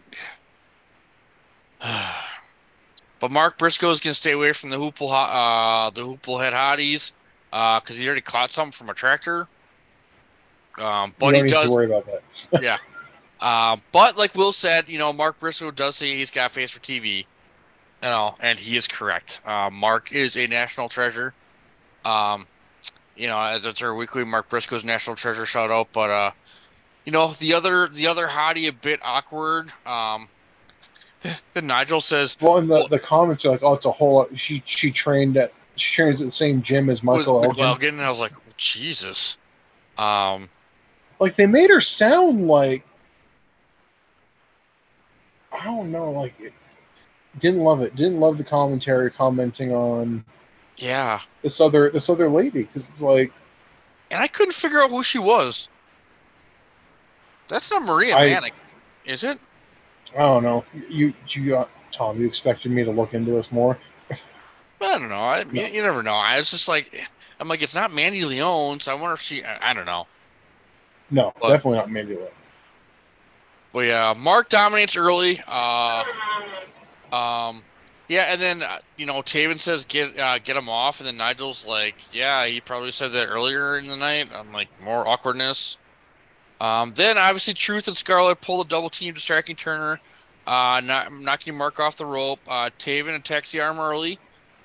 but 3.21 3.31
Mark 3.31 3.59
Briscoe 3.59 3.91
is 3.91 4.01
going 4.01 4.13
to 4.13 4.15
stay 4.15 4.33
away 4.33 4.53
from 4.53 4.71
the 4.71 4.77
hoople, 4.77 5.11
uh, 5.11 5.91
the 5.91 6.03
hoople 6.03 6.43
head 6.43 6.53
hotties 6.53 7.13
because 7.51 7.97
he 7.97 8.07
already 8.07 8.21
caught 8.21 8.53
something 8.53 8.73
from 8.73 8.91
a 8.91 8.95
tractor. 8.95 9.49
Um, 10.79 11.15
but 11.19 11.35
he 11.35 11.43
need 11.43 11.51
does. 11.51 11.67
to 11.67 11.71
worry 11.71 11.87
about 11.87 12.07
that. 12.07 12.23
Yeah. 12.63 12.79
Um, 13.41 13.81
but 13.93 14.19
like 14.19 14.35
Will 14.35 14.53
said, 14.53 14.89
you 14.89 14.99
know, 14.99 15.13
Mark 15.13 15.41
Briscoe 15.41 15.71
does 15.71 15.97
say 15.97 16.17
he's 16.17 16.31
got 16.31 16.51
a 16.51 16.55
face 16.55 16.71
for 16.71 16.81
TV. 16.81 17.25
You 18.03 18.09
know, 18.09 18.35
and 18.41 18.59
he 18.59 18.77
is 18.77 18.87
correct. 18.87 19.41
Uh, 19.45 19.71
Mark 19.71 20.13
is 20.13 20.37
a 20.37 20.47
national 20.47 20.89
treasure. 20.89 21.35
Um, 22.05 22.47
you 23.17 23.29
know, 23.29 23.39
as 23.39 23.67
it's 23.67 23.83
our 23.83 23.95
weekly 23.95 24.25
Mark 24.25 24.49
Briscoe's 24.49 24.85
national 24.85 25.17
treasure 25.17 25.45
shout 25.45 25.71
out. 25.71 25.89
But 25.93 26.11
uh, 26.11 26.31
you 27.05 27.13
know, 27.13 27.33
the 27.33 27.55
other 27.55 27.89
the 27.89 28.07
other 28.07 28.27
hottie 28.27 28.69
a 28.69 28.73
bit 28.73 29.01
awkward. 29.03 29.73
Um, 29.87 30.29
then 31.55 31.67
Nigel 31.67 32.01
says 32.01 32.37
Well, 32.41 32.57
and 32.59 32.69
the, 32.69 32.75
Well- 32.75 32.89
the 32.89 32.99
comments 32.99 33.45
are 33.45 33.51
like, 33.51 33.63
oh, 33.63 33.75
it's 33.75 33.87
a 33.87 33.91
whole. 33.91 34.27
She 34.37 34.63
she 34.67 34.91
trained 34.91 35.37
at 35.37 35.53
she 35.77 35.95
trains 35.95 36.21
at 36.21 36.27
the 36.27 36.33
same 36.33 36.63
gym 36.63 36.91
as 36.91 37.03
Michael 37.03 37.41
Michael 37.41 37.45
Elgin. 37.45 37.65
Elgin, 37.65 37.95
and 37.95 38.03
I 38.03 38.11
was 38.11 38.21
like, 38.21 38.33
Jesus. 38.57 39.37
Um, 39.99 40.49
Like 41.19 41.37
they 41.37 41.47
made 41.47 41.71
her 41.71 41.81
sound 41.81 42.47
like 42.47 42.85
I 45.53 45.65
don't 45.65 45.91
know, 45.91 46.11
like 46.13 46.35
it, 46.41 46.53
didn't 47.39 47.61
love 47.61 47.81
it. 47.83 47.95
Didn't 47.97 48.21
love 48.21 48.39
the 48.39 48.45
commentary 48.45 49.11
commenting 49.11 49.73
on 49.75 50.25
yeah, 50.77 51.21
this 51.43 51.61
other 51.61 51.91
this 51.91 52.09
other 52.09 52.29
lady 52.29 52.63
because 52.63 52.83
it's 52.91 53.01
like 53.03 53.33
and 54.11 54.21
I 54.23 54.27
couldn't 54.29 54.55
figure 54.55 54.81
out 54.81 54.91
who 54.91 55.03
she 55.03 55.19
was. 55.19 55.69
That's 57.49 57.71
not 57.71 57.83
Maria 57.83 58.17
I- 58.17 58.27
Manic, 58.31 58.55
is 59.05 59.23
it? 59.25 59.39
I 60.17 60.19
don't 60.23 60.43
know. 60.43 60.65
You 60.89 61.13
you 61.29 61.57
uh, 61.57 61.67
Tom, 61.93 62.21
you 62.21 62.27
expected 62.27 62.73
me 62.73 62.85
to 62.85 62.91
look 62.91 63.15
into 63.15 63.31
this 63.33 63.51
more. 63.53 63.79
I 64.11 64.99
don't 64.99 65.09
know. 65.09 65.17
I, 65.17 65.45
No. 65.45 65.53
you, 65.63 65.67
you 65.67 65.83
never 65.83 66.03
know. 66.03 66.15
I 66.15 66.39
was 66.39 66.51
just 66.51 66.67
like, 66.67 67.07
I'm 67.39 67.49
like, 67.49 67.63
it's 67.63 67.75
not 67.75 67.93
Mandy 67.93 68.25
Leone, 68.25 68.81
so 68.81 68.91
I 68.93 68.95
wonder 68.95 69.13
if 69.15 69.21
she. 69.21 69.45
I, 69.45 69.71
I 69.71 69.73
don't 69.75 69.85
know. 69.87 70.07
No, 71.11 71.33
What? 71.39 71.51
definitely 71.51 71.79
not 71.79 71.91
Mandy 71.91 72.15
Leone. 72.17 72.29
But 73.73 73.81
yeah, 73.81 74.15
Mark 74.17 74.49
dominates 74.49 74.97
early. 74.97 75.41
Uh, 75.47 76.03
um, 77.13 77.63
yeah, 78.09 78.33
and 78.33 78.41
then 78.41 78.63
uh, 78.63 78.79
you 78.97 79.07
know 79.07 79.23
Taven 79.23 79.61
says 79.61 79.85
get 79.85 80.19
uh, 80.19 80.39
get 80.39 80.57
him 80.57 80.69
off, 80.69 80.99
and 81.01 81.07
then 81.07 81.17
Nigel's 81.17 81.65
like, 81.65 81.95
yeah, 82.13 82.47
he 82.47 82.61
probably 82.61 82.91
said 82.91 83.13
that 83.13 83.27
earlier 83.27 83.79
in 83.79 83.87
the 83.87 83.97
night. 83.97 84.29
I'm 84.35 84.53
like 84.53 84.69
more 84.83 85.07
awkwardness. 85.07 85.77
Um, 86.61 86.93
then 86.95 87.17
obviously 87.17 87.55
Truth 87.55 87.89
and 87.89 87.97
Scarlet 87.97 88.41
pull 88.41 88.59
the 88.59 88.69
double 88.69 88.91
team, 88.91 89.15
distracting 89.15 89.57
Turner, 89.57 90.01
uh, 90.47 90.81
not, 90.85 91.13
knocking 91.13 91.57
Mark 91.57 91.81
off 91.81 91.97
the 91.97 92.07
rope. 92.07 92.41
Uh, 92.47 92.71
Taven 92.79 93.15
attacks 93.15 93.53
the 93.53 93.61
arm 93.61 93.79
early, 93.79 94.19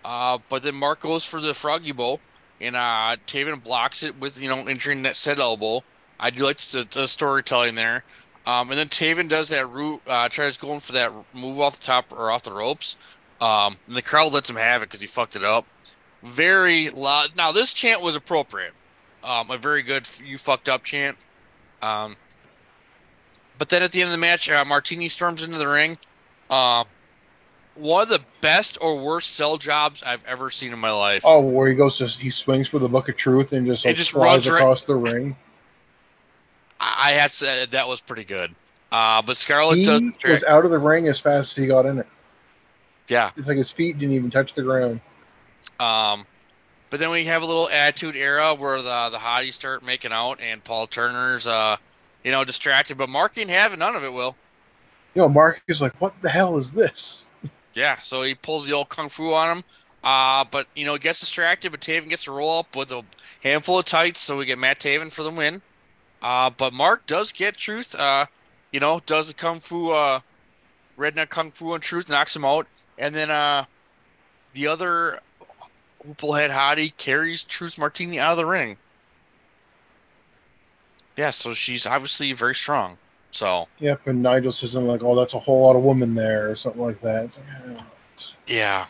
uh, 0.04 0.38
but 0.50 0.64
then 0.64 0.76
Mark 0.76 1.00
goes 1.00 1.24
for 1.24 1.40
the 1.40 1.54
froggy 1.54 1.94
bow, 1.94 2.20
and 2.60 2.76
uh, 2.76 3.16
Taven 3.28 3.64
blocks 3.64 4.04
it 4.04 4.20
with 4.20 4.40
you 4.40 4.50
know 4.50 4.68
injuring 4.68 5.04
that 5.04 5.16
said 5.16 5.40
elbow. 5.40 5.84
I 6.20 6.30
do 6.30 6.44
like 6.44 6.58
the, 6.60 6.88
the 6.90 7.08
storytelling 7.08 7.76
there. 7.76 8.04
Um, 8.46 8.70
and 8.70 8.78
then 8.78 8.90
Taven 8.90 9.28
does 9.28 9.50
that 9.50 9.70
route, 9.70 10.02
uh, 10.06 10.30
tries 10.30 10.56
going 10.58 10.80
for 10.80 10.92
that 10.94 11.12
move 11.34 11.60
off 11.60 11.80
the 11.80 11.86
top 11.86 12.12
or 12.12 12.30
off 12.30 12.44
the 12.44 12.54
ropes. 12.54 12.96
Um, 13.42 13.78
and 13.88 13.96
the 13.96 14.02
crowd 14.02 14.32
lets 14.34 14.50
him 14.50 14.56
have 14.56 14.82
it 14.82 14.86
because 14.86 15.02
he 15.02 15.08
fucked 15.08 15.36
it 15.36 15.44
up. 15.44 15.66
Very 16.24 16.90
loud. 16.90 17.36
Now, 17.36 17.52
this 17.52 17.74
chant 17.74 18.02
was 18.02 18.16
appropriate. 18.16 18.74
Um, 19.24 19.50
a 19.50 19.58
very 19.58 19.82
good 19.82 20.08
you 20.24 20.38
fucked 20.38 20.70
up 20.70 20.84
chant. 20.84 21.18
Um, 21.82 22.16
but 23.58 23.70
then 23.70 23.84
at 23.84 23.92
the 23.92 24.02
end 24.02 24.08
of 24.10 24.12
the 24.12 24.18
match, 24.18 24.50
uh, 24.50 24.64
Martini 24.66 25.08
storms 25.10 25.44
into 25.44 25.58
the 25.58 25.68
ring. 25.68 25.98
Um, 26.50 26.86
one 27.76 28.04
of 28.04 28.10
the 28.10 28.22
best 28.42 28.78
or 28.82 28.98
worst 29.00 29.32
sell 29.36 29.58
jobs 29.58 30.02
I've 30.04 30.24
ever 30.26 30.50
seen 30.50 30.72
in 30.74 30.80
my 30.80 30.92
life. 30.92 31.24
Oh, 31.26 31.42
where 31.42 31.68
he 31.68 31.76
goes 31.76 31.98
to 31.98 32.08
he 32.08 32.30
swings 32.30 32.68
for 32.70 32.80
the 32.80 32.88
book 32.88 33.10
of 33.10 33.18
truth 33.18 33.52
and 33.54 33.66
just 33.66 33.86
It 33.86 33.90
like 33.90 33.96
just 33.98 34.12
flies 34.12 34.24
runs 34.48 34.50
right- 34.50 34.60
across 34.62 34.84
the 34.84 34.96
ring. 34.96 35.36
I, 36.80 37.18
to 37.28 37.30
say 37.34 37.66
that 37.66 37.88
was 37.88 38.02
pretty 38.02 38.26
good. 38.26 38.54
Uh, 38.92 39.22
but 39.22 39.38
Scarlett 39.38 39.78
He 39.80 39.84
does. 39.84 40.04
was 40.26 40.44
out 40.44 40.66
of 40.66 40.72
the 40.72 40.78
ring 40.80 41.08
as 41.08 41.20
fast 41.20 41.52
as 41.52 41.56
he 41.64 41.68
got 41.68 41.86
in 41.86 42.00
it. 42.00 42.08
yeah. 43.08 43.32
It's 43.38 43.48
like 43.48 43.58
his 43.58 43.72
feet 43.72 43.98
didn't 43.98 44.14
even 44.16 44.30
touch 44.30 44.54
the 44.54 44.62
ground. 44.62 45.00
Um, 45.80 46.26
but 46.96 47.00
then 47.02 47.10
we 47.10 47.26
have 47.26 47.42
a 47.42 47.46
little 47.46 47.68
attitude 47.68 48.16
era 48.16 48.54
where 48.54 48.82
the 48.82 49.10
the 49.12 49.18
hotties 49.18 49.52
start 49.52 49.84
making 49.84 50.14
out, 50.14 50.40
and 50.40 50.64
Paul 50.64 50.88
Turner's 50.88 51.46
uh, 51.46 51.76
you 52.24 52.32
know, 52.32 52.46
distracted. 52.46 52.98
But 52.98 53.10
Mark 53.10 53.38
ain't 53.38 53.50
having 53.50 53.80
none 53.80 53.98
of 53.98 54.06
it. 54.06 54.14
Will 54.14 54.38
You 55.14 55.24
know, 55.24 55.28
Mark 55.28 55.62
is 55.68 55.82
like, 55.82 56.00
"What 56.00 56.14
the 56.22 56.30
hell 56.30 56.58
is 56.58 56.72
this?" 56.72 57.24
yeah, 57.74 58.00
so 58.00 58.22
he 58.22 58.34
pulls 58.34 58.66
the 58.66 58.72
old 58.72 58.88
kung 58.88 59.10
fu 59.10 59.34
on 59.34 59.58
him. 59.58 59.64
Uh, 60.06 60.46
but 60.50 60.68
you 60.74 60.86
know, 60.86 60.98
gets 60.98 61.20
distracted. 61.20 61.70
But 61.70 61.82
Taven 61.82 62.08
gets 62.08 62.24
to 62.24 62.32
roll 62.32 62.60
up 62.60 62.74
with 62.78 62.94
a 62.94 63.04
handful 63.44 63.80
of 63.80 63.84
tights, 63.84 64.22
so 64.22 64.38
we 64.38 64.46
get 64.46 64.58
Matt 64.58 64.80
Taven 64.80 65.12
for 65.12 65.24
the 65.24 65.32
win. 65.32 65.64
Uh, 66.22 66.50
but 66.50 66.72
Mark 66.72 67.06
does 67.08 67.34
get 67.34 67.58
Truth. 67.58 67.94
Uh, 67.94 68.28
you 68.72 68.80
know, 68.80 69.02
does 69.06 69.28
the 69.28 69.34
kung 69.34 69.60
fu 69.60 69.90
uh, 69.90 70.22
redneck 70.98 71.28
kung 71.28 71.52
fu 71.52 71.74
and 71.74 71.84
Truth 71.84 72.08
knocks 72.08 72.38
him 72.38 72.46
out, 72.46 72.68
and 72.98 73.14
then 73.14 73.30
uh, 73.30 73.66
the 74.54 74.68
other 74.68 75.20
Hooplehead 76.08 76.52
hottie 76.52 76.96
carries 76.98 77.44
Truth 77.44 77.78
Martini 77.78 78.20
out 78.20 78.32
of 78.32 78.38
the 78.38 78.46
ring. 78.46 78.78
Yeah, 81.18 81.30
so 81.30 81.54
she's 81.54 81.86
obviously 81.86 82.34
very 82.34 82.56
strong. 82.56 82.98
So 83.32 83.68
Yep, 83.80 84.08
and 84.08 84.22
Nigel 84.22 84.52
says 84.52 84.72
something 84.72 84.88
like, 84.88 85.04
"Oh, 85.04 85.16
that's 85.16 85.34
a 85.34 85.40
whole 85.40 85.66
lot 85.66 85.76
of 85.76 85.84
women 85.84 86.16
there," 86.16 86.50
or 86.50 86.56
something 86.56 86.82
like 86.82 87.02
that. 87.02 87.38
Like, 87.66 87.78
"Ah, 87.80 87.86
yeah, 88.48 88.86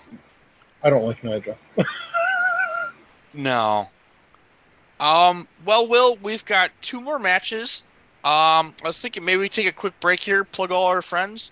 I 0.83 0.89
don't 0.89 1.03
like 1.03 1.23
Nigel. 1.23 1.57
no. 3.33 3.89
Um. 4.99 5.47
Well, 5.65 5.87
Will, 5.87 6.17
we've 6.17 6.45
got 6.45 6.71
two 6.81 7.01
more 7.01 7.19
matches. 7.19 7.83
Um. 8.23 8.73
I 8.83 8.85
was 8.85 8.99
thinking 8.99 9.25
maybe 9.25 9.39
we 9.39 9.49
take 9.49 9.67
a 9.67 9.71
quick 9.71 9.99
break 9.99 10.19
here, 10.19 10.43
plug 10.43 10.71
all 10.71 10.85
our 10.85 11.01
friends, 11.01 11.51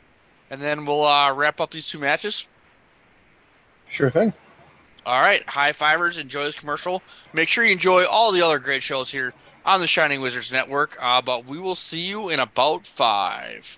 and 0.50 0.62
then 0.62 0.86
we'll 0.86 1.06
uh, 1.06 1.34
wrap 1.34 1.60
up 1.60 1.72
these 1.72 1.88
two 1.88 2.00
matches. 2.00 2.48
Sure 3.90 4.10
thing. 4.10 4.34
All 5.06 5.22
right, 5.22 5.48
high 5.50 5.74
fivers, 5.74 6.18
enjoy 6.18 6.46
this 6.46 6.56
commercial. 6.56 7.02
Make 7.34 7.50
sure 7.50 7.66
you 7.66 7.74
enjoy 7.74 8.06
all 8.06 8.32
the 8.32 8.42
other 8.42 8.60
great 8.60 8.82
shows 8.82 9.12
here 9.12 9.34
on 9.66 9.82
the 9.82 9.88
Shining 9.88 10.22
Wizards 10.22 10.52
Network. 10.52 10.98
Uh, 11.02 11.22
but 11.22 11.46
we 11.46 11.60
will 11.60 11.76
see 11.76 12.02
you 12.02 12.30
in 12.30 12.40
about 12.40 12.88
five. 12.88 13.78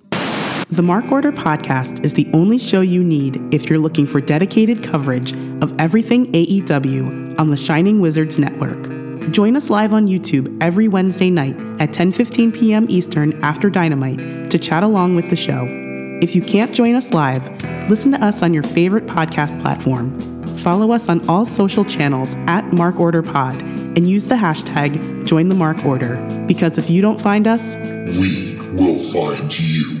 The 0.71 0.81
Mark 0.81 1.11
Order 1.11 1.33
podcast 1.33 2.05
is 2.05 2.13
the 2.13 2.29
only 2.33 2.57
show 2.57 2.79
you 2.79 3.03
need 3.03 3.41
if 3.53 3.69
you're 3.69 3.77
looking 3.77 4.05
for 4.05 4.21
dedicated 4.21 4.81
coverage 4.81 5.33
of 5.61 5.77
everything 5.77 6.31
AEW 6.31 7.37
on 7.37 7.49
the 7.49 7.57
Shining 7.57 7.99
Wizards 7.99 8.39
Network. 8.39 8.89
Join 9.31 9.57
us 9.57 9.69
live 9.69 9.93
on 9.93 10.07
YouTube 10.07 10.57
every 10.63 10.87
Wednesday 10.87 11.29
night 11.29 11.57
at 11.81 11.89
10:15 11.89 12.53
p.m. 12.53 12.85
Eastern 12.89 13.33
after 13.43 13.69
Dynamite 13.69 14.49
to 14.49 14.57
chat 14.57 14.81
along 14.81 15.17
with 15.17 15.29
the 15.29 15.35
show. 15.35 15.67
If 16.21 16.35
you 16.35 16.41
can't 16.41 16.73
join 16.73 16.95
us 16.95 17.11
live, 17.11 17.45
listen 17.89 18.11
to 18.13 18.23
us 18.23 18.41
on 18.41 18.53
your 18.53 18.63
favorite 18.63 19.07
podcast 19.07 19.59
platform. 19.61 20.17
Follow 20.59 20.93
us 20.93 21.09
on 21.09 21.27
all 21.27 21.43
social 21.43 21.83
channels 21.83 22.35
at 22.47 22.71
Mark 22.71 22.97
Order 22.97 23.23
Pod 23.23 23.61
and 23.61 24.09
use 24.09 24.25
the 24.25 24.35
hashtag 24.35 25.25
Join 25.25 25.49
the 25.49 25.55
Mark 25.55 25.83
Order 25.83 26.15
because 26.47 26.77
if 26.77 26.89
you 26.89 27.01
don't 27.01 27.19
find 27.19 27.45
us, 27.45 27.75
We 27.75 28.57
will 28.73 28.99
find 29.11 29.59
you. 29.59 30.00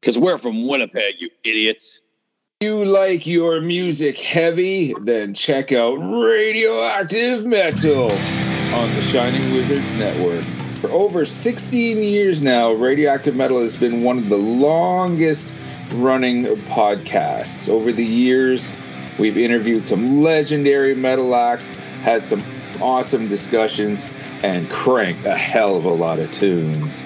Because 0.00 0.18
we're 0.18 0.38
from 0.38 0.66
Winnipeg, 0.66 1.16
you 1.20 1.28
idiots. 1.44 2.00
you 2.60 2.86
like 2.86 3.26
your 3.26 3.60
music 3.60 4.18
heavy, 4.18 4.94
then 5.02 5.34
check 5.34 5.72
out 5.72 5.96
Radioactive 5.96 7.44
Metal 7.44 8.04
on 8.04 8.94
the 8.94 9.02
Shining 9.02 9.52
Wizards 9.52 9.94
Network. 9.98 10.42
For 10.80 10.88
over 10.90 11.26
16 11.26 11.98
years 11.98 12.42
now, 12.42 12.72
Radioactive 12.72 13.36
Metal 13.36 13.60
has 13.60 13.76
been 13.76 14.02
one 14.02 14.16
of 14.16 14.30
the 14.30 14.38
longest 14.38 15.52
running 15.92 16.44
podcasts. 16.44 17.68
Over 17.68 17.92
the 17.92 18.04
years, 18.04 18.72
we've 19.18 19.36
interviewed 19.36 19.86
some 19.86 20.22
legendary 20.22 20.94
metal 20.94 21.34
acts, 21.34 21.68
had 21.68 22.24
some 22.24 22.42
awesome 22.80 23.28
discussions, 23.28 24.06
and 24.42 24.70
cranked 24.70 25.26
a 25.26 25.36
hell 25.36 25.76
of 25.76 25.84
a 25.84 25.92
lot 25.92 26.18
of 26.18 26.32
tunes. 26.32 27.02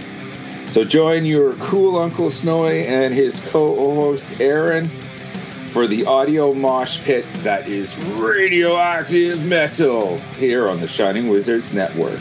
So 0.68 0.84
join 0.84 1.24
your 1.24 1.54
cool 1.54 1.98
Uncle 1.98 2.30
Snowy 2.30 2.86
and 2.86 3.14
his 3.14 3.40
co-host 3.40 4.40
Aaron 4.40 4.88
for 4.88 5.86
the 5.86 6.06
audio 6.06 6.54
mosh 6.54 7.02
pit 7.02 7.24
that 7.38 7.68
is 7.68 7.96
radioactive 8.14 9.44
metal 9.44 10.18
here 10.38 10.68
on 10.68 10.80
the 10.80 10.88
Shining 10.88 11.28
Wizards 11.28 11.72
Network. 11.74 12.20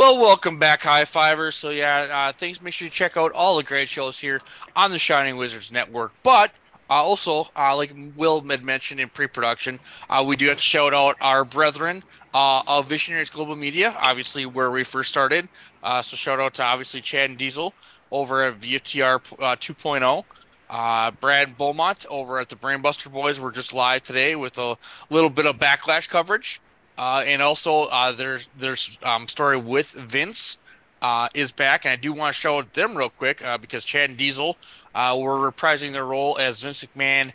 Well, 0.00 0.16
welcome 0.16 0.58
back, 0.58 0.80
High 0.80 1.04
Fivers. 1.04 1.52
So, 1.52 1.68
yeah, 1.68 2.08
uh, 2.10 2.32
thanks. 2.32 2.62
Make 2.62 2.72
sure 2.72 2.86
you 2.86 2.90
check 2.90 3.18
out 3.18 3.32
all 3.32 3.58
the 3.58 3.62
great 3.62 3.86
shows 3.86 4.18
here 4.18 4.40
on 4.74 4.92
the 4.92 4.98
Shining 4.98 5.36
Wizards 5.36 5.70
Network. 5.70 6.12
But 6.22 6.52
uh, 6.88 6.94
also, 6.94 7.50
uh, 7.54 7.76
like 7.76 7.92
Will 8.16 8.40
had 8.40 8.64
mentioned 8.64 8.98
in 8.98 9.10
pre 9.10 9.26
production, 9.26 9.78
uh, 10.08 10.24
we 10.26 10.36
do 10.36 10.48
have 10.48 10.56
to 10.56 10.62
shout 10.62 10.94
out 10.94 11.16
our 11.20 11.44
brethren 11.44 12.02
uh, 12.32 12.62
of 12.66 12.88
Visionaries 12.88 13.28
Global 13.28 13.56
Media, 13.56 13.94
obviously, 13.98 14.46
where 14.46 14.70
we 14.70 14.84
first 14.84 15.10
started. 15.10 15.50
Uh, 15.82 16.00
so, 16.00 16.16
shout 16.16 16.40
out 16.40 16.54
to 16.54 16.62
obviously 16.62 17.02
Chad 17.02 17.28
and 17.28 17.38
Diesel 17.38 17.74
over 18.10 18.42
at 18.42 18.58
VTR 18.58 19.16
uh, 19.38 19.56
2.0. 19.56 20.24
Uh, 20.70 21.10
Brad 21.10 21.58
Beaumont 21.58 22.06
over 22.08 22.40
at 22.40 22.48
the 22.48 22.56
Brainbuster 22.56 23.12
Boys 23.12 23.38
were 23.38 23.52
just 23.52 23.74
live 23.74 24.02
today 24.02 24.34
with 24.34 24.56
a 24.56 24.78
little 25.10 25.28
bit 25.28 25.44
of 25.44 25.58
backlash 25.58 26.08
coverage. 26.08 26.58
Uh, 27.00 27.24
and 27.26 27.40
also, 27.40 27.84
uh, 27.84 28.12
there's 28.12 28.50
there's 28.58 28.98
um, 29.02 29.26
story 29.26 29.56
with 29.56 29.92
Vince 29.92 30.58
uh, 31.00 31.30
is 31.32 31.50
back, 31.50 31.86
and 31.86 31.92
I 31.92 31.96
do 31.96 32.12
want 32.12 32.34
to 32.34 32.38
show 32.38 32.60
them 32.60 32.94
real 32.94 33.08
quick 33.08 33.42
uh, 33.42 33.56
because 33.56 33.86
Chad 33.86 34.10
and 34.10 34.18
Diesel 34.18 34.58
uh, 34.94 35.16
were 35.18 35.50
reprising 35.50 35.94
their 35.94 36.04
role 36.04 36.36
as 36.36 36.60
Vince 36.60 36.84
McMahon 36.84 37.32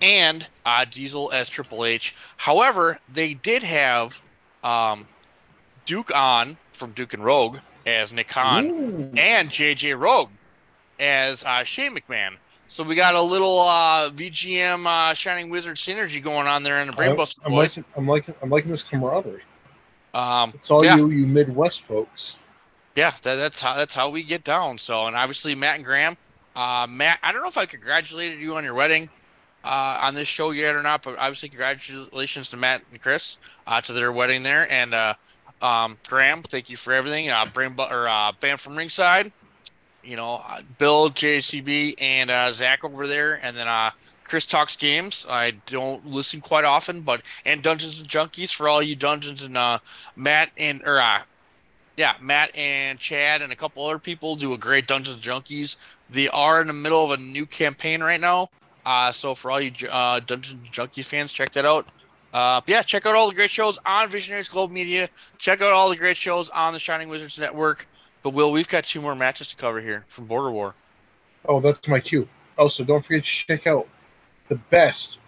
and 0.00 0.48
uh, 0.66 0.84
Diesel 0.90 1.30
as 1.32 1.48
Triple 1.48 1.84
H. 1.84 2.16
However, 2.38 2.98
they 3.08 3.34
did 3.34 3.62
have 3.62 4.20
um, 4.64 5.06
Duke 5.86 6.10
on 6.12 6.56
from 6.72 6.90
Duke 6.90 7.14
and 7.14 7.24
Rogue 7.24 7.58
as 7.86 8.12
Nick 8.12 8.26
Khan 8.26 9.12
and 9.16 9.48
JJ 9.48 9.96
Rogue 9.96 10.30
as 10.98 11.44
uh, 11.44 11.62
Shane 11.62 11.96
McMahon. 11.96 12.38
So 12.74 12.82
we 12.82 12.96
got 12.96 13.14
a 13.14 13.22
little 13.22 13.60
uh, 13.60 14.10
VGM 14.10 14.84
uh, 14.84 15.14
Shining 15.14 15.48
Wizard 15.48 15.76
synergy 15.76 16.20
going 16.20 16.48
on 16.48 16.64
there 16.64 16.80
in 16.80 16.88
the 16.88 16.92
I'm, 17.00 17.16
I'm 17.44 17.52
liking, 17.52 17.84
I'm 17.96 18.08
liking, 18.08 18.34
I'm 18.42 18.50
liking 18.50 18.68
this 18.72 18.82
camaraderie. 18.82 19.44
Um, 20.12 20.50
It's 20.56 20.72
all 20.72 20.84
yeah. 20.84 20.96
you, 20.96 21.08
you 21.10 21.24
Midwest 21.24 21.82
folks. 21.84 22.34
Yeah, 22.96 23.12
that, 23.22 23.36
that's 23.36 23.60
how 23.60 23.76
that's 23.76 23.94
how 23.94 24.10
we 24.10 24.24
get 24.24 24.42
down. 24.42 24.78
So, 24.78 25.06
and 25.06 25.14
obviously 25.14 25.54
Matt 25.54 25.76
and 25.76 25.84
Graham. 25.84 26.16
Uh, 26.56 26.88
Matt, 26.90 27.20
I 27.22 27.30
don't 27.30 27.42
know 27.42 27.48
if 27.48 27.56
I 27.56 27.64
congratulated 27.64 28.40
you 28.40 28.56
on 28.56 28.64
your 28.64 28.74
wedding 28.74 29.08
uh, 29.62 30.00
on 30.02 30.16
this 30.16 30.26
show 30.26 30.50
yet 30.50 30.74
or 30.74 30.82
not, 30.82 31.04
but 31.04 31.16
obviously 31.16 31.50
congratulations 31.50 32.50
to 32.50 32.56
Matt 32.56 32.82
and 32.90 33.00
Chris 33.00 33.36
uh, 33.68 33.80
to 33.82 33.92
their 33.92 34.10
wedding 34.10 34.42
there. 34.42 34.68
And 34.68 34.94
uh, 34.94 35.14
um, 35.62 35.96
Graham, 36.08 36.42
thank 36.42 36.68
you 36.68 36.76
for 36.76 36.92
everything. 36.92 37.30
Uh, 37.30 37.46
Brain 37.46 37.76
or 37.78 38.08
uh, 38.08 38.32
Bam 38.40 38.58
from 38.58 38.74
Ringside, 38.74 39.30
you 40.04 40.16
know, 40.16 40.42
uh, 40.46 40.60
Bill, 40.78 41.10
JCB, 41.10 41.94
and 41.98 42.30
uh, 42.30 42.52
Zach 42.52 42.84
over 42.84 43.06
there, 43.06 43.40
and 43.42 43.56
then 43.56 43.68
uh, 43.68 43.90
Chris 44.24 44.46
talks 44.46 44.76
games. 44.76 45.26
I 45.28 45.52
don't 45.66 46.06
listen 46.06 46.40
quite 46.40 46.64
often, 46.64 47.02
but 47.02 47.22
and 47.44 47.62
Dungeons 47.62 48.00
and 48.00 48.08
Junkies 48.08 48.52
for 48.52 48.68
all 48.68 48.82
you 48.82 48.96
Dungeons 48.96 49.42
and 49.42 49.56
uh, 49.56 49.78
Matt 50.16 50.50
and 50.56 50.82
or 50.84 50.98
uh, 50.98 51.22
yeah, 51.96 52.14
Matt 52.20 52.54
and 52.56 52.98
Chad 52.98 53.42
and 53.42 53.52
a 53.52 53.56
couple 53.56 53.84
other 53.86 53.98
people 53.98 54.34
do 54.36 54.52
a 54.52 54.58
great 54.58 54.86
Dungeons 54.86 55.16
and 55.16 55.24
Junkies. 55.24 55.76
They 56.10 56.28
are 56.28 56.60
in 56.60 56.66
the 56.66 56.72
middle 56.72 57.04
of 57.04 57.10
a 57.10 57.16
new 57.16 57.46
campaign 57.46 58.02
right 58.02 58.20
now. 58.20 58.50
Uh, 58.84 59.12
so 59.12 59.34
for 59.34 59.50
all 59.50 59.60
you 59.60 59.72
uh, 59.88 60.20
Dungeons 60.20 60.68
Junkie 60.70 61.02
fans, 61.02 61.32
check 61.32 61.52
that 61.52 61.64
out. 61.64 61.86
Uh, 62.32 62.60
yeah, 62.66 62.82
check 62.82 63.06
out 63.06 63.14
all 63.14 63.28
the 63.28 63.34
great 63.34 63.50
shows 63.50 63.78
on 63.86 64.08
Visionaries 64.08 64.48
Global 64.48 64.74
Media. 64.74 65.08
Check 65.38 65.62
out 65.62 65.72
all 65.72 65.88
the 65.88 65.96
great 65.96 66.16
shows 66.16 66.50
on 66.50 66.72
the 66.72 66.80
Shining 66.80 67.08
Wizards 67.08 67.38
Network. 67.38 67.86
But 68.24 68.30
Will, 68.30 68.50
we've 68.50 68.66
got 68.66 68.84
two 68.84 69.02
more 69.02 69.14
matches 69.14 69.48
to 69.48 69.56
cover 69.56 69.82
here 69.82 70.06
from 70.08 70.24
Border 70.24 70.50
War. 70.50 70.74
Oh, 71.44 71.60
that's 71.60 71.86
my 71.86 72.00
cue. 72.00 72.26
Also, 72.56 72.82
don't 72.82 73.04
forget 73.04 73.22
to 73.22 73.30
check 73.30 73.66
out 73.66 73.86
the 74.48 74.54
best 74.56 75.18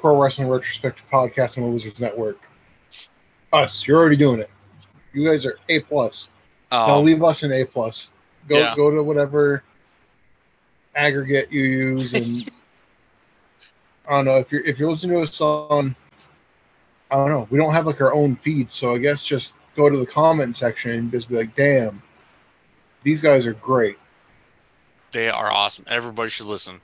pro 0.00 0.20
wrestling 0.20 0.48
retrospective 0.48 1.06
podcast 1.08 1.56
on 1.56 1.62
the 1.62 1.70
Wizards 1.70 2.00
Network. 2.00 2.50
Us, 3.52 3.86
you're 3.86 3.96
already 3.96 4.16
doing 4.16 4.40
it. 4.40 4.50
You 5.12 5.28
guys 5.28 5.46
are 5.46 5.56
A 5.68 5.80
plus. 5.80 6.30
now 6.72 6.96
Um, 6.98 7.04
leave 7.04 7.22
us 7.22 7.44
an 7.44 7.52
A 7.52 7.64
plus. 7.64 8.10
Go 8.48 8.58
yeah. 8.58 8.74
go 8.74 8.90
to 8.90 9.00
whatever 9.00 9.62
aggregate 10.96 11.52
you 11.52 11.62
use, 11.62 12.12
and 12.12 12.50
I 14.08 14.16
don't 14.16 14.24
know 14.24 14.38
if 14.38 14.50
you're 14.50 14.64
if 14.64 14.80
you're 14.80 14.90
listening 14.90 15.16
to 15.16 15.22
us 15.22 15.40
on. 15.40 15.94
I 17.12 17.14
don't 17.14 17.28
know. 17.28 17.46
We 17.50 17.58
don't 17.58 17.72
have 17.72 17.86
like 17.86 18.00
our 18.00 18.12
own 18.12 18.34
feed, 18.34 18.72
so 18.72 18.96
I 18.96 18.98
guess 18.98 19.22
just 19.22 19.54
go 19.76 19.88
to 19.90 19.96
the 19.96 20.06
comment 20.06 20.56
section 20.56 20.90
and 20.92 21.10
just 21.10 21.28
be 21.28 21.36
like, 21.36 21.54
"Damn, 21.56 22.02
these 23.02 23.20
guys 23.20 23.46
are 23.46 23.54
great." 23.54 23.96
They 25.12 25.28
are 25.28 25.50
awesome. 25.50 25.84
Everybody 25.88 26.28
should 26.30 26.46
listen. 26.46 26.80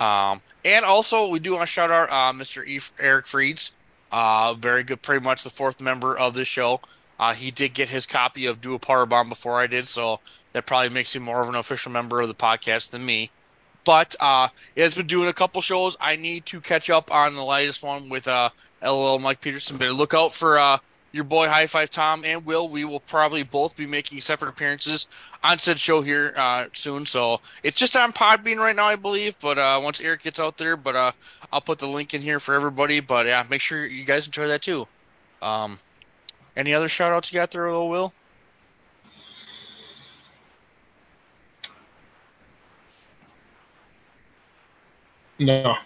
Um, 0.00 0.40
and 0.64 0.84
also 0.84 1.28
we 1.28 1.38
do 1.38 1.52
want 1.52 1.62
to 1.62 1.66
shout 1.66 1.90
out 1.90 2.10
uh, 2.10 2.36
Mr. 2.36 2.66
E- 2.66 2.80
Eric 2.98 3.26
Freeds. 3.26 3.72
Uh, 4.10 4.54
very 4.54 4.82
good, 4.82 5.02
pretty 5.02 5.22
much 5.22 5.44
the 5.44 5.50
fourth 5.50 5.80
member 5.80 6.16
of 6.16 6.34
this 6.34 6.48
show. 6.48 6.80
Uh, 7.18 7.34
he 7.34 7.50
did 7.50 7.74
get 7.74 7.90
his 7.90 8.06
copy 8.06 8.46
of 8.46 8.60
Do 8.60 8.74
a 8.74 8.78
Powerbomb 8.78 9.28
before 9.28 9.60
I 9.60 9.66
did, 9.66 9.86
so 9.86 10.20
that 10.52 10.66
probably 10.66 10.88
makes 10.88 11.14
him 11.14 11.22
more 11.22 11.40
of 11.42 11.48
an 11.48 11.54
official 11.54 11.92
member 11.92 12.20
of 12.20 12.28
the 12.28 12.34
podcast 12.34 12.90
than 12.90 13.04
me. 13.04 13.30
But 13.84 14.16
uh, 14.18 14.48
he 14.74 14.80
has 14.80 14.94
been 14.94 15.06
doing 15.06 15.28
a 15.28 15.32
couple 15.32 15.60
shows. 15.60 15.96
I 16.00 16.16
need 16.16 16.46
to 16.46 16.60
catch 16.60 16.90
up 16.90 17.12
on 17.12 17.34
the 17.34 17.44
latest 17.44 17.82
one 17.82 18.08
with 18.08 18.26
uh, 18.26 18.50
LOL 18.82 19.18
Mike 19.18 19.40
Peterson. 19.40 19.76
But 19.76 19.90
look 19.92 20.14
out 20.14 20.32
for 20.32 20.58
uh, 20.58 20.78
your 21.12 21.24
boy 21.24 21.48
High 21.48 21.66
Five 21.66 21.90
Tom 21.90 22.24
and 22.24 22.44
Will. 22.44 22.68
We 22.68 22.84
will 22.84 23.00
probably 23.00 23.42
both 23.42 23.76
be 23.76 23.86
making 23.86 24.20
separate 24.20 24.48
appearances 24.48 25.06
on 25.42 25.58
said 25.58 25.78
show 25.78 26.02
here 26.02 26.32
uh, 26.36 26.66
soon. 26.72 27.06
So 27.06 27.40
it's 27.62 27.78
just 27.78 27.96
on 27.96 28.12
Podbean 28.12 28.58
right 28.58 28.76
now, 28.76 28.86
I 28.86 28.96
believe. 28.96 29.36
But 29.40 29.58
uh, 29.58 29.80
once 29.82 30.00
Eric 30.00 30.22
gets 30.22 30.38
out 30.38 30.58
there, 30.58 30.76
but 30.76 30.96
uh, 30.96 31.12
I'll 31.52 31.60
put 31.60 31.78
the 31.78 31.86
link 31.86 32.14
in 32.14 32.22
here 32.22 32.40
for 32.40 32.54
everybody. 32.54 33.00
But 33.00 33.26
yeah, 33.26 33.44
make 33.48 33.60
sure 33.60 33.86
you 33.86 34.04
guys 34.04 34.26
enjoy 34.26 34.48
that 34.48 34.62
too. 34.62 34.86
Um, 35.42 35.78
any 36.56 36.74
other 36.74 36.88
shout 36.88 37.12
outs 37.12 37.32
you 37.32 37.38
got 37.38 37.50
there, 37.50 37.66
little 37.70 37.88
Will? 37.88 38.12
No. 45.38 45.76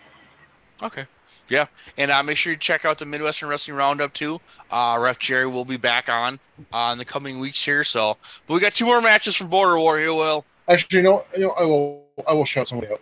Okay. 0.83 1.07
Yeah, 1.49 1.67
and 1.99 2.11
uh, 2.11 2.23
make 2.23 2.37
sure 2.39 2.53
you 2.53 2.59
check 2.59 2.85
out 2.87 2.99
the 2.99 3.05
Midwestern 3.07 3.49
Wrestling 3.51 3.77
Roundup 3.77 4.13
too. 4.15 4.41
Uh, 4.71 4.97
Ref 5.01 5.19
Jerry 5.19 5.47
will 5.47 5.67
be 5.67 5.77
back 5.77 6.09
on 6.09 6.41
uh, 6.73 6.91
in 6.93 6.99
the 6.99 7.05
coming 7.05 7.39
weeks 7.39 7.63
here. 7.63 7.85
So, 7.85 8.17
but 8.47 8.55
we 8.55 8.61
got 8.61 8.73
two 8.73 8.87
more 8.87 9.03
matches 9.03 9.37
from 9.37 9.49
Border 9.49 9.79
War 9.79 9.99
here. 9.99 10.15
Will 10.15 10.45
Actually, 10.69 10.99
you 10.99 11.03
know, 11.03 11.25
you 11.37 11.43
know, 11.47 11.51
I 11.51 11.65
will 11.65 12.05
I 12.27 12.33
will 12.33 12.47
shout 12.47 12.69
somebody 12.69 12.91
out. 12.93 13.01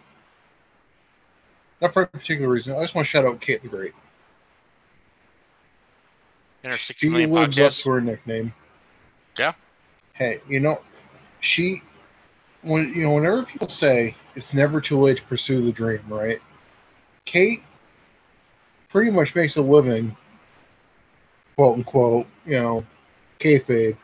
Not 1.80 1.92
for 1.92 2.02
a 2.02 2.06
particular 2.06 2.48
reason. 2.50 2.74
I 2.74 2.82
just 2.82 2.94
want 2.94 3.06
to 3.06 3.10
shout 3.10 3.24
out 3.24 3.40
Kate 3.40 3.62
the 3.62 3.68
Great. 3.68 3.92
in 6.64 6.70
our 6.70 6.78
six 6.78 7.00
She 7.00 7.08
million 7.08 7.30
lives 7.30 7.58
up 7.58 7.70
podcast. 7.72 7.82
to 7.84 7.90
her 7.90 8.00
nickname. 8.00 8.52
Yeah. 9.38 9.52
Hey, 10.14 10.40
you 10.48 10.60
know, 10.60 10.80
she 11.40 11.82
when 12.62 12.92
you 12.94 13.02
know 13.04 13.14
whenever 13.14 13.44
people 13.44 13.68
say 13.68 14.16
it's 14.34 14.52
never 14.54 14.80
too 14.80 15.00
late 15.00 15.18
to 15.18 15.22
pursue 15.24 15.64
the 15.64 15.72
dream, 15.72 16.00
right? 16.08 16.40
Kate 17.24 17.62
pretty 18.92 19.10
much 19.10 19.34
makes 19.34 19.56
a 19.56 19.62
living, 19.62 20.14
quote 21.56 21.78
unquote, 21.78 22.26
you 22.46 22.60
know, 22.60 22.84
kayfabe, 23.40 23.96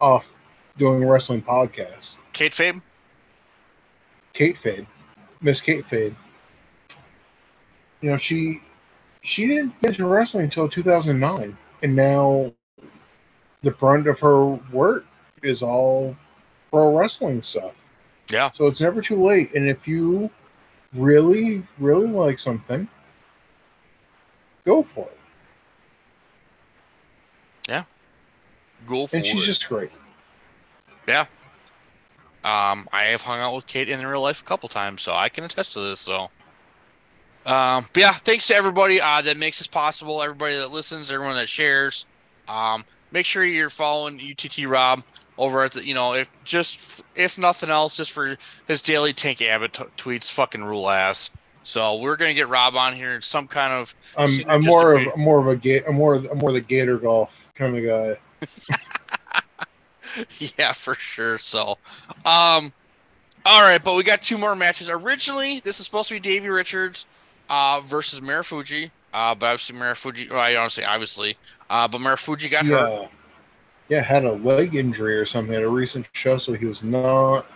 off 0.00 0.32
doing 0.78 1.06
wrestling 1.06 1.42
podcasts. 1.42 2.16
Kate 2.32 2.52
Fabe. 2.52 2.80
Kate 4.32 4.56
Fade, 4.56 4.86
Miss 5.40 5.60
Kate 5.60 5.84
Fade. 5.86 6.14
You 8.00 8.10
know, 8.10 8.18
she 8.18 8.62
she 9.22 9.48
didn't 9.48 9.74
get 9.82 9.90
into 9.90 10.06
wrestling 10.06 10.44
until 10.44 10.68
2009, 10.68 11.58
and 11.82 11.96
now 11.96 12.52
the 13.62 13.72
brunt 13.72 14.06
of 14.06 14.20
her 14.20 14.46
work 14.72 15.04
is 15.42 15.60
all 15.60 16.16
pro 16.70 16.96
wrestling 16.96 17.42
stuff. 17.42 17.74
Yeah. 18.30 18.52
So 18.52 18.68
it's 18.68 18.80
never 18.80 19.02
too 19.02 19.26
late, 19.26 19.52
and 19.54 19.68
if 19.68 19.88
you 19.88 20.30
really, 20.94 21.66
really 21.80 22.06
like 22.06 22.38
something, 22.38 22.88
go 24.68 24.82
for 24.82 25.06
it. 25.06 25.18
Yeah. 27.68 27.84
Go 28.86 29.06
for 29.06 29.16
it. 29.16 29.18
And 29.18 29.26
she's 29.26 29.42
it. 29.42 29.46
just 29.46 29.68
great. 29.68 29.90
Yeah. 31.06 31.26
Um, 32.44 32.88
I 32.92 33.04
have 33.04 33.22
hung 33.22 33.40
out 33.40 33.54
with 33.54 33.66
Kate 33.66 33.88
in 33.88 34.06
real 34.06 34.22
life 34.22 34.40
a 34.40 34.44
couple 34.44 34.68
times, 34.68 35.02
so 35.02 35.12
I 35.14 35.28
can 35.28 35.44
attest 35.44 35.72
to 35.72 35.80
this. 35.80 36.00
So, 36.00 36.28
um, 37.46 37.86
but 37.92 37.96
yeah, 37.96 38.12
thanks 38.12 38.46
to 38.48 38.54
everybody 38.54 39.00
uh, 39.00 39.22
that 39.22 39.36
makes 39.36 39.58
this 39.58 39.66
possible. 39.66 40.22
Everybody 40.22 40.56
that 40.56 40.70
listens, 40.70 41.10
everyone 41.10 41.36
that 41.36 41.48
shares. 41.48 42.06
Um, 42.46 42.84
make 43.10 43.26
sure 43.26 43.44
you're 43.44 43.70
following 43.70 44.20
UTT 44.20 44.66
Rob 44.66 45.02
over 45.36 45.64
at 45.64 45.72
the, 45.72 45.84
you 45.84 45.94
know, 45.94 46.14
if 46.14 46.28
just 46.44 47.02
if 47.14 47.38
nothing 47.38 47.70
else, 47.70 47.96
just 47.96 48.12
for 48.12 48.36
his 48.66 48.82
daily 48.82 49.12
Tank 49.12 49.42
Abbott 49.42 49.72
t- 49.72 49.84
tweets, 49.96 50.30
fucking 50.30 50.62
rule 50.62 50.88
ass. 50.88 51.30
So 51.62 51.96
we're 51.96 52.16
gonna 52.16 52.34
get 52.34 52.48
Rob 52.48 52.76
on 52.76 52.94
here 52.94 53.10
in 53.10 53.20
some 53.22 53.46
kind 53.46 53.72
of. 53.72 53.94
I'm 54.16 54.30
I'm 54.48 54.64
more 54.64 54.94
of 54.94 55.16
more 55.16 55.38
of 55.40 55.64
a 55.64 55.86
I'm 55.86 55.94
more 55.96 56.14
I'm 56.14 56.38
more 56.38 56.52
the 56.52 56.60
Gator 56.60 56.98
golf 56.98 57.46
kind 57.54 57.76
of 57.76 57.84
guy. 57.84 58.16
yeah, 60.56 60.72
for 60.72 60.94
sure. 60.94 61.38
So, 61.38 61.78
um, 62.24 62.72
all 63.44 63.62
right, 63.62 63.82
but 63.82 63.94
we 63.94 64.02
got 64.02 64.22
two 64.22 64.38
more 64.38 64.54
matches. 64.54 64.88
Originally, 64.88 65.60
this 65.64 65.80
is 65.80 65.86
supposed 65.86 66.08
to 66.08 66.14
be 66.14 66.20
Davey 66.20 66.48
Richards, 66.48 67.06
uh, 67.48 67.80
versus 67.80 68.20
Marufuji. 68.20 68.90
Uh, 69.12 69.34
but 69.34 69.46
obviously 69.46 69.76
Marufuji. 69.76 70.30
Well, 70.30 70.38
I 70.40 70.52
don't 70.52 70.70
say 70.70 70.84
obviously. 70.84 71.36
Uh, 71.70 71.88
but 71.88 72.00
Marufuji 72.00 72.50
got 72.50 72.66
hurt. 72.66 73.02
Yeah, 73.02 73.08
yeah, 73.88 74.02
had 74.02 74.24
a 74.24 74.32
leg 74.32 74.74
injury 74.74 75.16
or 75.16 75.24
something 75.24 75.54
at 75.54 75.62
a 75.62 75.68
recent 75.68 76.06
show, 76.12 76.38
so 76.38 76.52
he 76.52 76.66
was 76.66 76.82
not 76.82 77.46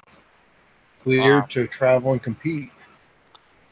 cleared 1.03 1.43
Wow. 1.43 1.47
to 1.51 1.67
travel 1.67 2.13
and 2.13 2.23
compete. 2.23 2.71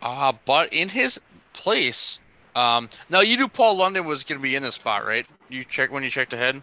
Uh, 0.03 0.33
but 0.45 0.73
in 0.73 0.89
his 0.89 1.21
place, 1.53 2.21
um, 2.55 2.89
now 3.09 3.21
you 3.21 3.37
knew 3.37 3.49
Paul 3.49 3.77
London 3.77 4.07
was 4.07 4.25
going 4.25 4.39
to 4.39 4.43
be 4.43 4.57
in 4.57 4.63
this 4.63 4.77
spot, 4.77 5.07
right? 5.07 5.27
You 5.49 5.65
check 5.65 5.93
when 5.93 6.03
you 6.03 6.11
checked 6.11 6.33
ahead. 6.33 6.63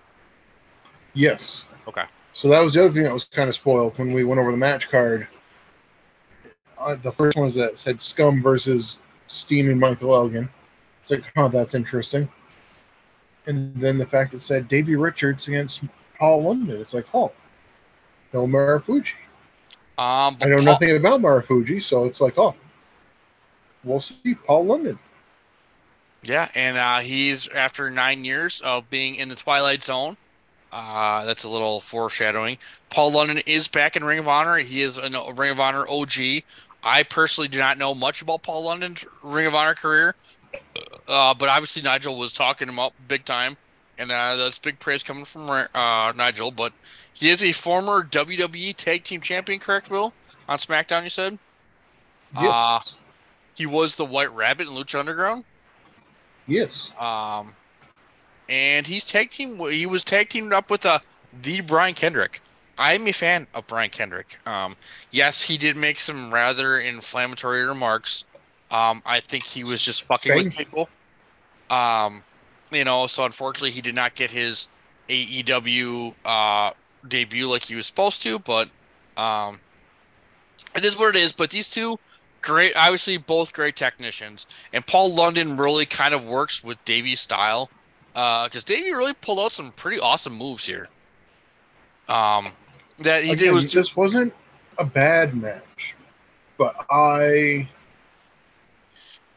Yes. 1.13 1.65
Okay. 1.87 2.03
So 2.33 2.49
that 2.49 2.59
was 2.59 2.73
the 2.73 2.85
other 2.85 2.93
thing 2.93 3.03
that 3.03 3.13
was 3.13 3.25
kind 3.25 3.49
of 3.49 3.55
spoiled 3.55 3.97
when 3.97 4.13
we 4.13 4.23
went 4.23 4.39
over 4.39 4.51
the 4.51 4.57
match 4.57 4.89
card. 4.89 5.27
Uh, 6.77 6.95
the 6.95 7.11
first 7.11 7.35
one 7.35 7.45
was 7.45 7.55
that 7.55 7.79
said 7.79 7.99
Scum 7.99 8.41
versus 8.41 8.99
Steen 9.27 9.69
and 9.69 9.79
Michael 9.79 10.13
Elgin. 10.13 10.49
It's 11.01 11.11
like, 11.11 11.23
oh, 11.35 11.47
that's 11.47 11.73
interesting. 11.73 12.29
And 13.45 13.73
then 13.75 13.97
the 13.97 14.05
fact 14.05 14.33
that 14.33 14.41
said 14.41 14.67
Davey 14.67 14.95
Richards 14.95 15.47
against 15.47 15.81
Paul 16.19 16.43
London. 16.43 16.79
It's 16.81 16.93
like, 16.93 17.05
oh, 17.13 17.31
no 18.33 18.45
Marufuji. 18.45 19.13
Um, 19.97 20.37
I 20.41 20.45
know 20.45 20.57
Paul- 20.57 20.65
nothing 20.65 20.95
about 20.95 21.21
Marufuji, 21.21 21.81
so 21.81 22.05
it's 22.05 22.21
like, 22.21 22.37
oh, 22.37 22.55
we'll 23.83 23.99
see. 23.99 24.35
Paul 24.45 24.65
London. 24.65 24.99
Yeah, 26.23 26.49
and 26.55 26.77
uh, 26.77 26.99
he's 26.99 27.47
after 27.47 27.89
nine 27.89 28.25
years 28.25 28.61
of 28.61 28.89
being 28.89 29.15
in 29.15 29.29
the 29.29 29.35
Twilight 29.35 29.83
Zone. 29.83 30.17
Uh, 30.71 31.23
that's 31.25 31.43
a 31.43 31.49
little 31.49 31.79
foreshadowing. 31.79 32.57
Paul 32.89 33.13
London 33.13 33.39
is 33.45 33.67
back 33.67 33.95
in 33.95 34.03
Ring 34.03 34.19
of 34.19 34.27
Honor. 34.27 34.57
He 34.57 34.81
is 34.81 34.97
a 34.97 35.09
Ring 35.33 35.51
of 35.51 35.59
Honor 35.59 35.85
OG. 35.87 36.43
I 36.83 37.03
personally 37.03 37.47
do 37.47 37.57
not 37.57 37.77
know 37.77 37.95
much 37.95 38.21
about 38.21 38.43
Paul 38.43 38.63
London's 38.63 39.05
Ring 39.23 39.47
of 39.47 39.55
Honor 39.55 39.73
career, 39.73 40.15
uh, 41.07 41.33
but 41.33 41.49
obviously 41.49 41.81
Nigel 41.81 42.17
was 42.17 42.33
talking 42.33 42.67
him 42.67 42.79
up 42.79 42.93
big 43.07 43.25
time, 43.25 43.57
and 43.97 44.11
uh, 44.11 44.35
that's 44.35 44.59
big 44.59 44.79
praise 44.79 45.03
coming 45.03 45.25
from 45.25 45.49
uh, 45.49 46.11
Nigel. 46.15 46.51
But 46.51 46.73
he 47.13 47.29
is 47.29 47.41
a 47.41 47.51
former 47.53 48.03
WWE 48.03 48.75
Tag 48.75 49.03
Team 49.03 49.21
Champion, 49.21 49.59
correct, 49.59 49.89
Will? 49.89 50.13
On 50.47 50.57
SmackDown, 50.57 51.03
you 51.03 51.09
said. 51.09 51.39
Yes. 52.35 52.95
He 53.57 53.65
was 53.65 53.95
the 53.95 54.05
White 54.05 54.31
Rabbit 54.35 54.67
in 54.67 54.73
Lucha 54.73 54.99
Underground. 54.99 55.43
Yes. 56.45 56.91
Um, 56.99 57.53
and 58.47 58.85
he's 58.85 59.03
tag 59.03 59.31
team. 59.31 59.57
He 59.71 59.87
was 59.87 60.03
tag 60.03 60.29
teamed 60.29 60.53
up 60.53 60.69
with 60.69 60.85
uh, 60.85 60.99
the 61.41 61.61
Brian 61.61 61.95
Kendrick. 61.95 62.41
I'm 62.77 63.07
a 63.07 63.11
fan 63.11 63.47
of 63.55 63.65
Brian 63.65 63.89
Kendrick. 63.89 64.37
Um, 64.45 64.75
yes, 65.09 65.41
he 65.41 65.57
did 65.57 65.75
make 65.75 65.99
some 65.99 66.31
rather 66.31 66.79
inflammatory 66.79 67.65
remarks. 67.65 68.25
Um, 68.69 69.01
I 69.05 69.21
think 69.21 69.43
he 69.43 69.63
was 69.63 69.81
just 69.81 70.03
fucking 70.03 70.35
with 70.35 70.55
people. 70.55 70.87
Um, 71.71 72.23
you 72.71 72.83
know, 72.83 73.07
so 73.07 73.25
unfortunately, 73.25 73.71
he 73.71 73.81
did 73.81 73.95
not 73.95 74.13
get 74.13 74.29
his 74.29 74.67
AEW 75.09 76.13
uh, 76.23 76.71
debut 77.07 77.47
like 77.47 77.63
he 77.63 77.73
was 77.73 77.87
supposed 77.87 78.21
to. 78.21 78.37
But 78.37 78.69
um, 79.17 79.61
it 80.75 80.85
is 80.85 80.95
what 80.95 81.15
it 81.15 81.19
is. 81.19 81.33
But 81.33 81.49
these 81.49 81.71
two, 81.71 81.97
great, 82.47 82.73
obviously 82.77 83.17
both 83.17 83.51
great 83.51 83.75
technicians, 83.75 84.47
and 84.71 84.87
Paul 84.87 85.13
London 85.13 85.57
really 85.57 85.85
kind 85.85 86.13
of 86.13 86.23
works 86.23 86.63
with 86.63 86.83
Davey's 86.85 87.19
style 87.19 87.69
because 88.13 88.63
Davey 88.63 88.91
really 88.93 89.13
pulled 89.13 89.39
out 89.39 89.51
some 89.51 89.71
pretty 89.73 89.99
awesome 89.99 90.33
moves 90.33 90.65
here. 90.65 90.87
Um, 92.07 92.47
that 92.99 93.25
he 93.25 93.35
did 93.35 93.51
was 93.51 93.71
this 93.71 93.97
wasn't 93.97 94.33
a 94.77 94.85
bad 94.85 95.35
match, 95.35 95.93
but 96.57 96.85
I 96.89 97.69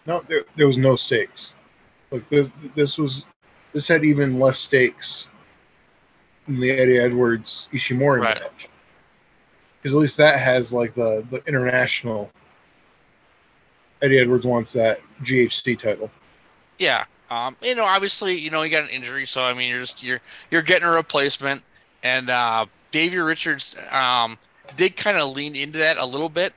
no, 0.06 0.22
there, 0.28 0.44
there 0.56 0.68
was 0.68 0.78
no 0.78 0.94
stakes. 0.94 1.52
Like 2.12 2.28
this, 2.28 2.48
this 2.76 2.96
was 2.96 3.24
this 3.72 3.88
had 3.88 4.04
even 4.04 4.38
less 4.38 4.58
stakes 4.58 5.26
than 6.46 6.60
the 6.60 6.70
Eddie 6.70 6.98
Edwards 6.98 7.68
Ishimori 7.72 8.20
Right. 8.20 8.40
match, 8.40 8.68
because 9.82 9.96
at 9.96 10.00
least 10.00 10.16
that 10.18 10.38
has 10.38 10.72
like 10.72 10.94
the 10.94 11.26
the 11.32 11.42
international. 11.48 12.30
Eddie 14.02 14.18
Edwards 14.18 14.46
wants 14.46 14.72
that 14.72 15.00
GHC 15.22 15.78
title. 15.78 16.10
Yeah. 16.78 17.04
Um, 17.30 17.56
you 17.62 17.74
know, 17.74 17.84
obviously, 17.84 18.36
you 18.36 18.50
know, 18.50 18.62
he 18.62 18.70
got 18.70 18.82
an 18.82 18.88
injury, 18.88 19.24
so 19.24 19.42
I 19.42 19.54
mean, 19.54 19.70
you're 19.70 19.80
just 19.80 20.02
you're 20.02 20.20
you're 20.50 20.62
getting 20.62 20.88
a 20.88 20.90
replacement, 20.90 21.62
and 22.02 22.28
uh, 22.28 22.66
Davey 22.90 23.18
Richards 23.18 23.76
um, 23.92 24.36
did 24.76 24.96
kind 24.96 25.16
of 25.16 25.36
lean 25.36 25.54
into 25.54 25.78
that 25.78 25.96
a 25.96 26.04
little 26.04 26.28
bit, 26.28 26.52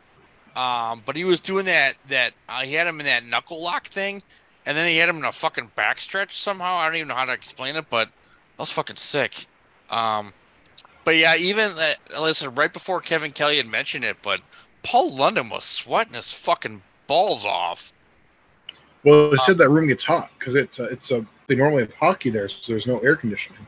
um, 0.56 1.04
but 1.06 1.16
he 1.16 1.26
was 1.26 1.40
doing 1.40 1.66
that 1.66 1.96
that 2.10 2.34
uh, 2.50 2.62
he 2.62 2.74
had 2.74 2.88
him 2.88 3.00
in 3.00 3.06
that 3.06 3.24
knuckle 3.24 3.62
lock 3.62 3.88
thing, 3.88 4.24
and 4.66 4.76
then 4.76 4.88
he 4.88 4.98
had 4.98 5.10
him 5.10 5.18
in 5.18 5.26
a 5.26 5.32
fucking 5.32 5.72
backstretch 5.78 6.32
somehow. 6.32 6.76
I 6.76 6.88
don't 6.88 6.96
even 6.96 7.10
know 7.10 7.16
how 7.16 7.26
to 7.26 7.34
explain 7.34 7.76
it, 7.76 7.86
but 7.92 8.08
that 8.08 8.60
was 8.60 8.72
fucking 8.72 8.96
sick. 8.96 9.46
Um, 9.92 10.34
but 11.06 11.18
yeah, 11.18 11.36
even 11.36 11.76
that. 11.76 11.98
Listen, 12.20 12.56
right 12.56 12.74
before 12.74 13.00
Kevin 13.00 13.32
Kelly 13.32 13.58
had 13.58 13.68
mentioned 13.68 14.06
it, 14.06 14.18
but 14.24 14.42
Paul 14.82 15.16
London 15.16 15.50
was 15.50 15.66
sweating 15.66 16.14
his 16.14 16.32
fucking 16.32 16.82
balls 17.08 17.46
off. 17.46 17.94
Well, 19.04 19.32
they 19.32 19.38
said 19.38 19.54
um, 19.54 19.58
that 19.58 19.70
room 19.70 19.88
gets 19.88 20.04
hot 20.04 20.30
because 20.38 20.56
it's 20.56 20.80
a, 20.80 20.86
it's 20.86 21.12
a 21.12 21.26
they 21.48 21.56
normally 21.56 21.84
have 21.84 21.94
hockey 21.94 22.30
there, 22.30 22.48
so 22.48 22.72
there's 22.72 22.88
no 22.88 23.00
air 23.00 23.16
conditioning. 23.16 23.66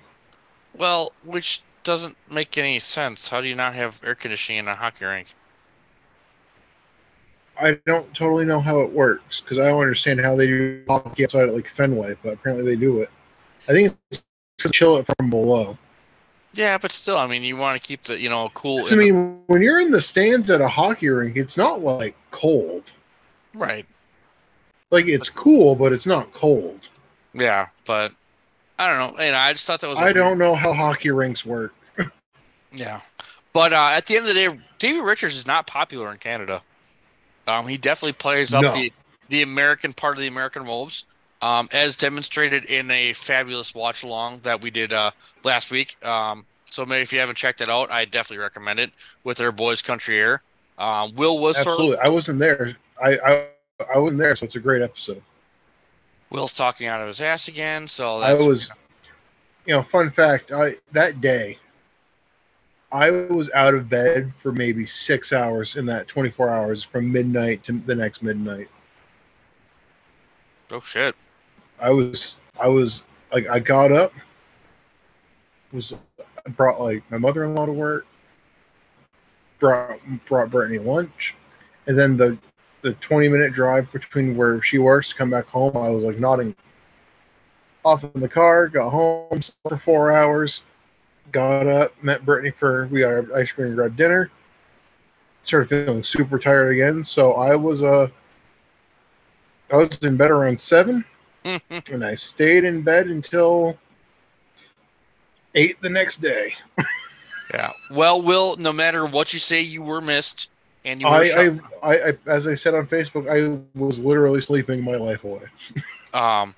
Well, 0.77 1.11
which 1.23 1.61
doesn't 1.83 2.17
make 2.29 2.57
any 2.57 2.79
sense. 2.79 3.29
How 3.29 3.41
do 3.41 3.47
you 3.47 3.55
not 3.55 3.73
have 3.75 4.01
air 4.03 4.15
conditioning 4.15 4.59
in 4.59 4.67
a 4.67 4.75
hockey 4.75 5.05
rink? 5.05 5.35
I 7.59 7.79
don't 7.85 8.13
totally 8.13 8.45
know 8.45 8.59
how 8.59 8.81
it 8.81 8.91
works 8.91 9.39
because 9.41 9.59
I 9.59 9.69
don't 9.69 9.81
understand 9.81 10.19
how 10.19 10.35
they 10.35 10.47
do 10.47 10.83
hockey 10.87 11.23
outside 11.23 11.47
at 11.47 11.53
like 11.53 11.69
Fenway, 11.69 12.15
but 12.21 12.33
apparently 12.33 12.65
they 12.65 12.79
do 12.79 13.01
it. 13.01 13.09
I 13.67 13.71
think 13.71 13.97
it's 14.11 14.23
to 14.59 14.69
chill 14.69 14.97
it 14.97 15.07
from 15.17 15.29
below. 15.29 15.77
Yeah, 16.53 16.77
but 16.77 16.91
still, 16.91 17.17
I 17.17 17.27
mean, 17.27 17.43
you 17.43 17.57
want 17.57 17.81
to 17.81 17.85
keep 17.85 18.03
the 18.03 18.19
you 18.19 18.29
know 18.29 18.49
cool. 18.53 18.87
I 18.89 18.95
mean, 18.95 19.41
when 19.47 19.61
you're 19.61 19.79
in 19.79 19.91
the 19.91 20.01
stands 20.01 20.49
at 20.49 20.61
a 20.61 20.67
hockey 20.67 21.09
rink, 21.09 21.37
it's 21.37 21.57
not 21.57 21.81
like 21.81 22.15
cold. 22.31 22.83
Right? 23.55 23.85
Like 24.91 25.07
it's 25.07 25.29
cool, 25.29 25.75
but 25.75 25.91
it's 25.93 26.05
not 26.05 26.31
cold. 26.33 26.79
Yeah, 27.33 27.67
but 27.85 28.11
I 28.79 28.87
don't 28.87 28.97
know. 29.13 29.17
And 29.19 29.35
I 29.35 29.51
just 29.53 29.65
thought 29.65 29.79
that 29.81 29.87
was. 29.89 29.97
I 29.97 30.05
weird- 30.05 30.15
don't 30.15 30.37
know 30.37 30.55
how 30.55 30.73
hockey 30.73 31.11
rinks 31.11 31.45
work. 31.45 31.73
Yeah, 32.77 32.99
but 33.53 33.71
uh, 33.71 33.89
at 33.93 34.05
the 34.05 34.17
end 34.17 34.27
of 34.27 34.33
the 34.35 34.47
day, 34.47 34.59
Davey 34.79 34.99
Richards 34.99 35.37
is 35.37 35.47
not 35.47 35.65
popular 35.65 36.11
in 36.11 36.17
Canada. 36.17 36.61
Um, 37.47 37.67
he 37.67 37.77
definitely 37.77 38.13
plays 38.13 38.53
up 38.53 38.63
No. 38.63 38.73
the 38.73 38.91
the 39.29 39.41
American 39.43 39.93
part 39.93 40.17
of 40.17 40.21
the 40.21 40.27
American 40.27 40.65
Wolves, 40.65 41.05
um, 41.41 41.69
as 41.71 41.95
demonstrated 41.95 42.65
in 42.65 42.91
a 42.91 43.13
fabulous 43.13 43.73
watch 43.73 44.03
along 44.03 44.41
that 44.43 44.59
we 44.61 44.71
did 44.71 44.91
uh, 44.91 45.11
last 45.45 45.71
week. 45.71 45.95
Um, 46.05 46.45
so 46.69 46.85
maybe 46.85 47.01
if 47.03 47.13
you 47.13 47.19
haven't 47.19 47.37
checked 47.37 47.61
it 47.61 47.69
out, 47.69 47.89
I 47.91 48.03
definitely 48.03 48.43
recommend 48.43 48.79
it 48.81 48.91
with 49.23 49.37
their 49.37 49.53
boys 49.53 49.81
Country 49.81 50.19
Air. 50.19 50.41
Um, 50.77 51.15
Will 51.15 51.39
was 51.39 51.55
Absolutely, 51.57 51.97
I 51.99 52.09
wasn't 52.09 52.39
there. 52.39 52.75
I, 53.03 53.17
I 53.17 53.47
I 53.93 53.97
wasn't 53.97 54.19
there, 54.19 54.35
so 54.35 54.45
it's 54.45 54.55
a 54.55 54.59
great 54.59 54.81
episode. 54.81 55.21
Will's 56.29 56.53
talking 56.53 56.87
out 56.87 57.01
of 57.01 57.07
his 57.07 57.21
ass 57.21 57.47
again. 57.47 57.87
So 57.87 58.19
I 58.19 58.33
was, 58.33 58.69
you 59.65 59.75
know, 59.75 59.83
fun 59.83 60.11
fact. 60.11 60.51
I 60.51 60.75
that 60.93 61.21
day, 61.21 61.57
I 62.91 63.11
was 63.11 63.49
out 63.53 63.73
of 63.73 63.89
bed 63.89 64.33
for 64.41 64.51
maybe 64.51 64.85
six 64.85 65.33
hours 65.33 65.75
in 65.75 65.85
that 65.87 66.07
24 66.07 66.49
hours 66.49 66.83
from 66.83 67.11
midnight 67.11 67.63
to 67.65 67.73
the 67.73 67.95
next 67.95 68.23
midnight. 68.23 68.69
oh 70.71 70.81
shit. 70.81 71.15
I 71.79 71.89
was, 71.89 72.37
I 72.59 72.69
was 72.69 73.03
like, 73.33 73.49
I 73.49 73.59
got 73.59 73.91
up, 73.91 74.13
was 75.73 75.93
I 76.45 76.49
brought 76.51 76.79
like 76.79 77.03
my 77.11 77.17
mother-in-law 77.17 77.65
to 77.65 77.73
work, 77.73 78.05
brought 79.59 79.99
brought 80.25 80.49
Brittany 80.49 80.79
lunch, 80.79 81.35
and 81.87 81.97
then 81.97 82.15
the 82.15 82.37
the 82.85 82.93
20 82.93 83.27
minute 83.29 83.51
drive 83.51 83.91
between 83.91 84.37
where 84.37 84.61
she 84.61 84.77
works 84.77 85.09
to 85.09 85.15
come 85.15 85.31
back 85.31 85.47
home. 85.47 85.75
I 85.75 85.89
was 85.89 86.03
like 86.03 86.19
nodding 86.19 86.55
off 87.83 88.03
in 88.03 88.21
the 88.21 88.29
car, 88.29 88.67
got 88.67 88.91
home 88.91 89.39
for 89.67 89.75
four 89.75 90.11
hours, 90.11 90.61
got 91.31 91.65
up, 91.65 91.91
met 92.03 92.23
Brittany 92.23 92.51
for 92.51 92.87
we 92.91 92.99
got 92.99 93.31
ice 93.33 93.51
cream 93.51 93.69
and 93.69 93.75
grabbed 93.75 93.97
dinner. 93.97 94.29
Started 95.41 95.69
feeling 95.69 96.03
super 96.03 96.37
tired 96.37 96.73
again, 96.73 97.03
so 97.03 97.33
I 97.33 97.55
was 97.55 97.81
uh 97.81 98.07
I 99.71 99.77
was 99.77 99.97
in 100.03 100.15
bed 100.15 100.29
around 100.29 100.59
seven, 100.59 101.03
and 101.43 102.05
I 102.05 102.13
stayed 102.13 102.65
in 102.65 102.83
bed 102.83 103.07
until 103.07 103.79
eight 105.55 105.81
the 105.81 105.89
next 105.89 106.21
day. 106.21 106.53
Yeah. 107.53 107.73
Well, 107.91 108.23
Will, 108.23 108.55
no 108.57 108.73
matter 108.73 109.05
what 109.05 109.31
you 109.31 109.37
say, 109.37 109.61
you 109.61 109.83
were 109.83 110.01
missed, 110.01 110.49
and 110.85 111.01
you. 111.01 111.07
I, 111.07 111.21
I, 111.21 111.59
I, 111.83 112.09
I, 112.09 112.17
as 112.27 112.47
I 112.47 112.53
said 112.53 112.75
on 112.75 112.87
Facebook, 112.87 113.27
I 113.29 113.59
was 113.77 113.99
literally 113.99 114.39
sleeping 114.39 114.83
my 114.83 114.95
life 114.95 115.23
away. 115.23 115.43
Um, 116.13 116.55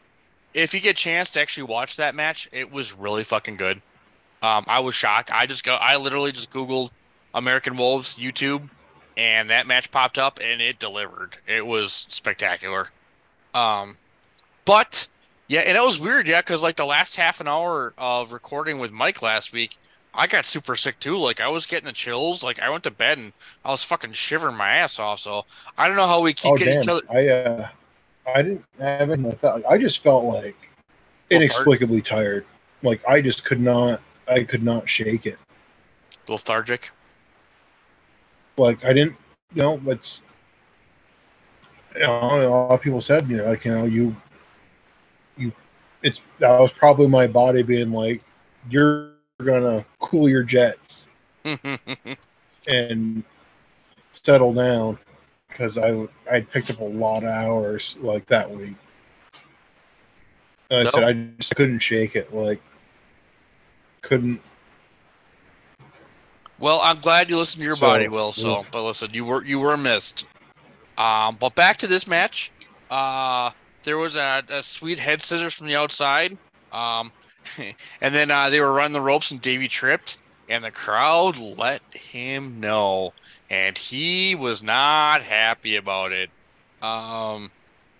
if 0.53 0.71
you 0.75 0.79
get 0.79 0.91
a 0.91 0.93
chance 0.93 1.31
to 1.31 1.41
actually 1.41 1.63
watch 1.63 1.97
that 1.97 2.13
match, 2.13 2.47
it 2.51 2.71
was 2.71 2.93
really 2.93 3.23
fucking 3.23 3.57
good. 3.57 3.81
Um, 4.43 4.65
I 4.67 4.81
was 4.81 4.93
shocked. 4.93 5.31
I 5.33 5.47
just 5.47 5.63
go, 5.63 5.73
I 5.73 5.97
literally 5.97 6.31
just 6.31 6.51
Googled 6.51 6.91
American 7.33 7.75
Wolves 7.75 8.17
YouTube, 8.17 8.69
and 9.15 9.49
that 9.49 9.65
match 9.65 9.89
popped 9.89 10.19
up, 10.19 10.39
and 10.43 10.61
it 10.61 10.77
delivered. 10.77 11.39
It 11.47 11.65
was 11.65 12.05
spectacular. 12.09 12.85
Um, 13.55 13.97
but 14.63 15.07
yeah, 15.47 15.61
and 15.61 15.75
it 15.75 15.83
was 15.83 15.99
weird, 15.99 16.27
yeah, 16.27 16.41
because 16.41 16.61
like 16.61 16.75
the 16.75 16.85
last 16.85 17.15
half 17.15 17.41
an 17.41 17.47
hour 17.47 17.93
of 17.97 18.31
recording 18.31 18.77
with 18.77 18.91
Mike 18.91 19.23
last 19.23 19.51
week, 19.51 19.77
I 20.17 20.25
got 20.25 20.45
super 20.45 20.75
sick 20.75 20.99
too. 20.99 21.17
Like 21.17 21.39
I 21.39 21.47
was 21.47 21.67
getting 21.67 21.85
the 21.85 21.93
chills. 21.93 22.43
Like 22.43 22.59
I 22.59 22.71
went 22.71 22.83
to 22.85 22.91
bed 22.91 23.19
and 23.19 23.33
I 23.63 23.69
was 23.69 23.83
fucking 23.83 24.13
shivering 24.13 24.57
my 24.57 24.69
ass 24.69 24.97
off. 24.97 25.19
So 25.19 25.45
I 25.77 25.87
don't 25.87 25.95
know 25.95 26.07
how 26.07 26.21
we 26.21 26.33
keep 26.33 26.53
oh 26.53 26.57
getting 26.57 26.73
damn! 26.73 26.83
each 26.83 26.89
other. 26.89 27.01
I 27.11 27.27
uh, 27.29 27.69
I 28.33 28.41
didn't 28.41 28.65
have 28.79 29.11
anything 29.11 29.29
like 29.29 29.41
that. 29.41 29.63
I 29.69 29.77
just 29.77 30.01
felt 30.01 30.25
like 30.25 30.55
inexplicably 31.29 32.01
tired. 32.01 32.45
Like 32.81 32.99
I 33.07 33.21
just 33.21 33.45
could 33.45 33.61
not, 33.61 34.01
I 34.27 34.43
could 34.43 34.63
not 34.63 34.89
shake 34.89 35.27
it. 35.27 35.37
lethargic. 36.27 36.89
Like 38.57 38.83
I 38.83 38.93
didn't, 38.93 39.15
you 39.53 39.61
know, 39.61 39.79
it's. 39.85 40.21
You 41.95 42.03
know, 42.03 42.47
a 42.47 42.49
lot 42.49 42.73
of 42.73 42.81
people 42.81 43.01
said, 43.01 43.27
you 43.29 43.37
know, 43.37 43.45
like 43.45 43.65
you 43.65 43.71
know, 43.71 43.85
you, 43.85 44.15
you, 45.35 45.51
it's 46.03 46.21
that 46.39 46.59
was 46.59 46.71
probably 46.71 47.07
my 47.07 47.25
body 47.25 47.63
being 47.63 47.91
like, 47.91 48.21
you're 48.69 49.16
gonna 49.45 49.85
cool 49.99 50.27
your 50.27 50.43
jets 50.43 51.01
and 52.67 53.23
settle 54.11 54.53
down 54.53 54.97
because 55.47 55.77
I 55.77 56.07
I 56.31 56.41
picked 56.41 56.69
up 56.69 56.79
a 56.79 56.85
lot 56.85 57.23
of 57.23 57.29
hours 57.29 57.95
like 57.99 58.25
that 58.27 58.49
week. 58.49 58.75
And 60.69 60.87
I 60.87 60.91
said 60.91 61.03
I 61.03 61.13
just 61.37 61.55
couldn't 61.55 61.79
shake 61.79 62.15
it. 62.15 62.33
Like 62.33 62.61
couldn't. 64.01 64.41
Well, 66.59 66.81
I'm 66.83 66.99
glad 66.99 67.29
you 67.29 67.37
listened 67.37 67.61
to 67.61 67.65
your 67.65 67.75
So, 67.75 67.81
body, 67.81 68.07
Will. 68.07 68.31
So, 68.31 68.65
but 68.71 68.83
listen, 68.83 69.09
you 69.13 69.25
were 69.25 69.43
you 69.45 69.59
were 69.59 69.77
missed. 69.77 70.25
Um, 70.97 71.37
but 71.39 71.53
back 71.53 71.77
to 71.77 71.87
this 71.87 72.07
match. 72.07 72.51
Uh, 72.89 73.51
there 73.83 73.97
was 73.97 74.15
a, 74.15 74.43
a 74.49 74.63
sweet 74.63 74.97
head 74.97 75.21
scissors 75.21 75.53
from 75.53 75.67
the 75.67 75.75
outside. 75.75 76.37
Um, 76.71 77.11
and 78.01 78.15
then 78.15 78.31
uh, 78.31 78.49
they 78.49 78.59
were 78.59 78.71
running 78.71 78.93
the 78.93 79.01
ropes, 79.01 79.31
and 79.31 79.41
Davey 79.41 79.67
tripped, 79.67 80.17
and 80.49 80.63
the 80.63 80.71
crowd 80.71 81.37
let 81.37 81.81
him 81.93 82.59
know, 82.59 83.13
and 83.49 83.77
he 83.77 84.35
was 84.35 84.63
not 84.63 85.21
happy 85.21 85.75
about 85.75 86.11
it. 86.11 86.29
Um, 86.81 87.51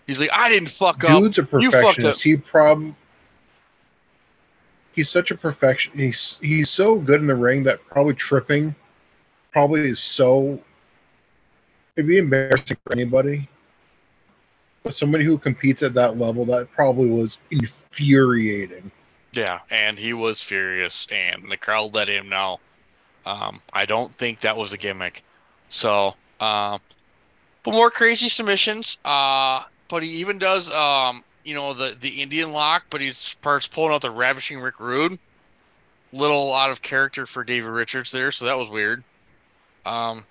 he's 0.06 0.20
like, 0.20 0.30
"I 0.32 0.48
didn't 0.48 0.70
fuck 0.70 1.04
up. 1.04 1.20
Dude's 1.22 1.38
a 1.38 1.42
You 1.42 1.46
fucked 1.46 1.64
up." 1.64 1.72
perfectionist. 1.72 2.22
He 2.22 2.36
prob 2.36 2.94
he's 4.98 5.08
such 5.08 5.30
a 5.30 5.36
perfection. 5.36 5.92
He's 5.96 6.36
he's 6.40 6.70
so 6.70 6.96
good 6.96 7.20
in 7.20 7.28
the 7.28 7.36
ring 7.36 7.62
that 7.64 7.84
probably 7.86 8.14
tripping 8.14 8.74
probably 9.52 9.88
is 9.88 10.00
so 10.00 10.60
it'd 11.96 12.08
be 12.08 12.18
embarrassing 12.18 12.76
for 12.84 12.92
anybody. 12.92 13.48
But 14.82 14.94
somebody 14.94 15.24
who 15.24 15.38
competes 15.38 15.82
at 15.82 15.94
that 15.94 16.18
level, 16.18 16.44
that 16.46 16.70
probably 16.72 17.08
was 17.08 17.38
infuriating. 17.50 18.90
Yeah, 19.32 19.60
and 19.70 19.98
he 19.98 20.12
was 20.12 20.42
furious, 20.42 21.06
and 21.12 21.50
the 21.50 21.56
crowd 21.56 21.94
let 21.94 22.08
him 22.08 22.28
know. 22.28 22.60
Um, 23.26 23.60
I 23.72 23.84
don't 23.84 24.14
think 24.16 24.40
that 24.40 24.56
was 24.56 24.72
a 24.72 24.78
gimmick. 24.78 25.22
So, 25.68 26.14
uh, 26.40 26.78
but 27.62 27.72
more 27.72 27.90
crazy 27.90 28.28
submissions. 28.28 28.98
Uh, 29.04 29.64
but 29.88 30.02
he 30.02 30.10
even 30.10 30.38
does, 30.38 30.70
um, 30.70 31.22
you 31.44 31.54
know, 31.54 31.74
the 31.74 31.96
the 31.98 32.22
Indian 32.22 32.52
lock, 32.52 32.84
but 32.90 33.00
he 33.00 33.10
starts 33.10 33.68
pulling 33.68 33.92
out 33.92 34.02
the 34.02 34.10
ravishing 34.10 34.60
Rick 34.60 34.80
Rude. 34.80 35.18
Little 36.10 36.54
out 36.54 36.70
of 36.70 36.80
character 36.80 37.26
for 37.26 37.44
David 37.44 37.68
Richards 37.68 38.10
there, 38.10 38.32
so 38.32 38.46
that 38.46 38.56
was 38.56 38.70
weird. 38.70 39.04
Um, 39.84 40.24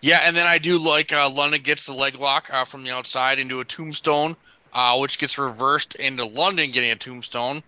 yeah, 0.00 0.20
and 0.24 0.34
then 0.34 0.46
I 0.46 0.58
do 0.58 0.78
like 0.78 1.12
uh, 1.12 1.28
London 1.28 1.60
gets 1.62 1.86
the 1.86 1.92
leg 1.92 2.18
lock 2.18 2.48
uh, 2.52 2.64
from 2.64 2.84
the 2.84 2.90
outside 2.90 3.38
into 3.38 3.60
a 3.60 3.64
tombstone, 3.64 4.36
uh, 4.72 4.98
which 4.98 5.18
gets 5.18 5.38
reversed 5.38 5.94
into 5.96 6.24
London 6.24 6.70
getting 6.70 6.90
a 6.90 6.96
tombstone. 6.96 7.62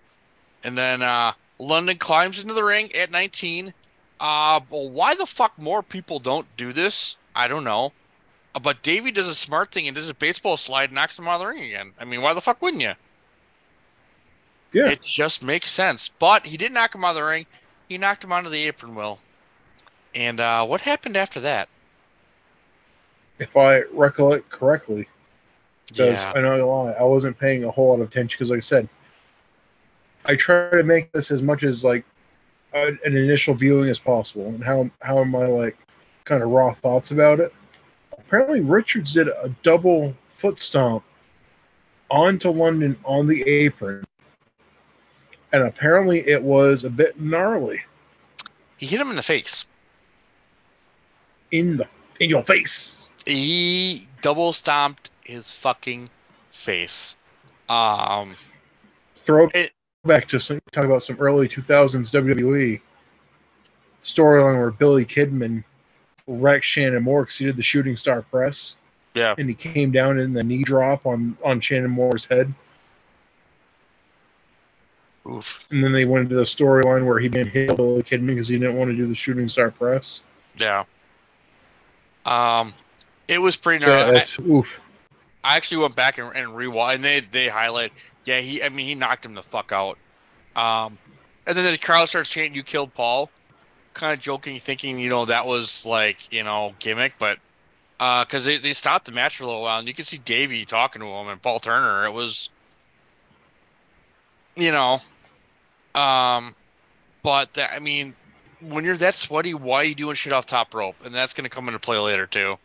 And 0.62 0.76
then 0.78 1.02
uh, 1.02 1.32
London 1.58 1.96
climbs 1.98 2.40
into 2.40 2.54
the 2.54 2.64
ring 2.64 2.94
at 2.94 3.10
19. 3.10 3.74
Uh, 4.20 4.60
well, 4.70 4.88
why 4.88 5.14
the 5.14 5.26
fuck 5.26 5.52
more 5.58 5.82
people 5.82 6.18
don't 6.18 6.46
do 6.56 6.72
this? 6.72 7.16
I 7.34 7.48
don't 7.48 7.64
know. 7.64 7.92
Uh, 8.54 8.60
But 8.60 8.82
Davey 8.82 9.10
does 9.10 9.28
a 9.28 9.34
smart 9.34 9.72
thing 9.72 9.86
and 9.86 9.94
does 9.94 10.08
a 10.08 10.14
baseball 10.14 10.56
slide, 10.56 10.84
and 10.90 10.94
knocks 10.94 11.18
him 11.18 11.28
out 11.28 11.40
of 11.40 11.40
the 11.40 11.46
ring 11.52 11.64
again. 11.64 11.92
I 11.98 12.04
mean, 12.04 12.22
why 12.22 12.32
the 12.32 12.40
fuck 12.40 12.62
wouldn't 12.62 12.82
you? 12.82 12.92
Yeah. 14.72 14.88
It 14.88 15.02
just 15.02 15.42
makes 15.42 15.70
sense. 15.70 16.10
But 16.18 16.46
he 16.46 16.56
didn't 16.56 16.74
knock 16.74 16.94
him 16.94 17.04
out 17.04 17.10
of 17.10 17.16
the 17.16 17.24
ring. 17.24 17.46
He 17.88 17.98
knocked 17.98 18.24
him 18.24 18.32
onto 18.32 18.50
the 18.50 18.66
apron, 18.66 18.94
Will. 18.94 19.20
And 20.14 20.40
uh, 20.40 20.64
what 20.66 20.82
happened 20.82 21.16
after 21.16 21.40
that? 21.40 21.68
If 23.38 23.56
I 23.56 23.82
recollect 23.92 24.48
correctly. 24.50 25.08
Because 25.94 26.18
Yeah. 26.18 26.32
I 26.34 26.40
know 26.40 26.68
lie, 26.68 26.92
I 26.92 27.04
wasn't 27.04 27.38
paying 27.38 27.64
a 27.64 27.70
whole 27.70 27.90
lot 27.90 28.00
of 28.02 28.08
attention 28.08 28.36
because 28.36 28.50
like 28.50 28.58
I 28.58 28.60
said, 28.60 28.88
I 30.26 30.34
try 30.34 30.70
to 30.70 30.82
make 30.82 31.12
this 31.12 31.30
as 31.30 31.42
much 31.42 31.62
as 31.62 31.84
like 31.84 32.04
a, 32.72 32.88
an 33.04 33.16
initial 33.16 33.54
viewing 33.54 33.88
as 33.90 33.98
possible. 33.98 34.46
And 34.48 34.62
how 34.62 34.90
how 35.00 35.18
am 35.18 35.36
I 35.36 35.46
like 35.46 35.76
kind 36.24 36.42
of 36.42 36.50
raw 36.50 36.74
thoughts 36.74 37.10
about 37.12 37.38
it? 37.38 37.52
Apparently 38.18 38.60
Richards 38.60 39.12
did 39.12 39.28
a 39.28 39.54
double 39.62 40.14
foot 40.36 40.58
stomp 40.58 41.04
onto 42.10 42.50
London 42.50 42.96
on 43.04 43.26
the 43.28 43.42
apron. 43.42 44.04
And 45.52 45.62
apparently 45.62 46.26
it 46.28 46.42
was 46.42 46.82
a 46.82 46.90
bit 46.90 47.20
gnarly. 47.20 47.80
He 48.76 48.86
hit 48.86 49.00
him 49.00 49.10
in 49.10 49.16
the 49.16 49.22
face. 49.22 49.68
In 51.52 51.76
the 51.76 51.86
in 52.18 52.28
your 52.28 52.42
face. 52.42 53.06
He 53.24 54.08
double 54.20 54.52
stomped 54.52 55.10
his 55.24 55.50
fucking 55.50 56.08
face. 56.50 57.16
Um, 57.68 58.34
throw 59.16 59.48
it 59.54 59.72
back 60.04 60.28
to 60.28 60.38
some, 60.38 60.60
talk 60.72 60.84
about 60.84 61.02
some 61.02 61.16
early 61.18 61.48
2000s 61.48 62.10
WWE 62.10 62.80
storyline 64.02 64.58
where 64.58 64.70
Billy 64.70 65.04
Kidman 65.04 65.64
wrecked 66.26 66.64
Shannon 66.64 67.02
Moore 67.02 67.22
because 67.22 67.38
he 67.38 67.46
did 67.46 67.56
the 67.56 67.62
shooting 67.62 67.96
star 67.96 68.22
press. 68.22 68.76
Yeah. 69.14 69.34
And 69.38 69.48
he 69.48 69.54
came 69.54 69.92
down 69.92 70.18
in 70.18 70.32
the 70.32 70.42
knee 70.44 70.62
drop 70.64 71.06
on, 71.06 71.36
on 71.44 71.60
Shannon 71.60 71.90
Moore's 71.90 72.26
head. 72.26 72.52
Oof. 75.26 75.66
And 75.70 75.82
then 75.82 75.92
they 75.92 76.04
went 76.04 76.24
into 76.24 76.34
the 76.34 76.42
storyline 76.42 77.06
where 77.06 77.18
he 77.18 77.28
didn't 77.28 77.52
hit 77.52 77.74
Billy 77.76 78.02
Kidman 78.02 78.26
because 78.28 78.48
he 78.48 78.58
didn't 78.58 78.76
want 78.76 78.90
to 78.90 78.96
do 78.96 79.06
the 79.06 79.14
shooting 79.14 79.48
star 79.48 79.70
press. 79.70 80.20
yeah. 80.56 80.84
Um, 82.26 82.72
it 83.28 83.38
was 83.38 83.54
pretty 83.56 83.84
Yeah, 83.84 84.06
gnarly. 84.12 84.20
I- 84.20 84.42
oof. 84.50 84.80
I 85.44 85.56
actually 85.56 85.82
went 85.82 85.94
back 85.94 86.16
and, 86.18 86.34
and 86.34 86.48
rewatched, 86.48 86.96
and 86.96 87.04
they 87.04 87.20
they 87.20 87.48
highlight. 87.48 87.92
Yeah, 88.24 88.40
he. 88.40 88.62
I 88.62 88.70
mean, 88.70 88.86
he 88.86 88.94
knocked 88.94 89.24
him 89.24 89.34
the 89.34 89.42
fuck 89.42 89.70
out. 89.70 89.98
Um, 90.56 90.98
and 91.46 91.56
then 91.56 91.70
the 91.70 91.78
crowd 91.78 92.08
starts 92.08 92.30
chanting, 92.30 92.54
"You 92.54 92.62
killed 92.62 92.94
Paul," 92.94 93.30
kind 93.92 94.14
of 94.14 94.20
joking, 94.20 94.58
thinking 94.58 94.98
you 94.98 95.10
know 95.10 95.26
that 95.26 95.46
was 95.46 95.84
like 95.84 96.32
you 96.32 96.42
know 96.42 96.74
gimmick, 96.78 97.14
but 97.18 97.38
uh, 98.00 98.24
because 98.24 98.46
they 98.46 98.56
they 98.56 98.72
stopped 98.72 99.04
the 99.04 99.12
match 99.12 99.36
for 99.36 99.44
a 99.44 99.46
little 99.46 99.62
while, 99.62 99.78
and 99.78 99.86
you 99.86 99.92
could 99.92 100.06
see 100.06 100.18
Davey 100.18 100.64
talking 100.64 101.02
to 101.02 101.06
him 101.06 101.28
and 101.28 101.40
Paul 101.42 101.60
Turner. 101.60 102.06
It 102.06 102.12
was, 102.12 102.48
you 104.56 104.72
know, 104.72 105.00
um, 105.94 106.54
but 107.22 107.52
that, 107.54 107.72
I 107.74 107.80
mean, 107.80 108.14
when 108.60 108.84
you're 108.84 108.96
that 108.96 109.14
sweaty, 109.14 109.52
why 109.52 109.78
are 109.78 109.84
you 109.84 109.94
doing 109.94 110.14
shit 110.14 110.32
off 110.32 110.46
top 110.46 110.74
rope? 110.74 111.04
And 111.04 111.14
that's 111.14 111.34
gonna 111.34 111.50
come 111.50 111.68
into 111.68 111.78
play 111.78 111.98
later 111.98 112.26
too. 112.26 112.56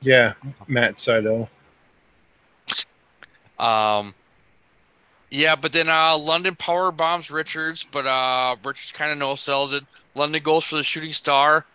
Yeah, 0.00 0.34
Matt 0.66 1.00
Seidel. 1.00 1.48
Um, 3.58 4.14
yeah, 5.30 5.56
but 5.56 5.72
then 5.72 5.88
uh, 5.88 6.16
London 6.16 6.54
power 6.54 6.90
bombs 6.90 7.30
Richards, 7.30 7.86
but 7.90 8.06
uh, 8.06 8.56
Richards 8.64 8.92
kind 8.92 9.12
of 9.12 9.18
no 9.18 9.34
sells 9.34 9.74
it. 9.74 9.84
London 10.14 10.42
goes 10.42 10.64
for 10.64 10.76
the 10.76 10.82
shooting 10.82 11.12
star. 11.12 11.66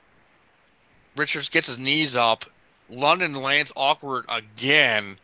Richards 1.15 1.49
gets 1.49 1.68
his 1.68 1.77
knees 1.77 2.15
up. 2.15 2.45
London 2.89 3.35
lands 3.35 3.72
awkward 3.76 4.26
again, 4.27 5.18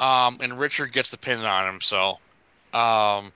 um, 0.00 0.38
and 0.40 0.58
Richard 0.58 0.92
gets 0.92 1.10
the 1.10 1.18
pin 1.18 1.40
on 1.40 1.68
him. 1.74 1.80
So, 1.80 2.18
um, 2.72 3.32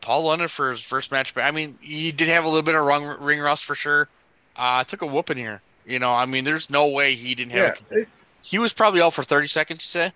Paul 0.00 0.24
London 0.24 0.48
for 0.48 0.70
his 0.70 0.80
first 0.80 1.12
match. 1.12 1.34
But 1.34 1.42
I 1.42 1.50
mean, 1.50 1.78
he 1.80 2.10
did 2.10 2.28
have 2.28 2.44
a 2.44 2.48
little 2.48 2.62
bit 2.62 2.74
of 2.74 2.84
rung, 2.84 3.04
ring 3.20 3.40
rust 3.40 3.64
for 3.64 3.74
sure. 3.74 4.08
Uh, 4.56 4.84
took 4.84 5.02
a 5.02 5.06
whooping 5.06 5.36
here. 5.36 5.60
You 5.86 5.98
know, 5.98 6.14
I 6.14 6.26
mean, 6.26 6.44
there's 6.44 6.70
no 6.70 6.86
way 6.86 7.14
he 7.14 7.34
didn't 7.34 7.52
have. 7.52 7.82
Yeah, 7.90 7.98
a, 7.98 8.06
he 8.42 8.58
was 8.58 8.72
probably 8.72 9.00
out 9.00 9.14
for 9.14 9.22
30 9.22 9.48
seconds. 9.48 9.80
You 9.80 10.00
say? 10.00 10.12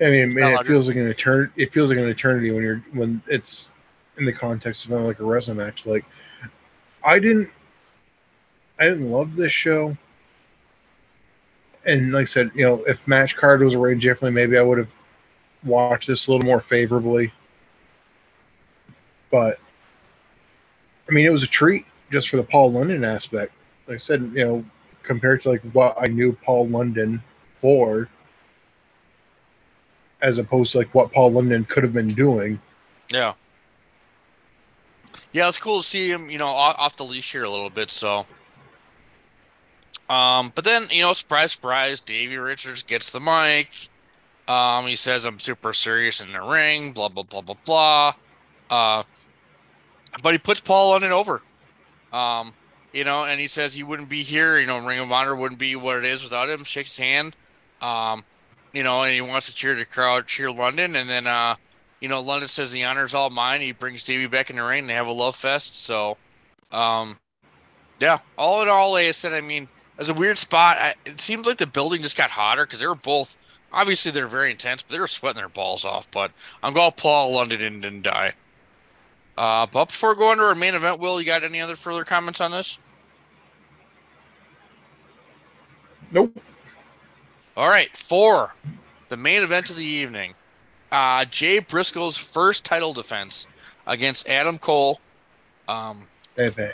I 0.00 0.10
mean, 0.10 0.34
man, 0.34 0.52
it 0.52 0.66
feels 0.66 0.88
like 0.88 0.96
an 0.96 1.08
eternity. 1.08 1.52
It 1.56 1.72
feels 1.72 1.88
like 1.88 1.98
an 1.98 2.08
eternity 2.08 2.50
when 2.50 2.62
you're 2.62 2.84
when 2.92 3.22
it's 3.26 3.68
in 4.18 4.26
the 4.26 4.32
context 4.32 4.84
of 4.84 4.90
like 4.90 5.20
a 5.20 5.24
wrestling 5.24 5.56
match. 5.56 5.86
Like, 5.86 6.04
I 7.02 7.18
didn't, 7.18 7.50
I 8.78 8.84
didn't 8.84 9.10
love 9.10 9.36
this 9.36 9.52
show. 9.52 9.96
And 11.86 12.12
like 12.12 12.22
I 12.22 12.26
said, 12.26 12.50
you 12.54 12.66
know, 12.66 12.82
if 12.84 13.06
match 13.06 13.36
card 13.36 13.62
was 13.62 13.74
arranged 13.74 14.02
differently, 14.02 14.32
maybe 14.32 14.58
I 14.58 14.62
would 14.62 14.78
have 14.78 14.92
watched 15.64 16.08
this 16.08 16.26
a 16.26 16.32
little 16.32 16.46
more 16.46 16.60
favorably. 16.60 17.32
But 19.30 19.58
I 21.08 21.12
mean, 21.12 21.24
it 21.24 21.30
was 21.30 21.42
a 21.42 21.48
treat 21.48 21.86
just 22.10 22.28
for 22.28 22.36
the 22.36 22.42
Paul 22.42 22.72
London 22.72 23.04
aspect. 23.04 23.52
Like 23.86 23.96
I 23.96 23.98
said, 23.98 24.30
you 24.34 24.44
know, 24.44 24.64
compared 25.02 25.40
to 25.42 25.50
like 25.50 25.62
what 25.72 25.96
I 25.98 26.06
knew 26.06 26.36
Paul 26.44 26.68
London 26.68 27.22
for, 27.60 28.08
as 30.22 30.38
opposed 30.38 30.72
to 30.72 30.78
like 30.78 30.94
what 30.94 31.12
Paul 31.12 31.32
London 31.32 31.64
could 31.64 31.82
have 31.82 31.92
been 31.92 32.08
doing. 32.08 32.60
Yeah. 33.12 33.34
Yeah, 35.32 35.48
it's 35.48 35.58
cool 35.58 35.82
to 35.82 35.86
see 35.86 36.10
him, 36.10 36.30
you 36.30 36.38
know, 36.38 36.48
off, 36.48 36.96
the 36.96 37.04
leash 37.04 37.32
here 37.32 37.44
a 37.44 37.50
little 37.50 37.70
bit. 37.70 37.90
So, 37.90 38.26
um, 40.08 40.52
but 40.54 40.64
then 40.64 40.86
you 40.90 41.02
know, 41.02 41.12
surprise, 41.12 41.52
surprise, 41.52 42.00
Davey 42.00 42.36
Richards 42.36 42.82
gets 42.82 43.10
the 43.10 43.20
mic. 43.20 43.68
Um, 44.48 44.86
he 44.86 44.96
says, 44.96 45.24
"I'm 45.26 45.38
super 45.40 45.72
serious 45.72 46.20
in 46.20 46.32
the 46.32 46.40
ring." 46.40 46.92
Blah 46.92 47.08
blah 47.08 47.24
blah 47.24 47.42
blah 47.42 47.56
blah. 47.64 48.14
Uh, 48.70 49.02
but 50.22 50.32
he 50.32 50.38
puts 50.38 50.60
Paul 50.60 50.90
London 50.90 51.12
over. 51.12 51.42
Um, 52.12 52.54
you 52.92 53.04
know, 53.04 53.24
and 53.24 53.38
he 53.38 53.48
says 53.48 53.74
he 53.74 53.82
wouldn't 53.82 54.08
be 54.08 54.22
here. 54.22 54.58
You 54.58 54.66
know, 54.66 54.78
Ring 54.78 55.00
of 55.00 55.12
Honor 55.12 55.36
wouldn't 55.36 55.58
be 55.58 55.76
what 55.76 55.98
it 55.98 56.04
is 56.04 56.22
without 56.22 56.48
him. 56.48 56.64
Shakes 56.64 56.96
his 56.96 57.04
hand. 57.04 57.36
Um, 57.82 58.24
you 58.72 58.82
know, 58.82 59.02
and 59.02 59.12
he 59.12 59.20
wants 59.20 59.46
to 59.46 59.54
cheer 59.54 59.74
the 59.74 59.84
crowd, 59.84 60.26
cheer 60.26 60.50
London, 60.50 60.96
and 60.96 61.08
then 61.08 61.26
uh, 61.26 61.56
you 62.00 62.08
know, 62.08 62.20
London 62.20 62.48
says 62.48 62.72
the 62.72 62.84
honor's 62.84 63.14
all 63.14 63.30
mine. 63.30 63.60
He 63.60 63.72
brings 63.72 64.02
Davey 64.02 64.26
back 64.26 64.50
in 64.50 64.56
the 64.56 64.62
ring. 64.62 64.86
They 64.86 64.94
have 64.94 65.06
a 65.06 65.12
love 65.12 65.36
fest. 65.36 65.82
So, 65.82 66.18
um, 66.70 67.18
yeah, 67.98 68.18
all 68.36 68.62
in 68.62 68.68
all, 68.68 68.92
like 68.92 69.06
I 69.06 69.12
said, 69.12 69.32
I 69.32 69.40
mean, 69.40 69.68
was 69.96 70.08
a 70.08 70.14
weird 70.14 70.38
spot. 70.38 70.76
I, 70.78 70.94
it 71.04 71.20
seemed 71.20 71.46
like 71.46 71.58
the 71.58 71.66
building 71.66 72.02
just 72.02 72.16
got 72.16 72.30
hotter 72.30 72.66
because 72.66 72.80
they 72.80 72.86
were 72.86 72.94
both 72.94 73.36
obviously 73.72 74.10
they're 74.10 74.26
very 74.26 74.50
intense, 74.50 74.82
but 74.82 74.92
they 74.92 74.98
were 74.98 75.06
sweating 75.06 75.40
their 75.40 75.48
balls 75.48 75.84
off. 75.84 76.10
But 76.10 76.32
I'm 76.62 76.74
going 76.74 76.90
to 76.90 77.02
Paul 77.02 77.32
London 77.32 77.58
didn't, 77.58 77.80
didn't 77.82 78.02
die. 78.02 78.32
Uh, 79.36 79.66
but 79.66 79.86
before 79.86 80.14
going 80.14 80.38
to 80.38 80.44
our 80.44 80.54
main 80.54 80.74
event, 80.74 80.98
Will, 80.98 81.20
you 81.20 81.26
got 81.26 81.44
any 81.44 81.60
other 81.60 81.76
further 81.76 82.04
comments 82.04 82.40
on 82.40 82.50
this? 82.50 82.78
Nope. 86.10 86.40
All 87.56 87.68
right, 87.68 87.96
four, 87.96 88.54
the 89.08 89.16
main 89.16 89.42
event 89.42 89.70
of 89.70 89.76
the 89.76 89.84
evening. 89.84 90.34
Uh, 90.92 91.24
Jay 91.24 91.58
Briscoe's 91.58 92.18
first 92.18 92.64
title 92.64 92.92
defense 92.92 93.46
against 93.86 94.28
Adam 94.28 94.58
Cole. 94.58 95.00
Um, 95.66 96.08
Pepe. 96.36 96.68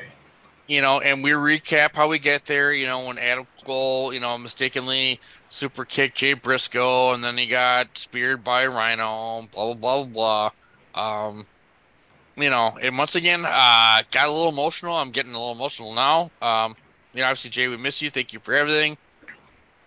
you 0.67 0.83
know, 0.83 1.01
and 1.01 1.23
we 1.23 1.31
recap 1.31 1.95
how 1.95 2.09
we 2.09 2.19
get 2.19 2.47
there. 2.47 2.73
You 2.73 2.87
know, 2.87 3.07
when 3.07 3.19
Adam 3.19 3.47
Cole, 3.65 4.13
you 4.13 4.19
know, 4.21 4.37
mistakenly 4.39 5.21
super 5.51 5.85
kicked 5.85 6.17
Jay 6.17 6.33
Briscoe, 6.33 7.13
and 7.13 7.23
then 7.23 7.39
he 7.39 7.47
got 7.47 7.97
speared 7.97 8.43
by 8.43 8.67
Rhino. 8.67 9.49
Blah 9.53 9.75
blah 9.75 9.75
blah 9.75 10.05
blah. 10.05 10.51
blah. 10.95 11.29
Um, 11.29 11.47
you 12.37 12.51
know, 12.51 12.77
and 12.83 12.99
once 12.99 13.15
again, 13.15 13.45
uh, 13.47 14.03
got 14.11 14.27
a 14.27 14.33
little 14.33 14.49
emotional. 14.49 14.97
I'm 14.97 15.11
getting 15.11 15.33
a 15.33 15.39
little 15.39 15.53
emotional 15.53 15.95
now. 15.95 16.31
Um, 16.41 16.75
you 17.15 17.21
know, 17.21 17.27
obviously, 17.29 17.51
Jay, 17.51 17.69
we 17.69 17.77
miss 17.77 18.03
you. 18.03 18.11
Thank 18.11 18.33
you 18.33 18.41
for 18.41 18.55
everything. 18.55 18.97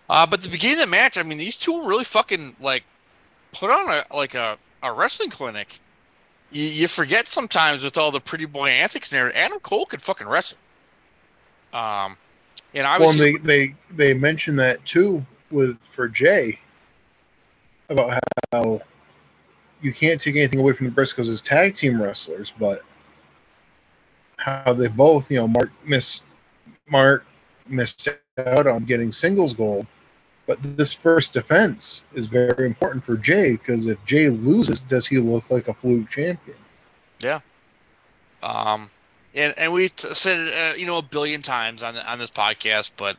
Uh, 0.08 0.26
but 0.26 0.42
the 0.42 0.48
beginning 0.48 0.78
of 0.78 0.86
the 0.86 0.90
match, 0.90 1.18
I 1.18 1.22
mean, 1.22 1.38
these 1.38 1.56
two 1.56 1.86
really 1.86 2.04
fucking 2.04 2.56
like 2.60 2.84
put 3.52 3.70
on 3.70 3.90
a 3.90 4.04
like 4.14 4.34
a, 4.34 4.58
a 4.82 4.92
wrestling 4.92 5.30
clinic. 5.30 5.80
You, 6.50 6.64
you 6.64 6.88
forget 6.88 7.26
sometimes 7.26 7.82
with 7.82 7.98
all 7.98 8.10
the 8.10 8.20
pretty 8.20 8.44
boy 8.44 8.68
antics 8.68 9.10
and 9.10 9.18
everything. 9.18 9.40
Adam 9.40 9.58
Cole 9.58 9.86
could 9.86 10.00
fucking 10.00 10.28
wrestle. 10.28 10.58
Um, 11.72 12.16
and 12.72 12.86
I 12.86 12.98
was 12.98 13.16
Well, 13.16 13.26
and 13.26 13.44
they, 13.44 13.66
they 13.66 13.74
they 13.96 14.14
mentioned 14.14 14.58
that 14.60 14.84
too 14.86 15.24
with 15.50 15.76
for 15.90 16.08
Jay 16.08 16.58
about 17.88 18.20
how 18.52 18.80
you 19.82 19.92
can't 19.92 20.20
take 20.20 20.36
anything 20.36 20.60
away 20.60 20.72
from 20.72 20.86
the 20.86 20.92
Briscoes 20.92 21.28
as 21.28 21.40
tag 21.40 21.76
team 21.76 22.00
wrestlers, 22.00 22.52
but 22.58 22.82
how 24.36 24.72
they 24.72 24.88
both, 24.88 25.30
you 25.30 25.38
know, 25.38 25.48
Mark 25.48 25.70
miss 25.84 26.22
Mark 26.88 27.24
missed 27.68 28.08
out 28.38 28.66
on 28.66 28.84
getting 28.84 29.10
singles 29.10 29.54
gold, 29.54 29.86
but 30.46 30.58
this 30.76 30.92
first 30.92 31.32
defense 31.32 32.02
is 32.14 32.28
very 32.28 32.66
important 32.66 33.04
for 33.04 33.16
Jay 33.16 33.52
because 33.52 33.86
if 33.86 34.02
Jay 34.04 34.28
loses, 34.28 34.80
does 34.80 35.06
he 35.06 35.18
look 35.18 35.50
like 35.50 35.68
a 35.68 35.74
fluke 35.74 36.08
champion? 36.10 36.56
Yeah. 37.20 37.40
Um, 38.42 38.90
and 39.34 39.54
and 39.58 39.74
t- 39.96 40.14
said 40.14 40.72
uh, 40.72 40.76
you 40.76 40.86
know, 40.86 40.98
a 40.98 41.02
billion 41.02 41.42
times 41.42 41.82
on 41.82 41.96
on 41.96 42.18
this 42.18 42.30
podcast, 42.30 42.92
but 42.96 43.16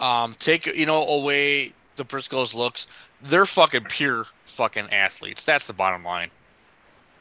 um, 0.00 0.34
take 0.38 0.66
you 0.66 0.86
know 0.86 1.06
away 1.06 1.72
the 1.96 2.04
Briscoes 2.04 2.54
looks, 2.54 2.86
they're 3.22 3.46
fucking 3.46 3.84
pure 3.84 4.24
fucking 4.44 4.88
athletes. 4.90 5.44
That's 5.44 5.66
the 5.66 5.72
bottom 5.72 6.02
line. 6.02 6.30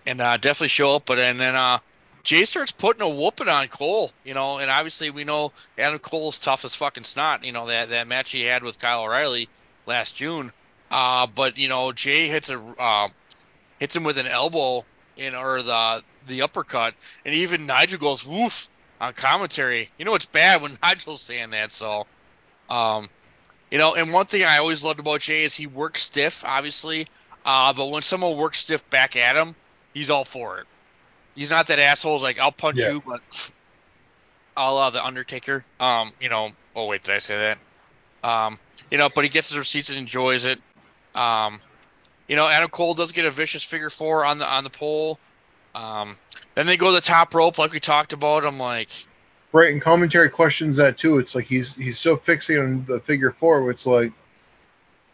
And 0.05 0.21
uh, 0.21 0.37
definitely 0.37 0.69
show 0.69 0.95
up, 0.95 1.05
but 1.05 1.19
and 1.19 1.39
then 1.39 1.55
uh, 1.55 1.79
Jay 2.29 2.45
starts 2.45 2.71
putting 2.71 3.01
a 3.01 3.09
whooping 3.09 3.47
on 3.47 3.67
Cole, 3.69 4.11
you 4.23 4.35
know, 4.35 4.59
and 4.59 4.69
obviously 4.69 5.09
we 5.09 5.23
know 5.23 5.51
Adam 5.79 5.97
Cole's 5.97 6.39
tough 6.39 6.63
as 6.63 6.75
fucking 6.75 7.01
snot. 7.01 7.43
You 7.43 7.51
know 7.51 7.65
that 7.65 7.89
that 7.89 8.07
match 8.07 8.29
he 8.29 8.43
had 8.43 8.61
with 8.61 8.77
Kyle 8.77 9.01
O'Reilly 9.01 9.49
last 9.87 10.15
June. 10.15 10.51
Uh, 10.91 11.25
but 11.25 11.57
you 11.57 11.67
know 11.67 11.91
Jay 11.91 12.27
hits 12.27 12.51
a 12.51 12.59
uh, 12.77 13.07
hits 13.79 13.95
him 13.95 14.03
with 14.03 14.19
an 14.19 14.27
elbow 14.27 14.85
in 15.17 15.33
or 15.33 15.63
the 15.63 16.03
the 16.27 16.43
uppercut, 16.43 16.93
and 17.25 17.33
even 17.33 17.65
Nigel 17.65 17.97
goes 17.97 18.23
woof 18.23 18.69
on 19.01 19.13
commentary. 19.13 19.89
You 19.97 20.05
know 20.05 20.13
it's 20.13 20.27
bad 20.27 20.61
when 20.61 20.77
Nigel's 20.83 21.21
saying 21.21 21.49
that. 21.49 21.71
So, 21.71 22.05
um, 22.69 23.09
you 23.71 23.79
know, 23.79 23.95
and 23.95 24.13
one 24.13 24.27
thing 24.27 24.43
I 24.43 24.59
always 24.59 24.83
loved 24.83 24.99
about 24.99 25.21
Jay 25.21 25.45
is 25.45 25.55
he 25.55 25.65
works 25.65 26.03
stiff, 26.03 26.45
obviously, 26.45 27.07
uh, 27.43 27.73
but 27.73 27.87
when 27.87 28.03
someone 28.03 28.37
works 28.37 28.59
stiff 28.59 28.87
back 28.91 29.15
at 29.15 29.35
him, 29.35 29.55
he's 29.95 30.11
all 30.11 30.25
for 30.25 30.59
it. 30.59 30.67
He's 31.35 31.49
not 31.49 31.67
that 31.67 31.79
asshole. 31.79 32.19
like 32.19 32.39
I'll 32.39 32.51
punch 32.51 32.79
Yeah. 32.79 32.91
you, 32.93 33.03
but 33.05 33.21
I'll 34.57 34.77
uh, 34.77 34.89
the 34.89 35.03
Undertaker. 35.03 35.63
Um, 35.79 36.13
you 36.19 36.29
know. 36.29 36.51
Oh 36.75 36.85
wait, 36.87 37.03
did 37.03 37.15
I 37.15 37.19
say 37.19 37.35
that? 37.37 38.27
Um, 38.29 38.59
you 38.91 38.97
know, 38.97 39.09
but 39.13 39.23
he 39.23 39.29
gets 39.29 39.49
his 39.49 39.57
receipts 39.57 39.89
and 39.89 39.97
enjoys 39.97 40.45
it. 40.45 40.59
Um, 41.15 41.61
you 42.27 42.35
know, 42.35 42.47
Adam 42.47 42.69
Cole 42.69 42.93
does 42.93 43.11
get 43.11 43.25
a 43.25 43.31
vicious 43.31 43.63
figure 43.63 43.89
four 43.89 44.25
on 44.25 44.37
the 44.39 44.47
on 44.47 44.63
the 44.63 44.69
pole. 44.69 45.19
Um, 45.75 46.17
then 46.55 46.65
they 46.65 46.77
go 46.77 46.87
to 46.87 46.91
the 46.93 47.01
top 47.01 47.33
rope, 47.33 47.57
like 47.57 47.71
we 47.71 47.79
talked 47.79 48.13
about. 48.13 48.45
I'm 48.45 48.57
like, 48.59 48.89
Right, 49.51 49.71
and 49.71 49.81
commentary 49.81 50.29
questions 50.29 50.75
that 50.77 50.97
too. 50.97 51.17
It's 51.19 51.33
like 51.35 51.45
he's 51.45 51.73
he's 51.75 51.97
so 51.97 52.17
fixated 52.17 52.63
on 52.63 52.85
the 52.87 52.99
figure 53.01 53.31
four. 53.39 53.69
It's 53.71 53.85
like 53.85 54.11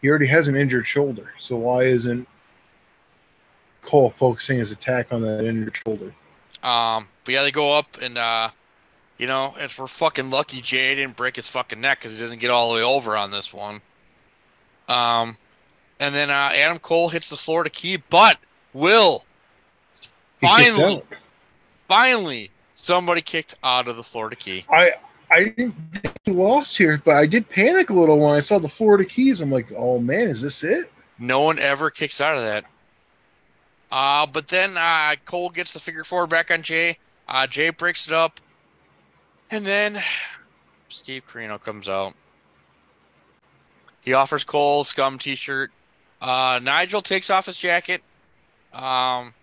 he 0.02 0.08
already 0.10 0.26
has 0.26 0.48
an 0.48 0.56
injured 0.56 0.86
shoulder, 0.86 1.28
so 1.38 1.56
why 1.56 1.84
isn't 1.84 2.26
Cole 3.86 4.12
focusing 4.18 4.58
his 4.58 4.72
attack 4.72 5.12
on 5.12 5.22
that 5.22 5.44
injured 5.44 5.76
shoulder? 5.84 6.12
um, 6.62 7.06
but 7.24 7.32
yeah, 7.32 7.42
they 7.42 7.50
go 7.50 7.76
up 7.76 7.98
and 8.00 8.18
uh, 8.18 8.50
you 9.18 9.26
know, 9.26 9.54
if 9.58 9.78
we're 9.78 9.86
fucking 9.86 10.30
lucky, 10.30 10.60
Jay 10.60 10.94
didn't 10.94 11.16
break 11.16 11.36
his 11.36 11.48
fucking 11.48 11.80
neck 11.80 12.00
because 12.00 12.14
he 12.14 12.20
doesn't 12.20 12.40
get 12.40 12.50
all 12.50 12.70
the 12.70 12.76
way 12.76 12.82
over 12.82 13.16
on 13.16 13.30
this 13.30 13.52
one. 13.52 13.80
Um, 14.88 15.36
and 15.98 16.14
then 16.14 16.30
uh, 16.30 16.50
Adam 16.54 16.78
Cole 16.78 17.08
hits 17.08 17.30
the 17.30 17.36
Florida 17.36 17.70
key, 17.70 17.96
but 18.10 18.38
Will 18.72 19.24
finally, 20.40 21.02
finally, 21.88 22.50
somebody 22.70 23.22
kicked 23.22 23.54
out 23.64 23.88
of 23.88 23.96
the 23.96 24.02
Florida 24.02 24.36
key. 24.36 24.64
I 24.70 24.92
I 25.30 25.44
didn't 25.44 25.74
think 25.94 26.14
he 26.24 26.32
lost 26.32 26.76
here, 26.76 27.00
but 27.04 27.16
I 27.16 27.26
did 27.26 27.48
panic 27.48 27.90
a 27.90 27.94
little 27.94 28.18
when 28.18 28.32
I 28.32 28.40
saw 28.40 28.58
the 28.58 28.68
Florida 28.68 29.04
Keys. 29.04 29.40
I'm 29.40 29.50
like, 29.50 29.72
oh 29.76 29.98
man, 29.98 30.28
is 30.28 30.42
this 30.42 30.62
it? 30.62 30.90
No 31.18 31.40
one 31.40 31.58
ever 31.58 31.90
kicks 31.90 32.20
out 32.20 32.36
of 32.36 32.42
that. 32.42 32.64
Uh, 33.90 34.26
but 34.26 34.48
then 34.48 34.76
uh, 34.76 35.14
Cole 35.24 35.50
gets 35.50 35.72
the 35.72 35.80
figure 35.80 36.04
four 36.04 36.26
back 36.26 36.50
on 36.50 36.62
Jay. 36.62 36.98
Uh, 37.28 37.46
Jay 37.46 37.70
breaks 37.70 38.06
it 38.06 38.12
up. 38.12 38.40
And 39.50 39.64
then 39.64 40.02
Steve 40.88 41.22
Corino 41.30 41.60
comes 41.60 41.88
out. 41.88 42.14
He 44.00 44.12
offers 44.12 44.44
Cole 44.44 44.84
scum 44.84 45.18
t 45.18 45.34
shirt. 45.34 45.70
Uh, 46.20 46.60
Nigel 46.62 47.02
takes 47.02 47.30
off 47.30 47.46
his 47.46 47.58
jacket. 47.58 48.02
Um, 48.72 49.34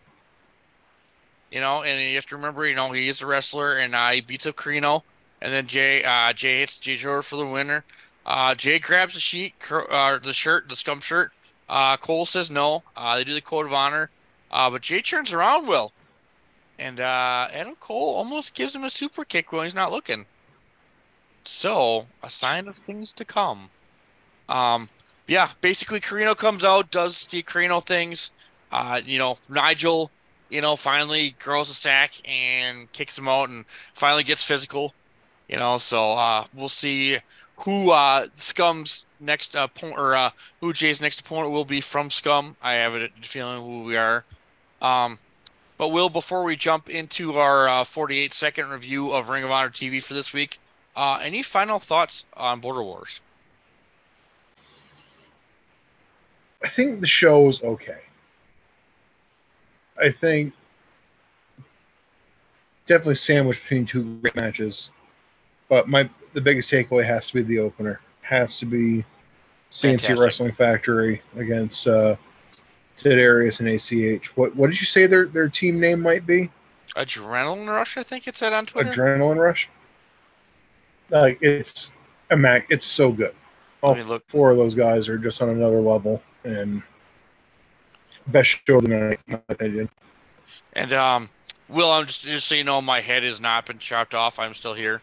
you 1.51 1.59
know, 1.59 1.83
and 1.83 2.01
you 2.01 2.15
have 2.15 2.25
to 2.27 2.35
remember, 2.35 2.65
you 2.65 2.75
know, 2.75 2.91
he 2.91 3.07
is 3.07 3.21
a 3.21 3.25
wrestler 3.25 3.77
and 3.77 3.93
uh, 3.93 4.09
he 4.09 4.21
beats 4.21 4.45
up 4.45 4.55
Carino. 4.55 5.03
And 5.41 5.51
then 5.51 5.67
Jay 5.67 6.03
uh, 6.03 6.33
Jay 6.33 6.61
hits 6.61 6.79
Jay 6.79 6.95
Jordan 6.95 7.23
for 7.23 7.35
the 7.35 7.45
winner. 7.45 7.83
Uh, 8.25 8.55
Jay 8.55 8.79
grabs 8.79 9.13
the 9.13 9.19
sheet, 9.19 9.53
uh, 9.69 10.17
the 10.19 10.33
shirt, 10.33 10.69
the 10.69 10.75
scum 10.75 11.01
shirt. 11.01 11.31
Uh, 11.67 11.97
Cole 11.97 12.25
says 12.25 12.49
no. 12.49 12.83
Uh, 12.95 13.17
they 13.17 13.23
do 13.23 13.33
the 13.33 13.41
code 13.41 13.65
of 13.65 13.73
honor. 13.73 14.09
Uh, 14.53 14.69
but 14.69 14.83
Jay 14.83 15.01
turns 15.01 15.33
around, 15.33 15.67
Will. 15.67 15.91
And 16.77 16.99
uh, 16.99 17.47
Adam 17.51 17.75
Cole 17.79 18.15
almost 18.15 18.53
gives 18.53 18.75
him 18.75 18.83
a 18.83 18.89
super 18.89 19.25
kick 19.25 19.51
when 19.51 19.63
he's 19.63 19.73
not 19.73 19.91
looking. 19.91 20.27
So, 21.43 22.05
a 22.21 22.29
sign 22.29 22.67
of 22.67 22.77
things 22.77 23.11
to 23.13 23.25
come. 23.25 23.71
Um, 24.47 24.89
yeah, 25.27 25.49
basically, 25.61 25.99
Corino 25.99 26.37
comes 26.37 26.63
out, 26.63 26.91
does 26.91 27.25
the 27.25 27.41
Corino 27.41 27.83
things. 27.83 28.29
Uh, 28.71 29.01
you 29.03 29.17
know, 29.17 29.37
Nigel, 29.49 30.11
you 30.49 30.61
know, 30.61 30.75
finally 30.75 31.35
grows 31.39 31.71
a 31.71 31.73
sack 31.73 32.13
and 32.23 32.91
kicks 32.91 33.17
him 33.17 33.27
out 33.27 33.49
and 33.49 33.65
finally 33.95 34.23
gets 34.23 34.43
physical. 34.43 34.93
You 35.47 35.57
know, 35.57 35.77
so 35.77 36.11
uh, 36.13 36.45
we'll 36.53 36.69
see 36.69 37.17
who 37.57 37.89
uh, 37.89 38.27
Scum's 38.35 39.03
next 39.19 39.55
opponent 39.55 39.99
or 39.99 40.15
uh, 40.15 40.29
who 40.61 40.73
Jay's 40.73 41.01
next 41.01 41.21
opponent 41.21 41.51
will 41.51 41.65
be 41.65 41.81
from 41.81 42.11
Scum. 42.11 42.55
I 42.61 42.73
have 42.73 42.93
a 42.93 43.09
feeling 43.21 43.63
who 43.63 43.83
we 43.83 43.97
are. 43.97 44.23
Um, 44.83 45.17
but 45.77 45.89
Will, 45.89 46.09
before 46.09 46.43
we 46.43 46.55
jump 46.55 46.89
into 46.89 47.33
our 47.33 47.67
uh, 47.67 47.83
48 47.83 48.33
second 48.33 48.69
review 48.69 49.11
of 49.11 49.29
Ring 49.29 49.43
of 49.43 49.49
Honor 49.49 49.69
TV 49.69 50.03
for 50.03 50.13
this 50.13 50.33
week, 50.33 50.59
uh, 50.95 51.19
any 51.21 51.41
final 51.41 51.79
thoughts 51.79 52.25
on 52.35 52.59
Border 52.59 52.83
Wars? 52.83 53.21
I 56.63 56.69
think 56.69 57.01
the 57.01 57.07
show 57.07 57.49
is 57.49 57.61
okay. 57.63 57.99
I 60.01 60.11
think 60.11 60.53
definitely 62.87 63.15
sandwiched 63.15 63.61
between 63.63 63.85
two 63.85 64.17
great 64.19 64.35
matches, 64.35 64.91
but 65.69 65.87
my 65.87 66.09
the 66.33 66.41
biggest 66.41 66.71
takeaway 66.71 67.05
has 67.05 67.27
to 67.27 67.33
be 67.35 67.43
the 67.43 67.59
opener. 67.59 67.99
Has 68.21 68.57
to 68.59 68.65
be 68.65 69.03
CNC 69.71 69.81
Fantastic. 69.81 70.19
Wrestling 70.19 70.51
Factory 70.53 71.21
against 71.35 71.87
uh, 71.87 72.15
TaDarius 72.99 73.59
and 73.59 73.69
ACH. 73.69 74.35
What 74.37 74.55
what 74.55 74.69
did 74.69 74.79
you 74.79 74.85
say 74.85 75.07
their 75.07 75.25
their 75.25 75.49
team 75.49 75.79
name 75.79 76.01
might 76.01 76.25
be? 76.25 76.49
Adrenaline 76.95 77.67
Rush, 77.67 77.97
I 77.97 78.03
think 78.03 78.27
it 78.27 78.35
said 78.35 78.53
on 78.53 78.65
Twitter. 78.65 78.91
Adrenaline 78.91 79.37
Rush. 79.37 79.69
Like 81.09 81.39
it's 81.41 81.91
a 82.29 82.37
mac. 82.37 82.67
It's 82.69 82.85
so 82.85 83.11
good. 83.11 83.35
All 83.81 83.95
look. 83.95 84.23
four 84.29 84.51
of 84.51 84.57
those 84.57 84.75
guys 84.75 85.09
are 85.09 85.17
just 85.17 85.41
on 85.41 85.49
another 85.49 85.81
level 85.81 86.21
and 86.43 86.81
best 88.27 88.57
show 88.65 88.77
of 88.77 88.83
the 88.83 88.89
night, 88.89 89.19
in 89.27 89.33
my 89.33 89.41
opinion. 89.49 89.89
And 90.73 90.93
um, 90.93 91.29
Will, 91.67 91.91
I'm 91.91 92.05
just 92.05 92.21
just 92.21 92.47
so 92.47 92.55
you 92.55 92.63
know, 92.63 92.81
my 92.81 93.01
head 93.01 93.23
has 93.23 93.41
not 93.41 93.65
been 93.65 93.79
chopped 93.79 94.13
off. 94.13 94.39
I'm 94.39 94.53
still 94.53 94.73
here. 94.73 95.01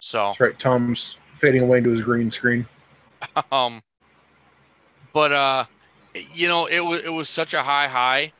So 0.00 0.28
That's 0.28 0.40
right. 0.40 0.58
Tom's 0.58 1.16
fading 1.34 1.62
away 1.62 1.78
into 1.78 1.90
his 1.90 2.02
green 2.02 2.30
screen. 2.30 2.66
Um, 3.52 3.80
but 5.12 5.30
uh, 5.30 5.64
you 6.14 6.48
know, 6.48 6.66
it 6.66 6.80
was 6.80 7.02
it 7.02 7.10
was 7.10 7.28
such 7.28 7.54
a 7.54 7.62
high 7.62 7.88
high. 7.88 8.32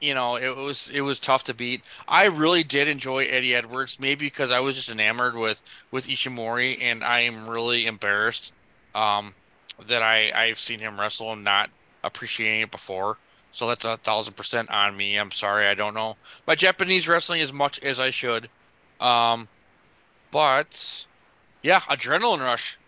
You 0.00 0.14
know, 0.14 0.36
it 0.36 0.56
was 0.56 0.90
it 0.92 1.02
was 1.02 1.20
tough 1.20 1.44
to 1.44 1.54
beat. 1.54 1.82
I 2.08 2.24
really 2.26 2.64
did 2.64 2.88
enjoy 2.88 3.24
Eddie 3.24 3.54
Edwards, 3.54 3.98
maybe 4.00 4.26
because 4.26 4.50
I 4.50 4.60
was 4.60 4.76
just 4.76 4.90
enamored 4.90 5.34
with 5.34 5.62
with 5.90 6.06
Ishimori, 6.06 6.82
and 6.82 7.04
I 7.04 7.20
am 7.20 7.48
really 7.48 7.86
embarrassed 7.86 8.52
um, 8.94 9.34
that 9.88 10.02
I 10.02 10.32
I've 10.34 10.58
seen 10.58 10.80
him 10.80 10.98
wrestle 10.98 11.32
and 11.32 11.44
not 11.44 11.70
appreciating 12.02 12.62
it 12.62 12.70
before. 12.70 13.18
So 13.52 13.68
that's 13.68 13.84
a 13.84 13.96
thousand 13.98 14.34
percent 14.34 14.70
on 14.70 14.96
me. 14.96 15.16
I'm 15.16 15.32
sorry, 15.32 15.66
I 15.66 15.74
don't 15.74 15.94
know 15.94 16.16
my 16.46 16.54
Japanese 16.54 17.06
wrestling 17.08 17.40
as 17.42 17.52
much 17.52 17.78
as 17.80 18.00
I 18.00 18.10
should. 18.10 18.48
Um, 19.00 19.48
but 20.30 21.06
yeah, 21.62 21.80
Adrenaline 21.80 22.40
Rush 22.40 22.78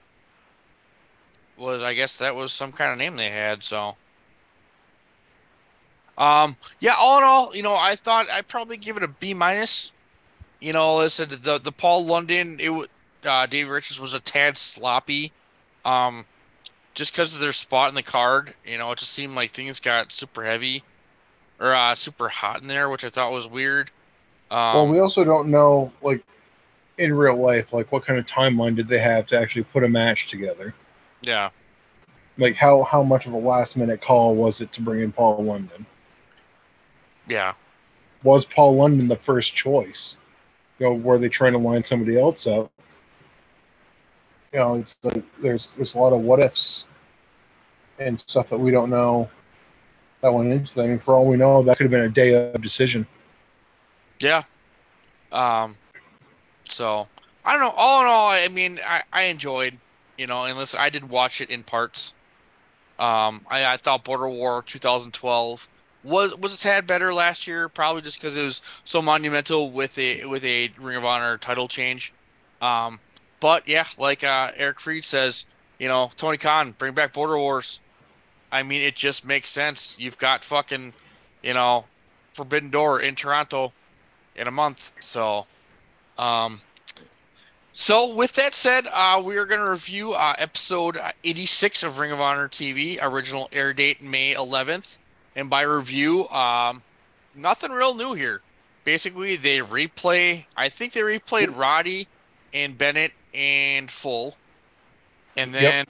was 1.62 1.82
I 1.82 1.94
guess 1.94 2.18
that 2.18 2.34
was 2.34 2.52
some 2.52 2.72
kind 2.72 2.92
of 2.92 2.98
name 2.98 3.16
they 3.16 3.30
had. 3.30 3.62
So, 3.62 3.96
um, 6.18 6.56
yeah, 6.80 6.94
all 6.98 7.18
in 7.18 7.24
all, 7.24 7.56
you 7.56 7.62
know, 7.62 7.74
I 7.74 7.96
thought 7.96 8.28
I'd 8.28 8.48
probably 8.48 8.76
give 8.76 8.96
it 8.96 9.02
a 9.02 9.08
B 9.08 9.32
minus. 9.32 9.92
You 10.60 10.72
know, 10.72 10.96
listen, 10.96 11.30
the 11.42 11.58
the 11.58 11.72
Paul 11.72 12.04
London, 12.04 12.58
it 12.60 12.90
uh, 13.24 13.46
Dave 13.46 13.68
Richards 13.68 13.98
was 13.98 14.14
a 14.14 14.20
tad 14.20 14.56
sloppy, 14.56 15.32
um, 15.84 16.26
just 16.94 17.12
because 17.12 17.34
of 17.34 17.40
their 17.40 17.52
spot 17.52 17.88
in 17.88 17.94
the 17.94 18.02
card. 18.02 18.54
You 18.66 18.78
know, 18.78 18.92
it 18.92 18.98
just 18.98 19.12
seemed 19.12 19.34
like 19.34 19.52
things 19.52 19.80
got 19.80 20.12
super 20.12 20.44
heavy 20.44 20.82
or 21.58 21.72
uh, 21.72 21.94
super 21.94 22.28
hot 22.28 22.60
in 22.60 22.66
there, 22.66 22.88
which 22.88 23.04
I 23.04 23.08
thought 23.08 23.32
was 23.32 23.48
weird. 23.48 23.90
Um, 24.50 24.76
well, 24.76 24.88
we 24.88 24.98
also 24.98 25.24
don't 25.24 25.48
know, 25.48 25.90
like, 26.02 26.22
in 26.98 27.14
real 27.14 27.36
life, 27.36 27.72
like 27.72 27.90
what 27.90 28.04
kind 28.04 28.18
of 28.18 28.26
timeline 28.26 28.76
did 28.76 28.86
they 28.86 28.98
have 28.98 29.26
to 29.28 29.38
actually 29.38 29.62
put 29.64 29.82
a 29.82 29.88
match 29.88 30.28
together? 30.28 30.74
Yeah. 31.22 31.50
Like, 32.38 32.54
how 32.54 32.82
how 32.84 33.02
much 33.02 33.26
of 33.26 33.32
a 33.32 33.38
last 33.38 33.76
minute 33.76 34.00
call 34.00 34.34
was 34.34 34.60
it 34.60 34.72
to 34.72 34.80
bring 34.80 35.00
in 35.00 35.12
Paul 35.12 35.44
London? 35.44 35.86
Yeah. 37.28 37.54
Was 38.22 38.44
Paul 38.44 38.76
London 38.76 39.08
the 39.08 39.16
first 39.16 39.54
choice? 39.54 40.16
You 40.78 40.86
know, 40.86 40.94
were 40.94 41.18
they 41.18 41.28
trying 41.28 41.52
to 41.52 41.58
line 41.58 41.84
somebody 41.84 42.18
else 42.18 42.46
up? 42.46 42.70
You 44.52 44.58
know, 44.58 44.74
it's 44.76 44.96
like 45.02 45.24
there's 45.40 45.72
there's 45.74 45.94
a 45.94 45.98
lot 45.98 46.12
of 46.12 46.20
what 46.20 46.40
ifs 46.40 46.86
and 47.98 48.18
stuff 48.18 48.48
that 48.50 48.58
we 48.58 48.70
don't 48.70 48.90
know 48.90 49.28
that 50.22 50.32
went 50.32 50.52
into 50.52 50.78
mean, 50.80 50.98
for 51.00 51.14
all 51.14 51.26
we 51.26 51.36
know, 51.36 51.62
that 51.62 51.76
could 51.76 51.84
have 51.84 51.90
been 51.90 52.04
a 52.04 52.08
day 52.08 52.52
of 52.52 52.62
decision. 52.62 53.06
Yeah. 54.20 54.42
Um. 55.30 55.76
So 56.68 57.08
I 57.44 57.52
don't 57.52 57.60
know. 57.60 57.74
All 57.76 58.02
in 58.02 58.08
all, 58.08 58.28
I 58.30 58.48
mean, 58.48 58.78
I, 58.86 59.02
I 59.12 59.24
enjoyed, 59.24 59.76
you 60.22 60.28
know, 60.28 60.44
unless 60.44 60.72
I 60.72 60.88
did 60.88 61.10
watch 61.10 61.40
it 61.40 61.50
in 61.50 61.64
parts. 61.64 62.14
Um, 62.96 63.44
I, 63.50 63.64
I 63.64 63.76
thought 63.76 64.04
Border 64.04 64.28
War 64.28 64.62
2012 64.64 65.68
was 66.04 66.36
was 66.36 66.54
a 66.54 66.56
tad 66.56 66.86
better 66.86 67.12
last 67.12 67.48
year, 67.48 67.68
probably 67.68 68.02
just 68.02 68.20
because 68.20 68.36
it 68.36 68.42
was 68.42 68.62
so 68.84 69.02
monumental 69.02 69.72
with 69.72 69.98
a 69.98 70.24
with 70.26 70.44
a 70.44 70.70
Ring 70.78 70.96
of 70.96 71.04
Honor 71.04 71.38
title 71.38 71.66
change. 71.66 72.12
Um, 72.60 73.00
but 73.40 73.66
yeah, 73.66 73.86
like 73.98 74.22
uh, 74.22 74.52
Eric 74.54 74.78
Freed 74.78 75.04
says, 75.04 75.44
you 75.80 75.88
know, 75.88 76.12
Tony 76.14 76.38
Khan, 76.38 76.76
bring 76.78 76.94
back 76.94 77.12
Border 77.12 77.36
Wars. 77.36 77.80
I 78.52 78.62
mean, 78.62 78.80
it 78.80 78.94
just 78.94 79.26
makes 79.26 79.50
sense. 79.50 79.96
You've 79.98 80.18
got 80.18 80.44
fucking, 80.44 80.92
you 81.42 81.54
know, 81.54 81.86
Forbidden 82.32 82.70
Door 82.70 83.00
in 83.00 83.16
Toronto 83.16 83.72
in 84.36 84.46
a 84.46 84.52
month. 84.52 84.92
So, 85.00 85.46
um, 86.16 86.60
so 87.72 88.14
with 88.14 88.32
that 88.34 88.54
said, 88.54 88.86
uh, 88.92 89.22
we 89.24 89.36
are 89.36 89.46
going 89.46 89.60
to 89.60 89.70
review 89.70 90.12
uh, 90.12 90.34
episode 90.38 90.98
86 91.24 91.82
of 91.82 91.98
Ring 91.98 92.12
of 92.12 92.20
Honor 92.20 92.48
TV, 92.48 92.98
original 93.00 93.48
air 93.52 93.72
date 93.72 94.02
May 94.02 94.34
11th. 94.34 94.98
And 95.34 95.48
by 95.48 95.62
review, 95.62 96.28
um, 96.28 96.82
nothing 97.34 97.72
real 97.72 97.94
new 97.94 98.12
here. 98.14 98.42
Basically, 98.84 99.36
they 99.36 99.58
replay. 99.58 100.44
I 100.56 100.68
think 100.68 100.92
they 100.92 101.00
replayed 101.00 101.56
Roddy 101.56 102.08
and 102.52 102.76
Bennett 102.76 103.12
and 103.32 103.90
Full, 103.90 104.36
and 105.36 105.54
then 105.54 105.62
Yep. 105.62 105.88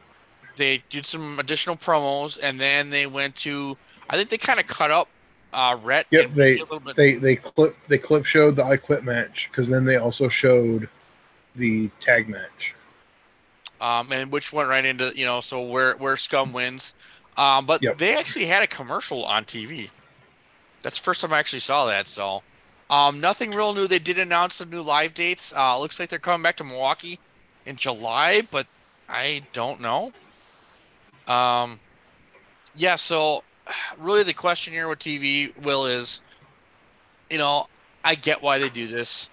they 0.56 0.82
did 0.90 1.06
some 1.06 1.38
additional 1.38 1.76
promos, 1.76 2.38
and 2.40 2.60
then 2.60 2.90
they 2.90 3.06
went 3.06 3.34
to. 3.36 3.76
I 4.10 4.16
think 4.16 4.28
they 4.28 4.36
kind 4.36 4.60
of 4.60 4.66
cut 4.66 4.90
up 4.90 5.08
uh, 5.52 5.76
Rhett. 5.82 6.06
Yep, 6.10 6.34
they 6.34 6.62
they 6.94 7.14
they 7.14 7.36
clip 7.36 7.76
they 7.88 7.98
clip 7.98 8.26
showed 8.26 8.56
the 8.56 8.64
I 8.64 8.76
Quit 8.76 9.04
match 9.04 9.48
because 9.50 9.68
then 9.68 9.84
they 9.84 9.96
also 9.96 10.28
showed 10.28 10.88
the 11.56 11.90
tag 12.00 12.28
match. 12.28 12.74
um, 13.80 14.12
and 14.12 14.30
which 14.32 14.52
went 14.52 14.68
right 14.68 14.84
into 14.84 15.12
you 15.16 15.24
know 15.24 15.40
so 15.40 15.62
where 15.62 15.94
where 15.96 16.16
scum 16.16 16.52
wins. 16.52 16.94
Um, 17.36 17.66
but 17.66 17.84
they 17.96 18.16
actually 18.16 18.46
had 18.46 18.62
a 18.62 18.66
commercial 18.66 19.24
on 19.24 19.44
tv 19.44 19.90
that's 20.82 20.98
the 20.98 21.02
first 21.02 21.20
time 21.22 21.32
i 21.32 21.38
actually 21.38 21.60
saw 21.60 21.86
that 21.86 22.08
so. 22.08 22.42
Um, 22.90 23.20
nothing 23.20 23.52
real 23.52 23.72
new. 23.72 23.88
They 23.88 23.98
did 23.98 24.18
announce 24.18 24.56
some 24.56 24.68
new 24.68 24.82
live 24.82 25.14
dates. 25.14 25.52
Uh, 25.56 25.78
looks 25.80 25.98
like 25.98 26.10
they're 26.10 26.18
coming 26.18 26.42
back 26.42 26.56
to 26.58 26.64
milwaukee 26.64 27.18
in 27.66 27.76
july 27.76 28.42
but 28.50 28.66
i 29.08 29.42
don't 29.52 29.80
know. 29.80 30.12
Um, 31.26 31.80
yeah 32.74 32.96
so 32.96 33.44
really 33.98 34.22
the 34.24 34.34
question 34.34 34.72
here 34.72 34.88
with 34.88 34.98
tv 34.98 35.56
will 35.62 35.86
is 35.86 36.20
you 37.30 37.38
know 37.38 37.68
i 38.04 38.14
get 38.14 38.42
why 38.42 38.58
they 38.58 38.68
do 38.68 38.86
this 38.86 39.30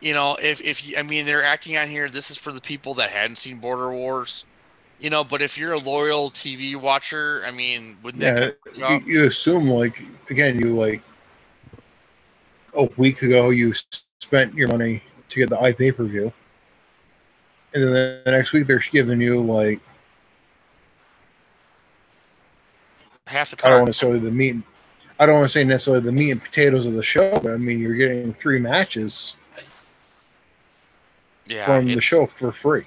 you 0.00 0.12
know, 0.12 0.36
if 0.42 0.60
if 0.60 0.86
you, 0.86 0.96
I 0.96 1.02
mean 1.02 1.26
they're 1.26 1.44
acting 1.44 1.76
on 1.76 1.88
here, 1.88 2.08
this 2.08 2.30
is 2.30 2.38
for 2.38 2.52
the 2.52 2.60
people 2.60 2.94
that 2.94 3.10
hadn't 3.10 3.36
seen 3.36 3.58
Border 3.58 3.90
Wars, 3.92 4.44
you 5.00 5.10
know. 5.10 5.24
But 5.24 5.42
if 5.42 5.56
you're 5.56 5.72
a 5.72 5.80
loyal 5.80 6.30
TV 6.30 6.76
watcher, 6.76 7.42
I 7.46 7.50
mean, 7.50 7.96
wouldn't 8.02 8.22
Yeah, 8.22 8.50
that 8.74 9.04
you, 9.06 9.14
you 9.14 9.24
assume 9.24 9.68
like 9.68 10.02
again 10.30 10.58
you 10.58 10.76
like 10.76 11.02
a 12.74 12.88
week 12.96 13.22
ago 13.22 13.50
you 13.50 13.72
spent 14.20 14.54
your 14.54 14.68
money 14.68 15.02
to 15.30 15.36
get 15.36 15.48
the 15.48 15.60
i 15.60 15.72
pay 15.72 15.92
per 15.92 16.04
view, 16.04 16.32
and 17.72 17.82
then 17.82 17.92
the 17.92 18.30
next 18.30 18.52
week 18.52 18.66
they're 18.66 18.82
giving 18.92 19.20
you 19.20 19.40
like 19.40 19.80
half 23.26 23.50
the 23.50 23.66
I 23.66 23.70
don't 23.70 23.86
necessarily 23.86 24.20
the 24.20 24.30
meat. 24.30 24.56
I 25.18 25.26
don't 25.26 25.36
want 25.36 25.46
to 25.46 25.52
say 25.52 25.64
necessarily 25.64 26.02
the 26.02 26.12
meat 26.12 26.32
and 26.32 26.42
potatoes 26.42 26.86
of 26.86 26.94
the 26.94 27.02
show, 27.02 27.38
but 27.42 27.52
I 27.52 27.56
mean 27.56 27.78
you're 27.78 27.94
getting 27.94 28.34
three 28.34 28.58
matches 28.58 29.34
Yeah, 31.46 31.66
from 31.66 31.86
the 31.86 32.00
show 32.00 32.26
for 32.26 32.52
free. 32.52 32.86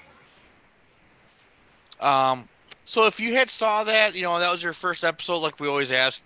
Um, 1.99 2.47
so 2.85 3.05
if 3.05 3.19
you 3.19 3.35
had 3.35 3.49
saw 3.49 3.83
that, 3.83 4.15
you 4.15 4.23
know, 4.23 4.39
that 4.39 4.51
was 4.51 4.63
your 4.63 4.73
first 4.73 5.03
episode, 5.03 5.37
like 5.39 5.59
we 5.59 5.67
always 5.67 5.91
ask, 5.91 6.21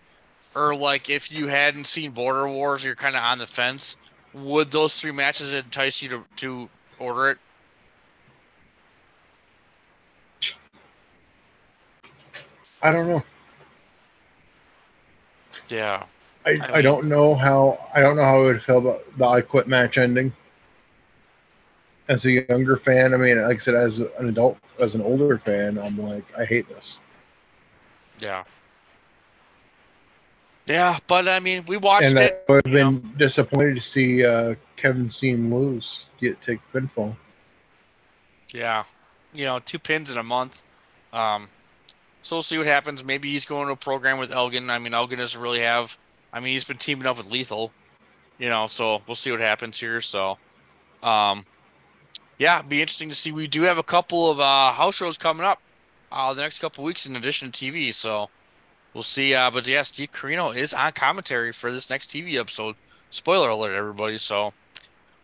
or 0.56 0.76
like 0.76 1.10
if 1.10 1.32
you 1.32 1.48
hadn't 1.48 1.88
seen 1.88 2.12
Border 2.12 2.48
Wars, 2.48 2.84
you're 2.84 2.96
kind 2.96 3.16
of 3.16 3.24
on 3.24 3.38
the 3.40 3.48
fence. 3.48 3.98
Would 4.34 4.72
those 4.72 5.00
three 5.00 5.12
matches 5.12 5.54
entice 5.54 6.02
you 6.02 6.10
to 6.10 6.24
to 6.38 6.70
order 7.00 7.32
it? 7.32 7.38
I 12.82 12.92
don't 12.92 13.08
know. 13.08 13.24
Yeah. 15.70 16.04
I, 16.46 16.58
I, 16.74 16.82
don't 16.82 17.06
know 17.06 17.36
how 17.36 17.80
I 17.94 18.02
don't 18.02 18.16
know 18.16 18.24
how 18.24 18.38
I 18.38 18.46
would 18.46 18.64
feel 18.64 18.80
about 18.80 19.18
the 19.18 19.26
I 19.26 19.42
Quit 19.42 19.68
match 19.68 19.98
ending. 19.98 20.34
As 22.12 22.26
a 22.26 22.46
younger 22.50 22.76
fan, 22.76 23.14
I 23.14 23.18
mean, 23.18 23.42
like 23.42 23.58
I 23.58 23.60
said, 23.60 23.76
as 23.76 24.00
an 24.02 24.28
adult, 24.28 24.58
as 24.80 24.96
an 24.96 25.02
older 25.02 25.38
fan, 25.38 25.78
I'm 25.78 25.98
like, 25.98 26.26
I 26.38 26.44
hate 26.44 26.68
this. 26.68 27.00
Yeah. 28.20 28.44
Yeah, 30.68 31.00
but 31.08 31.28
I 31.28 31.40
mean, 31.40 31.64
we 31.68 31.78
watched 31.78 32.08
and 32.08 32.20
I 32.20 32.24
it. 32.24 32.46
would 32.50 32.66
have 32.66 32.74
been 32.74 33.14
disappointed 33.18 33.76
to 33.76 33.82
see 33.82 34.26
uh, 34.26 34.56
Kevin 34.76 35.10
Steen 35.10 35.54
lose, 35.54 36.04
get 36.20 36.42
take 36.42 36.60
pinfall. 36.74 37.16
Yeah, 38.54 38.84
you 39.34 39.46
know, 39.46 39.60
two 39.60 39.80
pins 39.80 40.12
in 40.12 40.18
a 40.18 40.24
month. 40.24 40.64
Um, 41.14 41.48
so 42.24 42.36
we'll 42.36 42.44
see 42.44 42.58
what 42.58 42.68
happens. 42.68 43.04
Maybe 43.06 43.32
he's 43.32 43.46
going 43.46 43.68
to 43.68 43.74
a 43.74 43.78
program 43.78 44.18
with 44.20 44.34
Elgin. 44.34 44.70
I 44.70 44.80
mean, 44.80 44.94
Elgin 44.94 45.18
doesn't 45.18 45.40
really 45.40 45.62
have. 45.62 45.98
I 46.34 46.42
mean, 46.42 46.52
he's 46.52 46.66
been 46.66 46.78
teaming 46.78 47.08
up 47.08 47.18
with 47.18 47.32
Lethal. 47.32 47.72
You 48.38 48.50
know, 48.50 48.68
so 48.68 49.02
we'll 49.08 49.16
see 49.16 49.32
what 49.32 49.40
happens 49.40 49.80
here. 49.80 50.02
So, 50.02 50.38
um, 51.04 51.46
yeah, 52.42 52.64
be 52.64 52.82
interesting 52.82 53.10
to 53.10 53.14
see. 53.14 53.32
We 53.32 53.46
do 53.46 53.62
have 53.62 53.78
a 53.78 53.84
couple 53.84 54.32
of 54.32 54.40
uh, 54.40 54.72
house 54.72 54.96
shows 54.96 55.16
coming 55.16 55.46
up 55.46 55.62
uh, 56.12 56.34
the 56.34 56.42
next 56.42 56.58
couple 56.58 56.84
weeks 56.84 57.06
in 57.06 57.16
addition 57.16 57.52
to 57.52 57.66
TV. 57.72 57.94
So 57.94 58.32
we'll 58.96 59.04
see. 59.04 59.36
Uh, 59.36 59.52
but 59.52 59.68
yeah, 59.68 59.84
Steve 59.84 60.12
Corino 60.12 60.56
is 60.56 60.74
on 60.74 60.92
commentary 60.94 61.52
for 61.52 61.72
this 61.72 61.88
next 61.88 62.10
TV 62.10 62.40
episode. 62.40 62.78
Spoiler 63.12 63.50
alert, 63.50 63.76
everybody. 63.76 64.18
So, 64.18 64.54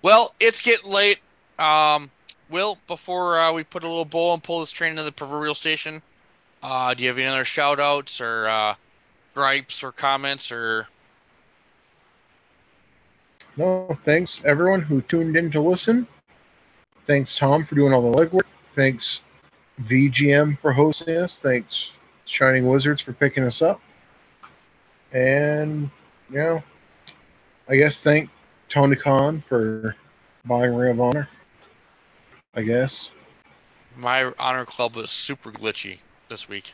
well, 0.03 0.35
it's 0.39 0.61
getting 0.61 0.91
late. 0.91 1.17
Um, 1.57 2.11
Will, 2.51 2.77
before 2.85 3.39
uh, 3.39 3.51
we 3.51 3.63
put 3.63 3.83
a 3.83 3.87
little 3.87 4.05
bow 4.05 4.35
and 4.35 4.43
pull 4.43 4.59
this 4.59 4.69
train 4.69 4.91
into 4.91 5.01
the 5.01 5.11
proverbial 5.11 5.55
station, 5.55 6.03
uh, 6.61 6.93
do 6.93 7.01
you 7.01 7.09
have 7.09 7.17
any 7.17 7.25
other 7.25 7.45
shout 7.45 7.79
outs 7.79 8.21
or 8.21 8.47
uh, 8.47 8.75
gripes 9.33 9.83
or 9.83 9.91
comments 9.91 10.51
or 10.51 10.87
No, 13.57 13.97
thanks 14.05 14.39
everyone 14.45 14.83
who 14.83 15.01
tuned 15.01 15.35
in 15.35 15.49
to 15.49 15.59
listen. 15.59 16.05
Thanks 17.07 17.37
Tom 17.37 17.65
for 17.65 17.75
doing 17.75 17.93
all 17.93 18.11
the 18.11 18.17
legwork. 18.17 18.45
Thanks 18.75 19.21
VGM 19.83 20.59
for 20.59 20.73
hosting 20.73 21.17
us. 21.17 21.39
Thanks 21.39 21.91
Shining 22.25 22.67
Wizards 22.67 23.01
for 23.01 23.13
picking 23.13 23.43
us 23.43 23.61
up. 23.61 23.79
And 25.13 25.89
you 26.29 26.37
know, 26.37 26.63
I 27.69 27.77
guess 27.77 28.01
thank 28.01 28.29
Tony 28.69 28.97
Khan 28.97 29.41
for 29.47 29.95
buying 30.45 30.75
Ring 30.75 30.91
of 30.91 30.99
Honor. 30.99 31.29
I 32.53 32.63
guess. 32.63 33.09
My 33.95 34.31
honor 34.37 34.65
club 34.65 34.95
was 34.95 35.09
super 35.09 35.51
glitchy 35.51 35.99
this 36.27 36.49
week. 36.49 36.73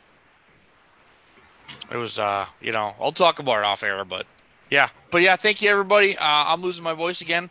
It 1.90 1.96
was, 1.96 2.18
uh, 2.18 2.46
you 2.60 2.72
know, 2.72 2.94
I'll 3.00 3.12
talk 3.12 3.38
about 3.38 3.58
it 3.58 3.64
off 3.64 3.82
air, 3.82 4.04
but 4.04 4.26
yeah, 4.70 4.88
but 5.10 5.22
yeah, 5.22 5.36
thank 5.36 5.62
you 5.62 5.70
everybody. 5.70 6.16
Uh, 6.16 6.24
I'm 6.24 6.62
losing 6.62 6.82
my 6.82 6.94
voice 6.94 7.20
again, 7.20 7.50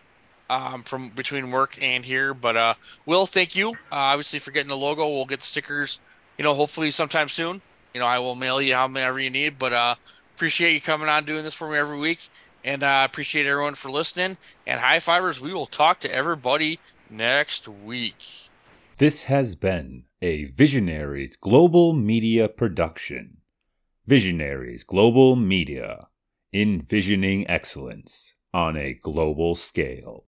um, 0.49 0.83
from 0.83 1.09
between 1.09 1.51
work 1.51 1.77
and 1.81 2.05
here, 2.05 2.33
but 2.33 2.57
uh, 2.57 2.73
Will, 3.05 3.25
thank 3.25 3.55
you, 3.55 3.71
uh, 3.71 4.11
obviously 4.11 4.39
for 4.39 4.51
getting 4.51 4.69
the 4.69 4.77
logo. 4.77 5.07
We'll 5.07 5.25
get 5.25 5.41
stickers, 5.41 5.99
you 6.37 6.43
know, 6.43 6.53
hopefully 6.53 6.91
sometime 6.91 7.29
soon. 7.29 7.61
You 7.93 7.99
know, 7.99 8.07
I 8.07 8.19
will 8.19 8.35
mail 8.35 8.61
you 8.61 8.73
however 8.73 9.19
you 9.19 9.29
need, 9.29 9.59
but 9.59 9.73
uh, 9.73 9.95
appreciate 10.35 10.73
you 10.73 10.81
coming 10.81 11.09
on 11.09 11.25
doing 11.25 11.43
this 11.43 11.53
for 11.53 11.69
me 11.69 11.77
every 11.77 11.97
week, 11.97 12.27
and 12.63 12.83
uh, 12.83 13.07
appreciate 13.09 13.45
everyone 13.45 13.75
for 13.75 13.91
listening. 13.91 14.37
And 14.65 14.79
high 14.79 14.99
fivers, 14.99 15.39
we 15.39 15.53
will 15.53 15.67
talk 15.67 15.99
to 16.01 16.13
everybody 16.13 16.79
next 17.09 17.67
week. 17.67 18.49
This 18.97 19.23
has 19.23 19.55
been 19.55 20.05
a 20.21 20.45
Visionaries 20.45 21.35
Global 21.35 21.93
Media 21.93 22.47
production. 22.47 23.37
Visionaries 24.05 24.83
Global 24.83 25.35
Media, 25.35 26.07
envisioning 26.51 27.49
excellence 27.49 28.35
on 28.53 28.77
a 28.77 28.93
global 28.93 29.55
scale. 29.55 30.25